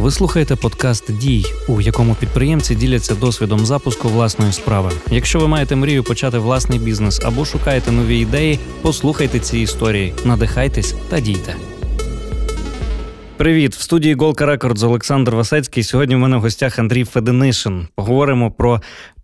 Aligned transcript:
Ви 0.00 0.10
слухаєте 0.10 0.56
подкаст 0.56 1.18
Дій, 1.18 1.44
у 1.68 1.80
якому 1.80 2.14
підприємці 2.14 2.74
діляться 2.74 3.14
досвідом 3.14 3.66
запуску 3.66 4.08
власної 4.08 4.52
справи. 4.52 4.90
Якщо 5.10 5.38
ви 5.38 5.48
маєте 5.48 5.76
мрію 5.76 6.04
почати 6.04 6.38
власний 6.38 6.78
бізнес 6.78 7.20
або 7.24 7.44
шукаєте 7.44 7.92
нові 7.92 8.18
ідеї, 8.18 8.58
послухайте 8.82 9.38
ці 9.38 9.58
історії, 9.58 10.14
надихайтесь 10.24 10.94
та 11.08 11.20
дійте. 11.20 11.54
Привіт, 13.36 13.74
в 13.74 13.80
студії 13.80 14.14
Голка 14.14 14.46
Records 14.46 14.82
Олександр 14.82 15.34
Васецький. 15.34 15.82
Сьогодні 15.82 16.14
в 16.14 16.18
мене 16.18 16.36
в 16.36 16.40
гостях 16.40 16.78
Андрій 16.78 17.04
Фединишин. 17.04 17.88
Поговоримо 17.94 18.50
про 18.50 18.80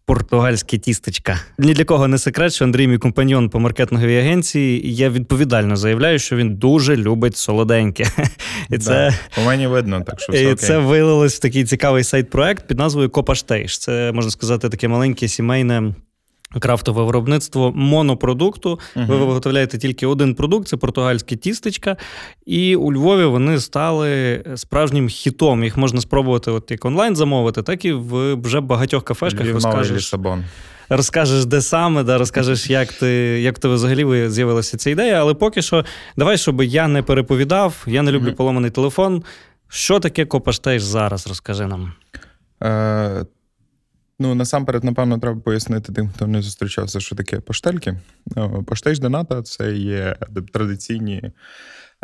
португальські 0.06 0.78
тістечка. 0.78 1.40
Ні 1.58 1.74
для 1.74 1.84
кого 1.84 2.08
не 2.08 2.18
секрет, 2.18 2.52
що 2.52 2.64
Андрій, 2.64 2.88
мій 2.88 2.98
компаньон 2.98 3.50
по 3.50 3.60
маркетинговій 3.60 4.18
агенції, 4.18 4.86
і 4.86 4.96
я 4.96 5.10
відповідально 5.10 5.76
заявляю, 5.76 6.18
що 6.18 6.36
він 6.36 6.54
дуже 6.54 6.96
любить 6.96 7.36
солоденьке. 7.36 8.06
І 8.70 8.78
це 8.78 8.90
да, 8.90 9.14
по 9.34 9.48
мені 9.48 9.66
видно, 9.66 10.00
так 10.00 10.20
що 10.20 10.32
все 10.32 10.50
і 10.50 10.54
це 10.54 10.78
вилилось 10.78 11.36
в 11.36 11.38
такий 11.38 11.64
цікавий 11.64 12.04
сайт-проект 12.04 12.68
під 12.68 12.78
назвою 12.78 13.10
Копаштейш. 13.10 13.78
Це 13.78 14.12
можна 14.12 14.30
сказати 14.30 14.68
таке 14.68 14.88
маленьке 14.88 15.28
сімейне. 15.28 15.94
Крафтове 16.58 17.02
виробництво 17.02 17.72
монопродукту. 17.72 18.80
Uh-huh. 18.96 19.06
Ви 19.06 19.16
виготовляєте 19.16 19.78
тільки 19.78 20.06
один 20.06 20.34
продукт 20.34 20.68
це 20.68 20.76
португальське 20.76 21.36
тістечка. 21.36 21.96
І 22.46 22.76
у 22.76 22.92
Львові 22.92 23.24
вони 23.24 23.60
стали 23.60 24.44
справжнім 24.56 25.08
хітом. 25.08 25.64
Їх 25.64 25.76
можна 25.76 26.00
спробувати 26.00 26.50
от 26.50 26.70
як 26.70 26.84
онлайн 26.84 27.16
замовити, 27.16 27.62
так 27.62 27.84
і 27.84 27.92
в 27.92 28.34
вже 28.34 28.60
багатьох 28.60 29.04
кафешках 29.04 29.44
Львів, 29.46 29.54
розкажеш. 29.54 29.96
Лісабон. 29.96 30.44
Розкажеш, 30.88 31.44
де 31.44 31.60
саме, 31.60 32.02
да, 32.02 32.18
розкажеш, 32.18 32.70
як 32.70 32.92
ти 32.92 33.08
як 33.40 33.58
тебе 33.58 33.74
взагалі 33.74 34.30
з'явилася 34.30 34.76
ця 34.76 34.90
ідея. 34.90 35.20
Але 35.20 35.34
поки 35.34 35.62
що, 35.62 35.84
давай, 36.16 36.38
щоб 36.38 36.62
я 36.62 36.88
не 36.88 37.02
переповідав, 37.02 37.84
я 37.86 38.02
не 38.02 38.12
люблю 38.12 38.28
uh-huh. 38.28 38.36
поломаний 38.36 38.70
телефон. 38.70 39.22
Що 39.68 40.00
таке 40.00 40.24
Копаштейш 40.24 40.82
зараз? 40.82 41.26
Розкажи 41.26 41.66
нам. 41.66 41.92
Ну, 44.18 44.34
насамперед, 44.34 44.84
напевно, 44.84 45.18
треба 45.18 45.40
пояснити 45.40 45.92
тим, 45.92 46.08
хто 46.08 46.26
не 46.26 46.42
зустрічався, 46.42 47.00
що 47.00 47.16
таке 47.16 47.40
поштельки. 47.40 48.00
Поштеж 48.66 49.00
дената 49.00 49.42
це 49.42 49.72
є 49.72 50.16
традиційні 50.52 51.32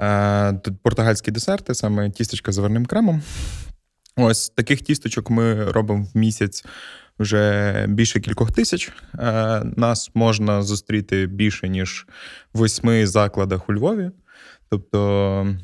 е, 0.01 0.53
португальські 0.83 1.31
десерти, 1.31 1.75
саме 1.75 2.11
тістечка 2.11 2.53
з 2.53 2.55
заварним 2.55 2.87
кремом. 2.87 3.23
Ось 4.17 4.49
таких 4.49 4.81
тісточок 4.81 5.31
ми 5.31 5.65
робимо 5.65 6.07
в 6.15 6.19
місяць 6.19 6.65
вже 7.19 7.85
більше 7.89 8.21
кількох 8.21 8.53
тисяч. 8.53 8.93
Е, 9.19 9.63
нас 9.77 10.11
можна 10.15 10.63
зустріти 10.63 11.27
більше, 11.27 11.69
ніж 11.69 12.07
в 12.53 12.59
восьми 12.59 13.07
закладах 13.07 13.69
у 13.69 13.75
Львові. 13.75 14.11
Тобто 14.71 15.57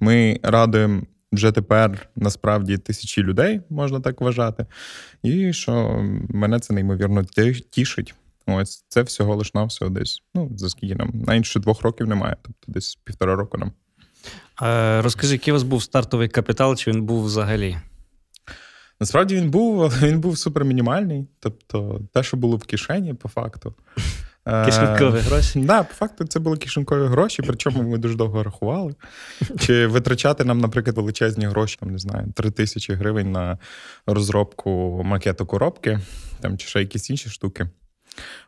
ми 0.00 0.40
радуємо 0.42 1.02
вже 1.32 1.52
тепер 1.52 2.08
насправді 2.16 2.78
тисячі 2.78 3.22
людей, 3.22 3.60
можна 3.70 4.00
так 4.00 4.20
вважати. 4.20 4.66
І 5.22 5.52
що 5.52 6.04
мене 6.28 6.60
це 6.60 6.74
неймовірно 6.74 7.24
тішить. 7.70 8.14
Ось 8.46 8.84
це 8.88 9.02
всього 9.02 9.36
лиш 9.36 9.54
на 9.54 9.64
всього 9.64 9.90
десь. 9.90 10.22
Ну, 10.34 10.50
за 10.56 10.68
скільки 10.68 10.94
нам? 10.94 11.10
Найінше 11.14 11.60
двох 11.60 11.82
років 11.82 12.06
немає, 12.06 12.36
тобто 12.42 12.72
десь 12.72 12.98
півтора 13.04 13.36
року 13.36 13.58
нам. 13.58 13.72
Е, 14.62 15.02
розкажи, 15.02 15.32
який 15.32 15.52
у 15.52 15.54
вас 15.54 15.62
був 15.62 15.82
стартовий 15.82 16.28
капітал, 16.28 16.76
чи 16.76 16.92
він 16.92 17.02
був 17.02 17.24
взагалі? 17.24 17.78
Насправді 19.00 19.36
він 19.36 19.50
був, 19.50 19.82
але 19.82 20.08
він 20.08 20.20
був 20.20 20.38
супермінімальний. 20.38 21.26
Тобто, 21.40 22.00
те, 22.12 22.22
що 22.22 22.36
було 22.36 22.56
в 22.56 22.64
кишені, 22.64 23.14
по 23.14 23.28
факту. 23.28 23.74
Е, 24.48 24.64
кишенькові 24.64 25.18
гроші? 25.18 25.52
Так, 25.52 25.64
да, 25.64 25.82
по 25.82 25.94
факту, 25.94 26.24
це 26.24 26.40
були 26.40 26.56
кишенькові 26.56 27.06
гроші, 27.06 27.42
причому 27.46 27.82
ми 27.82 27.98
дуже 27.98 28.14
довго 28.16 28.42
рахували. 28.42 28.94
Чи 29.58 29.86
витрачати 29.86 30.44
нам, 30.44 30.58
наприклад, 30.58 30.96
величезні 30.96 31.46
гроші, 31.46 31.76
там, 31.80 31.90
не 31.90 31.98
знаю, 31.98 32.32
3 32.34 32.50
тисячі 32.50 32.94
гривень 32.94 33.32
на 33.32 33.58
розробку 34.06 35.02
макету 35.04 35.46
коробки, 35.46 36.00
там, 36.40 36.58
чи 36.58 36.68
ще 36.68 36.80
якісь 36.80 37.10
інші 37.10 37.28
штуки. 37.28 37.68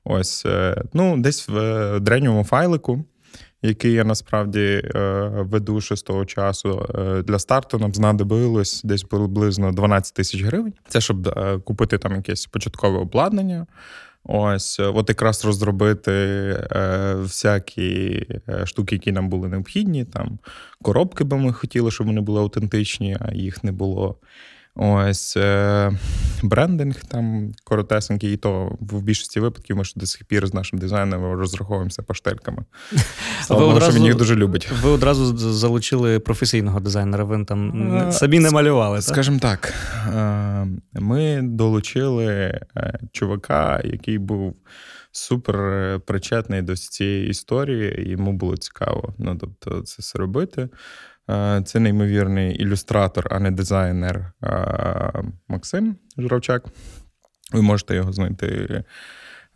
Ось, 0.04 0.46
е, 0.46 0.82
ну, 0.92 1.16
десь 1.18 1.48
в 1.48 1.56
е, 1.56 2.00
древньому 2.00 2.44
файлику. 2.44 3.04
Який 3.62 3.92
я 3.92 4.04
насправді 4.04 4.90
веду 5.34 5.80
ще 5.80 5.96
з 5.96 6.02
того 6.02 6.24
часу 6.24 6.88
для 7.26 7.38
старту, 7.38 7.78
нам 7.78 7.94
знадобилось 7.94 8.82
десь 8.84 9.02
приблизно 9.02 9.72
12 9.72 10.14
тисяч 10.14 10.42
гривень. 10.42 10.72
Це 10.88 11.00
щоб 11.00 11.34
купити 11.64 11.98
там 11.98 12.14
якесь 12.14 12.46
початкове 12.46 12.98
обладнання, 12.98 13.66
Ось, 14.24 14.80
е, 14.80 14.84
от 14.84 15.08
якраз 15.08 15.44
розробити 15.44 16.12
е, 16.72 17.14
всякі 17.14 18.26
е, 18.48 18.66
штуки, 18.66 18.94
які 18.94 19.12
нам 19.12 19.28
були 19.28 19.48
необхідні. 19.48 20.04
Там 20.04 20.38
коробки 20.82 21.24
би 21.24 21.36
ми 21.36 21.52
хотіли, 21.52 21.90
щоб 21.90 22.06
вони 22.06 22.20
були 22.20 22.40
аутентичні, 22.40 23.16
а 23.20 23.34
їх 23.34 23.64
не 23.64 23.72
було. 23.72 24.16
Ось 24.76 25.36
е, 25.36 25.92
брендинг 26.42 27.04
там 27.04 27.52
коротесенький, 27.64 28.34
і 28.34 28.36
то 28.36 28.76
в 28.80 29.02
більшості 29.02 29.40
випадків 29.40 29.76
ми 29.76 29.84
ж 29.84 29.92
до 29.96 30.06
сих 30.06 30.24
пір 30.24 30.46
з 30.46 30.54
нашим 30.54 30.78
дизайнером 30.78 31.38
розраховуємося 31.38 32.02
паштельками. 32.02 32.64
Слава 33.42 33.66
Богу, 33.66 33.80
що 33.80 33.92
він 33.92 34.04
їх 34.04 34.16
дуже 34.16 34.36
любить. 34.36 34.68
Ви 34.82 34.90
одразу 34.90 35.36
залучили 35.36 36.18
професійного 36.18 36.80
дизайнера, 36.80 37.24
ви 37.24 37.44
там 37.44 37.92
а, 37.92 38.12
самі 38.12 38.38
не 38.38 38.50
малювали. 38.50 39.02
Скажімо 39.02 39.38
так, 39.38 39.74
е, 40.14 40.66
ми 40.94 41.40
долучили 41.42 42.26
е, 42.76 42.98
чувака, 43.12 43.80
який 43.84 44.18
був. 44.18 44.56
Супер 45.12 46.00
причетний 46.06 46.62
до 46.62 46.76
цієї 46.76 47.28
історії, 47.28 48.02
і 48.02 48.10
йому 48.10 48.32
було 48.32 48.56
цікаво. 48.56 49.14
Ну, 49.18 49.36
тобто, 49.40 49.80
це 49.80 49.96
все 49.98 50.18
робити. 50.18 50.68
Е, 51.30 51.62
це 51.64 51.80
неймовірний 51.80 52.54
ілюстратор, 52.54 53.26
а 53.30 53.38
не 53.40 53.50
дизайнер 53.50 54.32
е, 54.42 55.22
Максим 55.48 55.96
Журавчак. 56.18 56.64
Ви 57.52 57.62
можете 57.62 57.94
його 57.94 58.12
знайти 58.12 58.84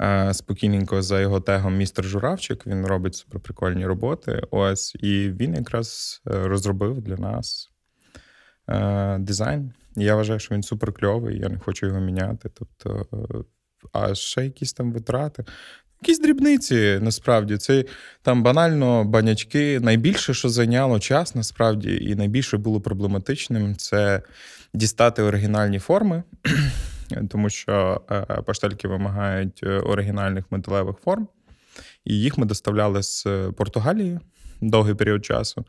е, 0.00 0.34
спокійненько 0.34 1.02
за 1.02 1.20
його 1.20 1.40
тегом 1.40 1.76
Містер 1.76 2.04
Журавчик. 2.04 2.66
Він 2.66 2.86
робить 2.86 3.14
суперприкольні 3.14 3.86
роботи. 3.86 4.42
Ось, 4.50 4.94
і 4.94 5.30
він 5.30 5.54
якраз 5.54 6.22
розробив 6.24 7.00
для 7.00 7.16
нас 7.16 7.70
дизайн. 9.18 9.72
Я 9.96 10.16
вважаю, 10.16 10.38
що 10.38 10.54
він 10.54 10.62
суперкльовий, 10.62 11.38
я 11.38 11.48
не 11.48 11.58
хочу 11.58 11.86
його 11.86 12.00
міняти. 12.00 12.48
Тобто, 12.54 13.06
а 13.92 14.14
ще 14.14 14.44
якісь 14.44 14.72
там 14.72 14.92
витрати. 14.92 15.44
Якісь 16.04 16.18
дрібниці, 16.18 16.98
насправді, 17.02 17.56
це 17.56 17.84
там 18.22 18.42
банально 18.42 19.04
банячки. 19.04 19.80
Найбільше, 19.80 20.34
що 20.34 20.48
зайняло 20.48 21.00
час, 21.00 21.34
насправді, 21.34 21.98
і 22.02 22.14
найбільше 22.14 22.56
було 22.56 22.80
проблематичним, 22.80 23.76
це 23.76 24.22
дістати 24.74 25.22
оригінальні 25.22 25.78
форми, 25.78 26.22
тому 27.30 27.50
що 27.50 28.00
е, 28.10 28.20
паштельки 28.20 28.88
вимагають 28.88 29.60
е, 29.62 29.68
оригінальних 29.68 30.44
металевих 30.50 30.96
форм, 31.04 31.28
і 32.04 32.20
їх 32.20 32.38
ми 32.38 32.46
доставляли 32.46 33.02
з 33.02 33.26
Португалії 33.56 34.18
довгий 34.60 34.94
період 34.94 35.24
часу. 35.24 35.64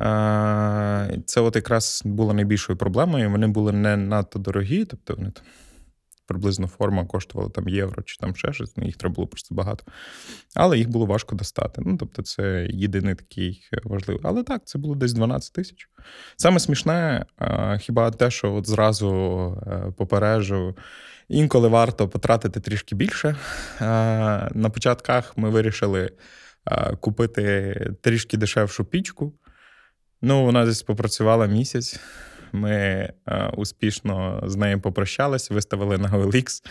Е, 0.00 1.18
це 1.26 1.40
от 1.40 1.56
якраз 1.56 2.02
було 2.04 2.34
найбільшою 2.34 2.78
проблемою. 2.78 3.30
Вони 3.30 3.46
були 3.46 3.72
не 3.72 3.96
надто 3.96 4.38
дорогі, 4.38 4.84
тобто 4.84 5.14
вони 5.14 5.30
там 5.30 5.44
приблизно 6.30 6.66
форма 6.66 7.04
коштувала 7.04 7.50
там 7.50 7.68
євро 7.68 8.02
чи 8.02 8.16
там 8.16 8.36
ще 8.36 8.52
щось, 8.52 8.76
ну 8.76 8.84
їх 8.84 8.96
треба 8.96 9.14
було 9.14 9.26
просто 9.26 9.54
багато. 9.54 9.84
Але 10.54 10.78
їх 10.78 10.88
було 10.88 11.06
важко 11.06 11.36
достати. 11.36 11.82
Ну, 11.84 11.96
тобто, 11.96 12.22
це 12.22 12.66
єдиний 12.70 13.14
такий 13.14 13.68
важливий. 13.84 14.22
Але 14.24 14.42
так, 14.42 14.62
це 14.64 14.78
було 14.78 14.94
десь 14.94 15.12
12 15.12 15.52
тисяч. 15.52 15.88
Саме 16.36 16.60
смішне, 16.60 17.26
хіба 17.80 18.10
те, 18.10 18.30
що 18.30 18.54
от 18.54 18.68
зразу 18.68 19.10
е, 19.66 19.92
попережу. 19.96 20.76
Інколи 21.28 21.68
варто 21.68 22.08
потратити 22.08 22.60
трішки 22.60 22.94
більше. 22.94 23.36
На 24.54 24.70
початках 24.74 25.38
ми 25.38 25.50
вирішили 25.50 26.10
купити 27.00 27.74
трішки 28.02 28.36
дешевшу 28.36 28.84
пічку. 28.84 29.32
Ну, 30.22 30.44
вона 30.44 30.64
десь 30.64 30.82
попрацювала 30.82 31.46
місяць. 31.46 32.00
Ми 32.52 32.70
е, 33.26 33.52
успішно 33.56 34.42
з 34.46 34.56
нею 34.56 34.80
попрощалися, 34.80 35.54
виставили 35.54 35.98
на 35.98 36.08
OLX, 36.08 36.62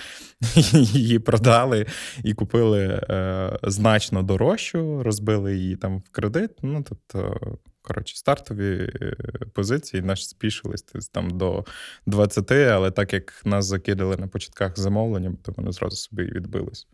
її 0.93 1.19
продали 1.19 1.85
і 2.23 2.33
купили 2.33 2.83
е, 3.09 3.59
значно 3.63 4.23
дорожчу, 4.23 5.03
розбили 5.03 5.57
її 5.57 5.75
там 5.75 5.97
в 5.97 6.09
кредит. 6.11 6.51
Ну, 6.61 6.85
тобто, 6.89 7.39
коротше, 7.81 8.17
стартові 8.17 8.91
е, 9.01 9.15
позиції 9.53 10.03
наші 10.03 10.25
спішились 10.25 10.83
там 11.11 11.37
до 11.37 11.65
20, 12.05 12.51
але 12.51 12.91
так 12.91 13.13
як 13.13 13.41
нас 13.45 13.65
закидали 13.65 14.17
на 14.17 14.27
початках 14.27 14.79
замовлення, 14.79 15.33
то 15.43 15.53
вони 15.57 15.71
зразу 15.71 15.95
собі 15.95 16.23
відбились. 16.23 16.87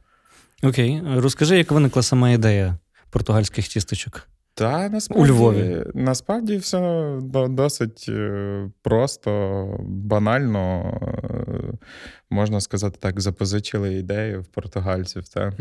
Окей, 0.64 1.02
розкажи, 1.16 1.58
як 1.58 1.72
виникла 1.72 2.02
сама 2.02 2.30
ідея 2.30 2.78
португальських 3.10 3.68
тісточок? 3.68 4.28
Та 4.56 4.90
насправді, 4.90 5.32
у 5.32 5.36
Львові. 5.36 5.84
Насправді 5.94 6.58
все 6.58 7.12
досить 7.50 8.06
е, 8.10 8.70
просто, 8.82 9.70
банально, 9.82 10.94
е, 11.34 11.78
можна 12.30 12.62
сказати 12.62 12.98
так, 13.02 13.22
запозичили 13.22 13.94
ідею 13.94 14.42
в 14.42 14.48
португальців. 14.48 15.28
Та. 15.28 15.54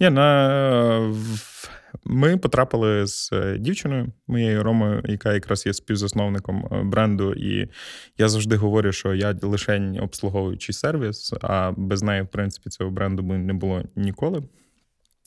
Ні, 0.00 0.10
на... 0.10 1.14
Ми 2.04 2.36
потрапили 2.36 3.06
з 3.06 3.30
е, 3.32 3.58
дівчиною, 3.58 4.06
моєю 4.26 4.62
Ромою, 4.62 5.02
яка 5.04 5.34
якраз 5.34 5.66
є 5.66 5.74
співзасновником 5.74 6.68
бренду. 6.84 7.32
І 7.32 7.68
я 8.18 8.28
завжди 8.28 8.56
говорю, 8.56 8.92
що 8.92 9.14
я 9.14 9.34
лише 9.42 9.92
обслуговуючий 10.02 10.74
сервіс, 10.74 11.32
а 11.42 11.72
без 11.76 12.02
неї, 12.02 12.22
в 12.22 12.28
принципі, 12.28 12.70
цього 12.70 12.90
бренду 12.90 13.22
би 13.22 13.38
не 13.38 13.52
було 13.52 13.82
ніколи. 13.96 14.42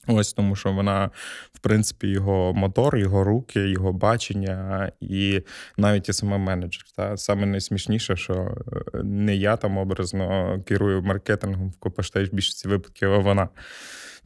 Ось 0.08 0.34
тому, 0.34 0.56
що 0.56 0.72
вона, 0.72 1.10
в 1.54 1.60
принципі, 1.60 2.08
його 2.08 2.54
мотор, 2.54 2.98
його 2.98 3.24
руки, 3.24 3.70
його 3.70 3.94
бачення, 3.94 4.92
і 5.00 5.42
навіть 5.78 6.10
і 6.10 6.14
саме 6.14 6.38
менеджер. 6.38 6.84
Та 6.96 7.18
саме 7.18 7.46
найсмішніше, 7.46 8.16
що 8.16 8.34
е, 8.34 9.04
не 9.04 9.36
я 9.36 9.58
там 9.58 9.78
образно 9.78 10.60
керую 10.66 11.02
маркетингом 11.02 11.70
в 11.70 11.78
Копаштейш 11.80 12.30
більшості 12.30 12.68
випадків, 12.68 13.14
а 13.14 13.18
вона. 13.18 13.50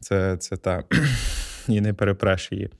Це 0.00 0.36
це 0.36 0.56
та 0.56 0.82
і 1.68 1.80
не 1.80 1.94
перепреш 1.94 2.52
її. 2.52 2.70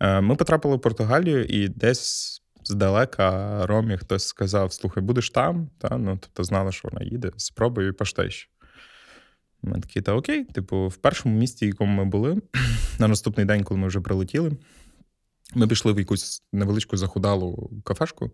Е, 0.00 0.20
ми 0.20 0.36
потрапили 0.36 0.76
в 0.76 0.80
Португалію, 0.80 1.44
і 1.44 1.68
десь 1.68 2.42
здалека 2.64 3.66
Ромі 3.66 3.96
хтось 3.96 4.26
сказав: 4.26 4.72
Слухай, 4.72 5.02
будеш 5.02 5.30
там? 5.30 5.70
Та? 5.78 5.96
Ну, 5.98 6.18
Тобто 6.20 6.44
знали, 6.44 6.72
що 6.72 6.88
вона 6.92 7.04
їде, 7.04 7.30
спробуй 7.36 7.92
і. 7.92 8.50
Ми 9.62 9.80
такі, 9.80 10.00
та 10.00 10.12
окей, 10.12 10.44
типу, 10.44 10.88
в 10.88 10.96
першому 10.96 11.38
місті, 11.38 11.66
в 11.66 11.68
якому 11.68 11.92
ми 11.92 12.04
були, 12.04 12.42
на 12.98 13.08
наступний 13.08 13.46
день, 13.46 13.64
коли 13.64 13.80
ми 13.80 13.88
вже 13.88 14.00
прилетіли, 14.00 14.52
ми 15.54 15.66
пішли 15.66 15.92
в 15.92 15.98
якусь 15.98 16.42
невеличку 16.52 16.96
захудалу 16.96 17.70
кафешку. 17.84 18.30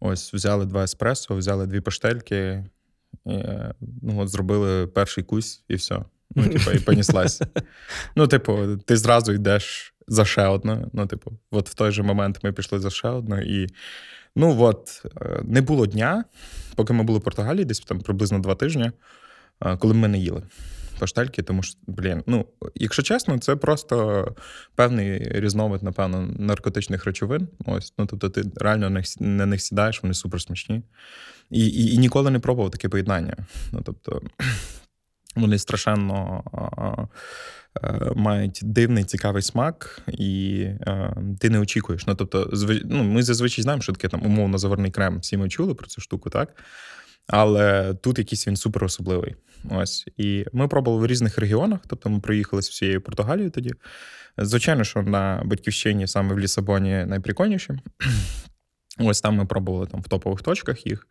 Ось, 0.00 0.34
взяли 0.34 0.66
два 0.66 0.84
еспресо, 0.84 1.34
взяли 1.36 1.66
дві 1.66 1.80
паштельки, 1.80 2.64
і, 3.26 3.38
ну, 3.80 4.20
от 4.20 4.28
зробили 4.28 4.86
перший 4.86 5.24
кусь, 5.24 5.64
і 5.68 5.74
все. 5.74 6.04
Ну, 6.34 6.48
типу, 6.48 6.70
і 6.70 6.78
поніслась. 6.78 7.42
Ну, 8.16 8.26
типу, 8.26 8.76
ти 8.76 8.96
зразу 8.96 9.32
йдеш 9.32 9.94
за 10.08 10.24
ще 10.24 10.46
одне. 10.46 10.86
Ну, 10.92 11.06
типу, 11.06 11.32
от 11.50 11.68
в 11.68 11.74
той 11.74 11.92
же 11.92 12.02
момент 12.02 12.38
ми 12.42 12.52
пішли 12.52 12.78
за 12.78 12.90
ще 12.90 13.08
одне. 13.08 13.44
І 13.44 13.66
ну 14.36 14.62
от, 14.62 15.02
е, 15.20 15.40
не 15.44 15.60
було 15.60 15.86
дня, 15.86 16.24
поки 16.76 16.92
ми 16.92 17.04
були 17.04 17.18
в 17.18 17.22
Португалії, 17.22 17.64
десь 17.64 17.80
там 17.80 18.00
приблизно 18.00 18.38
два 18.38 18.54
тижні 18.54 18.92
коли 19.78 19.94
ми 19.94 20.08
не 20.08 20.18
їли 20.18 20.42
паштельки, 21.02 21.42
тому 21.42 21.62
що, 21.62 21.78
блін, 21.86 22.22
ну, 22.26 22.46
якщо 22.74 23.02
чесно, 23.02 23.38
це 23.38 23.56
просто 23.56 24.26
певний 24.74 25.18
різновид, 25.40 25.82
напевно, 25.82 26.20
наркотичних 26.38 27.04
речовин. 27.04 27.48
Ось, 27.66 27.94
ну 27.98 28.06
тобто, 28.06 28.28
ти 28.28 28.42
реально 28.56 29.02
на 29.20 29.46
них 29.46 29.60
сідаєш, 29.60 30.02
вони 30.02 30.14
супер 30.14 30.40
смачні. 30.40 30.82
І, 31.50 31.66
і, 31.66 31.94
і 31.94 31.98
ніколи 31.98 32.30
не 32.30 32.38
пробував 32.38 32.70
таке 32.70 32.88
поєднання. 32.88 33.36
Ну, 33.72 33.80
тобто, 33.84 34.22
вони 35.36 35.58
страшенно. 35.58 36.44
Мають 38.14 38.60
дивний 38.62 39.04
цікавий 39.04 39.42
смак, 39.42 40.02
і 40.08 40.60
е, 40.60 41.16
ти 41.40 41.50
не 41.50 41.58
очікуєш. 41.58 42.06
Ну, 42.06 42.14
тобто, 42.14 42.50
зв... 42.52 42.70
ну, 42.84 43.02
Ми 43.04 43.22
зазвичай 43.22 43.62
знаємо, 43.62 43.82
що 43.82 43.92
таке 43.92 44.08
там 44.08 44.26
умовно 44.26 44.58
заварний 44.58 44.90
крем. 44.90 45.18
Всі 45.18 45.36
ми 45.36 45.48
чули 45.48 45.74
про 45.74 45.86
цю 45.86 46.00
штуку, 46.00 46.30
так? 46.30 46.56
Але 47.32 47.94
тут 47.94 48.18
якийсь 48.18 48.48
він 48.48 48.56
супер 48.56 48.84
особливий. 48.84 49.34
Ось. 49.70 50.06
І 50.16 50.44
ми 50.52 50.68
пробували 50.68 51.02
в 51.02 51.06
різних 51.06 51.38
регіонах, 51.38 51.80
тобто 51.86 52.10
ми 52.10 52.20
проїхали 52.20 52.62
з 52.62 52.68
всією 52.68 53.00
Португалією 53.00 53.50
тоді. 53.50 53.72
Звичайно, 54.38 54.84
що 54.84 55.02
на 55.02 55.42
батьківщині 55.44 56.06
саме 56.06 56.34
в 56.34 56.38
Лісабоні 56.38 57.04
найприкольніше. 57.06 57.78
Ось 58.98 59.20
там 59.20 59.34
ми 59.34 59.46
пробували 59.46 59.86
там 59.86 60.00
в 60.00 60.08
топових 60.08 60.42
точках 60.42 60.86
їх. 60.86 61.06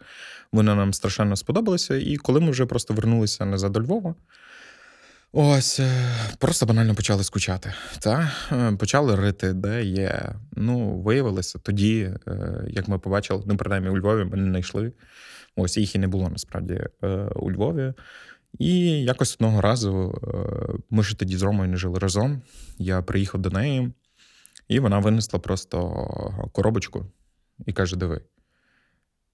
Вони 0.51 0.75
нам 0.75 0.93
страшенно 0.93 1.35
сподобалися. 1.35 1.95
І 1.95 2.17
коли 2.17 2.39
ми 2.39 2.51
вже 2.51 2.65
просто 2.65 2.93
вернулися 2.93 3.45
назад 3.45 3.71
до 3.71 3.81
Львова, 3.81 4.15
ось 5.31 5.79
е, 5.79 6.11
просто 6.37 6.65
банально 6.65 6.95
почали 6.95 7.23
скучати. 7.23 7.73
Та? 7.99 8.31
Е, 8.51 8.75
почали 8.79 9.15
рити, 9.15 9.53
де 9.53 9.83
є. 9.83 10.35
Ну, 10.51 11.01
виявилося 11.01 11.59
тоді, 11.59 12.11
е, 12.27 12.65
як 12.67 12.87
ми 12.87 12.99
побачили, 12.99 13.43
ну, 13.45 13.57
принаймні 13.57 13.89
у 13.89 13.97
Львові 13.97 14.23
ми 14.25 14.37
не 14.37 14.49
знайшли. 14.49 14.91
Ось 15.55 15.77
їх 15.77 15.95
і 15.95 15.99
не 15.99 16.07
було 16.07 16.29
насправді 16.29 16.81
е, 17.03 17.07
у 17.35 17.51
Львові. 17.51 17.93
І 18.59 19.03
якось 19.03 19.35
одного 19.35 19.61
разу 19.61 20.21
е, 20.23 20.73
ми 20.89 21.03
ж 21.03 21.19
тоді 21.19 21.37
з 21.37 21.41
Ромою 21.41 21.69
не 21.69 21.77
жили 21.77 21.99
разом. 21.99 22.41
Я 22.77 23.01
приїхав 23.01 23.41
до 23.41 23.49
неї, 23.49 23.93
і 24.67 24.79
вона 24.79 24.99
винесла 24.99 25.39
просто 25.39 25.79
коробочку 26.51 27.05
і 27.65 27.73
каже: 27.73 27.97
Диви. 27.97 28.21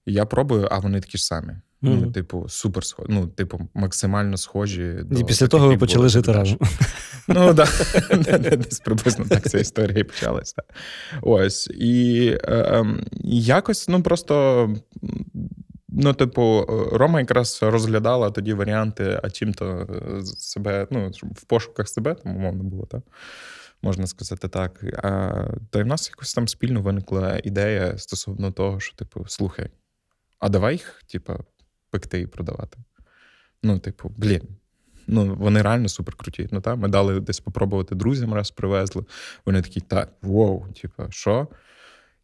я 0.06 0.26
пробую, 0.26 0.68
а 0.70 0.78
вони 0.78 1.00
такі 1.00 1.18
ж 1.18 1.24
самі. 1.24 1.52
Mm-hmm. 1.82 2.00
Ну, 2.00 2.12
типу, 2.12 2.46
супер 2.48 2.84
схожі, 2.84 3.08
ну, 3.12 3.26
типу, 3.26 3.68
максимально 3.74 4.36
схожі. 4.36 4.96
І 5.16 5.24
після 5.24 5.46
того 5.46 5.68
ви 5.68 5.78
почали 5.78 6.08
жити 6.08 6.32
разом. 6.32 6.58
Ну, 7.30 7.54
так, 7.54 7.68
десь 8.58 8.80
приблизно 8.80 9.24
так 9.28 9.50
ця 9.50 9.58
історія 9.58 9.98
і 9.98 10.04
почалася. 10.04 10.62
Ось. 11.22 11.66
І 11.66 12.26
е, 12.44 12.64
ем, 12.72 13.06
якось, 13.24 13.88
ну, 13.88 14.02
просто 14.02 14.68
Ну, 16.00 16.14
типу, 16.14 16.66
Рома 16.92 17.20
якраз 17.20 17.58
розглядала 17.62 18.30
тоді 18.30 18.52
варіанти, 18.52 19.20
а 19.22 19.30
чим-то 19.30 19.86
е, 20.18 20.22
себе, 20.24 20.86
ну, 20.90 21.10
в 21.22 21.44
пошуках 21.44 21.88
себе, 21.88 22.14
там, 22.14 22.36
умовно 22.36 22.64
було, 22.64 22.86
так? 22.86 23.02
Можна 23.82 24.06
сказати 24.06 24.48
так. 24.48 24.84
А, 25.02 25.32
Та 25.70 25.78
й 25.78 25.82
в 25.82 25.86
нас 25.86 26.08
якось 26.08 26.34
там 26.34 26.48
спільно 26.48 26.82
виникла 26.82 27.40
ідея 27.44 27.98
стосовно 27.98 28.52
того, 28.52 28.80
що, 28.80 28.96
типу, 28.96 29.24
слухай, 29.28 29.70
а 30.38 30.48
давай 30.48 30.74
їх, 30.74 31.02
типу, 31.06 31.34
пекти 31.90 32.20
і 32.20 32.26
продавати. 32.26 32.78
Ну, 33.62 33.78
типу, 33.78 34.12
блін. 34.16 34.42
Ну, 35.06 35.34
вони 35.34 35.62
реально 35.62 35.88
супер 35.88 36.14
круті. 36.14 36.48
Ну, 36.50 36.60
так, 36.60 36.76
Ми 36.76 36.88
дали 36.88 37.20
десь 37.20 37.40
попробувати 37.40 37.94
друзям, 37.94 38.34
раз 38.34 38.50
привезли. 38.50 39.04
Вони 39.46 39.62
такі, 39.62 39.80
так, 39.80 40.12
воу, 40.22 40.66
типу, 40.82 41.02
що? 41.10 41.48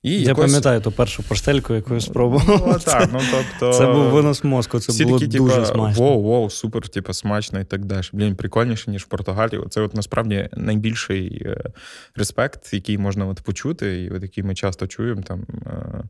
І 0.04 0.12
Я 0.12 0.20
якось... 0.20 0.44
пам'ятаю 0.44 0.80
ту 0.80 0.92
першу 0.92 1.22
портельку, 1.22 1.74
яку 1.74 1.94
я 1.94 2.00
спробував. 2.00 2.64
Ну, 2.66 2.78
так, 2.84 3.08
ну, 3.12 3.20
тобто... 3.30 3.78
Це 3.78 3.86
був 3.86 4.04
винос 4.04 4.44
мозку, 4.44 4.80
це 4.80 4.92
Всі 4.92 5.04
було 5.04 5.18
такі, 5.18 5.38
дуже 5.38 5.54
типа, 5.54 5.66
смачно. 5.66 6.04
Воу, 6.04 6.22
воу, 6.22 6.50
супер, 6.50 6.88
типу, 6.88 7.12
смачно 7.12 7.60
і 7.60 7.64
так 7.64 7.84
далі. 7.84 8.04
Блін, 8.12 8.36
прикольніше, 8.36 8.90
ніж 8.90 9.02
в 9.02 9.06
Португалії. 9.06 9.62
Це 9.70 9.80
от 9.80 9.94
насправді 9.94 10.48
найбільший 10.52 11.42
е, 11.46 11.70
респект, 12.16 12.74
який 12.74 12.98
можна 12.98 13.26
от 13.26 13.40
почути, 13.40 14.02
і 14.02 14.10
от 14.10 14.22
який 14.22 14.44
ми 14.44 14.54
часто 14.54 14.86
чуємо, 14.86 15.22
там 15.22 15.46
е, 15.66 16.04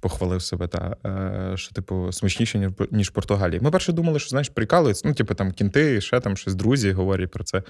похвалив 0.00 0.42
себе, 0.42 0.68
та, 0.68 0.96
е, 1.06 1.56
що, 1.56 1.74
типу, 1.74 2.12
смачніше, 2.12 2.72
ніж 2.90 3.08
в 3.08 3.12
Португалії. 3.12 3.60
Ми 3.60 3.70
перше 3.70 3.92
думали, 3.92 4.18
що 4.18 4.28
знаєш, 4.28 4.48
прикалуються, 4.48 5.08
ну, 5.08 5.14
типу, 5.14 5.34
там 5.34 5.52
кінти, 5.52 6.00
ще 6.00 6.20
там 6.20 6.36
щось 6.36 6.54
друзі 6.54 6.92
говорять 6.92 7.30
про 7.30 7.44
це. 7.44 7.62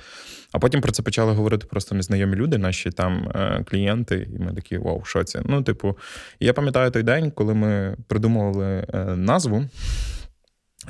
А 0.53 0.59
потім 0.59 0.81
про 0.81 0.93
це 0.93 1.03
почали 1.03 1.33
говорити 1.33 1.67
просто 1.71 1.95
незнайомі 1.95 2.37
люди, 2.37 2.59
наші 2.59 2.91
там 2.91 3.33
клієнти, 3.71 4.29
і 4.37 4.39
ми 4.39 4.53
такі, 4.55 4.79
вау, 4.79 5.03
що 5.05 5.25
це? 5.25 5.43
Ну, 5.45 5.64
типу, 5.65 5.99
я 6.41 6.53
пам'ятаю 6.53 6.91
той 6.91 7.03
день, 7.03 7.31
коли 7.31 7.55
ми 7.55 7.97
придумували 8.09 8.87
е, 8.95 9.05
назву. 9.17 9.65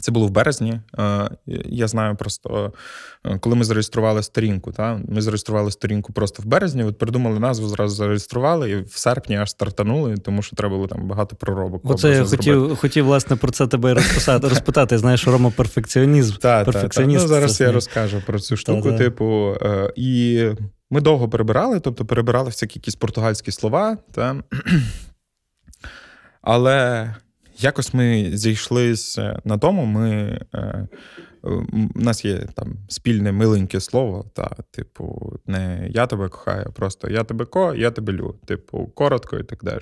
Це 0.00 0.12
було 0.12 0.26
в 0.26 0.31
березні. 0.31 0.81
Е, 0.99 1.31
я 1.66 1.88
знаю 1.88 2.16
просто, 2.16 2.73
е, 3.26 3.38
коли 3.38 3.57
ми 3.57 3.64
зареєстрували 3.64 4.23
сторінку. 4.23 4.73
Та? 4.73 5.00
Ми 5.09 5.23
зареєстрували 5.23 5.71
сторінку 5.71 6.12
просто 6.12 6.43
в 6.43 6.47
березні, 6.47 6.85
от 6.85 6.99
придумали 6.99 7.40
назву, 7.40 7.69
зразу 7.69 7.95
зареєстрували, 7.95 8.71
і 8.71 8.76
в 8.76 8.93
серпні 8.97 9.37
аж 9.37 9.50
стартанули, 9.50 10.16
тому 10.16 10.43
що 10.43 10.57
треба 10.57 10.76
було 10.76 10.88
там 10.88 11.09
багато 11.09 11.37
проробок. 11.37 11.83
Оце 11.85 12.11
я 12.11 12.25
хотів, 12.25 12.76
хотів, 12.76 13.04
власне, 13.04 13.37
про 13.37 13.50
це 13.50 13.66
тебе 13.66 13.95
розписати, 13.95 14.49
розпитати. 14.49 14.99
Знаєш, 14.99 15.26
Рома 15.26 15.50
перфекціонізм. 15.50 16.35
Так, 16.35 16.64
перфекціоніст. 16.64 17.23
Ну, 17.23 17.28
Зараз 17.28 17.61
я 17.61 17.73
розкажу 17.73 18.23
про 18.26 18.38
цю 18.38 18.57
штуку. 18.57 18.93
Типу, 18.93 19.57
і 19.97 20.45
ми 20.95 21.01
довго 21.01 21.29
перебирали, 21.29 21.81
тобто 21.81 22.05
перебирали 22.05 22.49
всякі 22.49 22.79
якісь 22.79 22.95
португальські 22.95 23.51
слова. 23.51 23.99
Та... 24.13 24.43
Але 26.43 27.15
якось 27.59 27.95
ми 27.95 28.31
зійшлися 28.35 29.41
на 29.45 29.59
тому, 29.59 29.85
ми. 29.85 30.41
Е, 30.55 30.89
у 31.43 32.01
нас 32.01 32.25
є 32.25 32.39
там 32.39 32.77
спільне 32.89 33.33
миленьке 33.33 33.81
слово, 33.81 34.25
та, 34.35 34.51
типу, 34.71 35.33
не 35.47 35.89
я 35.91 36.07
тебе 36.07 36.29
кохаю, 36.29 36.73
просто 36.73 37.11
я 37.11 37.25
тебе 37.25 37.45
ко, 37.45 37.75
я 37.75 37.91
тебе 37.91 38.13
лю, 38.13 38.35
типу, 38.45 38.87
коротко 38.87 39.39
і 39.39 39.43
так 39.43 39.65
далі. 39.65 39.81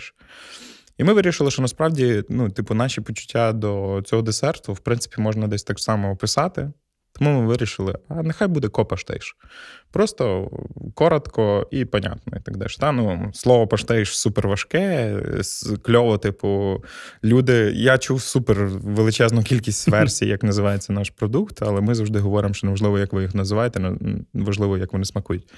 І 0.98 1.04
ми 1.04 1.12
вирішили, 1.12 1.50
що 1.50 1.62
насправді 1.62 2.24
ну, 2.28 2.50
типу, 2.50 2.74
наші 2.74 3.00
почуття 3.00 3.52
до 3.52 4.02
цього 4.04 4.22
десерту, 4.22 4.72
в 4.72 4.78
принципі, 4.78 5.20
можна 5.20 5.48
десь 5.48 5.62
так 5.62 5.80
само 5.80 6.10
описати. 6.10 6.70
Тому 7.12 7.40
ми 7.40 7.46
вирішили, 7.46 7.94
а 8.08 8.22
нехай 8.22 8.48
буде 8.48 8.68
копаштейш. 8.68 9.36
Просто 9.90 10.50
коротко 10.94 11.68
і 11.70 11.84
понятно, 11.84 12.32
і 12.36 12.40
так 12.40 12.56
далі. 12.56 12.68
Та, 12.80 12.92
ну, 12.92 13.30
Слово 13.34 13.66
паштейш 13.66 14.18
супер 14.18 14.48
важке, 14.48 15.16
кльово, 15.82 16.18
типу, 16.18 16.82
люди. 17.24 17.72
Я 17.74 17.98
чув 17.98 18.22
супер 18.22 18.64
величезну 18.64 19.42
кількість 19.42 19.88
версій, 19.88 20.26
як 20.26 20.42
називається 20.42 20.92
наш 20.92 21.10
продукт, 21.10 21.62
але 21.62 21.80
ми 21.80 21.94
завжди 21.94 22.18
говоримо, 22.18 22.54
що 22.54 22.66
неважливо, 22.66 22.98
як 22.98 23.12
ви 23.12 23.22
їх 23.22 23.34
називаєте, 23.34 23.92
важливо, 24.34 24.78
як 24.78 24.92
вони 24.92 25.04
смакують. 25.04 25.52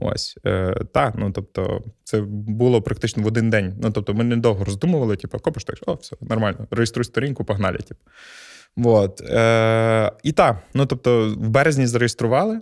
Ось 0.00 0.38
е, 0.46 0.74
так, 0.92 1.14
ну 1.16 1.32
тобто, 1.32 1.84
це 2.04 2.20
було 2.20 2.82
практично 2.82 3.22
в 3.22 3.26
один 3.26 3.50
день. 3.50 3.74
Ну 3.82 3.90
тобто, 3.90 4.14
ми 4.14 4.24
недовго 4.24 4.64
роздумували, 4.64 5.16
типу, 5.16 5.38
копаштейш, 5.38 5.78
о, 5.86 5.94
все 5.94 6.16
нормально, 6.20 6.66
реєструй 6.70 7.04
сторінку, 7.04 7.44
погнали. 7.44 7.78
Типу. 7.78 8.00
Вот. 8.76 9.20
Е, 9.20 10.12
І 10.22 10.32
так, 10.32 10.56
ну 10.74 10.86
тобто, 10.86 11.28
в 11.28 11.48
березні 11.48 11.86
зареєстрували. 11.86 12.60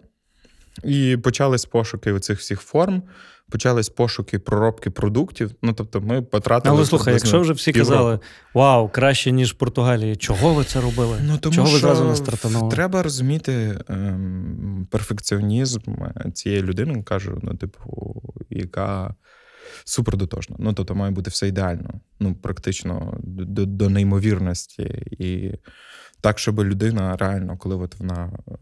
І 0.85 1.17
почались 1.17 1.65
пошуки 1.65 2.13
оцих 2.13 2.39
всіх 2.39 2.61
форм, 2.61 3.03
почались 3.51 3.89
пошуки 3.89 4.39
проробки 4.39 4.91
продуктів. 4.91 5.51
Ну 5.63 5.73
тобто, 5.73 6.01
ми 6.01 6.23
потратили. 6.23 6.77
Але 6.77 6.87
слухай, 6.87 7.15
якщо 7.15 7.41
вже 7.41 7.53
всі 7.53 7.73
півроку. 7.73 7.93
казали 7.93 8.19
вау, 8.55 8.89
краще 8.89 9.33
ніж 9.33 9.53
в 9.53 9.55
Португалії, 9.55 10.17
чого 10.17 10.55
ви 10.55 10.65
це 10.65 10.81
робили? 10.81 11.19
Ну 11.25 11.39
тому 11.39 11.55
чого 11.55 11.71
ви 11.71 11.79
зразу 11.79 12.05
не 12.05 12.17
стартанули? 12.17 12.71
Треба 12.71 13.03
розуміти 13.03 13.79
ем, 13.89 14.87
перфекціонізм 14.91 15.81
цієї 16.35 16.63
людини, 16.63 17.03
кажу, 17.03 17.41
ну, 17.43 17.55
типу, 17.55 18.23
яка. 18.51 19.15
Супердотожна. 19.85 20.57
Ну, 20.59 20.73
тобто 20.73 20.95
має 20.95 21.11
бути 21.11 21.31
все 21.31 21.49
ідеально, 21.49 22.01
ну, 22.21 22.35
практично 22.35 23.19
до 23.23 23.67
до 23.67 23.91
неймовірності. 23.91 24.83
І 25.11 25.53
так, 26.27 26.39
щоб 26.39 26.61
людина 26.61 27.17
реально, 27.17 27.57
коли 27.57 27.77
от 27.77 27.99
вона 27.99 28.39
е, 28.49 28.55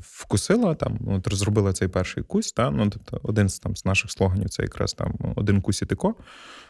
вкусила 0.00 0.74
там, 0.74 0.98
от 1.06 1.26
розробила 1.26 1.72
цей 1.72 1.88
перший 1.88 2.22
кусь, 2.22 2.52
та, 2.52 2.70
ну, 2.70 2.90
тобто 2.90 3.20
один 3.22 3.48
з 3.48 3.58
там 3.58 3.76
з 3.76 3.84
наших 3.84 4.10
слоганів 4.10 4.50
це 4.50 4.62
якраз 4.62 4.92
там 4.92 5.14
один 5.36 5.60
кусь 5.60 5.82
і 5.82 5.86
тико. 5.86 6.14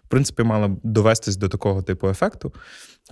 В 0.04 0.08
принципі, 0.08 0.42
мала 0.42 0.68
б 0.68 0.80
довестись 0.82 1.36
до 1.36 1.48
такого 1.48 1.82
типу 1.82 2.08
ефекту, 2.08 2.54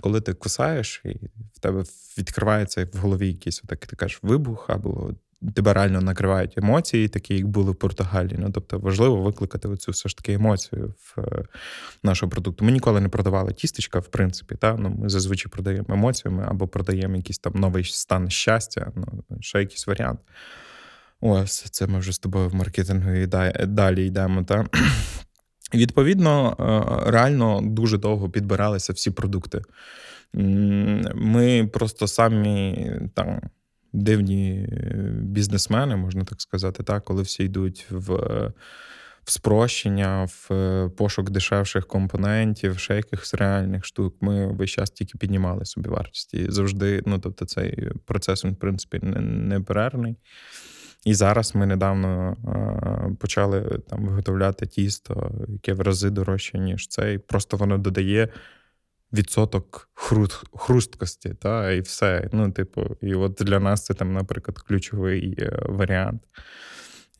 коли 0.01 0.21
ти 0.21 0.33
кусаєш, 0.33 1.01
і 1.05 1.09
в 1.53 1.59
тебе 1.59 1.83
відкривається 2.17 2.87
в 2.93 2.97
голові 2.97 3.27
якийсь 3.27 3.61
отак, 3.63 3.87
ти 3.87 3.95
кажеш 3.95 4.19
вибух, 4.21 4.69
або 4.69 5.11
тебе 5.55 5.73
реально 5.73 6.01
накривають 6.01 6.57
емоції, 6.57 7.07
такі, 7.07 7.35
як 7.35 7.47
були 7.47 7.71
в 7.71 7.75
Португалії. 7.75 8.37
Ну, 8.39 8.51
тобто 8.51 8.79
важливо 8.79 9.21
викликати 9.21 9.67
оцю 9.67 9.91
все 9.91 10.09
ж 10.09 10.17
таки 10.17 10.33
емоцію 10.33 10.93
в 10.97 11.21
е, 11.21 11.43
нашого 12.03 12.29
продукту. 12.29 12.65
Ми 12.65 12.71
ніколи 12.71 13.01
не 13.01 13.09
продавали 13.09 13.53
тістечка, 13.53 13.99
в 13.99 14.07
принципі. 14.07 14.55
Та? 14.55 14.75
Ну, 14.79 14.89
Ми 14.89 15.09
зазвичай 15.09 15.51
продаємо 15.51 15.87
емоціями 15.89 16.45
або 16.47 16.67
продаємо 16.67 17.15
якийсь 17.15 17.39
там 17.39 17.53
новий 17.55 17.83
стан 17.83 18.29
щастя, 18.29 18.91
ну, 18.95 19.23
ще 19.39 19.59
якийсь 19.59 19.87
варіант. 19.87 20.19
Ось 21.21 21.61
це 21.61 21.87
ми 21.87 21.99
вже 21.99 22.11
з 22.11 22.19
тобою 22.19 22.49
в 22.49 22.55
маркетингу 22.55 23.11
і 23.11 23.27
далі 23.65 24.05
йдемо. 24.05 24.43
Та? 24.43 24.65
Відповідно, 25.73 26.57
е, 26.59 27.11
реально 27.11 27.61
дуже 27.63 27.97
довго 27.97 28.29
підбиралися 28.29 28.93
всі 28.93 29.11
продукти. 29.11 29.61
Ми 31.13 31.69
просто 31.73 32.07
самі 32.07 32.91
там 33.13 33.41
дивні 33.95 34.67
е, 34.71 34.95
бізнесмени, 35.21 35.95
можна 35.95 36.23
так 36.23 36.41
сказати, 36.41 36.83
так, 36.83 37.03
коли 37.03 37.21
всі 37.21 37.43
йдуть 37.43 37.85
в 37.89 38.51
в 39.25 39.31
спрощення, 39.31 40.27
в 40.29 40.53
е, 40.53 40.89
пошук 40.97 41.29
дешевших 41.29 41.87
компонентів, 41.87 42.79
ще 42.79 42.95
якихось 42.95 43.33
реальних 43.33 43.85
штук. 43.85 44.15
Ми 44.21 44.47
весь 44.47 44.69
час 44.69 44.91
тільки 44.91 45.17
піднімали 45.17 45.65
собі 45.65 45.89
вартість. 45.89 46.33
І 46.33 46.51
завжди, 46.51 47.03
ну 47.05 47.19
тобто, 47.19 47.45
цей 47.45 47.89
процес, 48.05 48.45
він, 48.45 48.53
в 48.53 48.55
принципі, 48.55 48.99
неперервний. 48.99 50.15
І 51.05 51.13
зараз 51.13 51.55
ми 51.55 51.65
недавно 51.65 52.37
е, 52.47 53.15
почали 53.19 53.79
там 53.89 54.05
виготовляти 54.05 54.65
тісто, 54.65 55.31
яке 55.47 55.73
в 55.73 55.81
рази 55.81 56.09
дорожче, 56.09 56.59
ніж 56.59 56.87
цей. 56.87 57.17
Просто 57.17 57.57
воно 57.57 57.77
додає 57.77 58.29
відсоток 59.15 59.89
хруст, 59.93 60.43
хрусткості, 60.55 61.33
та, 61.41 61.71
і 61.71 61.81
все. 61.81 62.29
Ну, 62.31 62.51
типу, 62.51 62.97
і 63.01 63.15
от 63.15 63.33
для 63.33 63.59
нас 63.59 63.85
це 63.85 63.93
там, 63.93 64.13
наприклад, 64.13 64.59
ключовий 64.59 65.35
е, 65.39 65.59
варіант. 65.65 66.21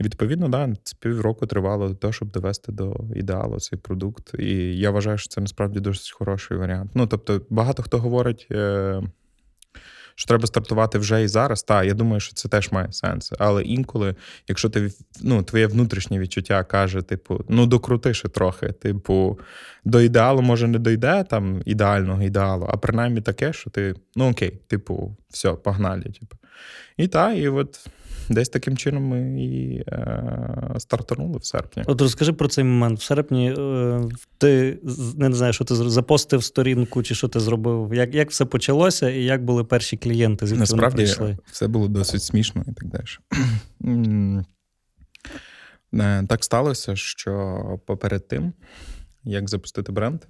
відповідно, 0.01 0.49
да, 0.49 0.73
це 0.83 0.97
півроку 0.99 1.45
тривало 1.47 1.87
до 1.87 1.95
того, 1.95 2.13
щоб 2.13 2.31
довести 2.31 2.71
до 2.71 2.95
ідеалу 3.15 3.59
цей 3.59 3.79
продукт. 3.79 4.33
І 4.39 4.77
я 4.77 4.91
вважаю, 4.91 5.17
що 5.17 5.29
це 5.29 5.41
насправді 5.41 5.79
досить 5.79 6.11
хороший 6.11 6.57
варіант. 6.57 6.91
Ну, 6.93 7.07
тобто, 7.07 7.41
багато 7.49 7.83
хто 7.83 7.97
говорить. 7.99 8.47
Е, 8.51 9.01
що 10.15 10.27
треба 10.27 10.47
стартувати 10.47 10.97
вже 10.97 11.23
і 11.23 11.27
зараз. 11.27 11.63
Та 11.63 11.83
я 11.83 11.93
думаю, 11.93 12.19
що 12.19 12.33
це 12.33 12.49
теж 12.49 12.71
має 12.71 12.91
сенс. 12.91 13.33
Але 13.39 13.63
інколи, 13.63 14.15
якщо 14.47 14.69
ти 14.69 14.91
ну, 15.21 15.43
твоє 15.43 15.67
внутрішнє 15.67 16.19
відчуття 16.19 16.63
каже, 16.63 17.01
типу, 17.01 17.43
ну 17.49 17.65
докрути 17.65 18.13
ще 18.13 18.27
трохи, 18.27 18.67
типу, 18.67 19.39
до 19.85 20.01
ідеалу, 20.01 20.41
може, 20.41 20.67
не 20.67 20.79
дойде 20.79 21.25
там 21.29 21.61
ідеального 21.65 22.23
ідеалу, 22.23 22.67
а 22.69 22.77
принаймні 22.77 23.21
таке, 23.21 23.53
що 23.53 23.69
ти 23.69 23.95
ну 24.15 24.29
окей, 24.29 24.61
типу, 24.67 25.17
все, 25.29 25.51
погнали. 25.51 26.01
Типу. 26.01 26.35
І 26.97 27.07
так, 27.07 27.37
і 27.37 27.47
от 27.47 27.87
десь 28.29 28.49
таким 28.49 28.77
чином 28.77 29.03
ми 29.03 29.43
і 29.43 29.83
е, 29.87 30.75
стартанули 30.77 31.37
в 31.37 31.45
серпні. 31.45 31.83
От 31.87 32.01
розкажи 32.01 32.33
про 32.33 32.47
цей 32.47 32.63
момент. 32.63 32.99
В 32.99 33.03
серпні 33.03 33.55
е, 33.57 34.01
ти 34.37 34.79
не 35.15 35.33
знаю, 35.33 35.53
що 35.53 35.65
ти 35.65 35.75
запостив 35.75 36.43
сторінку 36.43 37.03
чи 37.03 37.15
що 37.15 37.27
ти 37.27 37.39
зробив. 37.39 37.93
Як 37.93 38.15
як 38.15 38.31
все 38.31 38.45
почалося, 38.45 39.09
і 39.09 39.23
як 39.23 39.45
були 39.45 39.63
перші 39.63 39.97
клієнти? 39.97 40.47
Звідки 40.47 40.59
Насправді 40.59 40.95
вони 40.95 41.05
прийшли? 41.05 41.37
все 41.51 41.67
було 41.67 41.87
досить 41.87 42.23
смішно 42.23 42.63
і 42.67 42.73
так 42.73 42.87
далі. 42.87 43.05
Е, 45.93 46.23
так 46.29 46.43
сталося, 46.43 46.95
що 46.95 47.61
поперед 47.85 48.27
тим, 48.27 48.53
як 49.23 49.49
запустити 49.49 49.91
бренд, 49.91 50.21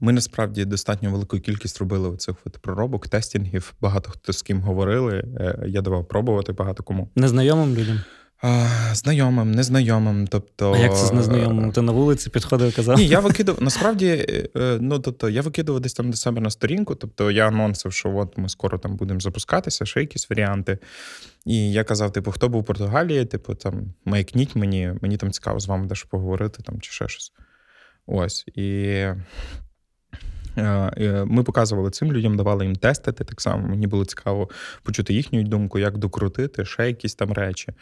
ми 0.00 0.12
насправді 0.12 0.64
достатньо 0.64 1.10
велику 1.10 1.38
кількість 1.38 1.78
робили 1.78 2.08
оцих 2.08 2.36
от 2.44 2.58
проробок, 2.58 3.08
тестінгів. 3.08 3.74
Багато 3.80 4.10
хто 4.10 4.32
з 4.32 4.42
ким 4.42 4.60
говорили. 4.60 5.24
Е, 5.40 5.64
я 5.66 5.80
давав 5.80 6.08
пробувати 6.08 6.52
багато 6.52 6.82
кому. 6.82 7.08
Незнайомим 7.16 7.76
людям. 7.76 8.00
Знайомим, 8.92 9.50
незнайомим. 9.50 10.26
Тобто, 10.26 10.72
а 10.72 10.78
як 10.78 10.96
це 10.96 11.06
з 11.06 11.12
незнайомим? 11.12 11.72
Ти 11.72 11.82
на 11.82 11.92
вулиці 11.92 12.30
підходив 12.30 12.68
і 12.68 12.72
казав? 12.72 12.98
Ні, 12.98 13.06
я 13.06 13.20
викидав. 13.20 13.62
Насправді, 13.62 14.26
е, 14.56 14.78
ну 14.80 14.98
тобто, 14.98 15.28
я 15.28 15.42
викидував 15.42 15.80
десь 15.80 15.94
там 15.94 16.10
до 16.10 16.16
себе 16.16 16.40
на 16.40 16.50
сторінку. 16.50 16.94
Тобто 16.94 17.30
я 17.30 17.48
анонсив, 17.48 17.92
що 17.92 18.16
от 18.16 18.38
ми 18.38 18.48
скоро 18.48 18.78
там 18.78 18.96
будемо 18.96 19.20
запускатися, 19.20 19.84
ще 19.84 20.00
якісь 20.00 20.30
варіанти. 20.30 20.78
І 21.46 21.72
я 21.72 21.84
казав: 21.84 22.12
типу, 22.12 22.30
хто 22.30 22.48
був 22.48 22.60
у 22.60 22.64
Португалії, 22.64 23.24
типу, 23.24 23.54
там 23.54 23.94
маякніть 24.04 24.56
мені, 24.56 24.92
мені 25.02 25.16
там 25.16 25.30
цікаво 25.30 25.60
з 25.60 25.66
вами 25.66 25.86
дещо 25.86 26.08
поговорити 26.08 26.62
там 26.62 26.80
чи 26.80 26.92
ще 26.92 27.08
щось. 27.08 27.32
Ось. 28.10 28.44
І 28.54 28.62
е, 30.58 31.24
ми 31.26 31.42
показували 31.42 31.90
цим 31.90 32.12
людям, 32.12 32.36
давали 32.36 32.64
їм 32.64 32.76
тестити. 32.76 33.24
Так 33.24 33.40
само 33.40 33.68
мені 33.68 33.86
було 33.86 34.04
цікаво 34.04 34.48
почути 34.82 35.14
їхню 35.14 35.42
думку, 35.42 35.78
як 35.78 35.98
докрутити 35.98 36.64
ще 36.64 36.86
якісь 36.86 37.14
там 37.14 37.32
речі. 37.32 37.72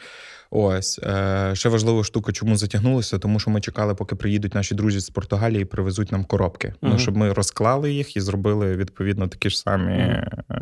Ось 0.50 0.99
е, 0.99 1.50
ще 1.54 1.68
важлива 1.68 2.04
штука, 2.04 2.32
чому 2.32 2.56
затягнулося, 2.56 3.18
тому 3.18 3.40
що 3.40 3.50
ми 3.50 3.61
чекали, 3.61 3.94
поки 3.94 4.16
приїдуть 4.16 4.54
наші 4.54 4.75
друзі 4.75 5.00
з 5.00 5.11
Португалії 5.11 5.62
і 5.62 5.64
привезуть 5.64 6.12
нам 6.12 6.25
коробки. 6.25 6.68
Uh-huh. 6.68 6.88
Ну, 6.92 6.99
щоб 6.99 7.16
ми 7.16 7.32
розклали 7.32 7.92
їх 7.92 8.16
і 8.16 8.20
зробили 8.20 8.76
відповідно 8.76 9.28
такі 9.28 9.50
ж 9.50 9.58
самі 9.58 9.92
uh-huh. 9.92 10.58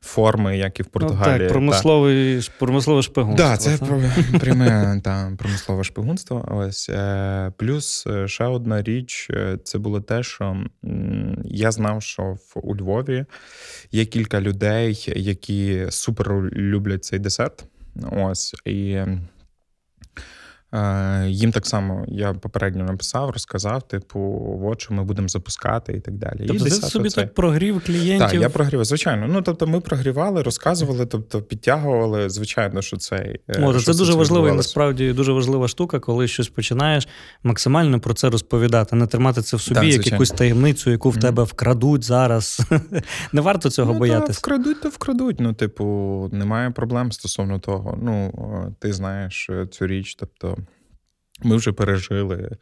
Форми, 0.00 0.58
як 0.58 0.80
і 0.80 0.82
в 0.82 0.86
Португалії. 0.86 1.38
Ну, 1.38 1.44
так, 1.44 1.52
Промисловий 1.52 2.48
промислове 2.58 3.02
шпигунство. 3.02 3.48
Так, 3.48 3.60
це 3.60 3.78
пряме 4.40 5.00
та, 5.04 5.32
промислове 5.38 5.84
шпигунство. 5.84 6.48
Ось 6.50 6.88
е, 6.88 7.52
плюс 7.56 8.06
ще 8.26 8.44
одна 8.44 8.82
річ, 8.82 9.30
це 9.64 9.78
було 9.78 10.00
те, 10.00 10.22
що 10.22 10.56
я 11.44 11.72
знав, 11.72 12.02
що 12.02 12.22
в 12.22 12.52
у 12.62 12.76
Львові 12.76 13.24
є 13.92 14.04
кілька 14.04 14.40
людей, 14.40 15.12
які 15.16 15.86
супер 15.90 16.32
люблять 16.52 17.04
цей 17.04 17.18
десерт. 17.18 17.64
Ось 18.12 18.54
і 18.64 18.92
Е, 18.92 19.18
їм 21.26 21.52
так 21.52 21.66
само 21.66 22.04
я 22.08 22.32
попередньо 22.32 22.84
написав, 22.84 23.30
розказав, 23.30 23.82
типу, 23.82 24.42
от 24.64 24.80
що 24.80 24.94
ми 24.94 25.04
будемо 25.04 25.28
запускати 25.28 25.92
і 25.92 26.00
так 26.00 26.14
далі. 26.14 26.44
Тобто 26.48 26.66
і 26.66 26.70
ти 26.70 26.76
собі 26.76 27.08
оце... 27.08 27.20
так 27.20 27.34
прогрів 27.34 27.82
клієнтів? 27.86 28.30
Так, 28.30 28.40
я 28.40 28.48
прогрів, 28.48 28.84
звичайно. 28.84 29.26
Ну 29.28 29.42
тобто, 29.42 29.66
ми 29.66 29.80
прогрівали, 29.80 30.42
розказували, 30.42 31.06
тобто 31.06 31.42
підтягували. 31.42 32.30
Звичайно, 32.30 32.82
що 32.82 32.96
цей 32.96 33.40
е, 33.48 33.64
О, 33.64 33.80
це 33.80 33.94
дуже 33.94 34.14
важливо 34.14 34.48
і 34.48 34.52
насправді 34.52 35.12
дуже 35.12 35.32
важлива 35.32 35.68
штука, 35.68 36.00
коли 36.00 36.28
щось 36.28 36.48
починаєш 36.48 37.08
максимально 37.42 38.00
про 38.00 38.14
це 38.14 38.30
розповідати, 38.30 38.96
не 38.96 39.06
тримати 39.06 39.42
це 39.42 39.56
в 39.56 39.60
собі, 39.60 39.80
так, 39.80 39.84
як 39.84 40.06
якусь 40.06 40.30
таємницю, 40.30 40.90
яку 40.90 41.10
в 41.10 41.16
mm. 41.16 41.20
тебе 41.20 41.42
вкрадуть 41.42 42.04
зараз. 42.04 42.60
Не 43.32 43.40
варто 43.40 43.70
цього 43.70 43.92
ну, 43.92 43.98
боятися. 43.98 44.38
Вкрадуть, 44.38 44.82
то 44.82 44.88
вкрадуть. 44.88 45.40
Ну, 45.40 45.52
типу, 45.52 46.28
немає 46.32 46.70
проблем 46.70 47.12
стосовно 47.12 47.58
того. 47.58 47.98
Ну, 48.02 48.32
ти 48.78 48.92
знаєш 48.92 49.50
цю 49.70 49.86
річ, 49.86 50.14
тобто. 50.14 50.56
Ми 51.42 51.56
вже 51.56 51.72
пережили 51.72 52.56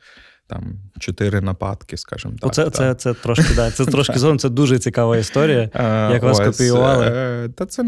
там 0.50 0.78
чотири 0.98 1.40
нападки, 1.40 1.96
скажімо 1.96 2.34
так. 2.40 2.50
Оце, 2.50 2.70
це 2.70 2.94
це 2.94 3.14
трошки 3.14 3.54
да, 3.54 3.70
це 3.70 3.86
трошки 3.86 4.18
зон, 4.18 4.38
це 4.38 4.48
дуже 4.48 4.78
цікава 4.78 5.16
історія. 5.16 5.70
Як 6.12 6.22
вас 6.22 6.40
копіювали? 6.40 7.06
Е, 7.06 7.48
та 7.48 7.66
це 7.66 7.82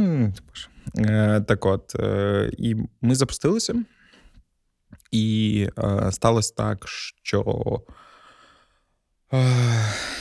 е, 0.99 1.45
так 1.49 1.67
от. 1.67 1.97
Е, 2.01 2.51
і 2.59 2.77
ми 3.03 3.15
запустилися, 3.15 3.75
і 5.13 5.69
сталося 6.11 6.55
так, 6.57 6.85
що. 7.23 7.45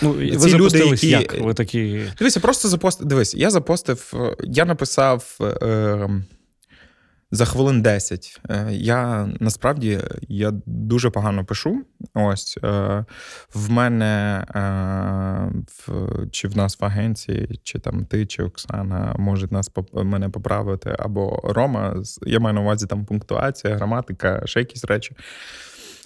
Ну, 0.01 0.11
Ви 0.11 0.37
Ці 0.37 0.57
люди, 0.57 0.79
які... 0.79 1.07
як? 1.07 1.41
Ви 1.41 1.53
такі... 1.53 2.05
Дивися, 2.19 2.39
просто 2.39 2.67
запостив. 2.67 3.07
Дивись, 3.07 3.35
я 3.35 3.49
запостив, 3.49 4.13
я 4.43 4.65
написав. 4.65 5.37
Е, 5.41 6.09
За 7.33 7.45
хвилин 7.45 7.81
10. 7.81 8.41
Е, 8.49 8.67
я 8.71 9.29
насправді 9.39 9.99
я 10.21 10.51
дуже 10.65 11.09
погано 11.09 11.45
пишу. 11.45 11.81
Ось 12.13 12.59
е, 12.63 13.05
в 13.53 13.69
мене 13.69 14.45
в 15.67 15.89
чи 16.31 16.47
в 16.47 16.57
нас 16.57 16.79
в 16.79 16.85
агенції, 16.85 17.59
чи 17.63 17.79
там 17.79 18.05
ти, 18.05 18.25
чи 18.25 18.43
Оксана 18.43 19.15
можуть 19.17 19.51
нас 19.51 19.71
мене 19.93 20.29
поправити, 20.29 20.95
або 20.99 21.41
Рома. 21.43 21.95
Я 22.25 22.39
маю 22.39 22.53
на 22.53 22.61
увазі 22.61 22.87
там 22.87 23.05
пунктуація, 23.05 23.75
граматика, 23.75 24.41
ще 24.45 24.59
якісь 24.59 24.85
речі. 24.85 25.15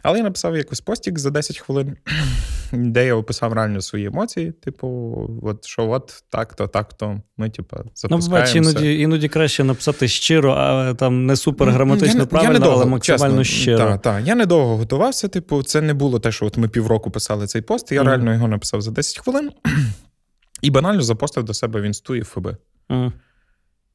Але 0.05 0.17
я 0.17 0.23
написав 0.23 0.57
якийсь 0.57 0.81
постік 0.81 1.19
за 1.19 1.29
10 1.29 1.57
хвилин, 1.59 1.97
де 2.71 3.05
я 3.05 3.15
описав 3.15 3.53
реально 3.53 3.81
свої 3.81 4.05
емоції. 4.05 4.51
Типу, 4.51 5.17
от 5.43 5.65
що 5.65 5.89
от 5.89 6.23
так-то, 6.29 6.67
так-то. 6.67 7.21
Ми, 7.37 7.49
типу, 7.49 7.77
запускаємося. 7.95 8.29
Ну, 8.29 8.37
бач, 8.37 8.55
іноді 8.55 8.99
іноді 8.99 9.27
краще 9.27 9.63
написати 9.63 10.07
щиро, 10.07 10.53
а 10.53 10.93
там 10.93 11.25
не 11.25 11.35
супер 11.35 11.69
граматично 11.69 12.19
я, 12.19 12.25
правильно, 12.25 12.53
я 12.53 12.59
недовго, 12.59 12.81
але 12.81 12.91
максимально 12.91 13.43
чесно, 13.43 13.61
щиро. 13.61 13.77
Так, 13.77 14.01
так. 14.01 14.27
Я 14.27 14.35
недовго 14.35 14.77
готувався. 14.77 15.27
Типу, 15.27 15.63
це 15.63 15.81
не 15.81 15.93
було 15.93 16.19
те, 16.19 16.31
що 16.31 16.45
от 16.45 16.57
ми 16.57 16.67
півроку 16.67 17.11
писали 17.11 17.47
цей 17.47 17.61
пост. 17.61 17.91
Я 17.91 18.01
mm. 18.01 18.05
реально 18.05 18.33
його 18.33 18.47
написав 18.47 18.81
за 18.81 18.91
10 18.91 19.19
хвилин 19.19 19.51
і 20.61 20.69
банально 20.69 21.01
запостив 21.01 21.43
до 21.43 21.53
себе 21.53 21.81
в 21.81 21.83
інсту 21.83 22.15
і 22.15 22.21
ФБ. 22.21 22.55
Mm. 22.89 23.11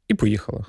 І 0.08 0.14
поїхала. 0.14 0.66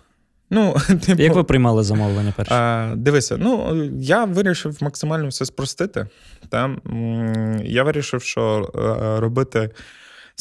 Ну, 0.52 0.76
типу, 1.06 1.22
Як 1.22 1.36
ви 1.36 1.44
приймали 1.44 1.84
замовлення 1.84 2.34
перше? 2.38 2.54
А, 2.54 2.94
Дивися, 2.96 3.38
ну 3.40 3.84
я 4.00 4.26
вирішив 4.26 4.78
максимально 4.82 5.28
все 5.28 5.46
спростити. 5.46 6.08
Та? 6.50 6.76
Я 7.64 7.84
вирішив, 7.84 8.22
що 8.22 8.72
е, 8.76 9.20
робити 9.20 9.70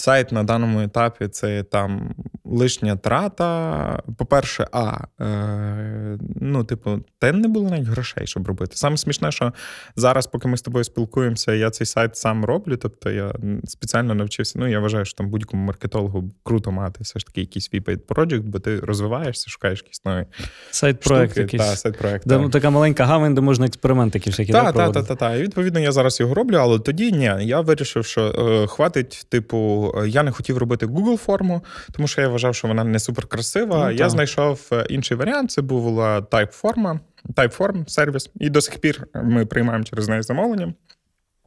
сайт 0.01 0.33
на 0.33 0.43
даному 0.43 0.81
етапі 0.81 1.29
це 1.29 1.63
там 1.63 2.15
лишня 2.45 2.97
трата. 2.97 4.03
По-перше, 4.19 4.67
а 4.73 4.99
е, 5.21 6.19
ну, 6.41 6.65
типу, 6.65 7.01
те 7.19 7.33
не 7.33 7.49
було 7.49 7.71
навіть 7.71 7.87
грошей, 7.87 8.27
щоб 8.27 8.47
робити. 8.47 8.73
Саме 8.77 8.97
смішне, 8.97 9.33
що 9.33 9.53
зараз, 9.97 10.27
поки 10.27 10.49
ми 10.49 10.57
з 10.57 10.63
тобою 10.63 10.85
спілкуємося, 10.85 11.53
я 11.53 11.71
цей 11.71 11.87
сайт 11.87 12.17
сам 12.17 12.45
роблю. 12.45 12.77
Тобто 12.77 13.11
я 13.11 13.33
спеціально 13.65 14.15
навчився. 14.15 14.59
Ну, 14.59 14.69
я 14.69 14.81
вважаю, 14.81 15.05
що 15.05 15.17
там 15.17 15.31
будь-якому 15.31 15.65
маркетологу 15.65 16.31
круто 16.43 16.73
мати 16.73 16.99
все 17.01 17.19
ж 17.19 17.27
таки 17.27 17.41
якийсь 17.41 17.65
свій 17.65 17.81
проджект, 17.81 18.45
бо 18.45 18.59
ти 18.59 18.81
розвиваєшся, 18.81 19.51
шукаєш 19.51 19.79
якісь 19.79 20.05
нові 20.05 20.27
сайт-проект. 20.71 21.37
якийсь. 21.37 21.63
Та, 21.63 21.77
сайт-проект 21.77 22.29
де, 22.29 22.39
та. 22.39 22.49
Така 22.49 22.71
маленька 22.71 23.05
гавань, 23.05 23.35
де 23.35 23.41
можна 23.41 23.67
експериментики 23.67 24.31
всякі 24.31 24.53
Так, 24.53 24.75
так, 24.75 25.07
так, 25.07 25.19
так. 25.19 25.39
І 25.39 25.43
відповідно 25.43 25.81
я 25.81 25.93
зараз 25.93 26.21
його 26.21 26.35
роблю, 26.35 26.57
але 26.57 26.79
тоді 26.79 27.13
ні. 27.13 27.33
Я 27.41 27.61
вирішив, 27.61 28.05
що 28.05 28.23
е, 28.23 28.67
хватить, 28.67 29.27
типу, 29.29 29.90
я 30.07 30.23
не 30.23 30.31
хотів 30.31 30.59
робити 30.59 30.87
Google 30.87 31.17
форму, 31.17 31.65
тому 31.93 32.09
що 32.09 32.21
я 32.21 32.29
вважав, 32.29 32.55
що 32.55 32.69
вона 32.69 32.85
не 32.85 32.99
супер 32.99 33.27
красива. 33.27 33.85
Ну, 33.85 33.91
я 33.91 33.99
так. 33.99 34.11
знайшов 34.11 34.69
е, 34.73 34.87
інший 34.89 35.17
варіант. 35.17 35.51
Це 35.51 35.63
була 35.63 36.21
Typeform, 36.21 36.99
Typeform 37.35 37.89
сервіс. 37.89 38.31
І 38.41 38.51
до 38.51 38.61
сих 38.61 38.79
пір 38.79 39.07
ми 39.15 39.47
приймаємо 39.47 39.85
через 39.85 40.09
неї 40.09 40.23
замовлення, 40.23 40.75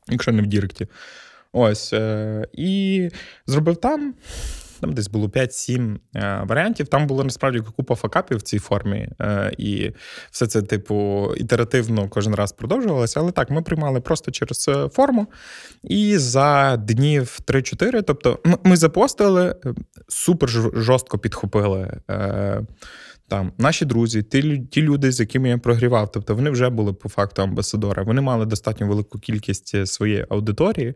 якщо 0.08 0.32
не 0.32 0.42
в 0.42 0.46
Діректі. 0.46 0.88
Ось. 1.52 1.94
Е, 1.94 2.48
і 2.54 3.10
зробив 3.48 3.78
там. 3.78 4.14
Там 4.84 4.94
десь 4.94 5.08
було 5.08 5.28
5-7 5.28 5.98
е, 6.16 6.44
варіантів. 6.46 6.88
Там 6.88 7.08
було 7.08 7.24
насправді 7.24 7.60
купа 7.60 7.96
факапів 7.96 8.38
в 8.38 8.42
цій 8.42 8.60
формі, 8.60 9.10
е, 9.22 9.52
і 9.58 9.92
все 10.32 10.48
це, 10.48 10.62
типу, 10.62 11.30
ітеративно 11.38 12.10
кожен 12.10 12.36
раз 12.36 12.52
продовжувалося. 12.52 13.20
Але 13.20 13.32
так, 13.32 13.50
ми 13.50 13.62
приймали 13.62 14.02
просто 14.02 14.32
через 14.32 14.66
е, 14.68 14.90
форму. 14.90 15.28
І 15.84 16.18
за 16.18 16.78
днів 16.78 17.40
3-4, 17.48 18.04
тобто, 18.04 18.40
ми 18.64 18.76
запостили, 18.76 19.56
супер 20.08 20.50
жорстко 20.74 21.18
підхопили. 21.18 22.00
Там 23.28 23.52
наші 23.58 23.86
друзі, 23.86 24.24
ті 24.24 24.60
ті 24.72 24.82
люди, 24.82 25.12
з 25.12 25.20
якими 25.20 25.50
я 25.50 25.58
прогрівав, 25.58 26.12
тобто 26.12 26.36
вони 26.36 26.50
вже 26.50 26.70
були 26.70 26.94
по 26.94 27.10
факту 27.10 27.42
амбасадори. 27.42 28.04
Вони 28.04 28.22
мали 28.22 28.46
достатньо 28.46 28.88
велику 28.88 29.20
кількість 29.20 29.88
своєї 29.88 30.26
аудиторії. 30.30 30.94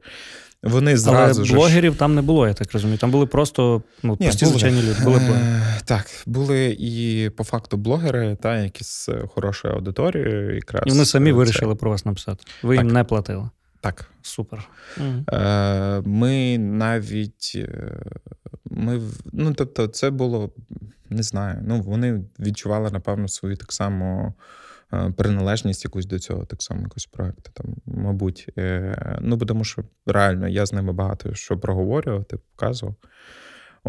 Вони 0.68 0.98
зразу 0.98 1.42
Але 1.42 1.52
блогерів 1.54 1.94
ж... 1.94 2.00
там 2.00 2.16
не 2.16 2.22
було, 2.22 2.48
я 2.48 2.54
так 2.54 2.74
розумію. 2.74 2.98
Там 2.98 3.12
були 3.12 3.26
просто 3.26 3.82
ну, 4.04 4.18
Ні, 4.20 4.26
прості 4.26 4.46
були. 4.46 4.60
звичайні 4.60 4.82
люди. 4.82 5.04
Були 5.04 5.18
е, 5.18 5.64
Так, 5.86 6.06
були 6.26 6.78
і 6.80 7.30
по 7.30 7.44
факту 7.44 7.78
блогери, 7.78 8.38
та 8.42 8.58
які 8.58 8.84
з 8.84 9.10
хорошою 9.36 9.74
аудиторією. 9.74 10.56
якраз. 10.56 10.84
І 10.86 10.90
вони 10.90 11.06
самі 11.06 11.30
це... 11.30 11.34
вирішили 11.34 11.76
про 11.76 11.90
вас 11.90 12.06
написати. 12.06 12.44
Ви 12.64 12.76
так. 12.76 12.86
їм 12.86 12.94
не 12.94 13.04
платили. 13.04 13.50
Так. 13.82 14.10
Супер. 14.22 14.70
Е, 15.32 16.02
Ми 16.06 16.58
навіть. 16.58 17.52
Е, 17.56 18.02
ми, 18.66 19.02
ну, 19.34 19.54
Тобто, 19.54 19.88
це 19.88 20.10
було 20.10 20.52
не 21.10 21.24
знаю. 21.24 21.60
Ну, 21.68 21.82
Вони 21.82 22.22
відчували, 22.40 22.92
напевно, 22.92 23.28
свою 23.28 23.56
так 23.58 23.74
само. 23.74 24.34
Е, 24.94 25.14
приналежність 25.18 25.86
якусь 25.86 26.06
до 26.06 26.20
цього, 26.20 26.46
так 26.46 26.64
само 26.64 26.82
якось 26.82 27.06
проекту. 27.06 27.52
Там, 27.54 27.76
мабуть, 27.86 28.50
е, 28.58 29.18
ну 29.22 29.38
тому 29.38 29.64
що 29.64 29.84
реально 30.06 30.48
я 30.48 30.66
з 30.66 30.74
ними 30.74 30.94
багато 30.94 31.34
що 31.34 31.58
проговорювати, 31.58 32.38
показував. 32.56 32.96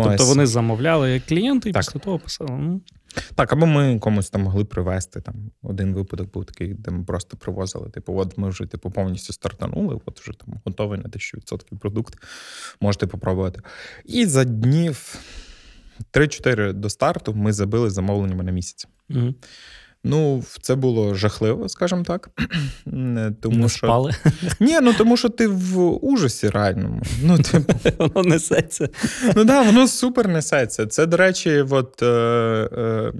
Тобто 0.03 0.27
вони 0.27 0.47
замовляли 0.47 1.11
як 1.11 1.27
клієнти 1.27 1.69
і 1.69 1.73
так. 1.73 1.83
після 1.83 2.01
того 2.01 2.19
писали. 2.19 2.51
Ну. 2.51 2.81
Так, 3.35 3.53
або 3.53 3.67
ми 3.67 3.99
комусь 3.99 4.31
там 4.31 4.43
могли 4.43 4.65
привезти. 4.65 5.21
Там 5.21 5.35
один 5.63 5.95
випадок 5.95 6.33
був 6.33 6.45
такий, 6.45 6.75
де 6.75 6.91
ми 6.91 7.05
просто 7.05 7.37
привозили. 7.37 7.91
Типу, 7.91 8.17
от 8.17 8.39
ми 8.39 8.49
вже 8.49 8.67
типу 8.67 8.91
повністю 8.91 9.33
стартанули, 9.33 10.01
от 10.07 10.21
вже 10.21 10.33
там 10.33 10.55
готовий 10.65 10.99
на 10.99 11.09
1000% 11.09 11.79
продукт. 11.79 12.15
Можете 12.81 13.07
попробувати. 13.07 13.61
І 14.05 14.27
за 14.27 14.45
днів 14.45 15.19
3-4 16.13 16.73
до 16.73 16.91
старту 16.91 17.35
ми 17.35 17.53
забили 17.53 17.91
замовленнями 17.91 18.45
на 18.45 18.53
місяць. 18.53 18.87
Угу. 19.11 19.35
Ну, 20.05 20.45
це 20.61 20.75
було 20.75 21.15
жахливо, 21.15 21.69
скажімо 21.69 22.03
так. 22.03 22.31
Тому 23.41 23.57
Не 23.57 23.69
що... 23.69 23.87
спали? 23.87 24.15
Ні, 24.61 24.79
ну 24.83 24.93
тому 24.93 25.17
що 25.17 25.29
ти 25.29 25.47
в 25.47 25.79
ужасі 26.05 26.49
реальному. 26.49 27.03
Ну, 27.23 27.39
типу... 27.43 27.75
Воно 27.99 28.29
несеться. 28.29 28.89
Ну 29.25 29.33
так, 29.35 29.47
да, 29.47 29.63
воно 29.63 29.89
супер 29.89 30.29
несеться. 30.29 30.87
Це, 30.87 31.07
до 31.07 31.17
речі, 31.17 31.65
от. 31.71 32.03
Е, 32.03 32.07
е, 32.07 33.13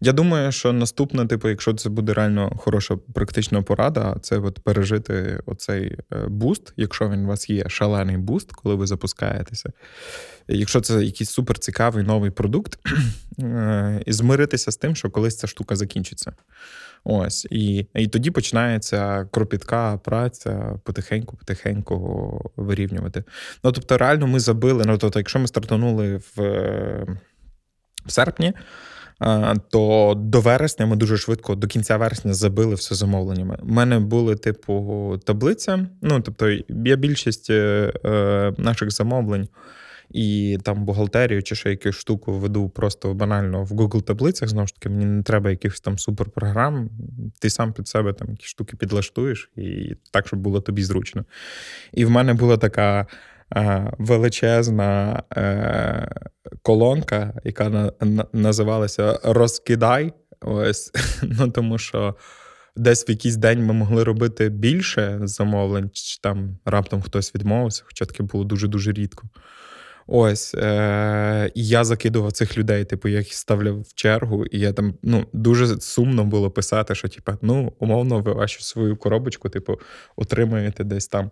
я 0.00 0.12
думаю, 0.12 0.52
що 0.52 0.72
наступна, 0.72 1.26
типу, 1.26 1.48
якщо 1.48 1.74
це 1.74 1.88
буде 1.88 2.14
реально 2.14 2.52
хороша 2.56 2.96
практична 3.14 3.62
порада, 3.62 4.16
це 4.22 4.38
от 4.38 4.60
пережити 4.60 5.40
оцей 5.46 5.98
е, 6.12 6.26
буст, 6.28 6.72
якщо 6.76 7.08
він 7.08 7.24
у 7.24 7.28
вас 7.28 7.50
є 7.50 7.68
шалений 7.68 8.16
буст, 8.16 8.52
коли 8.52 8.74
ви 8.74 8.86
запускаєтеся. 8.86 9.72
Якщо 10.48 10.80
це 10.80 11.04
якийсь 11.04 11.30
суперцікавий 11.30 12.04
новий 12.04 12.30
продукт, 12.30 12.78
е, 13.38 14.02
і 14.06 14.12
змиритися 14.12 14.72
з 14.72 14.76
тим, 14.76 14.96
що 14.96 15.10
колись 15.10 15.36
ця 15.36 15.46
штука 15.46 15.76
закінчиться. 15.76 16.32
Ось, 17.04 17.46
і 17.50 17.86
і 17.94 18.06
тоді 18.08 18.30
починається 18.30 19.28
кропітка 19.30 19.96
праця 20.04 20.80
потихеньку-потихеньку 20.84 22.50
вирівнювати. 22.56 23.24
Ну 23.64 23.72
тобто, 23.72 23.98
реально 23.98 24.26
ми 24.26 24.40
забили. 24.40 24.84
Ну 24.86 24.98
тобто, 24.98 25.18
якщо 25.18 25.38
ми 25.38 25.46
стартанули 25.46 26.16
в, 26.16 26.42
в 28.06 28.12
серпні 28.12 28.52
то 29.70 30.14
до 30.16 30.40
вересня 30.40 30.86
ми 30.86 30.96
дуже 30.96 31.16
швидко, 31.16 31.54
до 31.54 31.66
кінця 31.66 31.96
вересня, 31.96 32.34
забили 32.34 32.74
все 32.74 32.94
замовленнями. 32.94 33.58
У 33.62 33.72
мене 33.72 33.98
були, 33.98 34.36
типу, 34.36 35.20
таблиця. 35.24 35.86
Ну, 36.02 36.20
тобто, 36.20 36.50
я 36.68 36.96
більшість 36.96 37.50
е, 37.50 37.92
е, 38.04 38.54
наших 38.58 38.90
замовлень. 38.90 39.48
І 40.10 40.58
там 40.62 40.84
бухгалтерію 40.84 41.42
чи 41.42 41.54
ще 41.54 41.70
якусь 41.70 41.96
штуку 41.96 42.32
веду 42.32 42.68
просто 42.68 43.14
банально 43.14 43.64
в 43.64 43.72
Google 43.72 44.02
таблицях. 44.02 44.48
Знову 44.48 44.66
ж 44.66 44.74
таки, 44.74 44.88
мені 44.88 45.04
не 45.04 45.22
треба 45.22 45.50
якихось 45.50 45.80
там 45.80 45.98
суперпрограм. 45.98 46.90
Ти 47.38 47.50
сам 47.50 47.72
під 47.72 47.88
себе 47.88 48.12
там 48.12 48.30
якісь 48.30 48.48
штуки 48.48 48.76
підлаштуєш, 48.76 49.50
і 49.56 49.96
так, 50.10 50.26
щоб 50.26 50.40
було 50.40 50.60
тобі 50.60 50.82
зручно. 50.82 51.24
І 51.92 52.04
в 52.04 52.10
мене 52.10 52.34
була 52.34 52.56
така 52.56 53.06
величезна 53.98 55.22
е, 55.36 56.08
колонка, 56.62 57.34
яка 57.44 57.68
на, 57.68 57.92
на, 58.00 58.26
називалася 58.32 59.20
Розкидай. 59.24 60.12
Ось, 60.40 60.92
ну 61.22 61.50
тому 61.50 61.78
що. 61.78 62.16
Десь 62.76 63.08
в 63.08 63.10
якийсь 63.10 63.36
день 63.36 63.64
ми 63.64 63.74
могли 63.74 64.04
робити 64.04 64.48
більше 64.48 65.18
замовлень, 65.22 65.90
чи 65.92 66.20
там 66.22 66.58
раптом 66.64 67.02
хтось 67.02 67.34
відмовився, 67.34 67.82
хоча 67.86 68.04
таке 68.04 68.22
було 68.22 68.44
дуже-дуже 68.44 68.92
рідко. 68.92 69.28
Ось. 70.06 70.54
е- 70.54 71.50
І 71.54 71.66
я 71.66 71.84
закидував 71.84 72.32
цих 72.32 72.58
людей, 72.58 72.84
типу, 72.84 73.08
я 73.08 73.18
їх 73.18 73.34
ставляв 73.34 73.80
в 73.80 73.94
чергу, 73.94 74.46
і 74.46 74.58
я 74.58 74.72
там 74.72 74.94
ну, 75.02 75.26
дуже 75.32 75.80
сумно 75.80 76.24
було 76.24 76.50
писати, 76.50 76.94
що, 76.94 77.08
типу, 77.08 77.32
ну, 77.42 77.72
умовно, 77.78 78.20
ви 78.20 78.32
вашу 78.32 78.60
свою 78.60 78.96
коробочку, 78.96 79.48
типу, 79.48 79.80
отримаєте 80.16 80.84
десь 80.84 81.08
там 81.08 81.30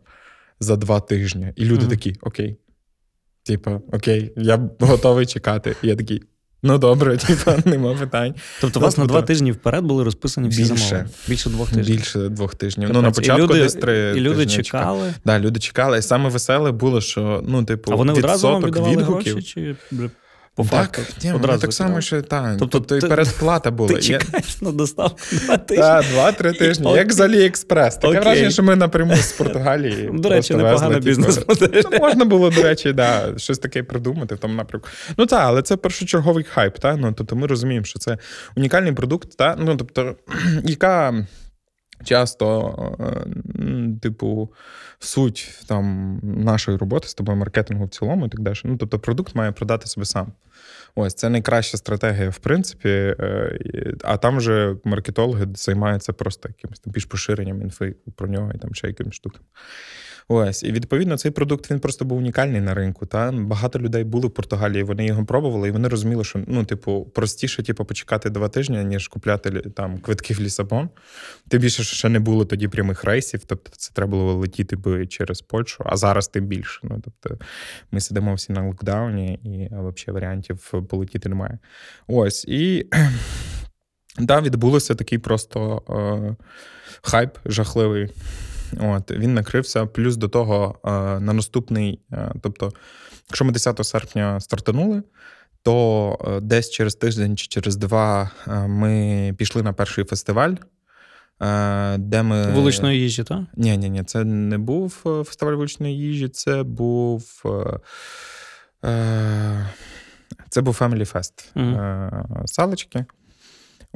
за 0.60 0.76
два 0.76 1.00
тижні. 1.00 1.52
І 1.56 1.64
люди 1.64 1.84
mm-hmm. 1.84 1.88
такі: 1.88 2.16
Окей. 2.22 2.56
Типа, 3.46 3.80
окей, 3.92 4.32
я 4.36 4.70
готовий 4.80 5.26
чекати. 5.26 5.76
І 5.82 5.88
я 5.88 5.96
такий. 5.96 6.22
Ну 6.62 6.78
добре, 6.78 7.16
типа, 7.26 7.58
нема 7.64 7.94
питань. 7.94 8.34
Тобто 8.60 8.80
у 8.80 8.82
вас 8.82 8.98
на 8.98 9.06
два 9.06 9.22
тижні 9.22 9.52
вперед 9.52 9.84
були 9.84 10.04
розписані 10.04 10.48
всі 10.48 10.62
більше, 10.62 10.76
замови? 10.76 11.08
Більше 11.28 11.50
двох 11.50 11.70
тижнів. 11.70 11.96
Більше 11.96 12.28
двох 12.28 12.54
тижнів. 12.54 12.90
Ну, 12.92 13.02
на 13.02 13.10
початку 13.10 13.42
люди, 13.42 13.54
десь 13.54 13.74
три. 13.74 14.14
І 14.16 14.20
люди 14.20 14.46
чекали. 14.46 15.06
Так, 15.06 15.20
Да, 15.24 15.38
люди 15.38 15.60
чекали. 15.60 15.98
І 15.98 16.02
саме 16.02 16.28
веселе 16.28 16.72
було, 16.72 17.00
що 17.00 17.44
ну, 17.48 17.64
типу, 17.64 17.92
а 17.92 17.94
вони 17.94 18.12
відсоток 18.12 18.66
віддавали 18.66 18.96
відгуків. 18.96 19.32
гроші? 19.32 19.46
Чи... 19.46 19.76
По 20.56 20.64
так, 20.64 20.70
факту. 20.72 21.02
Ні, 21.24 21.32
Одразу 21.32 21.60
так 21.60 21.72
само, 21.72 22.00
що 22.00 22.22
так. 22.22 22.56
Тобто 22.58 22.78
Тобто, 22.78 23.00
ти- 23.00 23.06
і 23.06 23.10
передплата 23.10 23.70
була. 23.70 23.88
Ти 23.88 23.94
Я- 23.94 24.00
чекаєш 24.00 24.62
на 24.62 24.72
доставку 24.72 25.18
два 25.32 25.56
тижні. 25.56 25.82
Так, 25.82 26.04
два-три 26.12 26.52
тижні, 26.52 26.94
як 26.94 27.12
з 27.12 27.20
Аліекспрес. 27.20 27.96
Таке 27.96 28.20
враження, 28.20 28.50
що 28.50 28.62
ми 28.62 28.76
напряму 28.76 29.16
з 29.16 29.32
Португалії. 29.32 30.10
До 30.12 30.28
речі, 30.28 30.54
непогана 30.54 30.94
типу, 30.94 31.06
бізнес-модель. 31.06 31.82
Можна 32.00 32.24
було, 32.24 32.50
до 32.50 32.62
речі, 32.62 32.92
да, 32.92 33.32
щось 33.36 33.58
таке 33.58 33.82
придумати 33.82 34.34
в 34.34 34.38
тому 34.38 34.54
напрямку. 34.54 34.88
Ну 35.16 35.26
так, 35.26 35.40
але 35.42 35.62
це 35.62 35.76
першочерговий 35.76 36.44
хайп. 36.44 36.78
Та? 36.78 36.96
Ну, 36.96 37.12
тобто 37.12 37.36
ми 37.36 37.46
розуміємо, 37.46 37.84
що 37.84 37.98
це 37.98 38.18
унікальний 38.56 38.92
продукт, 38.92 39.36
та? 39.36 39.56
ну, 39.58 39.76
тобто, 39.76 40.16
яка. 40.64 41.26
Часто, 42.04 42.74
е, 43.00 44.00
типу, 44.02 44.52
суть 44.98 45.64
там 45.68 46.18
нашої 46.22 46.76
роботи 46.76 47.08
з 47.08 47.14
тобою, 47.14 47.38
маркетингу 47.38 47.84
в 47.84 47.88
цілому 47.88 48.26
і 48.26 48.28
так 48.28 48.40
далі. 48.40 48.56
Ну, 48.64 48.76
тобто, 48.76 48.98
продукт 48.98 49.34
має 49.34 49.52
продати 49.52 49.86
себе 49.86 50.06
сам. 50.06 50.32
Ось 50.94 51.14
це 51.14 51.28
найкраща 51.28 51.76
стратегія, 51.78 52.30
в 52.30 52.38
принципі. 52.38 52.88
е, 52.88 53.94
А 54.04 54.16
там 54.16 54.36
вже 54.36 54.76
маркетологи 54.84 55.46
займаються 55.54 56.12
просто 56.12 56.48
якимось 56.48 56.80
там 56.80 56.92
більш 56.92 57.04
поширенням 57.04 57.62
інфи 57.62 57.94
про 58.14 58.28
нього 58.28 58.52
і 58.54 58.58
там 58.58 58.74
ще 58.74 58.86
якимось 58.86 59.14
штуками. 59.14 59.44
Ось, 60.28 60.62
і 60.62 60.72
відповідно 60.72 61.16
цей 61.16 61.30
продукт 61.30 61.70
він 61.70 61.80
просто 61.80 62.04
був 62.04 62.18
унікальний 62.18 62.60
на 62.60 62.74
ринку. 62.74 63.06
Та 63.06 63.32
багато 63.32 63.78
людей 63.78 64.04
були 64.04 64.28
в 64.28 64.30
Португалії, 64.30 64.82
вони 64.82 65.06
його 65.06 65.24
пробували, 65.24 65.68
і 65.68 65.70
вони 65.70 65.88
розуміли, 65.88 66.24
що 66.24 66.40
ну, 66.46 66.64
типу, 66.64 67.04
простіше, 67.14 67.62
типу, 67.62 67.84
почекати 67.84 68.30
два 68.30 68.48
тижні, 68.48 68.84
ніж 68.84 69.08
купляти 69.08 69.50
там 69.50 69.98
квитки 69.98 70.34
в 70.34 70.40
Лісабон. 70.40 70.88
Тим 71.48 71.60
більше, 71.60 71.82
що 71.82 71.96
ще 71.96 72.08
не 72.08 72.18
було 72.18 72.44
тоді 72.44 72.68
прямих 72.68 73.04
рейсів, 73.04 73.44
тобто 73.44 73.70
це 73.76 73.92
треба 73.94 74.10
було 74.10 74.34
летіти 74.34 74.76
би 74.76 75.06
через 75.06 75.40
Польщу, 75.40 75.84
а 75.86 75.96
зараз 75.96 76.28
тим 76.28 76.46
більше. 76.46 76.80
Ну 76.82 77.02
тобто 77.04 77.44
ми 77.90 78.00
сидимо 78.00 78.34
всі 78.34 78.52
на 78.52 78.62
локдауні, 78.62 79.34
і 79.34 79.66
взагалі 79.66 79.94
варіантів 80.08 80.72
полетіти 80.88 81.28
немає. 81.28 81.58
Ось 82.06 82.44
і. 82.44 82.86
Да, 84.18 84.40
відбулося 84.40 84.94
такий 84.94 85.18
просто 85.18 85.82
е, 85.90 86.36
хайп 87.02 87.38
жахливий. 87.44 88.10
От, 88.80 89.10
він 89.10 89.34
накрився. 89.34 89.86
Плюс 89.86 90.16
до 90.16 90.28
того 90.28 90.78
е, 90.84 90.90
на 91.20 91.32
наступний, 91.32 92.00
е, 92.12 92.32
тобто, 92.42 92.72
якщо 93.28 93.44
ми 93.44 93.52
10 93.52 93.86
серпня 93.86 94.40
стартанули, 94.40 95.02
то 95.62 96.18
е, 96.26 96.40
десь 96.40 96.70
через 96.70 96.94
тиждень 96.94 97.36
чи 97.36 97.46
через 97.46 97.76
два 97.76 98.30
ми 98.68 99.34
пішли 99.38 99.62
на 99.62 99.72
перший 99.72 100.04
фестиваль, 100.04 100.54
де 101.98 102.22
ми. 102.22 102.52
Вуличної 102.52 103.00
їжі, 103.00 103.24
так? 103.24 103.40
Ні, 103.56 103.76
ні, 103.76 103.90
ні, 103.90 104.04
це 104.04 104.24
не 104.24 104.58
був 104.58 104.90
фестиваль 105.26 105.54
вуличної 105.54 105.98
їжі, 105.98 106.28
це 106.28 106.62
був. 106.62 107.42
Це 110.48 110.60
був 110.60 110.78
Family 110.80 111.12
Fest. 111.12 111.60
Е, 111.60 112.44
Салочки. 112.46 113.04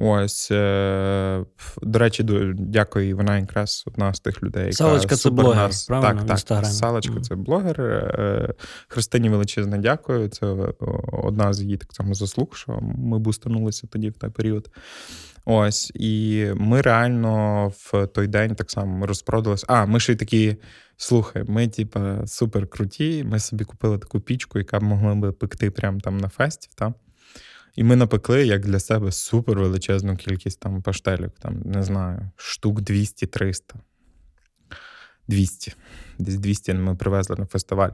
Ось, 0.03 0.51
е, 0.51 1.45
до 1.83 1.99
речі, 1.99 2.23
ду- 2.25 2.55
дякую, 2.59 3.17
вона 3.17 3.39
якраз 3.39 3.85
одна 3.87 4.15
з 4.15 4.21
тих 4.21 4.43
людей, 4.43 4.63
яка 4.63 4.73
Салочка 4.77 5.17
це 5.17 5.31
блогер, 5.31 5.57
нас... 5.57 5.87
правильно, 5.87 6.25
Так, 6.25 6.39
в 6.39 6.43
так. 6.43 6.67
Салочка 6.67 7.13
Мгм. 7.13 7.23
це 7.23 7.35
блогер. 7.35 7.81
Е, 7.81 8.55
Христині 8.89 9.29
величезне 9.29 9.79
дякую. 9.79 10.29
Це 10.29 10.47
е, 10.47 10.73
одна 11.13 11.53
з 11.53 11.63
її 11.63 11.77
так 11.77 11.93
само 11.93 12.15
заслуг, 12.15 12.49
що 12.57 12.79
ми 12.83 13.19
бустанулися 13.19 13.87
тоді 13.87 14.09
в 14.11 14.17
той 14.17 14.31
період. 14.31 14.71
Ось, 15.45 15.93
і 15.95 16.47
ми 16.57 16.81
реально 16.81 17.69
в 17.77 18.07
той 18.07 18.27
день 18.27 18.55
так 18.55 18.71
само 18.71 19.07
розпродалися. 19.07 19.67
А, 19.69 19.87
ми 19.87 20.01
ще 20.01 20.13
й 20.13 20.17
такі. 20.17 20.57
Слухай, 20.97 21.45
ми, 21.49 21.69
типа, 21.69 22.27
супер 22.27 22.67
круті. 22.67 23.25
Ми 23.25 23.39
собі 23.39 23.65
купили 23.65 23.99
таку 23.99 24.21
пічку, 24.21 24.59
яка 24.59 24.81
могла 24.81 25.15
би 25.15 25.33
пекти 25.33 25.71
прямо 25.71 26.01
там 26.01 26.17
на 26.17 26.29
фесті. 26.29 26.69
Та? 26.75 26.95
І 27.77 27.85
ми 27.85 27.97
напекли 27.97 28.47
як 28.47 28.67
для 28.67 28.81
себе 28.81 29.13
супер 29.13 29.59
величезну 29.59 30.17
кількість 30.17 30.61
там 30.61 30.83
паштелів, 30.83 31.31
там, 31.39 31.63
не 31.65 31.83
знаю, 31.83 32.31
штук 32.37 32.81
200-300. 32.81 33.75
200. 35.29 35.75
Десь 36.19 36.39
200 36.39 36.75
ми 36.75 36.97
привезли 36.97 37.37
на 37.39 37.47
фестиваль. 37.47 37.91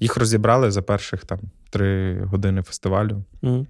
Їх 0.00 0.16
розібрали 0.16 0.70
за 0.70 0.82
перших 0.82 1.24
там 1.24 1.38
три 1.70 2.20
години 2.24 2.62
фестивалю. 2.62 3.24
Мгм. 3.42 3.66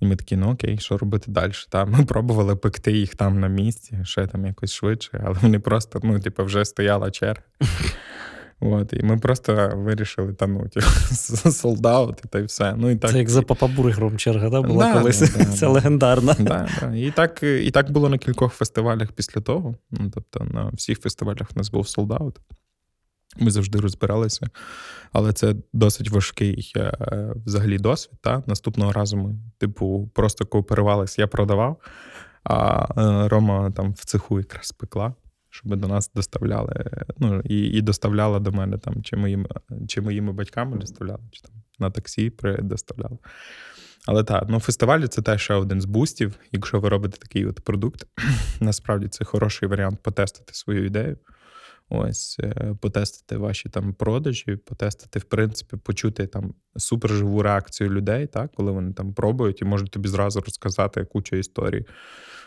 І 0.00 0.06
ми 0.06 0.16
такі, 0.16 0.36
ну 0.36 0.52
окей, 0.52 0.78
що 0.78 0.98
робити 0.98 1.30
далі? 1.30 1.52
Та, 1.68 1.84
ми 1.84 2.04
пробували 2.04 2.56
пекти 2.56 2.92
їх 2.92 3.14
там 3.14 3.40
на 3.40 3.48
місці, 3.48 3.98
ще 4.04 4.26
там 4.26 4.46
якось 4.46 4.72
швидше, 4.72 5.22
але 5.26 5.38
вони 5.42 5.58
просто, 5.58 6.00
ну, 6.02 6.20
типу, 6.20 6.44
вже 6.44 6.64
стояла 6.64 7.10
черга. 7.10 7.42
От, 8.60 8.92
і 8.92 9.02
ми 9.02 9.16
просто 9.18 9.72
вирішили 9.74 10.32
та 10.32 10.46
ну, 10.46 10.68
типу, 10.68 10.86
солдати 11.50 12.28
та 12.28 12.38
й 12.38 12.42
все. 12.42 12.74
Ну, 12.76 12.90
і 12.90 12.96
так, 12.96 13.10
Це 13.10 13.18
як 13.18 13.28
за 13.28 13.42
папабургером 13.42 14.16
черга, 14.16 14.50
да, 14.50 14.62
була 14.62 14.84
Да, 14.84 14.98
колись. 14.98 15.20
да, 15.36 15.44
Це 15.54 15.66
да. 15.66 15.68
легендарна. 15.72 16.36
Да, 16.38 16.68
да. 16.80 16.94
І, 16.94 17.10
так, 17.10 17.42
і 17.42 17.70
так 17.70 17.90
було 17.90 18.08
на 18.08 18.18
кількох 18.18 18.52
фестивалях 18.52 19.12
після 19.12 19.40
того. 19.40 19.74
Ну, 19.90 20.10
тобто 20.14 20.44
на 20.44 20.68
всіх 20.68 21.00
фестивалях 21.00 21.50
в 21.54 21.58
нас 21.58 21.70
був 21.70 21.88
солдат. 21.88 22.40
Ми 23.38 23.50
завжди 23.50 23.80
розбиралися, 23.80 24.46
але 25.12 25.32
це 25.32 25.54
досить 25.72 26.10
важкий 26.10 26.72
е, 26.76 26.92
взагалі 27.46 27.78
досвід. 27.78 28.18
Та? 28.20 28.42
Наступного 28.46 28.92
разу 28.92 29.16
ми, 29.16 29.34
типу, 29.58 30.10
просто 30.14 30.46
кооперувалися, 30.46 31.22
я 31.22 31.26
продавав, 31.26 31.80
а 32.44 32.86
е, 33.24 33.28
Рома 33.28 33.70
там 33.70 33.92
в 33.92 34.04
цеху 34.04 34.38
якраз 34.38 34.72
пекла, 34.72 35.14
щоб 35.56 35.76
до 35.76 35.88
нас 35.88 36.10
доставляли. 36.14 36.90
Ну, 37.18 37.40
і, 37.44 37.58
і 37.58 37.82
доставляла 37.82 38.38
до 38.38 38.52
мене 38.52 38.78
там, 38.78 39.02
чи 39.02 39.16
моїми, 39.16 39.48
чи 39.88 40.00
моїми 40.00 40.32
батьками 40.32 40.76
доставляли, 40.76 41.22
чи 41.30 41.42
там 41.42 41.52
на 41.78 41.90
таксі 41.90 42.32
доставляли. 42.58 43.18
Але 44.06 44.24
так, 44.24 44.44
ну 44.48 44.60
фестивалі 44.60 45.06
це 45.06 45.22
теж 45.22 45.50
один 45.50 45.80
з 45.80 45.84
бустів. 45.84 46.34
Якщо 46.52 46.80
ви 46.80 46.88
робите 46.88 47.18
такий 47.18 47.46
от 47.46 47.60
продукт, 47.60 48.06
насправді 48.60 49.08
це 49.08 49.24
хороший 49.24 49.68
варіант 49.68 49.98
потестити 50.02 50.54
свою 50.54 50.84
ідею. 50.84 51.16
Ось, 51.88 52.36
е, 52.40 52.74
потестити 52.80 53.36
ваші 53.36 53.68
там 53.68 53.94
продажі, 53.94 54.56
потестити, 54.56 55.18
в 55.18 55.24
принципі, 55.24 55.76
почути 55.76 56.26
там 56.26 56.54
суперживу 56.76 57.42
реакцію 57.42 57.90
людей, 57.90 58.26
так, 58.26 58.52
коли 58.54 58.72
вони 58.72 58.92
там 58.92 59.14
пробують 59.14 59.62
і 59.62 59.64
можуть 59.64 59.90
тобі 59.90 60.08
зразу 60.08 60.40
розказати 60.40 61.04
кучу 61.04 61.36
історій 61.36 61.84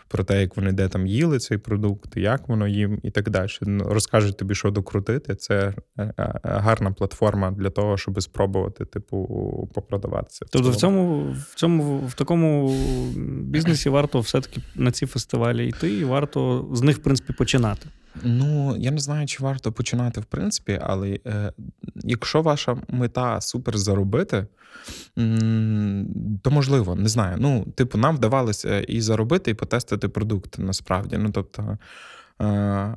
про 0.09 0.23
те, 0.23 0.41
як 0.41 0.57
вони 0.57 0.71
де 0.71 0.87
там 0.87 1.07
їли 1.07 1.39
цей 1.39 1.57
продукт, 1.57 2.17
як 2.17 2.49
воно 2.49 2.67
їм, 2.67 2.99
і 3.03 3.11
так 3.11 3.29
далі. 3.29 3.49
Розкажуть 3.79 4.37
тобі, 4.37 4.55
що 4.55 4.71
докрутити. 4.71 5.35
Це 5.35 5.73
е, 5.97 6.03
е, 6.03 6.13
гарна 6.43 6.91
платформа 6.91 7.51
для 7.51 7.69
того, 7.69 7.97
щоб 7.97 8.21
спробувати, 8.21 8.85
типу, 8.85 9.69
попродаватися. 9.73 10.45
Тобто 10.51 10.69
в 10.69 10.75
цьому, 10.75 11.31
в 11.31 11.55
цьому 11.55 11.99
в 11.99 12.13
такому 12.13 12.75
бізнесі 13.43 13.89
варто 13.89 14.19
все-таки 14.19 14.61
на 14.75 14.91
ці 14.91 15.05
фестивалі 15.05 15.67
йти, 15.67 15.93
і 15.93 16.03
варто 16.03 16.69
з 16.73 16.81
них, 16.81 16.97
в 16.97 17.01
принципі, 17.01 17.33
починати. 17.33 17.89
Ну, 18.23 18.75
я 18.77 18.91
не 18.91 18.99
знаю, 18.99 19.27
чи 19.27 19.43
варто 19.43 19.71
починати 19.71 20.21
в 20.21 20.25
принципі, 20.25 20.79
але 20.83 21.19
е, 21.27 21.53
якщо 21.95 22.41
ваша 22.41 22.77
мета 22.87 23.41
супер 23.41 23.77
заробити, 23.77 24.47
то 26.41 26.51
можливо, 26.51 26.95
не 26.95 27.09
знаю. 27.09 27.37
Ну, 27.39 27.65
типу, 27.75 27.97
нам 27.97 28.15
вдавалося 28.15 28.79
і 28.79 29.01
заробити, 29.01 29.51
і 29.51 29.53
потестити 29.53 30.07
продукт 30.07 30.59
насправді. 30.59 31.17
Ну, 31.17 31.29
тобто, 31.31 31.61
е, 31.61 31.77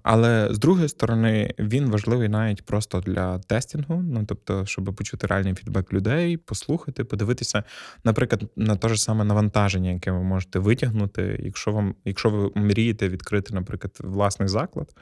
але 0.03 0.49
з 0.51 0.59
другої 0.59 0.89
сторони, 0.89 1.55
він 1.59 1.91
важливий 1.91 2.29
навіть 2.29 2.67
просто 2.67 3.01
для 3.01 3.39
тестінгу. 3.39 4.03
Ну, 4.03 4.25
тобто, 4.27 4.67
щоб 4.67 4.95
почути 4.97 5.27
реальний 5.27 5.55
фідбек 5.55 5.93
людей, 5.93 6.37
послухати, 6.37 7.05
подивитися, 7.05 7.63
наприклад, 8.05 8.45
на 8.57 8.77
те 8.77 8.89
ж 8.89 9.03
саме 9.03 9.25
навантаження, 9.25 9.91
яке 9.91 10.11
ви 10.11 10.23
можете 10.23 10.59
витягнути, 10.59 11.41
якщо 11.45 11.73
вам, 11.73 11.95
якщо 12.05 12.31
ви 12.31 12.51
мрієте 12.55 13.09
відкрити, 13.09 13.55
наприклад, 13.55 13.99
власний 14.01 14.49
заклад. 14.49 14.95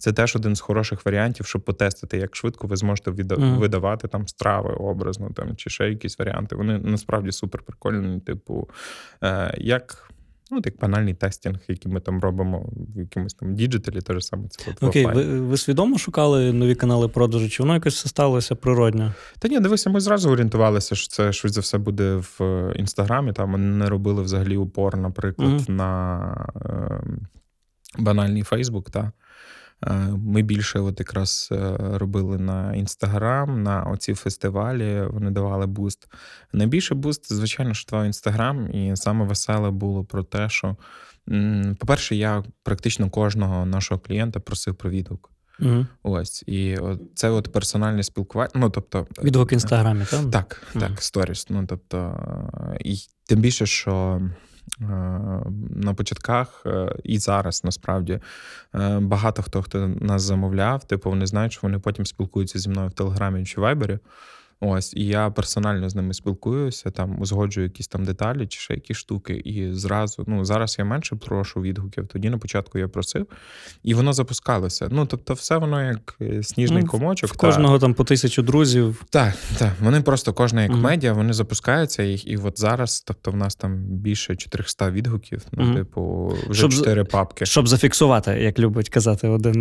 Це 0.00 0.12
теж 0.12 0.36
один 0.36 0.56
з 0.56 0.60
хороших 0.60 1.06
варіантів, 1.06 1.46
щоб 1.46 1.62
потестити, 1.62 2.18
як 2.18 2.36
швидко 2.36 2.66
ви 2.66 2.76
зможете 2.76 3.10
видавати 3.36 4.08
там 4.08 4.28
страви 4.28 4.70
образно, 4.70 5.30
там 5.30 5.56
чи 5.56 5.70
ще 5.70 5.88
якісь 5.88 6.18
варіанти. 6.18 6.56
Вони 6.56 6.78
насправді 6.78 7.32
супер 7.32 7.62
прикольні. 7.62 8.20
Типу, 8.20 8.68
е, 9.24 9.54
як, 9.58 10.10
ну, 10.50 10.58
от 10.58 10.66
як 10.66 10.78
банальний 10.78 11.14
testing, 11.14 11.58
який 11.68 11.92
ми 11.92 12.00
там 12.00 12.20
робимо 12.20 12.68
в 12.94 12.98
якомусь 13.00 13.34
там 13.34 13.54
діджиталі, 13.54 14.00
те 14.00 14.14
ж 14.14 14.20
саме 14.20 14.48
це 14.48 14.72
Окей, 14.80 15.06
okay. 15.06 15.14
ви, 15.14 15.40
ви 15.40 15.56
свідомо 15.56 15.98
шукали 15.98 16.52
нові 16.52 16.74
канали 16.74 17.08
продажу, 17.08 17.48
чи 17.48 17.62
воно 17.62 17.74
якось 17.74 17.94
все 17.94 18.08
сталося 18.08 18.54
природньо? 18.54 19.14
Та 19.38 19.48
ні, 19.48 19.60
дивися, 19.60 19.90
ми 19.90 20.00
зразу 20.00 20.30
орієнтувалися, 20.30 20.94
що 20.94 21.08
це 21.08 21.32
швидше 21.32 21.54
за 21.54 21.60
все 21.60 21.78
буде 21.78 22.14
в 22.14 22.42
е, 22.44 22.74
інстаграмі. 22.76 23.32
Там 23.32 23.50
ми 23.50 23.58
не 23.58 23.88
робили 23.88 24.22
взагалі 24.22 24.56
упор, 24.56 24.96
наприклад, 24.96 25.50
Мгм. 25.50 25.76
на 25.76 26.52
е, 26.66 27.00
банальний 27.98 28.42
Фейсбук. 28.42 28.90
Та. 28.90 29.12
Е, 29.86 29.92
Ми 30.24 30.42
більше 30.42 30.78
от 30.78 31.00
якраз 31.00 31.48
е, 31.52 31.76
робили 31.78 32.38
на 32.38 32.74
інстаграм, 32.74 33.62
на 33.62 33.82
оці 33.82 34.14
фестивалі. 34.14 35.02
Вони 35.10 35.30
давали 35.30 35.66
буст. 35.66 36.08
Найбільший 36.52 36.96
буст, 36.96 37.32
звичайно, 37.32 37.74
що 37.74 37.90
твій 37.90 38.06
інстаграм, 38.06 38.74
і 38.74 38.96
саме 38.96 39.24
веселе 39.24 39.70
було 39.70 40.04
про 40.04 40.22
те, 40.22 40.48
що, 40.48 40.76
по-перше, 41.78 42.16
я 42.16 42.44
практично 42.62 43.10
кожного 43.10 43.66
нашого 43.66 44.00
клієнта 44.00 44.40
просив 44.40 44.74
про 44.74 44.90
відгук. 44.90 45.30
Угу. 45.60 45.86
Ось. 46.02 46.44
І 46.46 46.76
от 46.76 47.00
це 47.14 47.30
от 47.30 47.52
персональне 47.52 48.02
спілкування. 48.02 48.50
Ну, 48.54 48.70
тобто... 48.70 49.06
Відгук 49.22 49.52
в 49.52 49.54
інстаграмі, 49.54 50.04
так? 50.10 50.30
Так, 50.30 50.62
угу. 50.74 50.84
так, 50.86 51.02
сторіс. 51.02 51.46
Ну, 51.50 51.66
тобто, 51.68 52.20
і 52.80 52.96
тим 53.26 53.40
більше, 53.40 53.66
що. 53.66 54.20
На 54.80 55.94
початках 55.96 56.66
і 57.04 57.18
зараз 57.18 57.64
насправді 57.64 58.20
багато 59.00 59.42
хто 59.42 59.62
хто 59.62 59.88
нас 59.88 60.22
замовляв, 60.22 60.84
типу 60.84 61.10
вони 61.10 61.26
знають, 61.26 61.52
що 61.52 61.60
вони 61.62 61.78
потім 61.78 62.06
спілкуються 62.06 62.58
зі 62.58 62.68
мною 62.68 62.88
в 62.88 62.92
Телеграмі 62.92 63.44
чи 63.44 63.60
Вайбері. 63.60 63.98
Ось, 64.62 64.94
і 64.96 65.06
я 65.06 65.30
персонально 65.30 65.88
з 65.88 65.94
ними 65.94 66.14
спілкуюся, 66.14 66.90
там 66.90 67.20
узгоджую 67.20 67.66
якісь 67.66 67.88
там 67.88 68.04
деталі 68.04 68.46
чи 68.46 68.60
ще 68.60 68.74
якісь 68.74 68.96
штуки. 68.96 69.34
І 69.44 69.72
зразу, 69.72 70.24
ну 70.26 70.44
зараз 70.44 70.76
я 70.78 70.84
менше 70.84 71.16
прошу 71.16 71.60
відгуків. 71.60 72.06
Тоді 72.06 72.30
на 72.30 72.38
початку 72.38 72.78
я 72.78 72.88
просив, 72.88 73.26
і 73.82 73.94
воно 73.94 74.12
запускалося. 74.12 74.88
Ну 74.90 75.06
тобто, 75.06 75.34
все 75.34 75.56
воно 75.56 75.84
як 75.84 76.16
е, 76.20 76.42
сніжний 76.42 76.82
ну, 76.82 76.88
комочок. 76.88 77.30
В 77.30 77.36
кожного 77.36 77.78
та... 77.78 77.80
там 77.80 77.94
по 77.94 78.04
тисячу 78.04 78.42
друзів. 78.42 79.04
Так, 79.10 79.34
так. 79.58 79.72
Вони 79.80 80.00
просто 80.00 80.32
кожна 80.32 80.62
як 80.62 80.70
угу. 80.70 80.80
медіа, 80.80 81.12
вони 81.12 81.32
запускаються 81.32 82.02
і, 82.02 82.14
і 82.14 82.36
от 82.36 82.60
зараз, 82.60 83.00
тобто, 83.00 83.30
в 83.30 83.36
нас 83.36 83.54
там 83.54 83.76
більше 83.76 84.36
400 84.36 84.90
відгуків, 84.90 85.42
ну, 85.52 85.64
угу. 85.64 85.74
типу, 85.74 86.34
вже 86.48 86.68
4 86.68 87.04
папки. 87.04 87.46
Щоб 87.46 87.68
зафіксувати, 87.68 88.30
як 88.30 88.58
любить 88.58 88.88
казати 88.88 89.28
один 89.28 89.60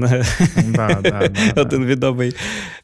да, 0.68 1.00
да, 1.04 1.30
один 1.62 1.86
відомий 1.86 2.36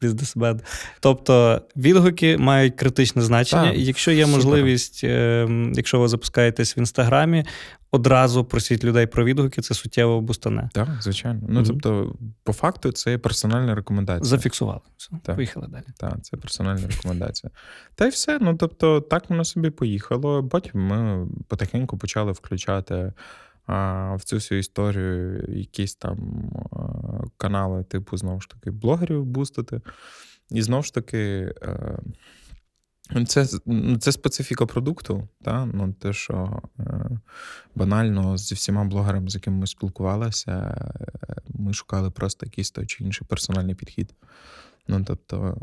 бізнесмен. 0.02 0.62
Тобто, 1.00 1.62
відгук 1.76 2.05
відгуки 2.06 2.38
мають 2.38 2.76
критичне 2.76 3.22
значення. 3.22 3.72
Так, 3.72 3.78
якщо 3.78 4.12
є 4.12 4.28
можливість, 4.28 5.04
е, 5.04 5.48
якщо 5.74 6.00
ви 6.00 6.08
запускаєтесь 6.08 6.78
в 6.78 6.80
інстаграмі, 6.80 7.46
одразу 7.92 8.46
просіть 8.46 8.84
людей 8.84 9.08
про 9.08 9.26
відгуки, 9.26 9.62
це 9.62 9.74
суттєво 9.74 10.22
бустане. 10.22 10.70
Так, 10.74 10.88
звичайно. 11.02 11.42
Ну 11.50 11.60
mm-hmm. 11.60 11.68
тобто, 11.68 12.16
по 12.44 12.54
факту, 12.54 12.92
це 12.92 13.18
персональна 13.18 13.76
рекомендація. 13.76 14.30
Зафіксували. 14.30 14.82
Все, 14.98 15.10
так. 15.24 15.36
Поїхали 15.36 15.68
далі. 15.68 15.84
Так, 15.98 16.18
це 16.22 16.38
персональна 16.38 16.88
рекомендація. 16.88 17.52
Та 17.96 18.06
й 18.06 18.10
все. 18.10 18.40
Ну 18.42 18.56
тобто, 18.56 19.02
так 19.02 19.30
воно 19.30 19.46
собі 19.46 19.70
поїхало. 19.70 20.44
Потім 20.44 20.82
ми 20.82 21.28
потихеньку 21.48 21.98
почали 21.98 22.32
включати. 22.32 23.14
В 23.68 24.20
цю 24.24 24.36
всю 24.36 24.60
історію 24.60 25.46
якісь 25.48 25.96
там 25.96 26.18
канали, 27.38 27.84
типу, 27.84 28.18
знову 28.18 28.42
ж 28.42 28.50
таки, 28.50 28.72
блогерів 28.72 29.26
бустити. 29.26 29.82
І 30.50 30.62
знову 30.62 30.84
ж 30.84 30.94
таки, 30.94 31.54
е, 31.64 32.00
це 33.28 33.46
це 34.00 34.12
специфіка 34.12 34.66
продукту, 34.66 35.28
та? 35.44 35.66
ну, 35.66 35.94
те, 35.94 36.14
що 36.14 36.62
е, 36.80 37.10
банально 37.76 38.38
зі 38.38 38.56
всіма 38.56 38.84
блогерами, 38.84 39.30
з 39.30 39.36
якими 39.36 39.58
ми 39.58 39.68
спілкувалися, 39.68 40.52
е, 40.52 41.36
ми 41.48 41.74
шукали 41.74 42.12
просто 42.12 42.46
якийсь 42.46 42.72
той 42.72 42.86
чи 42.86 43.04
інший 43.04 43.28
персональний 43.28 43.76
підхід. 43.76 44.14
Ну, 44.88 45.04
тобто, 45.08 45.58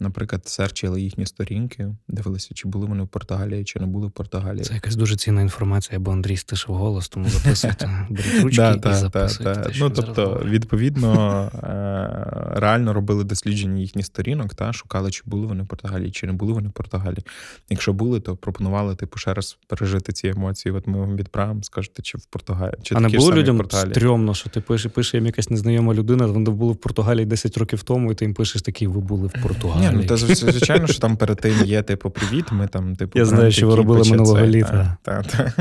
наприклад, 0.00 0.48
серчили 0.48 1.02
їхні 1.02 1.26
сторінки, 1.26 1.94
дивилися, 2.08 2.54
чи 2.54 2.68
були 2.68 2.86
вони 2.86 3.02
в 3.02 3.08
Португалії, 3.08 3.64
чи 3.64 3.80
не 3.80 3.86
були 3.86 4.06
в 4.06 4.10
Португалії. 4.10 4.64
Це 4.64 4.74
якась 4.74 4.96
дуже 4.96 5.16
цінна 5.16 5.42
інформація, 5.42 5.98
бо 5.98 6.12
Андрій 6.12 6.36
стишив 6.36 6.74
голос, 6.74 7.08
тому 7.08 7.28
записуйте, 7.28 8.06
беріть 8.10 8.42
ручки 8.42 8.80
і 8.90 8.94
записуйте. 8.94 9.70
Ну, 9.78 9.90
тобто, 9.90 10.42
відповідно, 10.44 11.42
е, 11.54 12.60
реально 12.60 12.92
робили 12.92 13.24
дослідження 13.24 13.80
їхніх 13.80 14.06
сторінок, 14.06 14.54
та 14.54 14.72
шукали, 14.72 15.10
чи 15.10 15.22
були 15.26 15.46
вони 15.46 15.62
в 15.62 15.66
Португалії, 15.66 16.10
чи 16.10 16.26
не 16.26 16.32
були 16.32 16.52
вони 16.52 16.68
в 16.68 16.72
Португалії. 16.72 17.24
Якщо 17.70 17.92
були, 17.92 18.20
то 18.20 18.36
пропонували 18.36 18.94
типу 18.94 19.18
ще 19.18 19.34
раз 19.34 19.58
пережити 19.66 20.12
ці 20.12 20.28
емоції. 20.28 20.72
От 20.72 20.86
ми 20.86 20.98
вам 20.98 21.16
відправимо, 21.16 21.62
скажете, 21.62 22.02
чи 22.02 22.18
в 22.18 22.24
Португалії. 22.24 22.78
Чи 22.82 22.94
а 22.94 23.00
не 23.00 23.08
було 23.08 23.32
людям 23.32 23.62
стрьомно, 23.70 24.34
що 24.34 24.50
ти 24.50 24.60
пише, 24.60 24.88
пише 24.88 25.16
їм 25.16 25.26
якась 25.26 25.50
незнайома 25.50 25.94
людина, 25.94 26.26
вони 26.26 26.50
були 26.50 26.72
в 26.72 26.76
Португалії 26.76 27.26
10 27.26 27.58
років 27.58 27.82
тому, 27.82 28.12
і 28.12 28.14
ти 28.14 28.24
їм 28.24 28.34
пишеш 28.34 28.62
такий, 28.62 28.88
ви 28.88 29.00
були 29.00 29.26
в 29.26 29.42
Португалії. 29.42 29.89
Ні, 29.92 29.98
ну 30.02 30.04
та 30.04 30.16
звичайно, 30.16 30.86
що 30.86 30.98
там 30.98 31.16
перед 31.16 31.40
тим 31.40 31.54
є 31.64 31.82
типу 31.82 32.10
привіт. 32.10 32.44
Ми 32.52 32.68
там, 32.68 32.96
типу, 32.96 33.18
я 33.18 33.24
знаю, 33.24 33.52
що 33.52 33.68
ви 33.68 33.74
робили 33.74 34.10
минулого 34.10 34.46
літа. 34.46 34.96
Та, 35.02 35.22
та. 35.22 35.52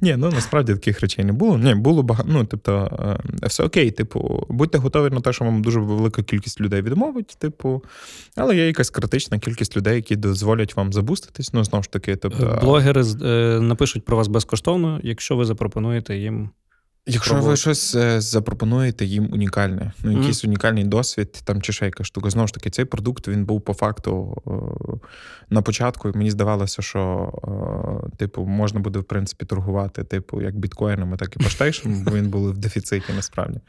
Ні, 0.00 0.14
ну 0.18 0.30
насправді 0.30 0.74
таких 0.74 1.00
речей 1.00 1.24
не 1.24 1.32
було. 1.32 1.58
Ні, 1.58 1.74
було 1.74 2.02
багато. 2.02 2.28
Ну, 2.32 2.44
тобто, 2.44 2.98
е, 3.42 3.46
все 3.46 3.64
окей, 3.64 3.90
типу, 3.90 4.46
будьте 4.48 4.78
готові 4.78 5.14
на 5.14 5.20
те, 5.20 5.32
що 5.32 5.44
вам 5.44 5.62
дуже 5.62 5.80
велика 5.80 6.22
кількість 6.22 6.60
людей 6.60 6.82
відмовить, 6.82 7.36
типу, 7.38 7.84
але 8.36 8.56
є 8.56 8.66
якась 8.66 8.90
критична 8.90 9.38
кількість 9.38 9.76
людей, 9.76 9.96
які 9.96 10.16
дозволять 10.16 10.76
вам 10.76 10.92
забуститись. 10.92 11.52
Ну, 11.52 11.64
знову 11.64 11.82
ж 11.82 11.90
таки, 11.90 12.16
тобто. 12.16 12.58
Блогери 12.62 13.02
е, 13.22 13.60
напишуть 13.60 14.04
про 14.04 14.16
вас 14.16 14.28
безкоштовно, 14.28 15.00
якщо 15.02 15.36
ви 15.36 15.44
запропонуєте 15.44 16.16
їм. 16.16 16.50
Якщо 17.06 17.30
Пробувати. 17.30 17.50
ви 17.50 17.56
щось 17.56 17.94
е, 17.94 18.20
запропонуєте 18.20 19.04
їм 19.04 19.32
унікальне, 19.32 19.92
ну 20.02 20.12
якийсь 20.12 20.44
mm. 20.44 20.48
унікальний 20.48 20.84
досвід, 20.84 21.40
там 21.44 21.62
чи 21.62 21.72
ще 21.72 21.84
яка 21.84 22.04
штука. 22.04 22.30
Знову 22.30 22.48
ж 22.48 22.54
таки, 22.54 22.70
цей 22.70 22.84
продукт 22.84 23.28
він 23.28 23.44
був 23.44 23.60
по 23.60 23.74
факту 23.74 24.42
е, 24.46 25.06
на 25.50 25.62
початку. 25.62 26.12
Мені 26.14 26.30
здавалося, 26.30 26.82
що 26.82 27.32
е, 28.12 28.16
типу 28.16 28.44
можна 28.44 28.80
буде 28.80 28.98
в 28.98 29.04
принципі 29.04 29.44
торгувати, 29.44 30.04
типу, 30.04 30.42
як 30.42 30.56
біткоїнами, 30.56 31.16
так 31.16 31.36
і 31.36 31.38
поштейшем, 31.38 32.04
бо 32.04 32.10
він 32.10 32.28
був 32.28 32.50
в 32.50 32.58
дефіциті 32.58 33.12
насправді. 33.16 33.60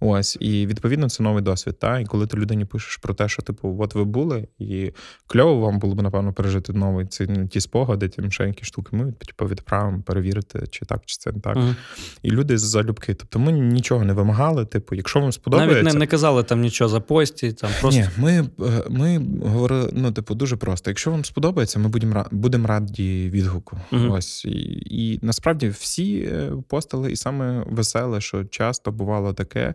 Ось, 0.00 0.36
і 0.40 0.66
відповідно 0.66 1.08
це 1.08 1.22
новий 1.22 1.42
досвід. 1.42 1.78
Та? 1.78 2.00
І 2.00 2.04
коли 2.04 2.26
ти 2.26 2.36
людині 2.36 2.64
пишеш 2.64 2.96
про 2.96 3.14
те, 3.14 3.28
що 3.28 3.42
типу, 3.42 3.76
от 3.80 3.94
ви 3.94 4.04
були, 4.04 4.48
і 4.58 4.92
кльово 5.26 5.60
вам 5.60 5.78
було 5.78 5.94
б, 5.94 6.02
напевно, 6.02 6.32
пережити 6.32 6.72
новий 6.72 7.06
ці 7.06 7.26
ті 7.50 7.60
спогади, 7.60 8.08
ті 8.08 8.22
мшенькі 8.22 8.64
штуки. 8.64 8.96
Ми 8.96 9.12
типу, 9.12 9.46
відправимо 9.46 10.02
перевірити, 10.02 10.66
чи 10.70 10.84
так, 10.84 11.02
чи 11.04 11.16
це 11.16 11.32
не 11.32 11.40
так. 11.40 11.56
uh 11.56 11.74
І 12.22 12.30
люди 12.30 12.58
залюбки. 12.58 13.14
Тобто 13.14 13.38
ми 13.38 13.52
нічого 13.52 14.04
не 14.04 14.12
вимагали. 14.12 14.64
Типу, 14.64 14.94
якщо 14.94 15.20
вам 15.20 15.32
сподобається. 15.32 15.82
Навіть 15.82 15.94
не, 15.94 15.98
не 15.98 16.06
казали 16.06 16.42
там 16.42 16.60
нічого 16.60 16.88
за 16.88 17.00
пості. 17.00 17.52
Там 17.52 17.70
просто... 17.80 18.00
Ні, 18.00 18.08
ми 18.16 18.48
е, 18.60 18.82
ми 18.90 19.26
говорили, 19.44 19.90
ну, 19.92 20.12
типу, 20.12 20.34
дуже 20.34 20.56
просто. 20.56 20.90
Якщо 20.90 21.10
вам 21.10 21.24
сподобається, 21.24 21.78
ми 21.78 21.88
будемо 21.88 22.26
будемо 22.30 22.66
раді 22.66 23.30
відгуку. 23.32 23.78
uh 23.92 24.12
Ось 24.12 24.44
і, 24.44 24.82
і 24.90 25.18
насправді 25.22 25.68
всі 25.68 26.18
е, 26.18 26.52
постили, 26.68 27.12
і 27.12 27.16
саме 27.16 27.64
веселе, 27.66 28.20
що 28.20 28.44
часто 28.44 28.92
бувало 28.92 29.32
таке. 29.32 29.74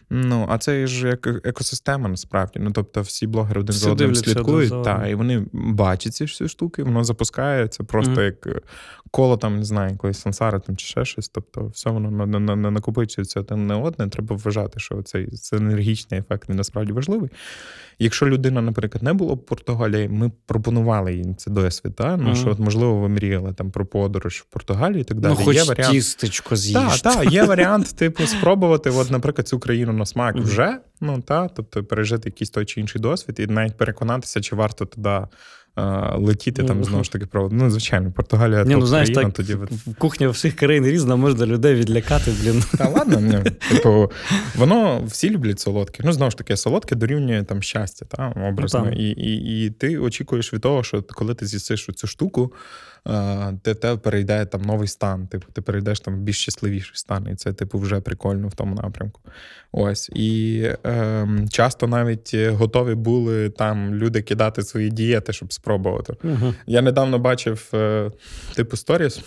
Ну, 0.13 0.45
а 0.49 0.57
це 0.57 0.87
ж 0.87 1.07
як 1.07 1.27
екосистема 1.27 2.09
насправді. 2.09 2.59
Ну, 2.59 2.71
тобто, 2.71 3.01
всі 3.01 3.27
блогери 3.27 3.61
один 3.61 3.75
за 3.75 3.91
одним 3.91 4.15
слідкують, 4.15 4.83
та, 4.83 5.07
і 5.07 5.15
вони 5.15 5.45
бачать 5.53 6.13
ці 6.13 6.25
всі 6.25 6.47
штуки, 6.47 6.83
воно 6.83 7.03
запускається 7.03 7.83
просто 7.83 8.11
mm-hmm. 8.11 8.23
як 8.23 8.47
е, 8.47 8.61
коло 9.11 9.37
там, 9.37 9.57
не 9.57 9.63
знаю, 9.63 9.91
якоїсь 9.91 10.19
сансари 10.19 10.59
там 10.59 10.77
чи 10.77 10.85
ще 10.85 11.05
щось. 11.05 11.29
Тобто, 11.29 11.67
все 11.67 11.89
воно 11.89 12.25
на, 12.25 12.39
на, 12.39 12.71
накопичується 12.71 13.39
один 13.39 13.67
на 13.67 13.77
одне. 13.77 14.07
Треба 14.07 14.35
вважати, 14.35 14.79
що 14.79 15.01
цей 15.01 15.35
синергічний 15.35 16.19
ефект 16.19 16.49
він 16.49 16.57
насправді 16.57 16.91
важливий. 16.91 17.29
Якщо 17.99 18.27
людина, 18.27 18.61
наприклад, 18.61 19.03
не 19.03 19.13
була 19.13 19.33
в 19.33 19.45
Португалії, 19.45 20.09
ми 20.09 20.31
пропонували 20.45 21.13
їй 21.13 21.35
це 21.37 21.51
досвід. 21.51 21.95
Та? 21.95 22.17
Ну, 22.17 22.29
mm-hmm. 22.29 22.35
що, 22.35 22.49
от, 22.49 22.59
можливо, 22.59 22.99
ви 22.99 23.09
мріяли 23.09 23.53
там 23.53 23.71
про 23.71 23.85
подорож 23.85 24.45
в 24.49 24.53
Португалії 24.53 25.01
і 25.01 25.03
так 25.03 25.19
далі. 25.19 25.35
Ну, 25.39 25.45
хоч 25.45 25.55
є 25.55 25.63
варіант... 25.63 25.91
тістечко 25.91 26.55
з'їж. 26.55 27.01
Так, 27.01 27.15
так, 27.15 27.31
є 27.31 27.43
варіант, 27.43 27.95
типу, 27.95 28.23
спробувати, 28.27 28.89
от, 28.89 29.11
наприклад, 29.11 29.47
цю 29.47 29.59
країну 29.59 29.93
на 30.01 30.05
смак 30.05 30.35
mm-hmm. 30.35 30.43
вже. 30.43 30.77
Ну, 31.01 31.21
та, 31.21 31.47
тобто 31.47 31.83
пережити 31.83 32.29
якийсь 32.29 32.49
той 32.49 32.65
чи 32.65 32.81
інший 32.81 33.01
досвід, 33.01 33.39
і 33.39 33.47
навіть 33.47 33.77
переконатися, 33.77 34.41
чи 34.41 34.55
варто 34.55 34.85
туди 34.85 35.19
летіти 36.15 36.63
там 36.63 36.83
знову 36.83 37.03
ж 37.03 37.11
таки 37.11 37.25
про 37.25 37.49
ну, 37.51 37.69
звичайно, 37.69 38.11
Португалія 38.11 38.63
Ні, 38.63 38.75
ну, 38.75 38.85
знаєш, 38.85 39.09
країна, 39.09 39.31
так, 39.31 39.45
тоді 39.45 39.57
кухня 39.97 40.29
всіх 40.29 40.55
країн 40.55 40.85
різна, 40.85 41.15
можна 41.15 41.45
людей 41.45 41.75
відлякати. 41.75 42.31
блін. 42.41 42.63
Та 42.77 42.89
ладно, 42.89 43.19
ні. 43.19 43.51
Типу, 43.69 44.11
воно 44.55 45.03
всі 45.05 45.29
люблять 45.29 45.59
солодке. 45.59 46.03
Ну, 46.05 46.13
знову 46.13 46.31
ж 46.31 46.37
таки, 46.37 46.57
солодке 46.57 46.95
дорівнює 46.95 47.43
там 47.43 47.61
щастя, 47.61 48.05
та, 48.05 48.33
образно. 48.49 48.85
Ну, 48.85 48.91
і, 48.91 49.09
і, 49.09 49.65
і 49.65 49.69
ти 49.69 49.97
очікуєш 49.97 50.53
від 50.53 50.61
того, 50.61 50.83
що 50.83 51.03
коли 51.03 51.35
ти 51.35 51.45
з'їсиш 51.45 51.89
цю 51.95 52.07
штуку 52.07 52.53
те, 53.61 53.73
те 53.73 53.95
перейде 53.97 54.45
там 54.45 54.61
новий 54.61 54.87
стан. 54.87 55.27
Типу, 55.27 55.45
ти 55.53 55.61
перейдеш 55.61 55.99
там 55.99 56.15
в 56.15 56.17
більш 56.17 56.41
щасливіший 56.41 56.95
стан, 56.95 57.27
і 57.31 57.35
це, 57.35 57.53
типу, 57.53 57.79
вже 57.79 58.01
прикольно 58.01 58.47
в 58.47 58.53
тому 58.53 58.75
напрямку. 58.75 59.21
Ось. 59.71 60.09
І 60.09 60.61
е, 60.85 61.27
часто 61.49 61.87
навіть 61.87 62.35
готові 62.35 62.95
були 62.95 63.49
там 63.49 63.95
люди 63.95 64.21
кидати 64.21 64.63
свої 64.63 64.89
дієти, 64.89 65.33
щоб 65.33 65.53
спробувати. 65.53 66.15
Угу. 66.23 66.53
Я 66.67 66.81
недавно 66.81 67.19
бачив, 67.19 67.69
е, 67.73 68.11
типу, 68.55 68.77
сторіс. 68.77 69.19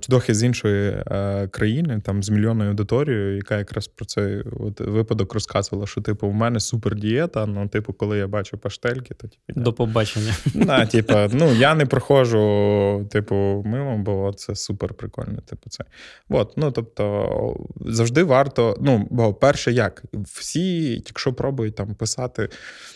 Чудохи 0.00 0.34
з 0.34 0.42
іншої 0.42 0.90
е, 0.90 1.48
країни, 1.48 2.00
там 2.04 2.22
з 2.22 2.30
мільйонною 2.30 2.70
аудиторією, 2.70 3.36
яка 3.36 3.58
якраз 3.58 3.86
про 3.88 4.06
цей 4.06 4.42
от 4.60 4.80
випадок 4.80 5.34
розказувала, 5.34 5.86
що 5.86 6.00
типу 6.00 6.28
в 6.28 6.34
мене 6.34 6.60
супер 6.60 6.94
дієта. 6.94 7.46
Ну, 7.46 7.68
типу, 7.68 7.92
коли 7.92 8.18
я 8.18 8.26
бачу 8.26 8.58
паштельки, 8.58 9.14
то 9.14 9.28
типу, 9.28 9.60
до 9.60 9.72
побачення. 9.72 10.34
Да, 10.54 10.86
типу, 10.86 11.14
ну 11.32 11.52
я 11.54 11.74
не 11.74 11.86
проходжу, 11.86 13.08
типу, 13.10 13.62
мимо, 13.66 13.98
бо 13.98 14.32
це 14.32 14.54
супер 14.54 14.94
прикольно. 14.94 15.40
Типу, 15.40 15.70
це. 15.70 15.84
От, 16.28 16.52
ну 16.56 16.70
тобто 16.70 17.56
завжди 17.80 18.22
варто. 18.22 18.76
Ну, 18.80 19.06
бо 19.10 19.34
перше, 19.34 19.72
як 19.72 20.02
всі, 20.24 20.94
якщо 20.94 21.32
пробують 21.32 21.74
там 21.74 21.94
писати 21.94 22.48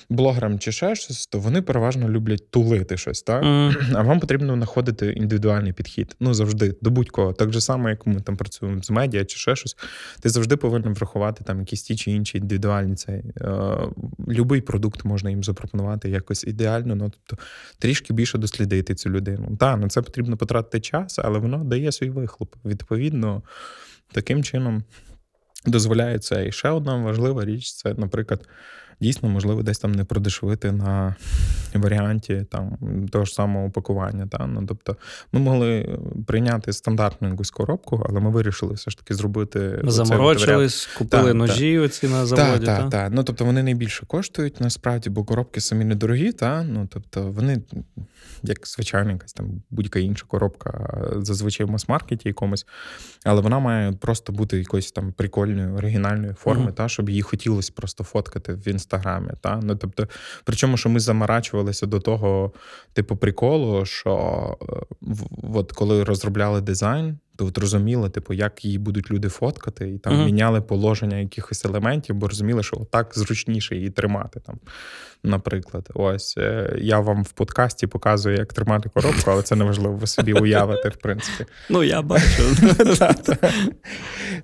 блогерам 0.08 0.58
чи 0.58 0.72
ще 0.72 0.94
щось, 0.94 1.26
то 1.26 1.38
вони 1.38 1.62
переважно 1.62 2.08
люблять 2.08 2.50
тулити 2.50 2.96
щось, 2.96 3.22
так? 3.22 3.44
Mm. 3.44 3.92
А 3.94 4.02
вам 4.02 4.20
потрібно 4.20 4.54
знаходити 4.54 5.12
індивідуальний 5.12 5.72
підхід. 5.72 6.16
Ну, 6.20 6.34
завжди 6.34 6.74
до 6.82 6.90
будь-кого. 6.90 7.32
Так 7.32 7.52
же 7.52 7.60
само, 7.60 7.88
як 7.88 8.06
ми 8.06 8.20
там 8.20 8.36
працюємо 8.36 8.82
з 8.82 8.90
медіа 8.90 9.24
чи 9.24 9.38
ще 9.38 9.56
щось, 9.56 9.76
ти 10.20 10.28
завжди 10.28 10.56
повинен 10.56 10.94
врахувати 10.94 11.44
там 11.44 11.60
якісь 11.60 11.82
ті 11.82 11.96
чи 11.96 12.10
інші 12.10 12.38
індивідуальні 12.38 12.94
цей. 12.94 13.22
Е, 13.40 13.78
любий 14.28 14.60
продукт 14.60 15.04
можна 15.04 15.30
їм 15.30 15.44
запропонувати 15.44 16.10
якось 16.10 16.44
ідеально, 16.44 16.94
ну 16.94 17.10
тобто 17.10 17.42
трішки 17.78 18.12
більше 18.12 18.38
дослідити 18.38 18.94
цю 18.94 19.10
людину. 19.10 19.56
Так, 19.60 19.78
на 19.78 19.88
це 19.88 20.02
потрібно 20.02 20.36
потратити 20.36 20.80
час, 20.80 21.18
але 21.18 21.38
воно 21.38 21.64
дає 21.64 21.92
свій 21.92 22.10
вихлоп. 22.10 22.54
Відповідно, 22.64 23.42
таким 24.12 24.44
чином 24.44 24.82
дозволяє 25.66 26.18
це. 26.18 26.46
І 26.46 26.52
ще 26.52 26.68
одна 26.68 26.96
важлива 26.96 27.44
річ 27.44 27.72
це, 27.72 27.94
наприклад 27.94 28.48
дійсно 29.00 29.28
можливо 29.28 29.62
десь 29.62 29.78
там 29.78 29.92
не 29.92 30.04
продешевити 30.04 30.72
на 30.72 31.16
варіанті 31.74 32.46
там 32.50 32.78
того 33.12 33.24
ж 33.24 33.34
самого 33.34 33.66
упакування. 33.66 34.26
Та? 34.26 34.46
Ну, 34.46 34.64
Тобто 34.68 34.96
ми 35.32 35.40
могли 35.40 35.98
прийняти 36.26 36.72
стандартну 36.72 37.28
якусь 37.28 37.50
коробку, 37.50 38.06
але 38.08 38.20
ми 38.20 38.30
вирішили 38.30 38.74
все 38.74 38.90
ж 38.90 38.98
таки 38.98 39.14
зробити. 39.14 39.80
Заморочились, 39.84 40.88
купили 40.98 41.28
та, 41.28 41.34
ножі 41.34 41.76
та. 41.76 41.82
оці 41.82 42.08
на 42.08 42.26
заводі. 42.26 42.66
Так, 42.66 42.90
так. 42.90 43.12
Ну, 43.12 43.24
тобто 43.24 43.44
вони 43.44 43.62
найбільше 43.62 44.06
коштують 44.06 44.60
насправді, 44.60 45.10
бо 45.10 45.24
коробки 45.24 45.60
самі 45.60 45.84
недорогі, 45.84 46.32
та? 46.32 46.62
ну, 46.62 46.88
тобто 46.92 47.22
вони. 47.22 47.62
Як 48.42 48.66
звичайна 48.66 49.12
якась 49.12 49.32
там 49.32 49.62
будь-яка 49.70 49.98
інша 49.98 50.24
коробка, 50.28 51.00
зазвичай 51.16 51.66
в 51.66 51.70
мас-маркеті 51.70 52.28
якомусь, 52.28 52.66
але 53.24 53.40
вона 53.40 53.58
має 53.58 53.92
просто 53.92 54.32
бути 54.32 54.58
якоюсь 54.58 54.92
там 54.92 55.12
прикольної, 55.12 55.68
оригінальної 55.68 56.34
форми, 56.34 56.66
mm-hmm. 56.66 56.74
та, 56.74 56.88
щоб 56.88 57.08
її 57.08 57.22
хотілося 57.22 57.72
просто 57.76 58.04
фоткати 58.04 58.52
в 58.52 58.68
інстаграмі. 58.68 58.85
Та? 59.40 59.60
Ну, 59.62 59.76
тобто, 59.76 60.08
Причому, 60.44 60.76
що 60.76 60.88
ми 60.88 61.00
замарачувалися 61.00 61.86
до 61.86 62.00
того, 62.00 62.52
типу, 62.92 63.16
приколу, 63.16 63.84
що 63.84 64.56
е, 64.62 64.66
от 65.54 65.72
коли 65.72 66.04
розробляли 66.04 66.60
дизайн, 66.60 67.18
то 67.36 67.46
от 67.46 67.58
розуміли, 67.58 68.10
типу, 68.10 68.32
як 68.32 68.64
її 68.64 68.78
будуть 68.78 69.10
люди 69.10 69.28
фоткати, 69.28 69.90
і 69.90 69.98
там 69.98 70.12
uh-huh. 70.12 70.24
міняли 70.24 70.60
положення 70.60 71.16
якихось 71.16 71.64
елементів, 71.64 72.16
бо 72.16 72.28
розуміли, 72.28 72.62
що 72.62 72.76
так 72.76 73.12
зручніше 73.14 73.76
її 73.76 73.90
тримати. 73.90 74.40
Там, 74.40 74.58
Наприклад, 75.26 75.88
ось 75.94 76.34
е, 76.38 76.76
я 76.80 77.00
вам 77.00 77.24
в 77.24 77.32
подкасті 77.32 77.86
показую, 77.86 78.36
як 78.36 78.52
тримати 78.52 78.88
коробку, 78.88 79.30
але 79.30 79.42
це 79.42 79.56
неважливо, 79.56 79.94
ви 79.94 80.06
собі 80.06 80.32
уявите, 80.32 80.88
в 80.88 80.96
принципі. 80.96 81.46
Ну, 81.70 81.82
я 81.84 82.02
бачу. 82.02 82.42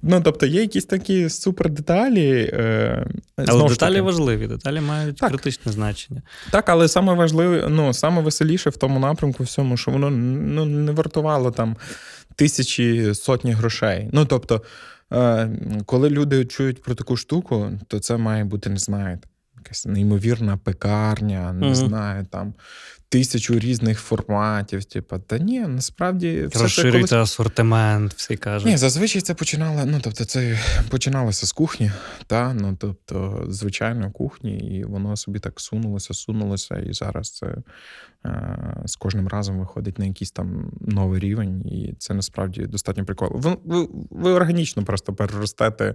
Ну, 0.02 0.20
тобто, 0.24 0.46
є 0.46 0.60
якісь 0.60 0.84
такі 0.84 1.28
супер 1.28 1.70
деталі. 1.70 2.50
Е, 2.52 3.06
але 3.36 3.68
деталі 3.68 4.00
важливі, 4.00 4.46
деталі 4.46 4.80
мають 4.80 5.20
критичне 5.20 5.72
значення. 5.72 6.22
Так, 6.50 6.68
але 6.68 6.88
саме 6.88 7.14
важливе, 7.14 7.66
ну, 7.68 7.92
саме 7.92 8.22
веселіше 8.22 8.70
в 8.70 8.76
тому 8.76 8.98
напрямку, 8.98 9.44
всьому, 9.44 9.76
що 9.76 9.90
воно 9.90 10.10
ну, 10.10 10.64
не 10.64 10.92
вартувало 10.92 11.50
там 11.50 11.76
тисячі 12.36 13.14
сотні 13.14 13.52
грошей. 13.52 14.08
Ну 14.12 14.24
тобто, 14.24 14.62
е, 15.12 15.50
коли 15.86 16.10
люди 16.10 16.44
чують 16.44 16.82
про 16.82 16.94
таку 16.94 17.16
штуку, 17.16 17.70
то 17.88 17.98
це 17.98 18.16
має 18.16 18.44
бути, 18.44 18.70
не 18.70 18.78
знаю, 18.78 19.18
якась 19.56 19.86
неймовірна 19.86 20.56
пекарня, 20.56 21.52
не 21.52 21.66
mm-hmm. 21.66 21.74
знаю, 21.74 22.26
там 22.30 22.54
тисячу 23.12 23.58
різних 23.58 24.00
форматів. 24.00 24.84
Типу, 24.84 25.18
та 25.18 25.38
ні, 25.38 25.60
насправді 25.60 26.46
все 26.50 26.62
розширюйте 26.62 26.98
колись... 26.98 27.12
асортимент, 27.12 28.14
всі 28.14 28.36
кажуть. 28.36 28.68
Ні, 28.68 28.76
зазвичай 28.76 29.22
це 29.22 29.34
починало. 29.34 29.80
Ну 29.86 30.00
тобто, 30.02 30.24
це 30.24 30.58
починалося 30.88 31.46
з 31.46 31.52
кухні, 31.52 31.90
та 32.26 32.54
ну 32.54 32.76
тобто, 32.80 33.46
звичайно, 33.48 34.10
кухні, 34.10 34.58
і 34.58 34.84
воно 34.84 35.16
собі 35.16 35.38
так 35.38 35.60
сунулося, 35.60 36.14
сунулося, 36.14 36.78
і 36.78 36.92
зараз 36.92 37.30
це 37.30 37.56
е, 38.26 38.76
з 38.84 38.96
кожним 38.96 39.28
разом 39.28 39.58
виходить 39.58 39.98
на 39.98 40.04
якийсь 40.04 40.30
там 40.30 40.72
новий 40.80 41.20
рівень, 41.20 41.66
і 41.66 41.94
це 41.98 42.14
насправді 42.14 42.66
достатньо 42.66 43.04
прикольно. 43.04 43.36
Ви, 43.36 43.56
ви, 43.64 43.88
ви 44.10 44.30
органічно 44.30 44.84
просто 44.84 45.12
переростете 45.12 45.94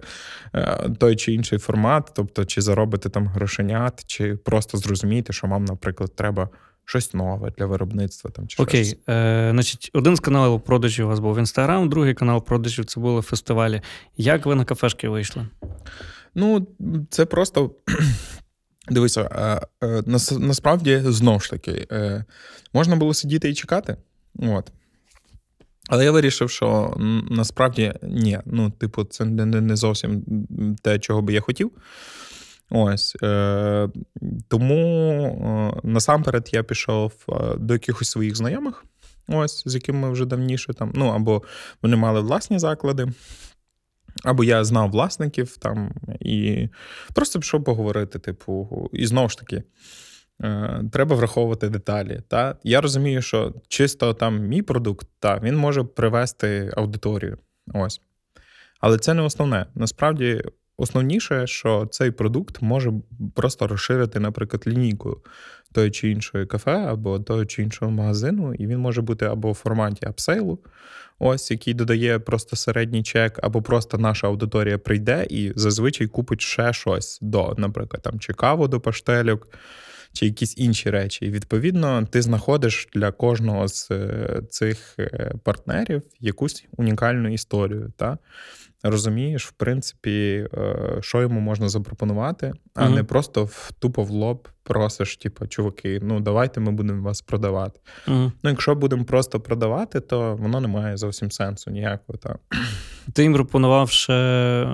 е, 0.54 0.90
той 0.98 1.16
чи 1.16 1.32
інший 1.32 1.58
формат, 1.58 2.12
тобто, 2.14 2.44
чи 2.44 2.60
заробите 2.60 3.08
там 3.08 3.26
грошенят, 3.26 4.04
чи 4.06 4.36
просто 4.36 4.78
зрозумієте, 4.78 5.32
що 5.32 5.46
вам, 5.46 5.64
наприклад, 5.64 6.16
треба 6.16 6.48
щось 6.88 7.14
нове 7.14 7.50
для 7.58 7.66
виробництва. 7.66 8.30
Там, 8.30 8.48
чи 8.48 8.62
Окей, 8.62 8.84
щось. 8.84 8.98
Е, 9.08 9.48
значить, 9.52 9.90
один 9.92 10.16
з 10.16 10.20
каналів 10.20 10.60
продажів 10.60 11.06
у 11.06 11.08
вас 11.08 11.18
був 11.18 11.38
Інстаграм, 11.38 11.88
другий 11.88 12.14
канал 12.14 12.44
продажів 12.44 12.84
це 12.84 13.00
були 13.00 13.22
фестивалі. 13.22 13.80
Як 14.16 14.46
ви 14.46 14.54
на 14.54 14.64
кафешки 14.64 15.08
вийшли? 15.08 15.46
Ну, 16.34 16.66
це 17.10 17.24
просто. 17.26 17.70
Дивися, 18.90 19.30
е, 19.82 20.02
насправді 20.38 21.02
знову 21.04 21.40
ж 21.40 21.50
таки, 21.50 21.86
е, 21.92 22.24
можна 22.72 22.96
було 22.96 23.14
сидіти 23.14 23.50
і 23.50 23.54
чекати. 23.54 23.96
От. 24.38 24.72
Але 25.88 26.04
я 26.04 26.10
вирішив, 26.10 26.50
що 26.50 26.96
насправді 27.30 27.94
ні. 28.02 28.38
Ну, 28.46 28.70
типу, 28.70 29.04
це 29.04 29.24
не 29.24 29.76
зовсім 29.76 30.24
те, 30.82 30.98
чого 30.98 31.22
би 31.22 31.32
я 31.32 31.40
хотів. 31.40 31.70
Ось 32.70 33.16
е, 33.22 33.88
тому 34.48 34.74
е, 35.24 35.80
насамперед 35.88 36.50
я 36.52 36.62
пішов 36.62 37.12
е, 37.28 37.56
до 37.56 37.74
якихось 37.74 38.10
своїх 38.10 38.36
знайомих, 38.36 38.84
ось 39.28 39.62
з 39.66 39.74
якими 39.74 39.98
ми 39.98 40.10
вже 40.10 40.24
давніше 40.24 40.72
там. 40.72 40.92
Ну 40.94 41.06
або 41.06 41.42
вони 41.82 41.96
мали 41.96 42.20
власні 42.20 42.58
заклади, 42.58 43.06
або 44.24 44.44
я 44.44 44.64
знав 44.64 44.90
власників 44.90 45.56
там 45.56 45.92
і 46.20 46.68
просто 47.14 47.40
пішов 47.40 47.64
поговорити. 47.64 48.18
Типу, 48.18 48.88
і 48.92 49.06
знову 49.06 49.28
ж 49.28 49.38
таки. 49.38 49.62
Е, 50.42 50.84
треба 50.92 51.16
враховувати 51.16 51.68
деталі. 51.68 52.20
Та? 52.28 52.56
Я 52.64 52.80
розумію, 52.80 53.22
що 53.22 53.54
чисто 53.68 54.14
там 54.14 54.40
мій 54.40 54.62
продукт, 54.62 55.08
та, 55.18 55.38
він 55.38 55.56
може 55.56 55.84
привести 55.84 56.72
аудиторію. 56.76 57.38
Ось. 57.74 58.00
Але 58.80 58.98
це 58.98 59.14
не 59.14 59.22
основне. 59.22 59.66
Насправді, 59.74 60.42
Основніше, 60.80 61.46
що 61.46 61.86
цей 61.90 62.10
продукт 62.10 62.62
може 62.62 62.92
просто 63.34 63.66
розширити, 63.66 64.20
наприклад, 64.20 64.64
лінійку 64.66 65.22
тої 65.72 65.90
чи 65.90 66.10
іншої 66.10 66.46
кафе 66.46 66.76
або 66.76 67.18
того 67.18 67.46
чи 67.46 67.62
іншого 67.62 67.90
магазину, 67.90 68.54
і 68.54 68.66
він 68.66 68.78
може 68.78 69.02
бути 69.02 69.26
або 69.26 69.52
в 69.52 69.54
форматі 69.54 70.06
апсейлу, 70.06 70.58
ось 71.18 71.50
який 71.50 71.74
додає 71.74 72.18
просто 72.18 72.56
середній 72.56 73.02
чек, 73.02 73.38
або 73.42 73.62
просто 73.62 73.98
наша 73.98 74.26
аудиторія 74.26 74.78
прийде 74.78 75.26
і 75.30 75.52
зазвичай 75.56 76.06
купить 76.06 76.40
ще 76.40 76.72
щось 76.72 77.18
до, 77.22 77.54
наприклад, 77.58 78.02
там 78.02 78.20
чи 78.20 78.32
каву 78.32 78.68
до 78.68 78.80
паштелюк, 78.80 79.48
чи 80.12 80.26
якісь 80.26 80.58
інші 80.58 80.90
речі. 80.90 81.26
І 81.26 81.30
відповідно 81.30 82.06
ти 82.10 82.22
знаходиш 82.22 82.88
для 82.94 83.12
кожного 83.12 83.68
з 83.68 83.90
е, 83.90 84.40
цих 84.50 84.94
е, 84.98 85.32
партнерів 85.44 86.02
якусь 86.20 86.64
унікальну 86.76 87.32
історію. 87.32 87.92
Та? 87.96 88.18
Розумієш, 88.82 89.46
в 89.46 89.52
принципі, 89.52 90.48
е, 90.54 90.98
що 91.00 91.20
йому 91.20 91.40
можна 91.40 91.68
запропонувати, 91.68 92.52
а 92.74 92.84
mm-hmm. 92.84 92.94
не 92.94 93.04
просто 93.04 93.44
в 93.44 93.70
тупо 93.78 94.02
в 94.02 94.10
лоб 94.10 94.48
просиш, 94.68 95.16
типу, 95.16 95.46
чуваки, 95.46 96.00
ну 96.02 96.20
давайте 96.20 96.60
ми 96.60 96.72
будемо 96.72 97.02
вас 97.02 97.20
продавати. 97.20 97.80
Mm-hmm. 98.06 98.32
Ну, 98.42 98.50
якщо 98.50 98.74
будемо 98.74 99.04
просто 99.04 99.40
продавати, 99.40 100.00
то 100.00 100.36
воно 100.36 100.60
не 100.60 100.68
має 100.68 100.96
зовсім 100.96 101.30
сенсу 101.30 101.70
ніякого. 101.70 102.18
Та. 102.18 102.36
Ти 103.12 103.22
їм 103.22 103.34
пропонував 103.34 103.90
ще 103.90 104.12
е, 104.12 104.68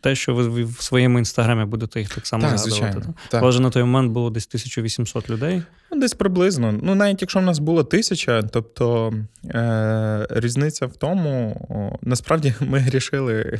те, 0.00 0.14
що 0.14 0.34
ви 0.34 0.64
в 0.64 0.82
своєму 0.82 1.18
інстаграмі 1.18 1.64
будете 1.64 2.00
їх 2.00 2.14
так 2.14 2.26
само 2.26 2.42
так, 2.42 2.58
згадувати. 2.58 2.92
Звичайно, 2.92 3.14
так? 3.28 3.60
На 3.60 3.70
той 3.70 3.82
момент 3.82 4.12
було 4.12 4.30
десь 4.30 4.46
1800 4.46 5.30
людей. 5.30 5.62
Ну, 5.94 6.00
Десь 6.00 6.14
приблизно. 6.14 6.74
Ну, 6.82 6.94
навіть 6.94 7.22
якщо 7.22 7.38
в 7.38 7.42
нас 7.42 7.58
було 7.58 7.84
тисяча, 7.84 8.42
тобто 8.42 9.14
е, 9.44 10.26
різниця 10.30 10.86
в 10.86 10.96
тому, 10.96 11.66
о, 11.68 11.98
насправді 12.02 12.54
ми 12.60 12.78
грішили 12.78 13.58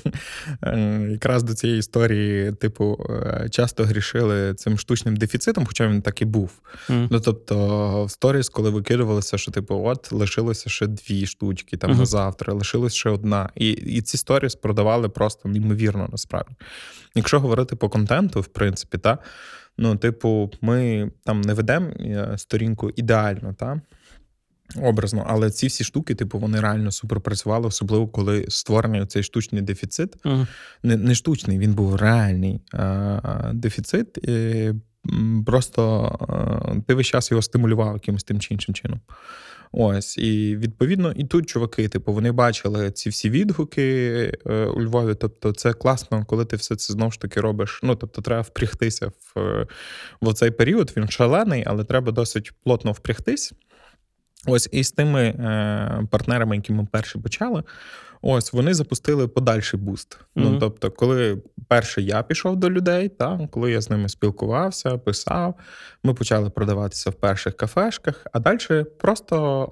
е, 0.63 1.09
якраз 1.11 1.43
до 1.43 1.55
цієї 1.55 1.79
історії, 1.79 2.53
типу, 2.53 3.07
е, 3.11 3.49
часто 3.51 3.85
грішили 3.85 4.55
цим 4.55 4.79
штучним 4.79 5.17
дефіцитом, 5.17 5.67
хоча 5.75 5.89
він 5.89 6.03
так 6.03 6.23
і 6.23 6.25
був. 6.25 6.61
Mm. 6.89 7.09
Ну, 7.11 7.21
Тобто, 7.21 8.05
в 8.05 8.11
сторіс, 8.11 8.49
коли 8.49 8.71
викидувалося, 8.71 9.39
що 9.39 9.53
типу, 9.53 9.83
от 9.85 10.13
лишилося 10.13 10.71
ще 10.71 10.87
дві 10.87 11.27
штучки 11.27 11.77
там 11.77 11.91
mm-hmm. 11.91 11.99
на 11.99 12.07
завтра, 12.07 12.53
лишилась 12.55 12.95
ще 12.95 13.11
одна. 13.11 13.49
І 13.55 13.71
і 13.71 14.03
ці 14.03 14.17
сторіс 14.17 14.55
продавали 14.55 15.09
просто 15.09 15.49
неймовірно 15.49 16.09
насправді. 16.13 16.55
Якщо 17.15 17.41
говорити 17.41 17.77
по 17.77 17.89
контенту, 17.89 18.41
в 18.41 18.47
принципі, 18.47 18.99
та. 18.99 19.19
Ну, 19.79 19.97
типу, 19.97 20.51
ми 20.61 21.11
там 21.25 21.41
не 21.41 21.55
ведемо 21.55 21.87
е, 21.87 22.35
сторінку 22.37 22.91
ідеально, 22.97 23.55
та? 23.55 23.81
Образно, 24.83 25.27
але 25.29 25.51
ці 25.51 25.67
всі 25.67 25.85
штуки, 25.85 26.15
типу, 26.15 26.39
вони 26.39 26.61
реально 26.61 26.91
супер 26.91 27.21
працювали, 27.21 27.67
особливо 27.67 28.09
коли 28.09 28.47
створений 28.49 29.07
цей 29.07 29.23
штучний 29.23 29.63
дефіцит. 29.63 30.17
Uh-huh. 30.25 30.47
Не 30.83 30.97
не 30.97 31.15
штучний, 31.15 31.59
він 31.59 31.75
був 31.75 31.97
реальний 31.97 32.61
а, 32.73 33.51
дефіцит. 33.55 34.19
І 34.19 34.73
Просто 35.47 36.83
ти 36.87 36.95
весь 36.95 37.07
час 37.07 37.31
його 37.31 37.43
стимулював 37.43 37.95
якимось 37.95 38.25
тим 38.25 38.41
чи 38.41 38.55
іншим 38.55 38.75
чином. 38.75 39.01
Ось, 39.77 40.19
і 40.19 40.57
відповідно, 40.57 41.13
і 41.17 41.25
тут 41.25 41.49
чуваки, 41.49 41.89
типу, 41.89 42.13
вони 42.13 42.33
бачили 42.33 42.91
ці 42.91 43.09
всі 43.09 43.31
відгуки 43.31 43.83
е, 44.47 44.65
у 44.65 44.83
Львові. 44.83 45.15
Тобто, 45.15 45.53
це 45.53 45.73
класно, 45.73 46.25
коли 46.25 46.45
ти 46.45 46.57
все 46.57 46.77
це 46.77 46.93
знову 46.93 47.11
ж 47.11 47.21
таки 47.21 47.41
робиш. 47.41 47.81
Ну 47.83 47.95
тобто, 47.95 48.23
треба 48.23 48.43
впрягтися 48.43 49.07
в, 49.07 49.67
в 50.23 50.33
цей 50.33 50.51
період. 50.51 50.93
Він 50.97 51.09
шалений, 51.09 51.65
але 51.67 51.85
треба 51.85 52.13
досить 52.13 52.53
плотно 52.65 52.93
впрягтись. 52.93 53.53
Ось 54.47 54.69
і 54.73 54.85
з 54.85 54.93
тими 54.93 55.21
е, 55.23 56.07
партнерами, 56.11 56.57
які 56.57 56.73
ми 56.73 56.87
перші 56.91 57.19
почали, 57.19 57.63
ось 58.23 58.53
вони 58.53 58.75
запустили 58.75 59.29
подальший 59.29 59.81
буст. 59.81 60.19
Mm-hmm. 60.19 60.23
Ну 60.35 60.59
тобто, 60.61 60.91
коли 60.91 61.43
перше 61.69 62.03
я 62.03 62.23
пішов 62.23 62.57
до 62.57 62.71
людей, 62.71 63.09
та 63.09 63.49
коли 63.51 63.73
я 63.73 63.81
з 63.81 63.91
ними 63.91 64.09
спілкувався, 64.09 64.99
писав, 64.99 65.55
ми 66.05 66.15
почали 66.15 66.51
продаватися 66.51 67.11
в 67.11 67.15
перших 67.15 67.57
кафешках, 67.57 68.27
а 68.33 68.39
далі 68.39 68.85
просто 68.99 69.65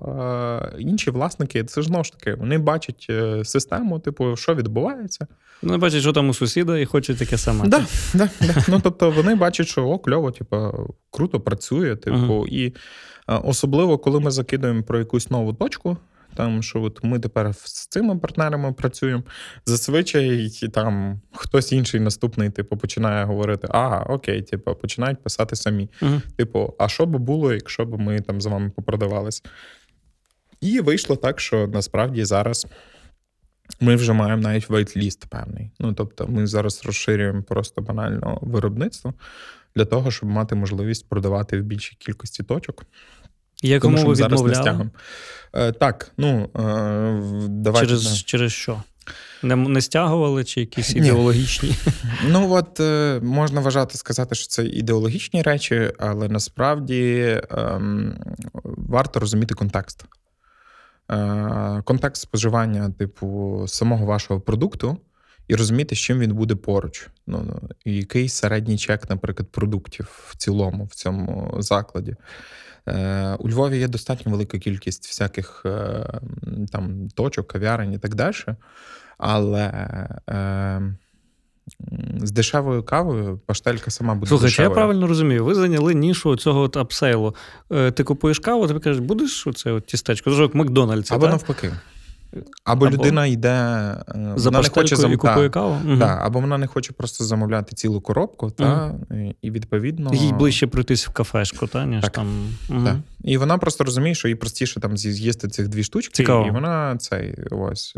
е, 0.74 0.80
інші 0.80 1.10
власники, 1.10 1.64
це 1.64 1.82
ж 1.82 1.88
знову 1.88 2.04
ж 2.04 2.12
таки, 2.12 2.34
вони 2.34 2.58
бачать 2.58 3.06
е, 3.10 3.44
систему, 3.44 3.98
типу, 3.98 4.36
що 4.36 4.54
відбувається. 4.54 5.26
Вони 5.62 5.78
бачать, 5.78 6.00
що 6.00 6.12
там 6.12 6.28
у 6.28 6.34
сусіда, 6.34 6.78
і 6.78 6.84
хочуть 6.84 7.18
таке 7.18 7.38
саме. 7.38 7.68
Да, 7.68 7.86
да, 8.14 8.28
да. 8.40 8.54
Ну 8.68 8.80
тобто 8.82 9.10
вони 9.10 9.34
бачать, 9.34 9.68
що 9.68 9.86
о, 9.86 9.98
кльово, 9.98 10.30
типу, 10.30 10.72
круто 11.10 11.40
працює, 11.40 11.96
типу, 11.96 12.16
uh-huh. 12.16 12.46
і. 12.46 12.74
Особливо, 13.38 13.98
коли 13.98 14.20
ми 14.20 14.30
закидуємо 14.30 14.82
про 14.82 14.98
якусь 14.98 15.30
нову 15.30 15.52
точку, 15.52 15.96
там 16.34 16.62
що 16.62 16.82
от 16.82 17.04
ми 17.04 17.18
тепер 17.18 17.54
з 17.54 17.86
цими 17.86 18.18
партнерами 18.18 18.72
працюємо. 18.72 19.22
Зазвичай 19.66 20.50
там 20.72 21.20
хтось 21.32 21.72
інший 21.72 22.00
наступний, 22.00 22.50
типу, 22.50 22.76
починає 22.76 23.24
говорити: 23.24 23.68
ага, 23.70 24.06
окей, 24.08 24.42
типу, 24.42 24.74
починають 24.74 25.22
писати 25.22 25.56
самі. 25.56 25.88
uh 26.00 26.20
Типу, 26.36 26.74
а 26.78 26.88
що 26.88 27.06
би 27.06 27.18
було, 27.18 27.52
якщо 27.52 27.84
б 27.84 28.00
ми 28.00 28.20
там 28.20 28.40
з 28.40 28.46
вами 28.46 28.70
попродавались? 28.70 29.42
І 30.60 30.80
вийшло 30.80 31.16
так, 31.16 31.40
що 31.40 31.66
насправді 31.66 32.24
зараз. 32.24 32.66
Ми 33.80 33.96
вже 33.96 34.12
маємо 34.12 34.42
навіть 34.42 34.70
вейт-ліст 34.70 35.26
певний. 35.28 35.70
Ну 35.78 35.92
тобто, 35.92 36.26
ми 36.26 36.46
зараз 36.46 36.82
розширюємо 36.84 37.42
просто 37.42 37.82
банально 37.82 38.38
виробництво 38.42 39.14
для 39.76 39.84
того, 39.84 40.10
щоб 40.10 40.28
мати 40.28 40.54
можливість 40.54 41.08
продавати 41.08 41.60
в 41.60 41.62
більшій 41.62 41.96
кількості 41.98 42.42
точок. 42.42 42.84
Якому 43.62 43.96
Тому, 43.96 44.08
ви 44.08 44.14
зараз 44.14 44.42
не 44.42 44.54
стягом. 44.54 44.90
Е, 45.54 45.72
Так, 45.72 46.12
ну 46.18 46.50
е, 46.56 47.48
давайте. 47.48 47.86
Через 47.88 48.22
через 48.24 48.52
що? 48.52 48.82
Не 49.42 49.56
не 49.56 49.80
стягували 49.80 50.44
чи 50.44 50.60
якісь 50.60 50.96
ідеологічні? 50.96 51.76
Ну 52.28 52.52
от 52.52 52.80
е, 52.80 53.20
можна 53.22 53.60
вважати 53.60 53.98
сказати, 53.98 54.34
що 54.34 54.46
це 54.46 54.64
ідеологічні 54.64 55.42
речі, 55.42 55.92
але 55.98 56.28
насправді 56.28 57.12
е, 57.12 57.80
варто 58.64 59.20
розуміти 59.20 59.54
контекст. 59.54 60.04
Е, 61.10 61.82
Контекст 61.84 62.22
споживання, 62.22 62.90
типу, 62.98 63.64
самого 63.68 64.06
вашого 64.06 64.40
продукту 64.40 64.96
і 65.48 65.54
розуміти, 65.54 65.94
з 65.94 65.98
чим 65.98 66.18
він 66.18 66.34
буде 66.34 66.54
поруч. 66.54 67.08
Ну, 67.26 67.42
ну 67.46 67.68
і 67.84 67.96
який 67.96 68.28
середній 68.28 68.78
чек, 68.78 69.10
наприклад, 69.10 69.48
продуктів 69.52 70.26
в 70.28 70.36
цілому 70.36 70.84
в 70.84 70.94
цьому 70.94 71.56
закладі. 71.58 72.16
Е, 72.88 73.36
У 73.38 73.48
Львові 73.48 73.78
є 73.78 73.88
достатньо 73.88 74.32
велика 74.32 74.58
кількість 74.58 75.06
всяких 75.06 75.62
е, 75.66 76.06
там 76.72 77.08
точок, 77.14 77.46
кав'ярень 77.46 77.92
і 77.92 77.98
так 77.98 78.14
далі. 78.14 78.34
Але 79.18 79.60
е, 80.30 80.82
з 82.22 82.30
дешевою 82.30 82.82
кавою 82.82 83.40
паштелька 83.46 83.90
сама 83.90 84.14
буде. 84.14 84.28
Слухай, 84.28 84.46
дешевою. 84.46 84.70
я 84.70 84.74
правильно 84.74 85.06
розумію, 85.06 85.44
ви 85.44 85.54
зайняли 85.54 85.94
нішу 85.94 86.36
цього 86.36 86.60
от 86.60 86.76
апсейлу. 86.76 87.34
Ти 87.94 88.04
купуєш 88.04 88.38
каву, 88.38 88.66
тобі 88.66 88.80
кажуть, 88.80 89.04
будеш 89.04 89.46
оце 89.46 89.72
от 89.72 89.86
тістечко? 89.86 90.30
Це 90.30 90.36
ж 90.36 90.42
як 90.42 90.54
Макдональдс. 90.54 91.12
Або 91.12 91.28
навпаки. 91.28 91.72
Або, 92.64 92.86
або 92.86 92.94
людина 92.94 93.26
йде 93.26 93.48
е, 93.48 94.32
за 94.36 94.50
вона 94.50 94.62
не 94.62 94.68
хоче 94.68 94.96
зам... 94.96 95.12
і 95.12 95.16
купує 95.16 95.50
каву. 95.50 95.76
Угу. 95.84 96.02
Або 96.02 96.40
вона 96.40 96.58
не 96.58 96.66
хоче 96.66 96.92
просто 96.92 97.24
замовляти 97.24 97.76
цілу 97.76 98.00
коробку, 98.00 98.52
угу. 98.58 99.00
і 99.42 99.50
відповідно. 99.50 100.10
Їй 100.14 100.32
ближче 100.32 100.66
пройтись 100.66 101.06
в 101.06 101.10
кафешку, 101.10 101.66
та, 101.66 101.86
ніж 101.86 102.02
так. 102.02 102.12
там. 102.12 102.48
Угу. 102.70 102.84
та. 102.84 102.98
І 103.24 103.38
вона 103.38 103.58
просто 103.58 103.84
розуміє, 103.84 104.14
що 104.14 104.28
їй 104.28 104.34
простіше 104.34 104.80
там 104.80 104.96
з'їсти 104.96 105.48
цих 105.48 105.68
дві 105.68 105.84
штучки, 105.84 106.14
Цікаво. 106.14 106.46
і 106.46 106.50
вона 106.50 106.96
цей 106.96 107.34
ось. 107.50 107.96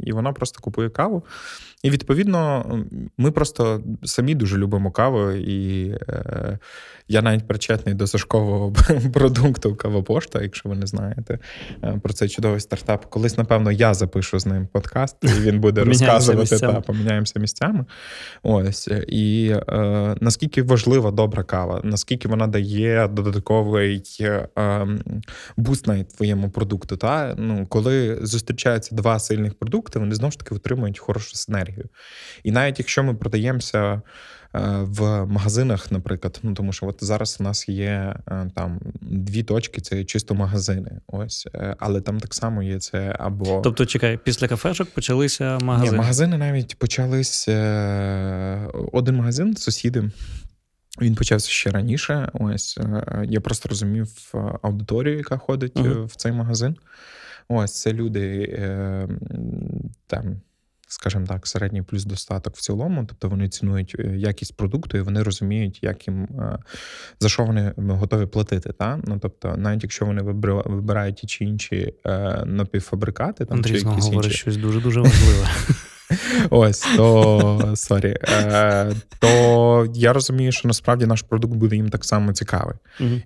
І 0.00 0.12
вона 0.12 0.32
просто 0.32 0.60
купує 0.60 0.90
каву. 0.90 1.24
І 1.86 1.90
відповідно, 1.90 2.64
ми 3.18 3.30
просто 3.30 3.82
самі 4.04 4.34
дуже 4.34 4.56
любимо 4.56 4.90
каву, 4.90 5.30
і 5.30 5.90
е, 6.08 6.58
я 7.08 7.22
навіть 7.22 7.48
причетний 7.48 7.94
до 7.94 8.06
зашкового 8.06 8.72
продукту 9.12 9.76
Кавопошта, 9.76 10.42
якщо 10.42 10.68
ви 10.68 10.76
не 10.76 10.86
знаєте 10.86 11.38
е, 11.84 12.00
про 12.02 12.12
цей 12.12 12.28
чудовий 12.28 12.60
стартап. 12.60 13.04
Колись, 13.04 13.38
напевно, 13.38 13.72
я 13.72 13.94
запишу 13.94 14.38
з 14.38 14.46
ним 14.46 14.66
подкаст, 14.72 15.16
і 15.22 15.26
він 15.26 15.60
буде 15.60 15.84
розказувати 15.84 16.58
та 16.58 16.80
поміняємося 16.80 17.40
місцями. 17.40 17.84
Ось 18.42 18.88
і 19.08 19.56
е, 19.68 20.16
наскільки 20.20 20.62
важлива 20.62 21.10
добра 21.10 21.42
кава, 21.42 21.80
наскільки 21.84 22.28
вона 22.28 22.46
дає 22.46 23.08
додатковий 23.08 24.02
е, 24.20 24.48
ем, 24.56 25.00
буст 25.56 25.86
на 25.86 26.04
твоєму 26.04 26.50
продукту. 26.50 26.96
Та? 26.96 27.34
Ну, 27.38 27.66
Коли 27.68 28.18
зустрічаються 28.22 28.94
два 28.94 29.18
сильних 29.18 29.54
продукти, 29.54 29.98
вони 29.98 30.14
знову 30.14 30.30
ж 30.32 30.38
таки 30.38 30.54
отримують 30.54 30.98
хорошу 30.98 31.34
синергію. 31.34 31.75
І 32.44 32.52
навіть 32.52 32.78
якщо 32.78 33.02
ми 33.02 33.14
продаємося. 33.14 34.02
Е, 34.56 34.60
в 34.82 35.26
магазинах, 35.26 35.92
наприклад, 35.92 36.40
ну 36.42 36.54
тому 36.54 36.72
що 36.72 36.86
от 36.86 37.04
зараз 37.04 37.36
у 37.40 37.42
нас 37.42 37.68
є 37.68 38.16
е, 38.28 38.50
там 38.54 38.80
дві 39.00 39.42
точки, 39.42 39.80
це 39.80 40.04
чисто 40.04 40.34
магазини. 40.34 41.00
Ось, 41.06 41.48
е, 41.54 41.76
але 41.78 42.00
там 42.00 42.20
так 42.20 42.34
само 42.34 42.62
є 42.62 42.80
це 42.80 43.16
або. 43.18 43.60
Тобто, 43.60 43.86
чекай, 43.86 44.18
після 44.24 44.48
кафешок 44.48 44.90
почалися 44.90 45.58
магазини? 45.62 45.92
Ні, 45.92 45.98
Магазини 45.98 46.38
навіть 46.38 46.78
почались 46.78 47.48
один 48.92 49.16
магазин, 49.16 49.56
сусіди. 49.56 50.10
Він 51.00 51.14
почався 51.14 51.48
ще 51.50 51.70
раніше. 51.70 52.30
Ось 52.32 52.78
я 53.24 53.40
просто 53.40 53.68
розумів 53.68 54.08
аудиторію, 54.62 55.16
яка 55.16 55.38
ходить 55.38 55.76
uh-huh. 55.76 56.04
в 56.04 56.16
цей 56.16 56.32
магазин. 56.32 56.76
Ось 57.48 57.80
це 57.80 57.92
люди 57.92 58.58
там 60.06 60.40
скажімо 60.86 61.26
так, 61.26 61.46
середній 61.46 61.82
плюс 61.82 62.04
достаток 62.04 62.56
в 62.56 62.60
цілому, 62.60 63.04
тобто 63.08 63.28
вони 63.28 63.48
цінують 63.48 63.96
е, 63.98 64.16
якість 64.16 64.56
продукту 64.56 64.98
і 64.98 65.00
вони 65.00 65.22
розуміють, 65.22 65.82
як 65.82 66.08
їм 66.08 66.24
е, 66.24 66.58
за 67.20 67.28
що 67.28 67.44
вони 67.44 67.72
готові 67.76 68.26
платити. 68.26 68.72
Та? 68.72 69.00
Ну 69.04 69.18
тобто, 69.22 69.56
навіть 69.56 69.82
якщо 69.82 70.06
вони 70.06 70.22
вибирають 70.22 71.16
ті 71.16 71.26
чи 71.26 71.44
інші 71.44 71.94
е, 72.06 72.42
напівфабрикати, 72.46 73.44
там 73.44 73.56
Андрій 73.56 73.80
чи 73.80 73.88
якісь 73.88 74.04
говорить 74.04 74.24
інші... 74.24 74.38
щось 74.38 74.56
дуже 74.56 74.80
дуже 74.80 75.00
важливе. 75.00 75.48
Ось 76.50 76.86
то 76.96 77.72
sorry. 77.76 78.16
Е, 78.22 78.92
То 79.18 79.88
я 79.94 80.12
розумію, 80.12 80.52
що 80.52 80.68
насправді 80.68 81.06
наш 81.06 81.22
продукт 81.22 81.54
буде 81.54 81.76
їм 81.76 81.88
так 81.88 82.04
само 82.04 82.32
цікавий. 82.32 82.76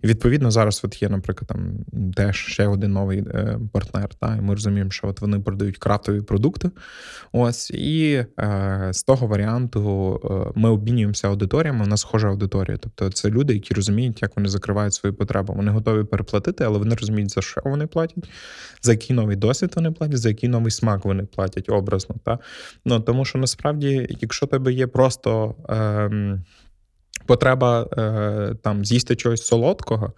І 0.03 0.07
відповідно 0.07 0.51
зараз 0.51 0.81
от 0.85 1.03
є, 1.03 1.09
наприклад, 1.09 1.49
там 1.49 1.73
теж 2.17 2.37
ще 2.37 2.67
один 2.67 2.93
новий 2.93 3.19
е, 3.19 3.59
партнер. 3.73 4.09
Та, 4.15 4.37
І 4.37 4.41
ми 4.41 4.55
розуміємо, 4.55 4.91
що 4.91 5.09
от 5.09 5.21
вони 5.21 5.41
продають 5.41 5.79
крафтові 5.79 6.21
продукти. 6.21 6.71
Ось 7.33 7.71
і 7.71 8.25
е, 8.41 8.89
з 8.93 9.03
того 9.03 9.27
варіанту 9.27 10.21
ми 10.55 10.71
обмінюємося 10.71 11.29
аудиторіями. 11.29 11.85
У 11.85 11.89
нас 11.89 12.01
схожа 12.01 12.29
аудиторія. 12.29 12.77
Тобто 12.77 13.11
це 13.11 13.31
люди, 13.31 13.55
які 13.55 13.75
розуміють, 13.75 14.23
як 14.23 14.37
вони 14.37 14.49
закривають 14.49 14.95
свої 14.95 15.15
потреби. 15.15 15.55
Вони 15.57 15.71
готові 15.71 16.05
переплатити, 16.05 16.65
але 16.65 16.79
вони 16.79 16.95
розуміють, 16.95 17.31
за 17.31 17.43
що 17.43 17.61
вони 17.65 17.87
платять, 17.87 18.31
за 18.83 18.93
який 18.93 19.17
новий 19.17 19.37
досвід 19.37 19.73
вони 19.77 19.91
платять, 19.91 20.19
за 20.19 20.29
який 20.29 20.49
новий 20.49 20.71
смак 20.71 21.05
вони 21.05 21.25
платять 21.25 21.69
образно. 21.69 22.17
Та? 22.25 22.39
Ну 22.85 23.01
тому 23.01 23.25
що 23.25 23.39
насправді, 23.39 24.17
якщо 24.21 24.47
тебе 24.47 24.73
є 24.73 24.87
просто. 24.87 25.55
Ем, 25.69 26.45
Потреба 27.31 27.87
е, 27.99 28.55
там 28.63 28.85
з'їсти 28.85 29.17
чогось 29.17 29.47
солодкого, 29.47 30.13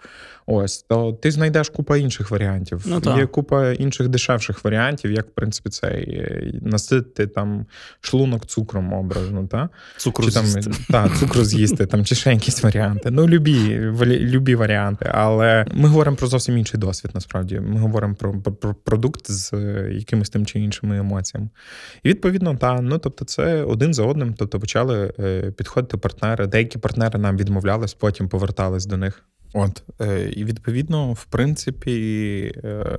ось 0.47 0.83
то 0.83 1.13
ти 1.13 1.31
знайдеш 1.31 1.69
купа 1.69 1.97
інших 1.97 2.31
варіантів. 2.31 2.85
Ну, 2.87 3.03
Є 3.17 3.27
купа 3.27 3.73
інших 3.73 4.09
дешевших 4.09 4.65
варіантів, 4.65 5.13
як 5.13 5.27
в 5.27 5.31
принципі 5.31 5.71
цей 5.71 6.11
е, 6.11 6.53
насити 6.63 7.27
там 7.27 7.67
шлунок 8.01 8.47
цукром 8.47 8.93
образно, 8.93 9.47
та 9.47 9.69
цукру 9.97 10.25
чи, 10.25 10.31
з'їсти. 10.31 10.71
Та, 10.91 11.09
цукру 11.09 11.45
з'їсти, 11.45 11.87
там 11.87 12.05
чи 12.05 12.15
ще 12.15 12.33
якісь 12.33 12.63
варіанти. 12.63 13.11
Ну, 13.11 13.29
любі, 13.29 13.79
любі 14.07 14.55
варіанти. 14.55 15.11
Але 15.15 15.67
ми 15.75 15.89
говоримо 15.89 16.17
про 16.17 16.27
зовсім 16.27 16.59
інший 16.59 16.81
досвід. 16.81 17.11
Насправді 17.15 17.61
ми 17.61 17.81
говоримо 17.81 18.15
про, 18.15 18.41
про, 18.41 18.53
про 18.53 18.75
продукт 18.75 19.31
з 19.31 19.53
е, 19.53 19.89
якимись 19.93 20.31
тим 20.31 20.47
чи 20.47 20.61
іншими 20.61 20.99
емоціями. 20.99 21.49
І 22.03 22.09
відповідно, 22.09 22.57
та 22.57 22.81
ну 22.81 22.99
тобто, 22.99 23.25
це 23.25 23.63
один 23.63 23.95
за 23.95 24.03
одним. 24.03 24.35
Тобто 24.35 24.61
почали 24.61 25.13
е, 25.19 25.51
підходити 25.57 25.97
партнери. 25.97 26.47
Деякі 26.47 26.79
партнери 26.79 27.02
нам 27.11 27.37
відмовлялись, 27.37 27.95
потім 27.95 28.29
повертались 28.29 28.87
до 28.87 28.97
них. 28.97 29.25
От 29.55 29.83
е, 30.01 30.31
і 30.37 30.45
відповідно, 30.45 31.13
в 31.13 31.25
принципі, 31.25 32.53
е, 32.65 32.99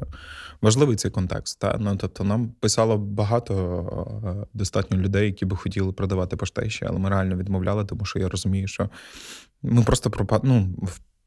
важливий 0.61 0.95
цей 0.95 1.11
контекст. 1.11 1.59
Та? 1.59 1.77
Ну, 1.79 1.95
тобто 1.95 2.23
нам 2.23 2.51
писало 2.59 2.97
багато 2.97 3.53
е, 4.25 4.47
достатньо 4.53 4.97
людей, 4.97 5.25
які 5.25 5.45
би 5.45 5.57
хотіли 5.57 5.91
продавати 5.91 6.35
поштейші, 6.35 6.85
але 6.89 6.99
ми 6.99 7.09
реально 7.09 7.35
відмовляли, 7.35 7.85
тому 7.85 8.05
що 8.05 8.19
я 8.19 8.29
розумію, 8.29 8.67
що 8.67 8.89
ми 9.63 9.83
просто 9.83 10.09
пропа... 10.09 10.39
ну, 10.43 10.75